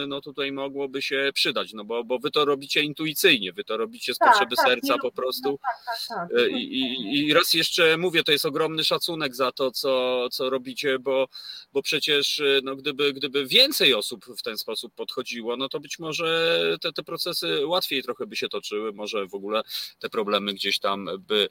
yy, 0.00 0.06
no 0.06 0.20
tutaj 0.20 0.52
mogłoby 0.52 1.02
się 1.02 1.30
przydać, 1.34 1.72
no 1.72 1.84
bo, 1.84 2.04
bo 2.04 2.18
wy 2.18 2.30
to 2.30 2.44
robicie 2.44 2.82
intuicyjnie, 2.82 3.52
wy 3.52 3.64
to 3.64 3.76
robicie 3.76 4.14
z 4.14 4.18
tak, 4.18 4.28
potrzeby 4.28 4.56
tak, 4.56 4.66
serca 4.66 4.98
po 4.98 5.12
prostu. 5.12 5.58
Tak, 5.62 6.08
tak, 6.08 6.28
tak. 6.30 6.50
I, 6.50 6.80
i, 6.80 7.26
I 7.28 7.34
raz 7.34 7.54
jeszcze 7.54 7.96
mówię, 7.96 8.24
to 8.24 8.32
jest 8.32 8.46
ogromny 8.46 8.84
szacunek 8.84 9.34
za 9.34 9.52
to, 9.52 9.70
co, 9.70 10.26
co 10.30 10.50
robicie, 10.50 10.98
bo 10.98 11.13
bo, 11.14 11.28
bo 11.72 11.82
przecież 11.82 12.38
y, 12.38 12.60
no, 12.64 12.76
gdyby, 12.76 13.12
gdyby 13.12 13.46
więcej 13.46 13.94
osób 13.94 14.24
w 14.24 14.42
ten 14.42 14.58
sposób 14.58 14.94
podchodziło, 14.94 15.56
no 15.56 15.68
to 15.68 15.80
być 15.80 15.98
może 15.98 16.58
te, 16.80 16.92
te 16.92 17.02
procesy 17.02 17.66
łatwiej 17.66 18.02
trochę 18.02 18.26
by 18.26 18.36
się 18.36 18.48
toczyły, 18.48 18.92
może 18.92 19.26
w 19.26 19.34
ogóle 19.34 19.62
te 19.98 20.08
problemy 20.08 20.54
gdzieś 20.54 20.78
tam 20.78 21.08
by, 21.18 21.48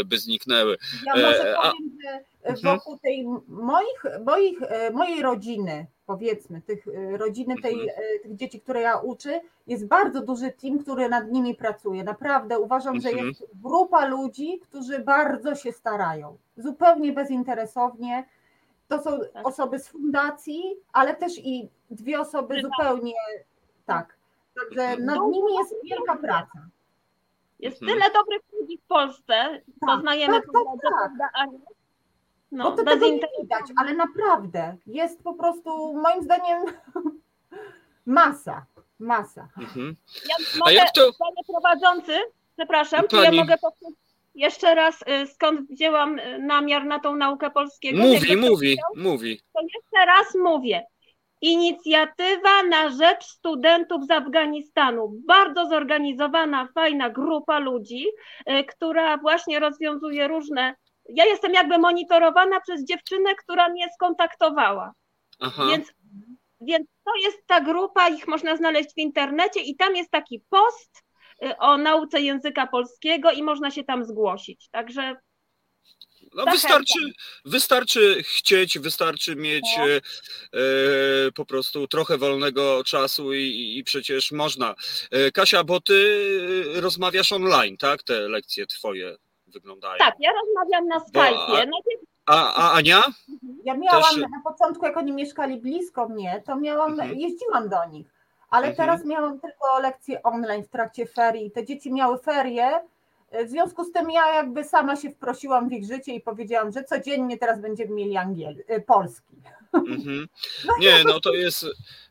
y, 0.00 0.04
by 0.04 0.18
zniknęły. 0.18 0.76
Ja 1.06 1.12
może 1.14 1.52
e, 1.52 1.54
powiem, 1.54 1.98
że 2.00 2.50
mhm. 2.50 2.76
wokół 2.76 2.98
tej 2.98 3.24
moich, 3.48 4.04
moich, 4.24 4.62
e, 4.62 4.90
mojej 4.90 5.22
rodziny 5.22 5.86
powiedzmy, 6.06 6.62
tych 6.62 6.86
y, 6.86 7.16
rodziny 7.16 7.54
tej, 7.62 7.74
Mhm. 7.74 7.90
tych 8.22 8.36
dzieci, 8.36 8.60
które 8.60 8.80
ja 8.80 8.96
uczę, 8.96 9.40
jest 9.66 9.86
bardzo 9.86 10.20
duży 10.20 10.50
team, 10.50 10.78
który 10.78 11.08
nad 11.08 11.30
nimi 11.30 11.54
pracuje. 11.54 12.04
Naprawdę 12.04 12.58
uważam, 12.58 13.00
że 13.00 13.08
Mhm. 13.08 13.28
jest 13.28 13.44
grupa 13.62 14.06
ludzi, 14.06 14.60
którzy 14.62 14.98
bardzo 14.98 15.54
się 15.54 15.72
starają. 15.72 16.38
Zupełnie 16.56 17.12
bezinteresownie. 17.12 18.24
To 18.88 19.02
są 19.02 19.18
Tak. 19.32 19.48
osoby 19.48 19.78
z 19.78 19.88
fundacji, 19.88 20.76
ale 20.92 21.14
też 21.16 21.32
i 21.38 21.68
dwie 21.90 22.20
osoby 22.20 22.62
zupełnie 22.62 23.14
tak. 23.86 24.16
Także 24.60 24.82
Mhm. 24.82 25.04
nad 25.04 25.18
nimi 25.30 25.54
jest 25.58 25.74
wielka 25.84 26.16
praca. 26.16 26.66
Jest 27.58 27.82
Mhm. 27.82 27.98
tyle 28.00 28.10
dobrych 28.14 28.40
ludzi 28.60 28.78
w 28.78 28.86
Polsce, 28.86 29.34
Tak, 29.80 29.90
poznajemy 29.96 30.34
tak, 30.40 30.44
tak, 30.82 31.10
tak. 31.18 31.30
Aniu? 31.34 31.60
No, 32.52 32.64
Bo 32.70 32.76
to 32.76 32.84
tego 32.84 33.06
nie 33.06 33.20
widać, 33.42 33.62
ale 33.80 33.94
naprawdę 33.94 34.76
jest 34.86 35.22
po 35.22 35.34
prostu 35.34 35.94
moim 35.94 36.22
zdaniem 36.22 36.64
masa, 38.06 38.66
masa. 38.98 39.48
Mhm. 39.58 39.96
Ja 40.28 40.34
A 40.54 40.58
mogę, 40.58 40.72
jak 40.74 40.92
to? 40.94 41.00
panie 41.18 41.42
prowadzący, 41.52 42.12
przepraszam, 42.56 43.02
czy 43.08 43.16
ja 43.16 43.32
mogę 43.32 43.58
powtórzyć 43.58 43.98
jeszcze 44.34 44.74
raz, 44.74 45.02
y, 45.02 45.26
skąd 45.26 45.70
wzięłam 45.70 46.18
y, 46.18 46.38
namiar 46.38 46.84
na 46.84 47.00
tą 47.00 47.16
naukę 47.16 47.50
polskiego? 47.50 47.98
Mówi, 47.98 48.36
mówi, 48.36 48.78
mówi. 48.96 49.40
To 49.52 49.60
jeszcze 49.62 50.06
raz 50.06 50.34
mówię. 50.34 50.82
Inicjatywa 51.40 52.62
na 52.62 52.90
rzecz 52.90 53.24
studentów 53.24 54.06
z 54.06 54.10
Afganistanu. 54.10 55.12
Bardzo 55.26 55.66
zorganizowana, 55.66 56.68
fajna 56.74 57.10
grupa 57.10 57.58
ludzi, 57.58 58.06
y, 58.50 58.64
która 58.64 59.18
właśnie 59.18 59.60
rozwiązuje 59.60 60.28
różne. 60.28 60.74
Ja 61.08 61.24
jestem 61.24 61.54
jakby 61.54 61.78
monitorowana 61.78 62.60
przez 62.60 62.84
dziewczynę, 62.84 63.34
która 63.34 63.68
mnie 63.68 63.88
skontaktowała. 63.94 64.92
Aha. 65.40 65.66
Więc, 65.70 65.92
więc 66.60 66.86
to 67.04 67.10
jest 67.24 67.46
ta 67.46 67.60
grupa, 67.60 68.08
ich 68.08 68.28
można 68.28 68.56
znaleźć 68.56 68.94
w 68.94 68.98
internecie 68.98 69.60
i 69.60 69.76
tam 69.76 69.96
jest 69.96 70.10
taki 70.10 70.42
post 70.50 71.03
o 71.58 71.76
nauce 71.76 72.20
języka 72.20 72.66
polskiego 72.66 73.30
i 73.30 73.42
można 73.42 73.70
się 73.70 73.84
tam 73.84 74.04
zgłosić. 74.04 74.68
Także 74.68 75.16
No 76.34 76.44
wystarczy, 76.44 76.98
wystarczy 77.44 78.22
chcieć, 78.22 78.78
wystarczy 78.78 79.36
mieć 79.36 79.64
No. 79.78 79.84
e, 79.86 79.98
po 81.34 81.44
prostu 81.46 81.86
trochę 81.88 82.18
wolnego 82.18 82.84
czasu 82.84 83.32
i, 83.34 83.74
i 83.78 83.84
przecież 83.84 84.32
można. 84.32 84.74
E, 85.10 85.30
Kasia, 85.30 85.64
bo 85.64 85.80
ty 85.80 86.24
rozmawiasz 86.80 87.32
online, 87.32 87.76
tak? 87.76 88.02
Te 88.02 88.28
lekcje 88.28 88.66
twoje 88.66 89.16
wyglądają. 89.46 89.98
tak, 89.98 90.14
ja 90.20 90.30
rozmawiam 90.32 90.86
na 90.88 90.98
Skype'ie. 90.98 91.52
a- 91.52 91.52
Najpierw 91.52 92.00
A, 92.26 92.54
a 92.54 92.72
Ania? 92.72 93.02
Ja 93.64 93.74
miałam 93.74 94.02
Też- 94.02 94.16
na 94.16 94.52
początku, 94.52 94.84
jak 94.86 94.96
oni 94.96 95.12
mieszkali 95.12 95.56
blisko 95.56 96.08
mnie, 96.08 96.42
to 96.46 96.56
miałam, 96.56 96.92
Mhm. 97.00 97.20
jeździłam 97.20 97.68
do 97.68 97.84
nich, 97.92 98.13
ale 98.50 98.66
Mhm. 98.68 98.76
teraz 98.76 99.06
miałam 99.06 99.40
tylko 99.40 99.80
lekcje 99.80 100.22
online 100.22 100.64
w 100.64 100.68
trakcie 100.68 101.06
ferii. 101.06 101.50
Te 101.50 101.64
dzieci 101.64 101.92
miały 101.92 102.18
ferie, 102.18 102.80
w 103.46 103.48
związku 103.48 103.84
z 103.84 103.92
tym 103.92 104.10
ja 104.10 104.34
jakby 104.34 104.64
sama 104.64 104.96
się 104.96 105.10
wprosiłam 105.10 105.68
w 105.68 105.72
ich 105.72 105.84
życie 105.86 106.14
i 106.14 106.20
powiedziałam, 106.20 106.72
że 106.72 106.84
codziennie 106.84 107.38
teraz 107.38 107.60
będziemy 107.60 107.94
mieli 107.94 108.16
angiel, 108.16 108.64
y, 108.70 108.80
polski. 108.80 109.34
Mhm. 109.72 110.28
Nie, 110.80 111.04
no 111.04 111.20
to 111.20 111.34
jest, 111.34 111.66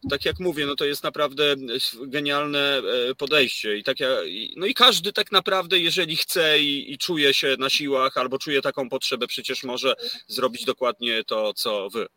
tak 0.10 0.26
jak 0.26 0.40
mówię, 0.40 0.66
no 0.66 0.76
to 0.76 0.86
jest 0.86 1.04
naprawdę 1.04 1.56
genialne 2.02 2.78
e, 3.10 3.16
podejście. 3.16 3.78
I 3.78 3.84
tak 3.84 4.00
ja, 4.00 4.10
no 4.58 4.66
i 4.66 4.74
każdy 4.74 5.14
tak 5.14 5.32
naprawdę, 5.32 5.80
jeżeli 5.80 6.16
chce 6.16 6.60
i, 6.60 6.94
i 6.94 6.98
czuje 6.98 7.34
się 7.34 7.56
na 7.60 7.70
siłach 7.70 8.18
albo 8.18 8.40
czuje 8.40 8.62
taką 8.62 8.90
potrzebę, 8.90 9.28
przecież 9.28 9.64
może 9.64 9.94
zrobić 10.28 10.66
dokładnie 10.66 11.24
to, 11.24 11.54
co 11.54 11.90
wy. 11.90 12.08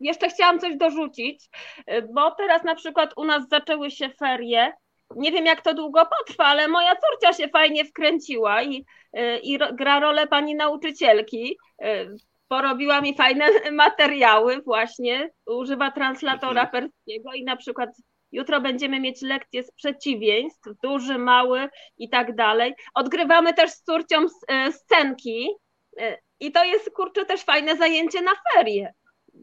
Jeszcze 0.00 0.28
chciałam 0.28 0.60
coś 0.60 0.76
dorzucić, 0.76 1.48
y, 1.90 2.08
bo 2.14 2.30
teraz 2.30 2.64
na 2.64 2.74
przykład 2.74 3.12
u 3.16 3.24
nas 3.24 3.48
zaczęły 3.48 3.90
się 3.90 4.10
ferie. 4.10 4.72
Nie 5.16 5.32
wiem, 5.32 5.46
jak 5.46 5.62
to 5.62 5.74
długo 5.74 6.06
potrwa, 6.18 6.44
ale 6.44 6.68
moja 6.68 6.96
córcia 6.96 7.32
się 7.32 7.48
fajnie 7.48 7.84
wkręciła 7.84 8.62
i, 8.62 8.84
y, 9.18 9.38
i 9.42 9.58
gra 9.72 10.00
rolę 10.00 10.26
pani 10.26 10.54
nauczycielki. 10.54 11.58
Y, 11.84 12.16
Porobiła 12.48 13.00
mi 13.00 13.16
fajne 13.16 13.46
materiały, 13.72 14.62
właśnie. 14.62 15.30
Używa 15.46 15.90
translatora 15.90 16.66
perskiego 16.66 17.32
i 17.34 17.44
na 17.44 17.56
przykład 17.56 17.90
jutro 18.32 18.60
będziemy 18.60 19.00
mieć 19.00 19.22
lekcję 19.22 19.62
z 19.62 19.72
przeciwieństw, 19.72 20.70
duży, 20.82 21.18
mały 21.18 21.68
i 21.98 22.08
tak 22.08 22.34
dalej. 22.34 22.74
Odgrywamy 22.94 23.54
też 23.54 23.70
z 23.70 23.82
córcią 23.82 24.16
scenki 24.70 25.48
i 26.40 26.52
to 26.52 26.64
jest, 26.64 26.90
kurczę, 26.90 27.24
też 27.24 27.40
fajne 27.40 27.76
zajęcie 27.76 28.22
na 28.22 28.32
ferie 28.52 28.94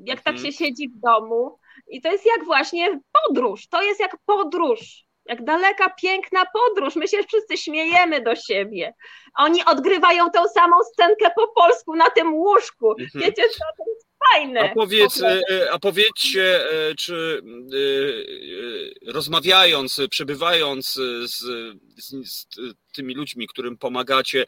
jak 0.05 0.22
tak 0.22 0.34
Mhm. 0.35 0.51
się 0.51 0.57
siedzi 0.57 0.89
w 0.89 0.99
domu. 0.99 1.59
I 1.88 2.01
to 2.01 2.11
jest 2.11 2.26
jak 2.26 2.45
właśnie 2.45 2.99
podróż. 3.11 3.68
To 3.68 3.81
jest 3.81 3.99
jak 3.99 4.18
podróż. 4.26 5.05
Jak 5.26 5.43
daleka, 5.43 5.89
piękna 6.01 6.43
podróż. 6.53 6.95
My 6.95 7.07
się 7.07 7.23
wszyscy 7.23 7.57
śmiejemy 7.57 8.22
do 8.22 8.35
siebie. 8.35 8.93
Oni 9.38 9.65
odgrywają 9.65 10.30
tą 10.31 10.47
samą 10.47 10.76
scenkę 10.93 11.31
po 11.35 11.47
polsku 11.47 11.95
na 11.95 12.09
tym 12.09 12.34
łóżku. 12.34 12.91
Mhm. 12.91 13.09
Wiecie 13.15 13.43
co? 13.49 13.65
To 13.77 13.91
jest 13.91 14.07
fajne. 14.30 14.60
A 14.60 14.73
powiedz, 14.73 15.22
e, 15.22 15.72
a 15.72 15.80
powiedzcie, 15.80 16.72
e, 16.72 16.95
czy 16.95 17.41
e, 19.06 19.11
rozmawiając, 19.11 20.02
przebywając 20.10 20.93
z, 20.93 21.31
z, 21.31 21.43
z 22.26 22.48
tymi 22.93 23.14
ludźmi, 23.14 23.48
którym 23.48 23.77
pomagacie, 23.77 24.45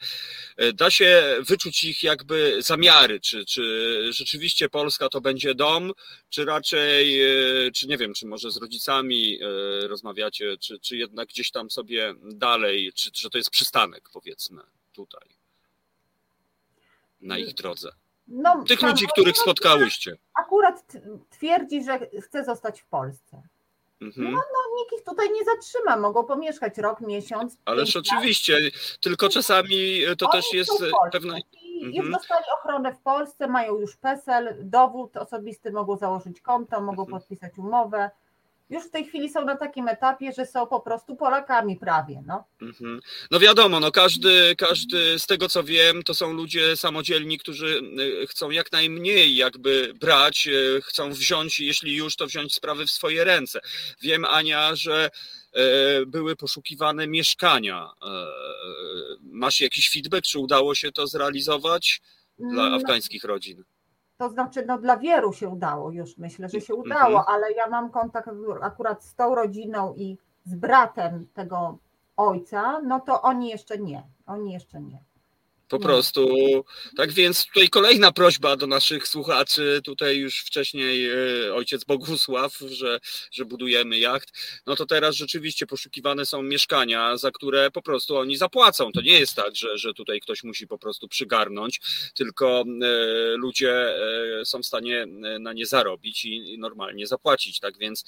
da 0.73 0.91
się 0.91 1.35
wyczuć 1.39 1.83
ich 1.83 2.03
jakby 2.03 2.61
zamiary, 2.61 3.19
czy, 3.19 3.45
czy 3.45 3.63
rzeczywiście 4.13 4.69
Polska 4.69 5.09
to 5.09 5.21
będzie 5.21 5.55
dom, 5.55 5.91
czy 6.29 6.45
raczej, 6.45 7.21
czy 7.73 7.87
nie 7.87 7.97
wiem, 7.97 8.13
czy 8.13 8.27
może 8.27 8.51
z 8.51 8.57
rodzicami 8.57 9.39
rozmawiacie, 9.81 10.57
czy, 10.57 10.79
czy 10.79 10.97
jednak 10.97 11.27
gdzieś 11.29 11.51
tam 11.51 11.71
sobie 11.71 12.13
dalej, 12.21 12.91
czy 12.95 13.11
że 13.15 13.29
to 13.29 13.37
jest 13.37 13.49
przystanek, 13.49 14.09
powiedzmy, 14.13 14.61
tutaj, 14.93 15.29
na 17.21 17.37
ich 17.37 17.53
drodze. 17.53 18.02
No, 18.27 18.63
Tych 18.63 18.79
ta 18.79 18.87
ludzi, 18.87 19.07
których 19.07 19.37
spotkałyście. 19.37 20.15
Akurat 20.39 20.83
twierdzi, 21.29 21.83
że 21.83 21.99
chce 22.21 22.43
zostać 22.45 22.81
w 22.81 22.85
Polsce. 22.85 23.41
Mhm. 24.01 24.31
No, 24.31 24.39
nikt 24.77 24.93
ich 24.99 25.03
tutaj 25.03 25.27
nie 25.31 25.43
zatrzyma, 25.43 25.97
mogą 25.97 26.23
pomieszkać 26.23 26.77
rok, 26.77 27.01
miesiąc. 27.01 27.57
Ależ 27.65 27.95
lat. 27.95 28.05
oczywiście, 28.07 28.57
tylko 29.01 29.29
czasami 29.29 30.01
to 30.17 30.25
Oni 30.29 30.31
też 30.41 30.53
jest 30.53 30.69
Polsce 30.69 30.91
pewna. 31.11 31.37
I 31.37 31.43
Mhm. 31.85 31.93
Już 32.05 32.11
dostali 32.13 32.43
ochronę 32.59 32.93
w 32.93 32.99
Polsce, 32.99 33.47
mają 33.47 33.77
już 33.79 33.95
PESEL, 33.95 34.55
dowód 34.61 35.17
osobisty, 35.17 35.71
mogą 35.71 35.97
założyć 35.97 36.41
konto, 36.41 36.81
mogą 36.81 37.03
Mhm. 37.03 37.19
podpisać 37.21 37.57
umowę. 37.57 38.11
Już 38.73 38.83
w 38.83 38.89
tej 38.89 39.05
chwili 39.05 39.29
są 39.29 39.45
na 39.45 39.57
takim 39.57 39.87
etapie, 39.87 40.31
że 40.37 40.45
są 40.45 40.67
po 40.67 40.79
prostu 40.79 41.15
Polakami 41.15 41.77
prawie. 41.77 42.23
No. 42.25 42.43
Mhm. 42.61 42.99
No 43.31 43.39
wiadomo, 43.39 43.79
no 43.79 43.91
każdy, 43.91 44.55
każdy 44.55 45.19
z 45.19 45.27
tego 45.27 45.49
co 45.49 45.63
wiem, 45.63 46.03
to 46.03 46.13
są 46.13 46.33
ludzie 46.33 46.77
samodzielni, 46.77 47.37
którzy 47.37 47.81
y, 48.23 48.27
chcą 48.27 48.49
jak 48.49 48.71
najmniej 48.71 49.35
jakby 49.35 49.93
brać, 49.99 50.47
y, 50.47 50.81
chcą 50.83 51.11
wziąć, 51.11 51.59
jeśli 51.59 51.95
już, 51.95 52.15
to 52.15 52.27
wziąć 52.27 52.53
sprawy 52.53 52.85
w 52.85 52.91
swoje 52.91 53.23
ręce. 53.23 53.59
Wiem, 54.01 54.25
Ania, 54.25 54.75
że 54.75 55.09
e, 55.53 56.05
były 56.05 56.35
poszukiwane 56.35 57.07
mieszkania. 57.07 57.89
Masz 59.21 59.61
jakiś 59.61 59.89
feedback, 59.89 60.25
czy 60.25 60.39
udało 60.39 60.75
się 60.75 60.91
to 60.91 61.07
zrealizować 61.07 62.01
dla 62.39 62.69
No, 62.69 62.75
afgańskich 62.75 63.23
rodzin? 63.23 63.63
To 64.23 64.29
znaczy, 64.29 64.65
no 64.65 64.77
dla 64.77 64.97
wielu 64.97 65.33
się 65.33 65.49
udało 65.49 65.91
już, 65.91 66.17
myślę, 66.17 66.49
że 66.49 66.61
się 66.61 66.73
Mhm. 66.73 66.79
udało, 66.91 67.25
ale 67.29 67.51
ja 67.51 67.67
mam 67.67 67.89
kontakt 67.89 68.29
akurat 68.61 69.03
z 69.03 69.15
tą 69.15 69.35
rodziną 69.35 69.93
i 69.93 70.17
z 70.43 70.55
bratem 70.55 71.27
tego 71.33 71.77
ojca, 72.17 72.79
no 72.81 72.99
to 72.99 73.21
oni 73.21 73.49
jeszcze 73.49 73.77
nie, 73.77 74.03
oni 74.25 74.53
jeszcze 74.53 74.81
nie. 74.81 75.03
Po 75.67 75.77
Nie. 75.77 75.83
prostu. 75.83 76.29
Tak 76.97 77.11
więc 77.11 77.45
tutaj 77.45 77.69
kolejna 77.69 78.11
prośba 78.11 78.55
do 78.55 78.67
naszych 78.67 79.07
słuchaczy. 79.07 79.81
Tutaj 79.83 80.17
już 80.17 80.39
wcześniej 80.39 81.09
e, 81.09 81.53
ojciec 81.53 81.83
Bogusław, 81.83 82.57
że, 82.57 82.99
że 83.31 83.45
budujemy 83.45 83.97
jacht. 83.97 84.29
No 84.65 84.75
to 84.75 84.85
teraz 84.85 85.15
rzeczywiście 85.15 85.65
poszukiwane 85.67 86.25
są 86.25 86.43
mieszkania, 86.43 87.17
za 87.17 87.31
które 87.31 87.71
po 87.71 87.81
prostu 87.81 88.17
oni 88.17 88.37
zapłacą. 88.37 88.91
To 88.91 89.01
nie 89.01 89.19
jest 89.19 89.35
tak, 89.35 89.55
że, 89.55 89.77
że 89.77 89.93
tutaj 89.93 90.19
ktoś 90.19 90.43
musi 90.43 90.67
po 90.67 90.77
prostu 90.77 91.07
przygarnąć, 91.07 91.81
tylko 92.15 92.61
e, 92.61 92.65
ludzie 93.37 93.95
e, 94.41 94.45
są 94.45 94.61
w 94.61 94.65
stanie 94.65 95.05
na 95.39 95.53
nie 95.53 95.65
zarobić 95.65 96.25
i, 96.25 96.57
normalnie 96.59 97.07
zapłacić. 97.07 97.59
Tak 97.59 97.77
więc 97.77 98.05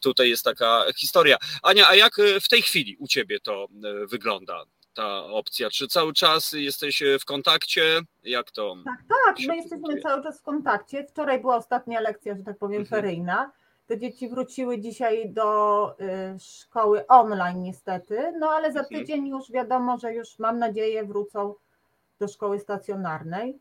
tutaj 0.00 0.28
jest 0.28 0.44
taka 0.44 0.84
historia. 0.96 1.36
Ania, 1.62 1.88
a 1.88 1.94
jak 1.94 2.16
w 2.40 2.48
tej 2.48 2.62
chwili 2.62 2.96
u 2.98 3.08
ciebie 3.08 3.40
to 3.40 3.66
wygląda? 4.06 4.64
Ta 4.94 5.24
opcja? 5.24 5.70
Czy 5.70 5.88
cały 5.88 6.12
czas 6.12 6.52
jesteś 6.52 7.02
w 7.20 7.24
kontakcie? 7.24 8.00
Jak 8.22 8.50
to? 8.50 8.74
Tak, 8.84 8.98
tak, 9.08 9.36
my 9.48 9.56
jesteśmy 9.56 9.68
prezentuje? 9.68 10.02
cały 10.02 10.22
czas 10.22 10.38
w 10.40 10.42
kontakcie. 10.42 11.04
Wczoraj 11.04 11.40
była 11.40 11.56
ostatnia 11.56 12.00
lekcja, 12.00 12.36
że 12.36 12.42
tak 12.42 12.58
powiem, 12.58 12.80
Mhm. 12.80 13.02
feryjna. 13.02 13.52
Te 13.86 13.98
dzieci 13.98 14.28
wróciły 14.28 14.78
dzisiaj 14.78 15.30
do 15.30 15.90
y, 16.00 16.38
szkoły 16.40 17.06
online 17.06 17.62
niestety, 17.62 18.32
no 18.38 18.50
ale 18.50 18.72
za 18.72 18.80
Mhm. 18.80 19.00
tydzień 19.00 19.28
już 19.28 19.50
wiadomo, 19.52 19.98
że 19.98 20.14
już 20.14 20.38
mam 20.38 20.58
nadzieję 20.58 21.04
wrócą 21.04 21.54
do 22.18 22.28
szkoły 22.28 22.58
stacjonarnej. 22.58 23.58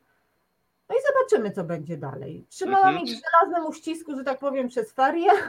No 0.90 0.96
i 0.96 1.00
zobaczymy, 1.08 1.52
co 1.56 1.64
będzie 1.64 1.98
dalej. 1.98 2.46
Trzymałam 2.50 2.88
mhm. 2.88 3.06
ich 3.06 3.14
w 3.18 3.22
żelaznym 3.22 3.70
uścisku, 3.70 4.16
że 4.16 4.24
tak 4.24 4.40
powiem, 4.40 4.68
przez 4.68 4.92
ferie. 4.94 5.32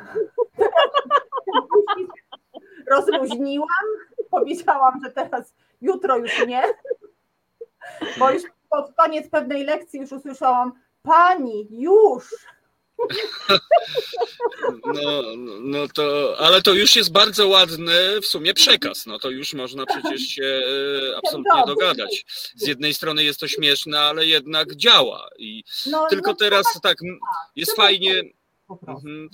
Rozluźniłam, 2.91 3.69
powiedziałam, 4.31 5.01
że 5.05 5.11
teraz 5.11 5.55
jutro 5.81 6.19
już 6.19 6.47
nie, 6.47 6.63
bo 8.19 8.31
już 8.31 8.43
pod 8.71 8.95
koniec 8.97 9.31
pewnej 9.31 9.65
lekcji 9.65 10.01
już 10.01 10.13
usłyszałam, 10.13 10.73
pani, 11.03 11.69
już, 11.71 12.25
no, 14.95 15.23
no 15.61 15.89
to, 15.95 16.35
ale 16.39 16.63
to 16.63 16.73
już 16.73 16.97
jest 16.97 17.13
bardzo 17.13 17.49
ładny 17.49 18.21
w 18.21 18.27
sumie 18.27 18.55
przekaz. 18.55 19.07
No 19.07 19.19
to 19.19 19.31
już 19.31 19.55
można 19.55 19.87
przecież 19.87 20.23
się 20.23 20.63
e, 21.13 21.17
absolutnie 21.17 21.63
dogadać. 21.67 22.25
Z 22.57 22.67
jednej 22.67 22.95
strony 22.95 23.25
jest 23.25 23.41
to 23.41 23.49
śmieszne, 23.49 24.01
ale 24.01 24.27
jednak 24.27 24.77
działa. 24.77 25.29
I 25.39 25.65
no, 25.91 26.07
tylko 26.11 26.31
no, 26.31 26.37
teraz 26.37 26.67
tak, 26.73 26.83
tak 26.83 26.99
jest 27.57 27.77
fajnie. 27.77 28.23
Mhm. 28.89 29.29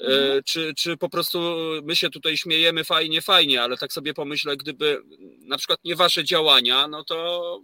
E, 0.00 0.42
czy, 0.42 0.74
czy 0.74 0.96
po 0.96 1.08
prostu 1.08 1.38
my 1.82 1.96
się 1.96 2.10
tutaj 2.10 2.36
śmiejemy 2.36 2.84
fajnie, 2.84 3.22
fajnie, 3.22 3.62
ale 3.62 3.76
tak 3.76 3.92
sobie 3.92 4.14
pomyślę, 4.14 4.56
gdyby 4.56 5.02
na 5.40 5.58
przykład 5.58 5.80
nie 5.84 5.96
wasze 5.96 6.24
działania, 6.24 6.88
no 6.88 7.04
to 7.04 7.60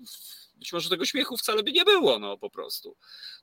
być 0.63 0.73
może 0.73 0.89
tego 0.89 1.05
śmiechu 1.05 1.37
wcale 1.37 1.63
by 1.63 1.73
nie 1.73 1.85
było, 1.85 2.19
no 2.19 2.39
po 2.39 2.51
prostu. 2.51 2.97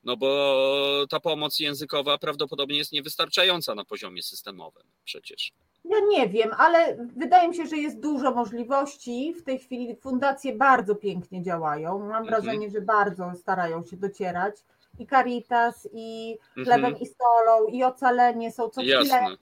No 0.04 0.16
bo 0.16 1.06
ta 1.10 1.20
pomoc 1.20 1.60
językowa 1.60 2.18
prawdopodobnie 2.18 2.78
jest 2.78 2.92
niewystarczająca 2.92 3.74
na 3.74 3.84
poziomie 3.84 4.22
systemowym 4.22 4.82
przecież. 5.04 5.52
Ja 5.84 5.96
nie 6.08 6.28
wiem, 6.28 6.50
ale 6.58 7.06
wydaje 7.16 7.48
mi 7.48 7.56
się, 7.56 7.66
że 7.66 7.76
jest 7.76 8.00
dużo 8.00 8.30
możliwości. 8.30 9.34
W 9.34 9.42
tej 9.42 9.58
chwili 9.58 9.96
fundacje 9.96 10.56
bardzo 10.56 10.94
pięknie 10.94 11.42
działają. 11.42 11.98
Mam 11.98 12.08
mhm. 12.08 12.26
wrażenie, 12.26 12.70
że 12.70 12.80
bardzo 12.80 13.32
starają 13.36 13.84
się 13.84 13.96
docierać. 13.96 14.56
I 15.00 15.06
Caritas, 15.06 15.88
i 15.92 16.38
Chlebem 16.54 16.84
mhm. 16.84 16.96
i 17.02 17.06
Solą, 17.06 17.66
i 17.66 17.84
Ocalenie 17.84 18.52
są 18.52 18.68
co 18.68 18.82
Jasne. 18.82 19.18
chwilę 19.18 19.36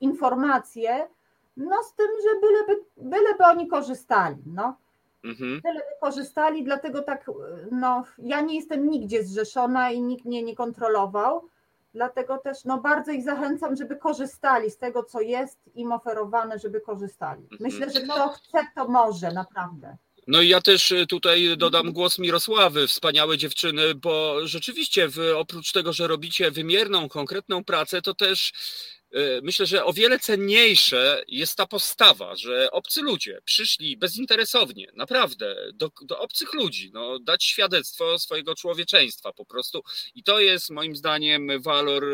informacje. 0.00 1.08
No 1.56 1.82
z 1.82 1.94
tym, 1.94 2.06
że 2.22 2.40
byleby, 2.40 2.84
byleby 2.96 3.44
oni 3.44 3.68
korzystali. 3.68 4.42
No. 4.46 4.76
Mhm. 5.24 5.60
Tyle 5.62 5.80
wykorzystali, 5.94 6.64
dlatego 6.64 7.02
tak, 7.02 7.30
no, 7.70 8.04
ja 8.18 8.40
nie 8.40 8.56
jestem 8.56 8.90
nigdzie 8.90 9.24
zrzeszona 9.24 9.90
i 9.90 10.02
nikt 10.02 10.24
mnie 10.24 10.42
nie 10.42 10.56
kontrolował. 10.56 11.48
Dlatego 11.94 12.38
też 12.38 12.64
no, 12.64 12.78
bardzo 12.78 13.12
ich 13.12 13.24
zachęcam, 13.24 13.76
żeby 13.76 13.96
korzystali 13.96 14.70
z 14.70 14.78
tego, 14.78 15.04
co 15.04 15.20
jest 15.20 15.58
im 15.74 15.92
oferowane, 15.92 16.58
żeby 16.58 16.80
korzystali. 16.80 17.42
Mhm. 17.42 17.60
Myślę, 17.60 17.90
że 17.90 18.00
kto 18.00 18.28
chce, 18.28 18.58
to 18.74 18.88
może, 18.88 19.32
naprawdę. 19.32 19.96
No 20.30 20.42
i 20.42 20.48
ja 20.48 20.60
też 20.60 20.92
y, 20.92 21.06
tutaj 21.06 21.56
dodam 21.56 21.92
głos 21.92 22.18
Mirosławy, 22.18 22.88
wspaniałe 22.88 23.38
dziewczyny, 23.38 23.94
bo 23.94 24.46
rzeczywiście 24.46 25.08
wy, 25.08 25.36
oprócz 25.36 25.72
tego, 25.72 25.92
że 25.92 26.06
robicie 26.06 26.50
wymierną, 26.50 27.08
konkretną 27.08 27.64
pracę, 27.64 28.02
to 28.02 28.14
też 28.14 28.52
E, 29.12 29.40
myślę, 29.42 29.66
że 29.66 29.84
o 29.84 29.92
wiele 29.92 30.18
cenniejsze 30.18 31.22
jest 31.28 31.56
ta 31.56 31.66
postawa, 31.66 32.36
że 32.36 32.70
obcy 32.70 33.02
ludzie 33.02 33.40
przyszli 33.44 33.96
bezinteresownie, 33.96 34.86
naprawdę, 34.94 35.56
do, 35.74 35.90
do 36.02 36.18
obcych 36.18 36.54
ludzi, 36.54 36.90
no, 36.94 37.18
dać 37.18 37.44
świadectwo 37.44 38.18
swojego 38.18 38.54
człowieczeństwa 38.54 39.32
po 39.32 39.44
prostu. 39.44 39.82
I 40.14 40.22
to 40.22 40.40
jest 40.40 40.70
moim 40.70 40.96
zdaniem 40.96 41.48
walor 41.62 42.04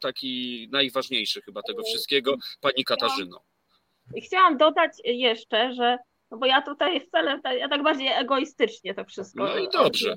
taki 0.00 0.68
najważniejszy 0.72 1.42
chyba 1.42 1.62
tego 1.62 1.82
wszystkiego, 1.82 2.36
pani 2.60 2.84
Katarzyno. 2.84 3.40
Chciałam 4.26 4.56
dodać 4.56 4.92
jeszcze, 5.04 5.74
że, 5.74 5.98
no 6.32 6.38
bo 6.38 6.46
ja 6.46 6.62
tutaj 6.62 7.00
wcale, 7.00 7.40
ja 7.58 7.68
tak 7.68 7.82
bardziej 7.82 8.08
egoistycznie 8.08 8.94
to 8.94 9.04
wszystko. 9.04 9.44
No 9.44 9.58
i 9.58 9.68
dobrze. 9.68 10.14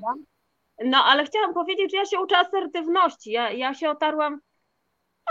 No 0.84 1.04
ale 1.04 1.24
chciałam 1.24 1.54
powiedzieć, 1.54 1.90
że 1.90 1.96
ja 1.96 2.04
się 2.04 2.20
uczę 2.20 2.38
asertywności. 2.38 3.30
Ja, 3.30 3.50
ja 3.50 3.74
się 3.74 3.90
otarłam 3.90 4.40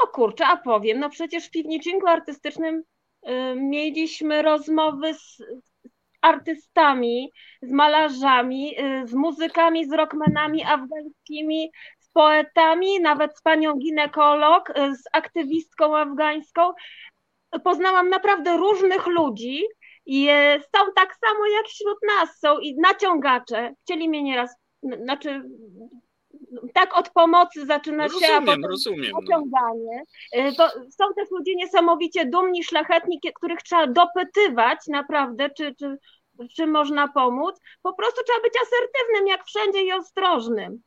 no 0.02 0.08
kurczę, 0.08 0.48
a 0.48 0.58
powiem, 0.58 1.00
no 1.00 1.10
przecież 1.10 1.48
w 1.48 1.52
piwniczynku 1.52 2.08
artystycznym 2.08 2.84
y, 3.30 3.56
mieliśmy 3.56 4.42
rozmowy 4.42 5.14
z 5.14 5.38
artystami, 6.22 7.32
z 7.62 7.72
malarzami, 7.72 8.80
y, 8.80 9.08
z 9.08 9.14
muzykami, 9.14 9.86
z 9.86 9.94
rockmanami 9.94 10.64
afgańskimi, 10.64 11.72
z 12.00 12.10
poetami, 12.10 13.00
nawet 13.02 13.38
z 13.38 13.42
panią 13.42 13.78
ginekolog, 13.78 14.70
y, 14.70 14.96
z 14.96 15.04
aktywistką 15.14 15.98
afgańską. 15.98 16.72
Poznałam 17.64 18.10
naprawdę 18.10 18.58
różnych 18.58 19.08
ludzi 19.08 19.64
i 20.06 20.28
są 20.76 20.80
tak 20.96 21.16
samo 21.26 21.48
jak 21.48 21.66
wśród 21.66 21.98
nas, 22.08 22.40
są 22.40 22.60
i 22.60 22.76
naciągacze. 22.76 23.74
Chcieli 23.84 24.10
mnie 24.10 24.24
nieraz, 24.24 24.56
znaczy 25.04 25.44
tak 26.74 26.98
od 26.98 27.10
pomocy 27.10 27.66
zaczyna 27.66 28.04
rozumiem, 28.04 28.46
się, 28.46 28.68
rozumiem, 28.68 29.12
pociąganie. 29.12 30.04
No. 30.36 30.52
To 30.58 30.70
są 30.70 31.14
też 31.16 31.32
ludzie 31.32 31.56
niesamowicie 31.56 32.26
dumni, 32.26 32.64
szlachetni, 32.64 33.20
których 33.36 33.60
trzeba 33.60 33.88
dopytywać 33.88 34.80
naprawdę, 34.88 35.50
czy, 35.50 35.76
czy, 35.76 35.98
czy 36.56 36.68
można 36.68 37.08
pomóc. 37.08 37.60
Po 37.82 37.94
prostu 37.94 38.22
trzeba 38.24 38.42
być 38.42 38.54
asertywnym 38.62 39.28
jak 39.28 39.46
wszędzie 39.46 39.84
i 39.84 39.92
ostrożnym. 39.92 40.82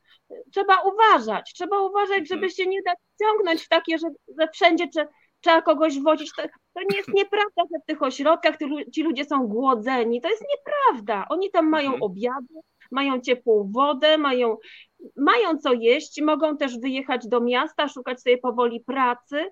Trzeba 0.53 0.81
uważać, 0.81 1.53
trzeba 1.55 1.81
uważać, 1.81 2.19
mhm. 2.19 2.27
żeby 2.27 2.51
się 2.51 2.67
nie 2.67 2.83
dać 2.83 2.99
ciągnąć 3.23 3.63
w 3.63 3.69
takie, 3.69 3.99
że, 3.99 4.09
że 4.39 4.49
wszędzie 4.55 4.89
czy, 4.95 5.07
trzeba 5.41 5.63
kogoś 5.63 6.01
wozić. 6.01 6.33
To, 6.37 6.43
to 6.75 6.81
nie 6.91 6.97
jest 6.97 7.09
nieprawda, 7.15 7.63
że 7.73 7.79
w 7.83 7.87
tych 7.87 8.03
ośrodkach 8.03 8.57
ci 8.95 9.03
ludzie 9.03 9.25
są 9.25 9.47
głodzeni. 9.47 10.21
To 10.21 10.29
jest 10.29 10.45
nieprawda. 10.57 11.27
Oni 11.29 11.51
tam 11.51 11.69
mają 11.69 11.87
mhm. 11.87 12.03
obiady, 12.03 12.55
mają 12.91 13.21
ciepłą 13.21 13.71
wodę, 13.75 14.19
mają, 14.19 14.57
mają 15.17 15.59
co 15.59 15.73
jeść, 15.73 16.23
mogą 16.23 16.57
też 16.57 16.79
wyjechać 16.79 17.29
do 17.29 17.41
miasta, 17.41 17.89
szukać 17.89 18.23
sobie 18.23 18.39
powoli 18.39 18.81
pracy, 18.81 19.51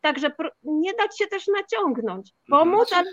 także 0.00 0.32
nie 0.62 0.92
dać 0.94 1.18
się 1.18 1.26
też 1.26 1.46
naciągnąć. 1.46 2.32
Pomóc, 2.50 2.92
ale... 2.92 3.10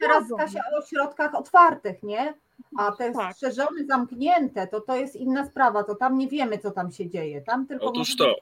Teraz 0.00 0.24
Kasia 0.38 0.60
o 0.74 0.78
ośrodkach 0.78 1.34
otwartych, 1.34 2.02
nie? 2.02 2.34
A 2.78 2.92
te 2.92 3.12
tak. 3.12 3.34
strzeżone, 3.34 3.84
zamknięte, 3.88 4.66
to 4.66 4.80
to 4.80 4.96
jest 4.96 5.16
inna 5.16 5.46
sprawa, 5.46 5.84
to 5.84 5.94
tam 5.94 6.18
nie 6.18 6.28
wiemy, 6.28 6.58
co 6.58 6.70
tam 6.70 6.92
się 6.92 7.10
dzieje. 7.10 7.42
Tam 7.42 7.66
tylko 7.66 7.86
Otóż 7.86 8.16
to. 8.16 8.34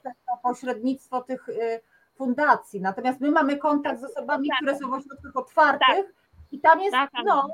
pośrednictwo 0.43 1.21
tych 1.21 1.49
y, 1.49 1.81
fundacji. 2.15 2.81
Natomiast 2.81 3.21
my 3.21 3.31
mamy 3.31 3.57
kontakt 3.57 4.01
z 4.01 4.03
osobami, 4.03 4.49
tak. 4.49 4.57
które 4.57 4.79
są 4.79 4.89
w 4.89 4.93
ośrodkach 4.93 5.35
otwartych 5.35 6.05
tak. 6.05 6.05
i 6.51 6.59
tam 6.59 6.81
jest, 6.81 6.91
tak, 6.91 7.09
no, 7.25 7.47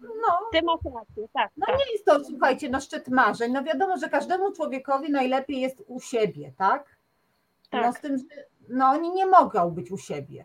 no. 0.00 0.38
Ty 0.52 0.62
masz 0.62 0.94
rację, 0.94 1.28
tak. 1.32 1.50
No 1.56 1.66
tak. 1.66 1.78
nie 1.78 1.92
jest 1.92 2.04
to, 2.04 2.24
słuchajcie, 2.24 2.68
no 2.68 2.80
szczyt 2.80 3.08
marzeń. 3.08 3.52
No 3.52 3.62
wiadomo, 3.62 3.96
że 3.96 4.08
każdemu 4.08 4.52
człowiekowi 4.52 5.10
najlepiej 5.12 5.60
jest 5.60 5.82
u 5.86 6.00
siebie, 6.00 6.52
tak? 6.58 6.96
No 7.72 7.78
tak. 7.80 7.86
No 7.86 7.92
z 7.92 8.00
tym, 8.00 8.18
że 8.18 8.24
no 8.68 8.86
oni 8.86 9.10
nie 9.10 9.26
mogą 9.26 9.70
być 9.70 9.90
u 9.90 9.98
siebie. 9.98 10.44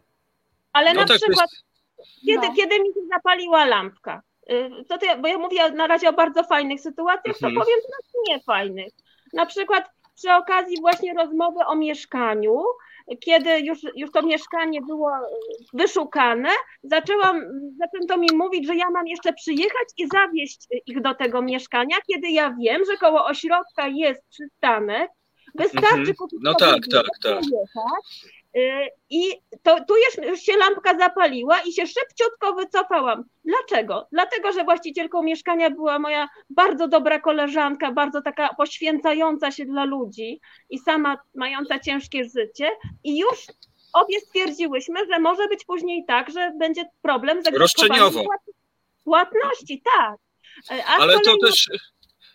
Ale 0.73 0.93
no 0.93 1.01
na 1.01 1.07
tak 1.07 1.17
przykład, 1.17 1.49
jest... 1.51 2.25
kiedy, 2.25 2.47
no. 2.47 2.53
kiedy 2.55 2.79
mi 2.79 2.93
się 2.93 3.01
zapaliła 3.13 3.65
lampka, 3.65 4.21
y, 4.51 4.85
to 4.87 4.97
ty, 4.97 5.05
bo 5.21 5.27
ja 5.27 5.37
mówię 5.37 5.71
na 5.71 5.87
razie 5.87 6.09
o 6.09 6.13
bardzo 6.13 6.43
fajnych 6.43 6.81
sytuacjach, 6.81 7.35
mhm. 7.35 7.53
to 7.53 7.61
powiem 7.61 7.79
nie 8.27 8.35
niefajnych. 8.35 8.93
Na 9.33 9.45
przykład 9.45 9.89
przy 10.15 10.33
okazji 10.33 10.77
właśnie 10.81 11.13
rozmowy 11.13 11.59
o 11.65 11.75
mieszkaniu, 11.75 12.63
kiedy 13.17 13.59
już, 13.59 13.79
już 13.95 14.11
to 14.11 14.21
mieszkanie 14.21 14.81
było 14.81 15.11
e, 15.11 15.19
wyszukane, 15.73 16.49
zaczęłam, 16.83 17.41
zaczęto 17.77 18.17
mi 18.17 18.27
mówić, 18.33 18.67
że 18.67 18.75
ja 18.75 18.89
mam 18.89 19.07
jeszcze 19.07 19.33
przyjechać 19.33 19.87
i 19.97 20.07
zawieźć 20.07 20.67
ich 20.85 21.01
do 21.01 21.15
tego 21.15 21.41
mieszkania, 21.41 21.97
kiedy 22.11 22.29
ja 22.29 22.55
wiem, 22.61 22.81
że 22.91 22.97
koło 22.97 23.25
ośrodka 23.25 23.87
jest 23.87 24.21
przystanek, 24.29 25.11
wystarczy 25.55 25.95
mhm. 25.95 26.15
kupić 26.15 26.39
No 26.43 26.53
tak, 26.53 26.79
tak, 26.91 27.05
tak. 27.23 27.41
Y, 28.57 28.89
I 29.09 29.29
to, 29.63 29.77
tu 29.87 29.93
już 29.97 30.39
się 30.39 30.57
lampka 30.57 30.97
zapaliła 30.97 31.59
i 31.61 31.73
się 31.73 31.87
szybciutko 31.87 32.53
wycofałam. 32.53 33.23
Dlaczego? 33.45 34.07
Dlatego, 34.11 34.51
że 34.51 34.63
właścicielką 34.63 35.23
mieszkania 35.23 35.69
była 35.69 35.99
moja 35.99 36.29
bardzo 36.49 36.87
dobra 36.87 37.19
koleżanka, 37.19 37.91
bardzo 37.91 38.21
taka 38.21 38.53
poświęcająca 38.53 39.51
się 39.51 39.65
dla 39.65 39.85
ludzi 39.85 40.41
i 40.69 40.79
sama 40.79 41.17
mająca 41.35 41.79
ciężkie 41.79 42.23
życie. 42.23 42.69
I 43.03 43.17
już 43.19 43.45
obie 43.93 44.19
stwierdziłyśmy, 44.19 44.99
że 45.11 45.19
może 45.19 45.47
być 45.47 45.65
później 45.65 46.05
tak, 46.07 46.31
że 46.31 46.51
będzie 46.59 46.85
problem 47.01 47.43
z 47.43 47.47
płatności, 49.03 49.81
tak. 49.95 50.17
Ale 50.99 51.19
to 51.19 51.37
też 51.37 51.69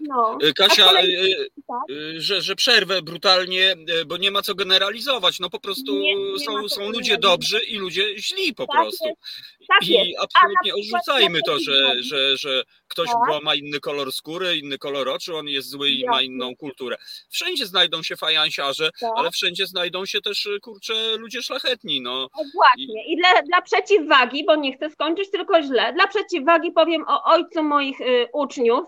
no. 0.08 0.38
Y, 0.42 0.52
Kasia, 0.54 0.84
kolei... 0.84 1.32
Y, 1.32 1.48
tak? 1.68 1.96
Y, 1.96 2.20
że, 2.20 2.42
że 2.42 2.56
przerwę 2.56 3.02
brutalnie, 3.02 3.76
bo 4.06 4.16
nie 4.16 4.30
ma 4.30 4.42
co 4.42 4.54
generalizować. 4.54 5.40
No 5.40 5.50
po 5.50 5.60
prostu 5.60 5.98
nie, 5.98 6.14
nie 6.14 6.38
są, 6.38 6.68
są 6.68 6.90
ludzie 6.90 7.18
dobrzy 7.18 7.60
i 7.60 7.76
ludzie 7.76 8.18
źli 8.18 8.54
po 8.54 8.66
tak 8.66 8.76
prostu. 8.76 9.08
Jest. 9.08 9.20
Tak 9.68 9.88
I 9.88 9.92
jest. 9.92 10.20
absolutnie 10.22 10.74
odrzucajmy 10.74 11.40
to, 11.46 11.58
że, 11.58 12.02
że, 12.02 12.36
że 12.36 12.62
ktoś 12.88 13.06
tak? 13.06 13.42
ma 13.42 13.54
inny 13.54 13.80
kolor 13.80 14.12
skóry, 14.12 14.56
inny 14.56 14.78
kolor 14.78 15.08
oczu, 15.08 15.36
on 15.36 15.48
jest 15.48 15.68
zły 15.68 15.90
i 15.90 16.06
ma 16.06 16.22
inną 16.22 16.56
kulturę. 16.56 16.96
Wszędzie 17.30 17.66
znajdą 17.66 18.02
się 18.02 18.16
fajansiarze, 18.16 18.90
tak. 19.00 19.10
ale 19.16 19.30
wszędzie 19.30 19.66
znajdą 19.66 20.06
się 20.06 20.20
też, 20.20 20.48
kurcze, 20.62 21.16
ludzie 21.16 21.42
szlachetni. 21.42 22.00
No. 22.00 22.28
Właśnie. 22.54 23.06
I 23.06 23.16
dla, 23.16 23.42
dla 23.42 23.62
przeciwwagi, 23.62 24.44
bo 24.44 24.56
nie 24.56 24.76
chcę 24.76 24.90
skończyć 24.90 25.30
tylko 25.30 25.62
źle, 25.62 25.92
dla 25.92 26.06
przeciwwagi 26.06 26.72
powiem 26.72 27.04
o 27.08 27.24
ojcu 27.24 27.62
moich 27.62 28.00
y, 28.00 28.28
uczniów, 28.32 28.84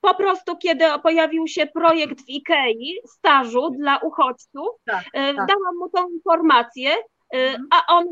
po 0.00 0.14
prostu, 0.14 0.56
kiedy 0.56 0.84
pojawił 1.02 1.46
się 1.46 1.66
projekt 1.66 2.20
w 2.20 2.28
Ikei 2.28 2.98
stażu 3.06 3.70
dla 3.70 3.98
uchodźców, 3.98 4.68
tak, 4.86 5.04
tak. 5.12 5.36
dałam 5.36 5.76
mu 5.78 5.88
tą 5.90 6.08
informację, 6.08 6.90
mhm. 7.32 7.68
a 7.70 7.94
on 7.94 8.04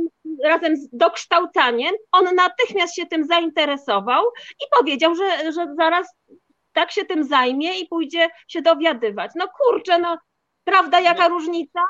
razem 0.44 0.76
z 0.76 0.88
dokształcaniem, 0.92 1.94
on 2.12 2.34
natychmiast 2.34 2.94
się 2.94 3.06
tym 3.06 3.24
zainteresował 3.24 4.24
i 4.50 4.64
powiedział, 4.78 5.14
że, 5.14 5.52
że 5.52 5.74
zaraz 5.78 6.16
tak 6.72 6.92
się 6.92 7.04
tym 7.04 7.24
zajmie 7.24 7.80
i 7.80 7.88
pójdzie 7.88 8.28
się 8.48 8.62
dowiadywać. 8.62 9.30
No 9.36 9.48
kurczę, 9.48 9.98
no 9.98 10.18
prawda, 10.64 11.00
jaka 11.00 11.28
no. 11.28 11.28
różnica? 11.28 11.80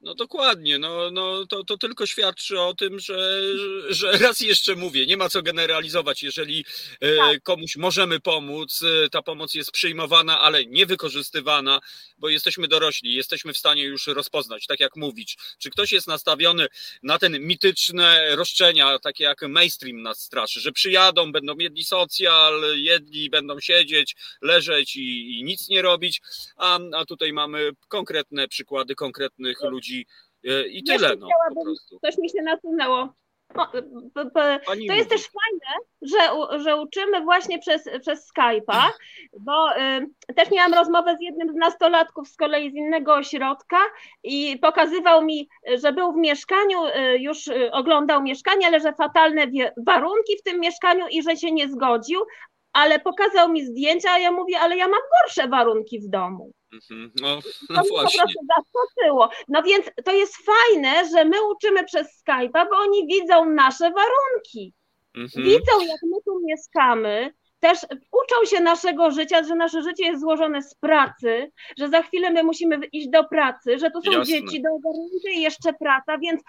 No 0.00 0.14
dokładnie, 0.14 0.78
no, 0.78 1.10
no 1.10 1.46
to, 1.46 1.64
to 1.64 1.78
tylko 1.78 2.06
świadczy 2.06 2.60
o 2.60 2.74
tym, 2.74 2.98
że, 3.00 3.42
że 3.88 4.12
raz 4.12 4.40
jeszcze 4.40 4.76
mówię, 4.76 5.06
nie 5.06 5.16
ma 5.16 5.28
co 5.28 5.42
generalizować. 5.42 6.22
Jeżeli 6.22 6.64
e, 7.00 7.16
tak. 7.16 7.42
komuś 7.42 7.76
możemy 7.76 8.20
pomóc, 8.20 8.82
e, 8.82 9.08
ta 9.08 9.22
pomoc 9.22 9.54
jest 9.54 9.70
przyjmowana, 9.70 10.40
ale 10.40 10.66
nie 10.66 10.86
wykorzystywana, 10.86 11.80
bo 12.18 12.28
jesteśmy 12.28 12.68
dorośli, 12.68 13.14
jesteśmy 13.14 13.52
w 13.52 13.58
stanie 13.58 13.82
już 13.82 14.06
rozpoznać, 14.06 14.66
tak 14.66 14.80
jak 14.80 14.96
mówić, 14.96 15.36
czy 15.58 15.70
ktoś 15.70 15.92
jest 15.92 16.06
nastawiony 16.06 16.66
na 17.02 17.18
ten 17.18 17.40
mityczne 17.40 18.36
roszczenia, 18.36 18.98
takie 18.98 19.24
jak 19.24 19.42
mainstream 19.42 20.02
nas 20.02 20.20
straszy, 20.20 20.60
że 20.60 20.72
przyjadą, 20.72 21.32
będą 21.32 21.58
jedli 21.58 21.84
socjal, 21.84 22.62
jedli 22.74 23.30
będą 23.30 23.60
siedzieć, 23.60 24.16
leżeć 24.42 24.96
i, 24.96 25.38
i 25.38 25.44
nic 25.44 25.68
nie 25.68 25.82
robić, 25.82 26.20
a, 26.56 26.78
a 26.94 27.04
tutaj 27.04 27.32
mamy 27.32 27.70
konkretne 27.88 28.48
przykłady 28.48 28.94
konkretnych 28.94 29.62
ludzi, 29.62 29.87
ludzi 29.88 30.06
e, 30.44 30.68
i 30.68 30.84
tyle. 30.84 31.16
No. 31.16 31.28
Coś 32.04 32.18
mi 32.18 32.30
się 32.30 32.42
nasunęło. 32.42 33.14
To 34.88 34.94
jest 34.94 35.10
też 35.10 35.22
fajne, 35.22 35.86
że, 36.02 36.58
że 36.58 36.76
uczymy 36.76 37.20
właśnie 37.20 37.58
przez, 37.58 37.88
przez 38.00 38.32
Skype'a, 38.32 38.82
bo 39.40 39.76
y, 39.76 40.34
też 40.34 40.50
miałam 40.50 40.74
rozmowę 40.74 41.16
z 41.16 41.22
jednym 41.22 41.52
z 41.52 41.54
nastolatków 41.54 42.28
z 42.28 42.36
kolei 42.36 42.70
z 42.70 42.74
innego 42.74 43.14
ośrodka 43.14 43.76
i 44.22 44.58
pokazywał 44.62 45.24
mi, 45.24 45.48
że 45.82 45.92
był 45.92 46.12
w 46.12 46.16
mieszkaniu, 46.16 46.86
y, 46.86 47.18
już 47.18 47.46
y, 47.46 47.70
oglądał 47.72 48.22
mieszkanie, 48.22 48.66
ale 48.66 48.80
że 48.80 48.92
fatalne 48.92 49.46
warunki 49.86 50.36
w 50.40 50.42
tym 50.42 50.60
mieszkaniu 50.60 51.06
i 51.10 51.22
że 51.22 51.36
się 51.36 51.52
nie 51.52 51.68
zgodził, 51.68 52.20
ale 52.72 52.98
pokazał 52.98 53.48
mi 53.48 53.66
zdjęcia, 53.66 54.10
a 54.10 54.18
ja 54.18 54.32
mówię, 54.32 54.60
ale 54.60 54.76
ja 54.76 54.88
mam 54.88 55.00
gorsze 55.22 55.48
warunki 55.48 56.00
w 56.00 56.08
domu. 56.08 56.52
Mhm. 56.72 57.12
No, 57.20 57.38
no 57.70 57.82
to 57.82 57.88
właśnie. 57.88 58.20
po 58.20 58.26
prostu 58.26 58.46
zaskoczyło. 58.56 59.30
No 59.48 59.62
więc 59.62 59.86
to 60.04 60.12
jest 60.12 60.34
fajne, 60.36 61.08
że 61.10 61.24
my 61.24 61.36
uczymy 61.50 61.84
przez 61.84 62.22
Skype'a, 62.22 62.66
bo 62.70 62.76
oni 62.76 63.06
widzą 63.06 63.44
nasze 63.44 63.90
warunki. 63.90 64.74
Mhm. 65.16 65.44
Widzą, 65.44 65.80
jak 65.80 66.02
my 66.02 66.16
tu 66.24 66.40
mieszkamy, 66.44 67.34
też 67.60 67.78
uczą 67.92 68.44
się 68.44 68.60
naszego 68.60 69.10
życia, 69.10 69.42
że 69.42 69.54
nasze 69.54 69.82
życie 69.82 70.04
jest 70.04 70.20
złożone 70.20 70.62
z 70.62 70.74
pracy, 70.74 71.52
że 71.78 71.88
za 71.88 72.02
chwilę 72.02 72.30
my 72.30 72.42
musimy 72.42 72.86
iść 72.92 73.08
do 73.08 73.24
pracy, 73.24 73.78
że 73.78 73.90
tu 73.90 74.02
są 74.02 74.10
Jasne. 74.10 74.24
dzieci 74.24 74.62
do 74.62 74.68
ogarnięcia 74.74 75.30
i 75.30 75.40
jeszcze 75.40 75.72
praca, 75.72 76.18
więc 76.18 76.42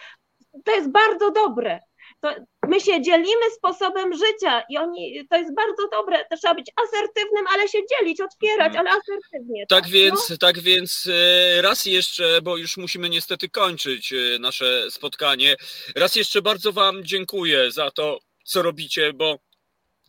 to 0.64 0.76
jest 0.76 0.92
bardzo 0.92 1.32
dobre 1.32 1.80
to 2.22 2.36
my 2.68 2.82
się 2.82 3.02
dzielimy 3.02 3.52
sposobem 3.58 4.14
życia 4.14 4.64
i 4.70 4.78
oni, 4.78 5.28
to 5.30 5.38
jest 5.38 5.56
bardzo 5.56 5.88
dobre, 5.92 6.26
to 6.30 6.38
trzeba 6.38 6.56
być 6.56 6.72
asertywnym, 6.76 7.46
ale 7.54 7.68
się 7.68 7.80
dzielić, 7.92 8.22
otwierać, 8.22 8.68
mhm. 8.68 8.88
ale 8.88 8.90
asertywnie. 8.90 9.66
Tak, 9.70 9.84
tak 9.84 9.92
więc, 9.92 10.30
no? 10.30 10.38
tak 10.38 10.60
więc 10.60 11.10
e, 11.58 11.62
raz 11.62 11.86
jeszcze, 11.86 12.42
bo 12.42 12.58
już 12.58 12.78
musimy 12.78 13.10
niestety 13.10 13.50
kończyć 13.50 14.14
e, 14.14 14.40
nasze 14.40 14.92
spotkanie, 14.92 15.56
raz 15.96 16.16
jeszcze 16.16 16.42
bardzo 16.42 16.72
Wam 16.72 17.04
dziękuję 17.04 17.72
za 17.72 17.92
to, 17.92 18.20
co 18.44 18.62
robicie, 18.62 19.14
bo 19.14 19.40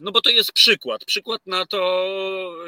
no 0.01 0.13
bo 0.13 0.21
to 0.21 0.31
jest 0.31 0.53
przykład. 0.53 1.05
Przykład 1.05 1.47
na 1.47 1.67
to, 1.67 2.11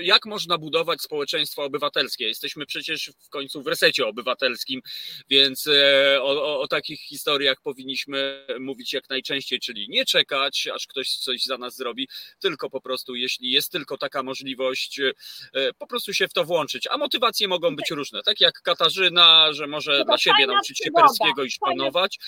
jak 0.00 0.26
można 0.26 0.58
budować 0.58 1.02
społeczeństwo 1.02 1.62
obywatelskie. 1.62 2.28
Jesteśmy 2.28 2.66
przecież 2.66 3.10
w 3.18 3.28
końcu 3.28 3.62
w 3.62 3.66
resecie 3.66 4.06
obywatelskim, 4.06 4.82
więc 5.30 5.66
e, 5.66 6.22
o, 6.22 6.42
o, 6.42 6.60
o, 6.60 6.68
takich 6.68 7.00
historiach 7.00 7.60
powinniśmy 7.60 8.46
mówić 8.60 8.92
jak 8.92 9.10
najczęściej, 9.10 9.60
czyli 9.60 9.88
nie 9.88 10.04
czekać, 10.04 10.68
aż 10.74 10.86
ktoś 10.86 11.16
coś 11.16 11.44
za 11.44 11.58
nas 11.58 11.76
zrobi, 11.76 12.08
tylko 12.40 12.70
po 12.70 12.80
prostu, 12.80 13.14
jeśli 13.14 13.50
jest 13.50 13.72
tylko 13.72 13.98
taka 13.98 14.22
możliwość, 14.22 15.00
e, 15.00 15.12
po 15.78 15.86
prostu 15.86 16.14
się 16.14 16.28
w 16.28 16.32
to 16.32 16.44
włączyć. 16.44 16.88
A 16.90 16.98
motywacje 16.98 17.48
mogą 17.48 17.76
być 17.76 17.90
różne. 17.90 18.22
Tak 18.22 18.40
jak 18.40 18.62
Katarzyna, 18.62 19.52
że 19.52 19.66
może 19.66 20.04
dla 20.04 20.18
siebie 20.18 20.46
nauczyć 20.46 20.78
się 20.78 20.90
perskiego 20.90 21.44
i 21.44 21.50
szpanować. 21.50 22.18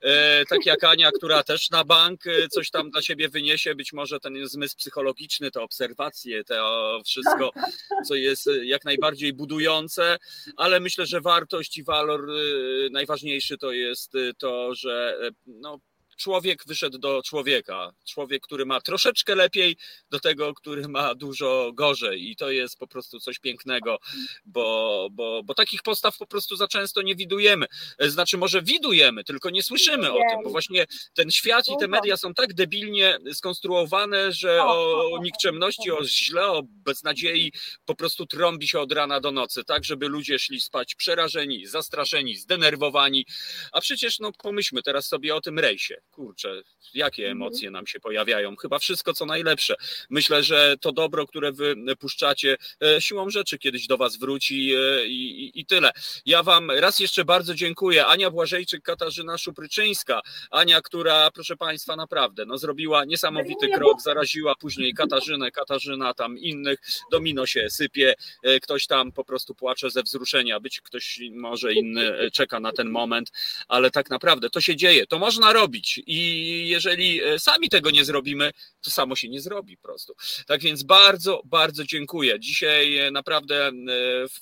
E, 0.00 0.44
tak 0.46 0.66
jak 0.66 0.84
Ania, 0.84 1.10
która 1.10 1.42
też 1.42 1.70
na 1.70 1.84
bank 1.84 2.20
coś 2.50 2.70
tam 2.70 2.90
dla 2.90 3.02
siebie 3.02 3.28
wyniesie, 3.28 3.74
być 3.74 3.92
może 3.92 4.20
ten 4.20 4.36
zmysł 4.52 4.76
psychologiczny, 4.76 5.50
te 5.50 5.60
obserwacje, 5.60 6.44
to 6.44 7.00
wszystko, 7.04 7.50
co 8.08 8.14
jest 8.14 8.50
jak 8.62 8.84
najbardziej 8.84 9.32
budujące, 9.32 10.18
ale 10.56 10.80
myślę, 10.80 11.06
że 11.06 11.20
wartość 11.20 11.78
i 11.78 11.84
walor 11.84 12.30
y, 12.30 12.88
najważniejszy 12.92 13.58
to 13.58 13.72
jest 13.72 14.12
to, 14.38 14.74
że 14.74 15.18
y, 15.22 15.34
no, 15.46 15.78
człowiek 16.16 16.62
wyszedł 16.66 16.98
do 16.98 17.22
człowieka. 17.22 17.92
Człowiek, 18.08 18.42
który 18.42 18.66
ma 18.66 18.80
troszeczkę 18.80 19.34
lepiej, 19.34 19.76
do 20.10 20.20
tego, 20.20 20.54
który 20.54 20.88
ma 20.88 21.14
dużo 21.14 21.70
gorzej. 21.74 22.30
I 22.30 22.36
to 22.36 22.50
jest 22.50 22.78
po 22.78 22.86
prostu 22.86 23.20
coś 23.20 23.38
pięknego, 23.38 23.98
bo, 24.44 25.08
bo, 25.12 25.42
bo 25.44 25.54
takich 25.54 25.82
postaw 25.82 26.18
po 26.18 26.26
prostu 26.26 26.56
za 26.56 26.68
często 26.68 27.02
nie 27.02 27.16
widujemy. 27.16 27.66
Znaczy, 27.98 28.38
może 28.38 28.62
widujemy, 28.62 29.24
tylko 29.24 29.50
nie 29.50 29.62
słyszymy 29.62 30.12
o 30.12 30.18
tym, 30.30 30.42
bo 30.44 30.50
właśnie 30.50 30.86
ten 31.14 31.30
świat 31.30 31.68
i 31.68 31.76
te 31.80 31.88
media 31.88 32.16
są 32.16 32.34
tak 32.34 32.54
debilnie 32.54 33.18
skonstruowane, 33.32 34.32
że 34.32 34.62
o 34.62 35.18
nikczemności, 35.22 35.90
o 35.90 36.04
źle, 36.04 36.46
o 36.46 36.62
beznadziei 36.64 37.52
po 37.84 37.94
prostu 37.94 38.26
trąbi 38.26 38.68
się 38.68 38.80
od 38.80 38.92
rana 38.92 39.20
do 39.20 39.32
nocy, 39.32 39.64
tak, 39.64 39.84
żeby 39.84 40.08
ludzie 40.08 40.38
szli 40.38 40.60
spać 40.60 40.94
przerażeni, 40.94 41.66
zastraszeni, 41.66 42.36
zdenerwowani. 42.36 43.26
A 43.72 43.80
przecież, 43.80 44.18
no 44.18 44.32
pomyślmy 44.32 44.82
teraz 44.82 45.06
sobie 45.06 45.34
o 45.34 45.40
tym 45.40 45.58
rejsie 45.58 46.01
kurczę, 46.12 46.62
jakie 46.94 47.22
mhm. 47.22 47.42
emocje 47.42 47.70
nam 47.70 47.86
się 47.86 48.00
pojawiają. 48.00 48.56
Chyba 48.56 48.78
wszystko, 48.78 49.14
co 49.14 49.26
najlepsze. 49.26 49.74
Myślę, 50.10 50.42
że 50.42 50.76
to 50.80 50.92
dobro, 50.92 51.26
które 51.26 51.52
wy 51.52 51.76
puszczacie, 51.98 52.56
e, 52.82 53.00
siłą 53.00 53.30
rzeczy 53.30 53.58
kiedyś 53.58 53.86
do 53.86 53.96
was 53.96 54.16
wróci 54.16 54.74
e, 54.74 55.06
i, 55.06 55.44
i, 55.44 55.60
i 55.60 55.66
tyle. 55.66 55.90
Ja 56.26 56.42
wam 56.42 56.70
raz 56.70 57.00
jeszcze 57.00 57.24
bardzo 57.24 57.54
dziękuję. 57.54 58.06
Ania 58.06 58.30
Błażejczyk, 58.30 58.82
Katarzyna 58.82 59.38
Szupryczyńska. 59.38 60.20
Ania, 60.50 60.82
która, 60.82 61.30
proszę 61.30 61.56
państwa, 61.56 61.96
naprawdę 61.96 62.46
no, 62.46 62.58
zrobiła 62.58 63.04
niesamowity 63.04 63.68
krok, 63.68 64.00
zaraziła 64.00 64.54
później 64.54 64.94
Katarzynę, 64.94 65.50
Katarzyna 65.50 66.14
tam 66.14 66.38
innych, 66.38 66.80
domino 67.10 67.46
się 67.46 67.70
sypie, 67.70 68.14
e, 68.42 68.60
ktoś 68.60 68.86
tam 68.86 69.12
po 69.12 69.24
prostu 69.24 69.54
płacze 69.54 69.90
ze 69.90 70.02
wzruszenia, 70.02 70.60
być 70.60 70.80
ktoś 70.80 71.20
może 71.32 71.72
inny 71.72 72.30
czeka 72.32 72.60
na 72.60 72.72
ten 72.72 72.90
moment, 72.90 73.32
ale 73.68 73.90
tak 73.90 74.10
naprawdę 74.10 74.50
to 74.50 74.60
się 74.60 74.76
dzieje, 74.76 75.06
to 75.06 75.18
można 75.18 75.52
robić 75.52 75.91
i 75.98 76.68
jeżeli 76.68 77.24
e, 77.24 77.38
sami 77.38 77.68
tego 77.68 77.90
nie 77.90 78.04
zrobimy, 78.04 78.50
to 78.80 78.90
samo 78.90 79.16
się 79.16 79.28
nie 79.28 79.40
zrobi 79.40 79.76
po 79.76 79.82
prostu. 79.82 80.14
Tak 80.46 80.60
więc 80.60 80.82
bardzo, 80.82 81.42
bardzo 81.44 81.84
dziękuję. 81.84 82.40
Dzisiaj 82.40 82.96
e, 82.98 83.10
naprawdę 83.10 83.68
e, 83.68 83.72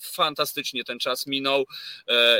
fantastycznie 0.01 0.85
ten 0.85 0.98
czas 0.98 1.27
minął 1.27 1.64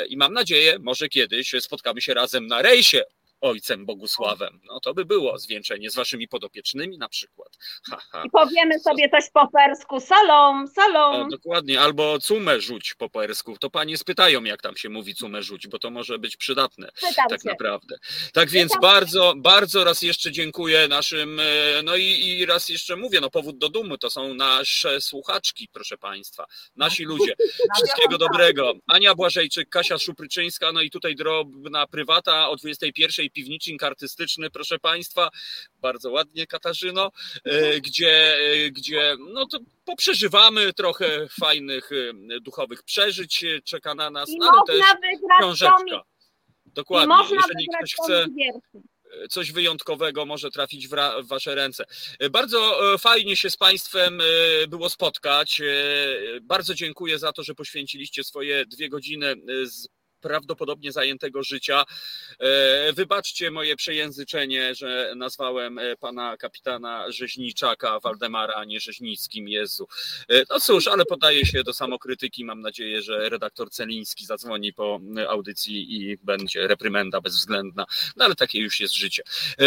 i 0.09 0.17
mam 0.17 0.33
nadzieję, 0.33 0.79
może 0.79 1.09
kiedyś 1.09 1.53
spotkamy 1.61 2.01
się 2.01 2.15
razem 2.15 2.47
na 2.47 2.63
rejsie 2.63 3.03
ojcem 3.41 3.87
Bogusławem. 3.87 4.61
No 4.65 4.81
to 4.81 4.95
by 4.95 5.05
było 5.05 5.39
zwieńczenie 5.39 5.91
z 5.91 5.95
waszymi 5.95 6.29
podopiecznymi 6.29 6.99
na 6.99 7.09
przykład. 7.09 7.49
Ha, 7.91 7.99
ha. 8.11 8.23
I 8.27 8.31
powiemy 8.31 8.79
sobie 8.79 9.09
coś 9.09 9.25
po 9.31 9.49
persku, 9.49 10.01
salom, 10.01 10.69
salom. 10.69 11.27
O, 11.27 11.29
dokładnie, 11.29 11.81
albo 11.81 12.19
cumę 12.19 12.61
rzuć 12.61 12.95
po 12.95 13.11
persku. 13.11 13.57
To 13.59 13.71
panie 13.71 13.99
spytają, 13.99 14.45
jak 14.45 14.63
tam 14.63 14.77
się 14.77 14.89
mówi 14.89 15.15
cumę 15.15 15.43
rzuć, 15.43 15.67
bo 15.67 15.79
to 15.79 15.91
może 15.91 16.19
być 16.19 16.37
przydatne 16.37 16.89
Pytam 17.09 17.29
tak 17.29 17.43
się. 17.43 17.49
naprawdę. 17.49 17.97
Tak 17.99 18.31
Pytam 18.31 18.49
więc 18.49 18.73
bardzo, 18.83 19.35
bardzo 19.37 19.85
raz 19.85 20.03
jeszcze 20.03 20.33
dziękuję 20.33 20.89
naszym, 20.89 21.41
e, 21.41 21.83
no 21.85 21.97
i, 21.97 22.05
i 22.05 22.47
raz 22.47 22.69
jeszcze 22.69 22.97
mówię, 22.97 23.21
no 23.21 23.31
powód 23.31 23.59
do 23.59 23.69
dumy 23.69 23.99
to 23.99 24.11
są 24.11 24.35
nasze 24.35 25.01
słuchaczki, 25.01 25.69
proszę 25.73 25.99
państwa, 25.99 26.47
nasi 26.77 27.05
ludzie. 27.05 27.35
Wszystkiego 27.77 28.19
dobrego. 28.19 28.73
Ania 28.87 29.15
Błażejczyk, 29.15 29.69
Kasia 29.69 29.99
Szupryczyńska, 29.99 30.73
no 30.73 30.81
i 30.81 30.91
tutaj 30.91 31.17
drobna 31.17 31.87
prywata 31.87 32.49
o 32.49 32.57
21 32.57 33.30
piwnicznik 33.31 33.83
artystyczny, 33.83 34.51
proszę 34.51 34.79
Państwa, 34.79 35.31
bardzo 35.79 36.11
ładnie 36.11 36.47
Katarzyno, 36.47 37.11
e, 37.45 37.81
gdzie, 37.81 38.37
e, 38.37 38.71
gdzie 38.71 39.17
no 39.19 39.47
to 39.47 39.59
poprzeżywamy 39.85 40.73
trochę 40.73 41.29
fajnych 41.41 41.91
e, 41.93 42.41
duchowych 42.41 42.83
przeżyć, 42.83 43.45
czeka 43.65 43.95
na 43.95 44.11
nas, 44.11 44.29
I 44.31 44.39
ale 44.41 44.61
też 44.67 44.87
książeczka. 45.41 46.03
Dokładnie, 46.67 47.15
jeżeli 47.33 47.67
ktoś 47.77 47.95
chce 47.95 48.27
coś 49.31 49.53
wyjątkowego 49.53 50.27
może 50.27 50.51
trafić 50.51 50.89
w, 50.89 50.91
w, 51.23 51.27
Wasze 51.29 51.55
ręce. 51.55 51.85
Bardzo 52.31 52.81
fajnie 52.99 53.37
się 53.37 53.51
z 53.51 53.57
Państwem 53.57 54.23
było 54.69 54.91
spotkać. 54.91 55.63
Bardzo 56.43 56.75
dziękuję 56.75 57.19
za 57.19 57.33
to, 57.33 57.43
że 57.43 57.55
poświęciliście 57.55 58.25
swoje 58.25 58.67
dwie 58.67 58.89
godziny 58.89 59.35
z 59.65 59.89
prawdopodobnie 60.21 60.93
zajętego 60.93 61.43
życia. 61.43 61.85
Wybaczcie 62.95 63.51
moje 63.51 63.77
przejęzyczenie, 63.77 64.75
że 64.75 65.13
nazwałem 65.17 65.81
pana 66.01 66.37
kapitana 66.37 67.11
Rzeźniczaka 67.11 68.01
Waldemara, 68.01 68.55
a 68.55 68.65
nie 68.65 68.81
Rzeźnickim, 68.81 69.49
Jezu. 69.49 69.89
No 70.51 70.61
cóż, 70.61 70.89
ale 70.89 71.05
podaję 71.05 71.47
się 71.47 71.63
do 71.63 71.73
samokrytyki. 71.73 72.45
Mam 72.45 72.61
nadzieję, 72.61 73.03
że 73.03 73.29
redaktor 73.29 73.71
Celiński 73.71 74.27
zadzwoni 74.27 74.73
po 74.73 75.01
audycji 75.29 75.95
i 75.95 76.17
będzie 76.17 76.69
reprymenda 76.69 77.21
bezwzględna. 77.21 77.87
No 78.17 78.25
ale 78.25 78.35
takie 78.35 78.61
już 78.61 78.81
jest 78.81 78.95
życie. 78.95 79.23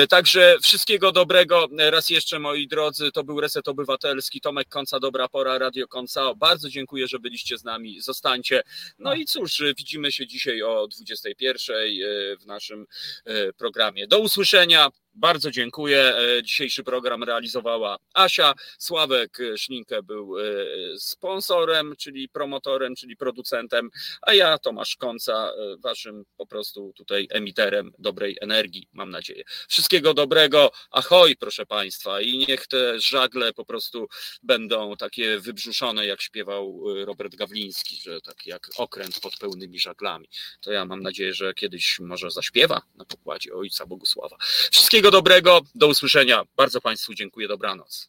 Także 0.09 0.57
wszystkiego 0.63 1.11
dobrego. 1.11 1.69
Raz 1.77 2.09
jeszcze, 2.09 2.39
moi 2.39 2.67
drodzy, 2.67 3.11
to 3.11 3.23
był 3.23 3.41
Reset 3.41 3.67
Obywatelski. 3.67 4.41
Tomek 4.41 4.69
Końca, 4.69 4.99
Dobra 4.99 5.29
Pora, 5.29 5.57
Radio 5.57 5.87
Końca. 5.87 6.33
Bardzo 6.35 6.69
dziękuję, 6.69 7.07
że 7.07 7.19
byliście 7.19 7.57
z 7.57 7.63
nami. 7.63 8.01
Zostańcie. 8.01 8.63
No 8.99 9.13
i 9.13 9.25
cóż, 9.25 9.61
widzimy 9.77 10.11
się 10.11 10.27
dzisiaj 10.27 10.42
o 10.65 10.87
21 10.87 11.75
w 12.39 12.45
naszym 12.45 12.85
programie. 13.57 14.07
Do 14.07 14.19
usłyszenia. 14.19 14.89
Bardzo 15.15 15.51
dziękuję. 15.51 16.15
E, 16.17 16.43
dzisiejszy 16.43 16.83
program 16.83 17.23
realizowała 17.23 17.97
Asia. 18.13 18.53
Sławek 18.77 19.37
Szlinkę 19.57 20.03
był 20.03 20.39
e, 20.39 20.43
sponsorem, 20.97 21.95
czyli 21.97 22.29
promotorem, 22.29 22.95
czyli 22.95 23.17
producentem, 23.17 23.89
a 24.21 24.33
ja, 24.33 24.57
Tomasz 24.57 24.95
Konca, 24.95 25.51
e, 25.51 25.77
waszym 25.77 26.25
po 26.37 26.45
prostu 26.45 26.93
tutaj 26.95 27.27
emiterem 27.31 27.91
dobrej 27.99 28.37
energii, 28.41 28.87
mam 28.93 29.09
nadzieję. 29.09 29.43
Wszystkiego 29.67 30.13
dobrego. 30.13 30.71
Ahoj, 30.91 31.35
proszę 31.35 31.65
Państwa. 31.65 32.21
I 32.21 32.37
niech 32.37 32.67
te 32.67 32.99
żagle 32.99 33.53
po 33.53 33.65
prostu 33.65 34.07
będą 34.43 34.95
takie 34.97 35.39
wybrzuszone, 35.39 36.05
jak 36.05 36.21
śpiewał 36.21 36.83
Robert 37.05 37.35
Gawliński, 37.35 37.95
że 37.95 38.21
tak 38.21 38.45
jak 38.45 38.69
okręt 38.77 39.19
pod 39.19 39.37
pełnymi 39.37 39.79
żaglami. 39.79 40.29
To 40.61 40.71
ja 40.71 40.85
mam 40.85 41.03
nadzieję, 41.03 41.33
że 41.33 41.53
kiedyś 41.53 41.99
może 41.99 42.31
zaśpiewa 42.31 42.81
na 42.95 43.05
pokładzie 43.05 43.53
Ojca 43.53 43.85
Bogusława. 43.85 44.37
Wszystkiego 44.71 45.02
Wszystkiego 45.03 45.17
dobrego, 45.17 45.61
do 45.75 45.87
usłyszenia. 45.87 46.43
Bardzo 46.57 46.81
Państwu 46.81 47.13
dziękuję, 47.13 47.47
dobranoc. 47.47 48.07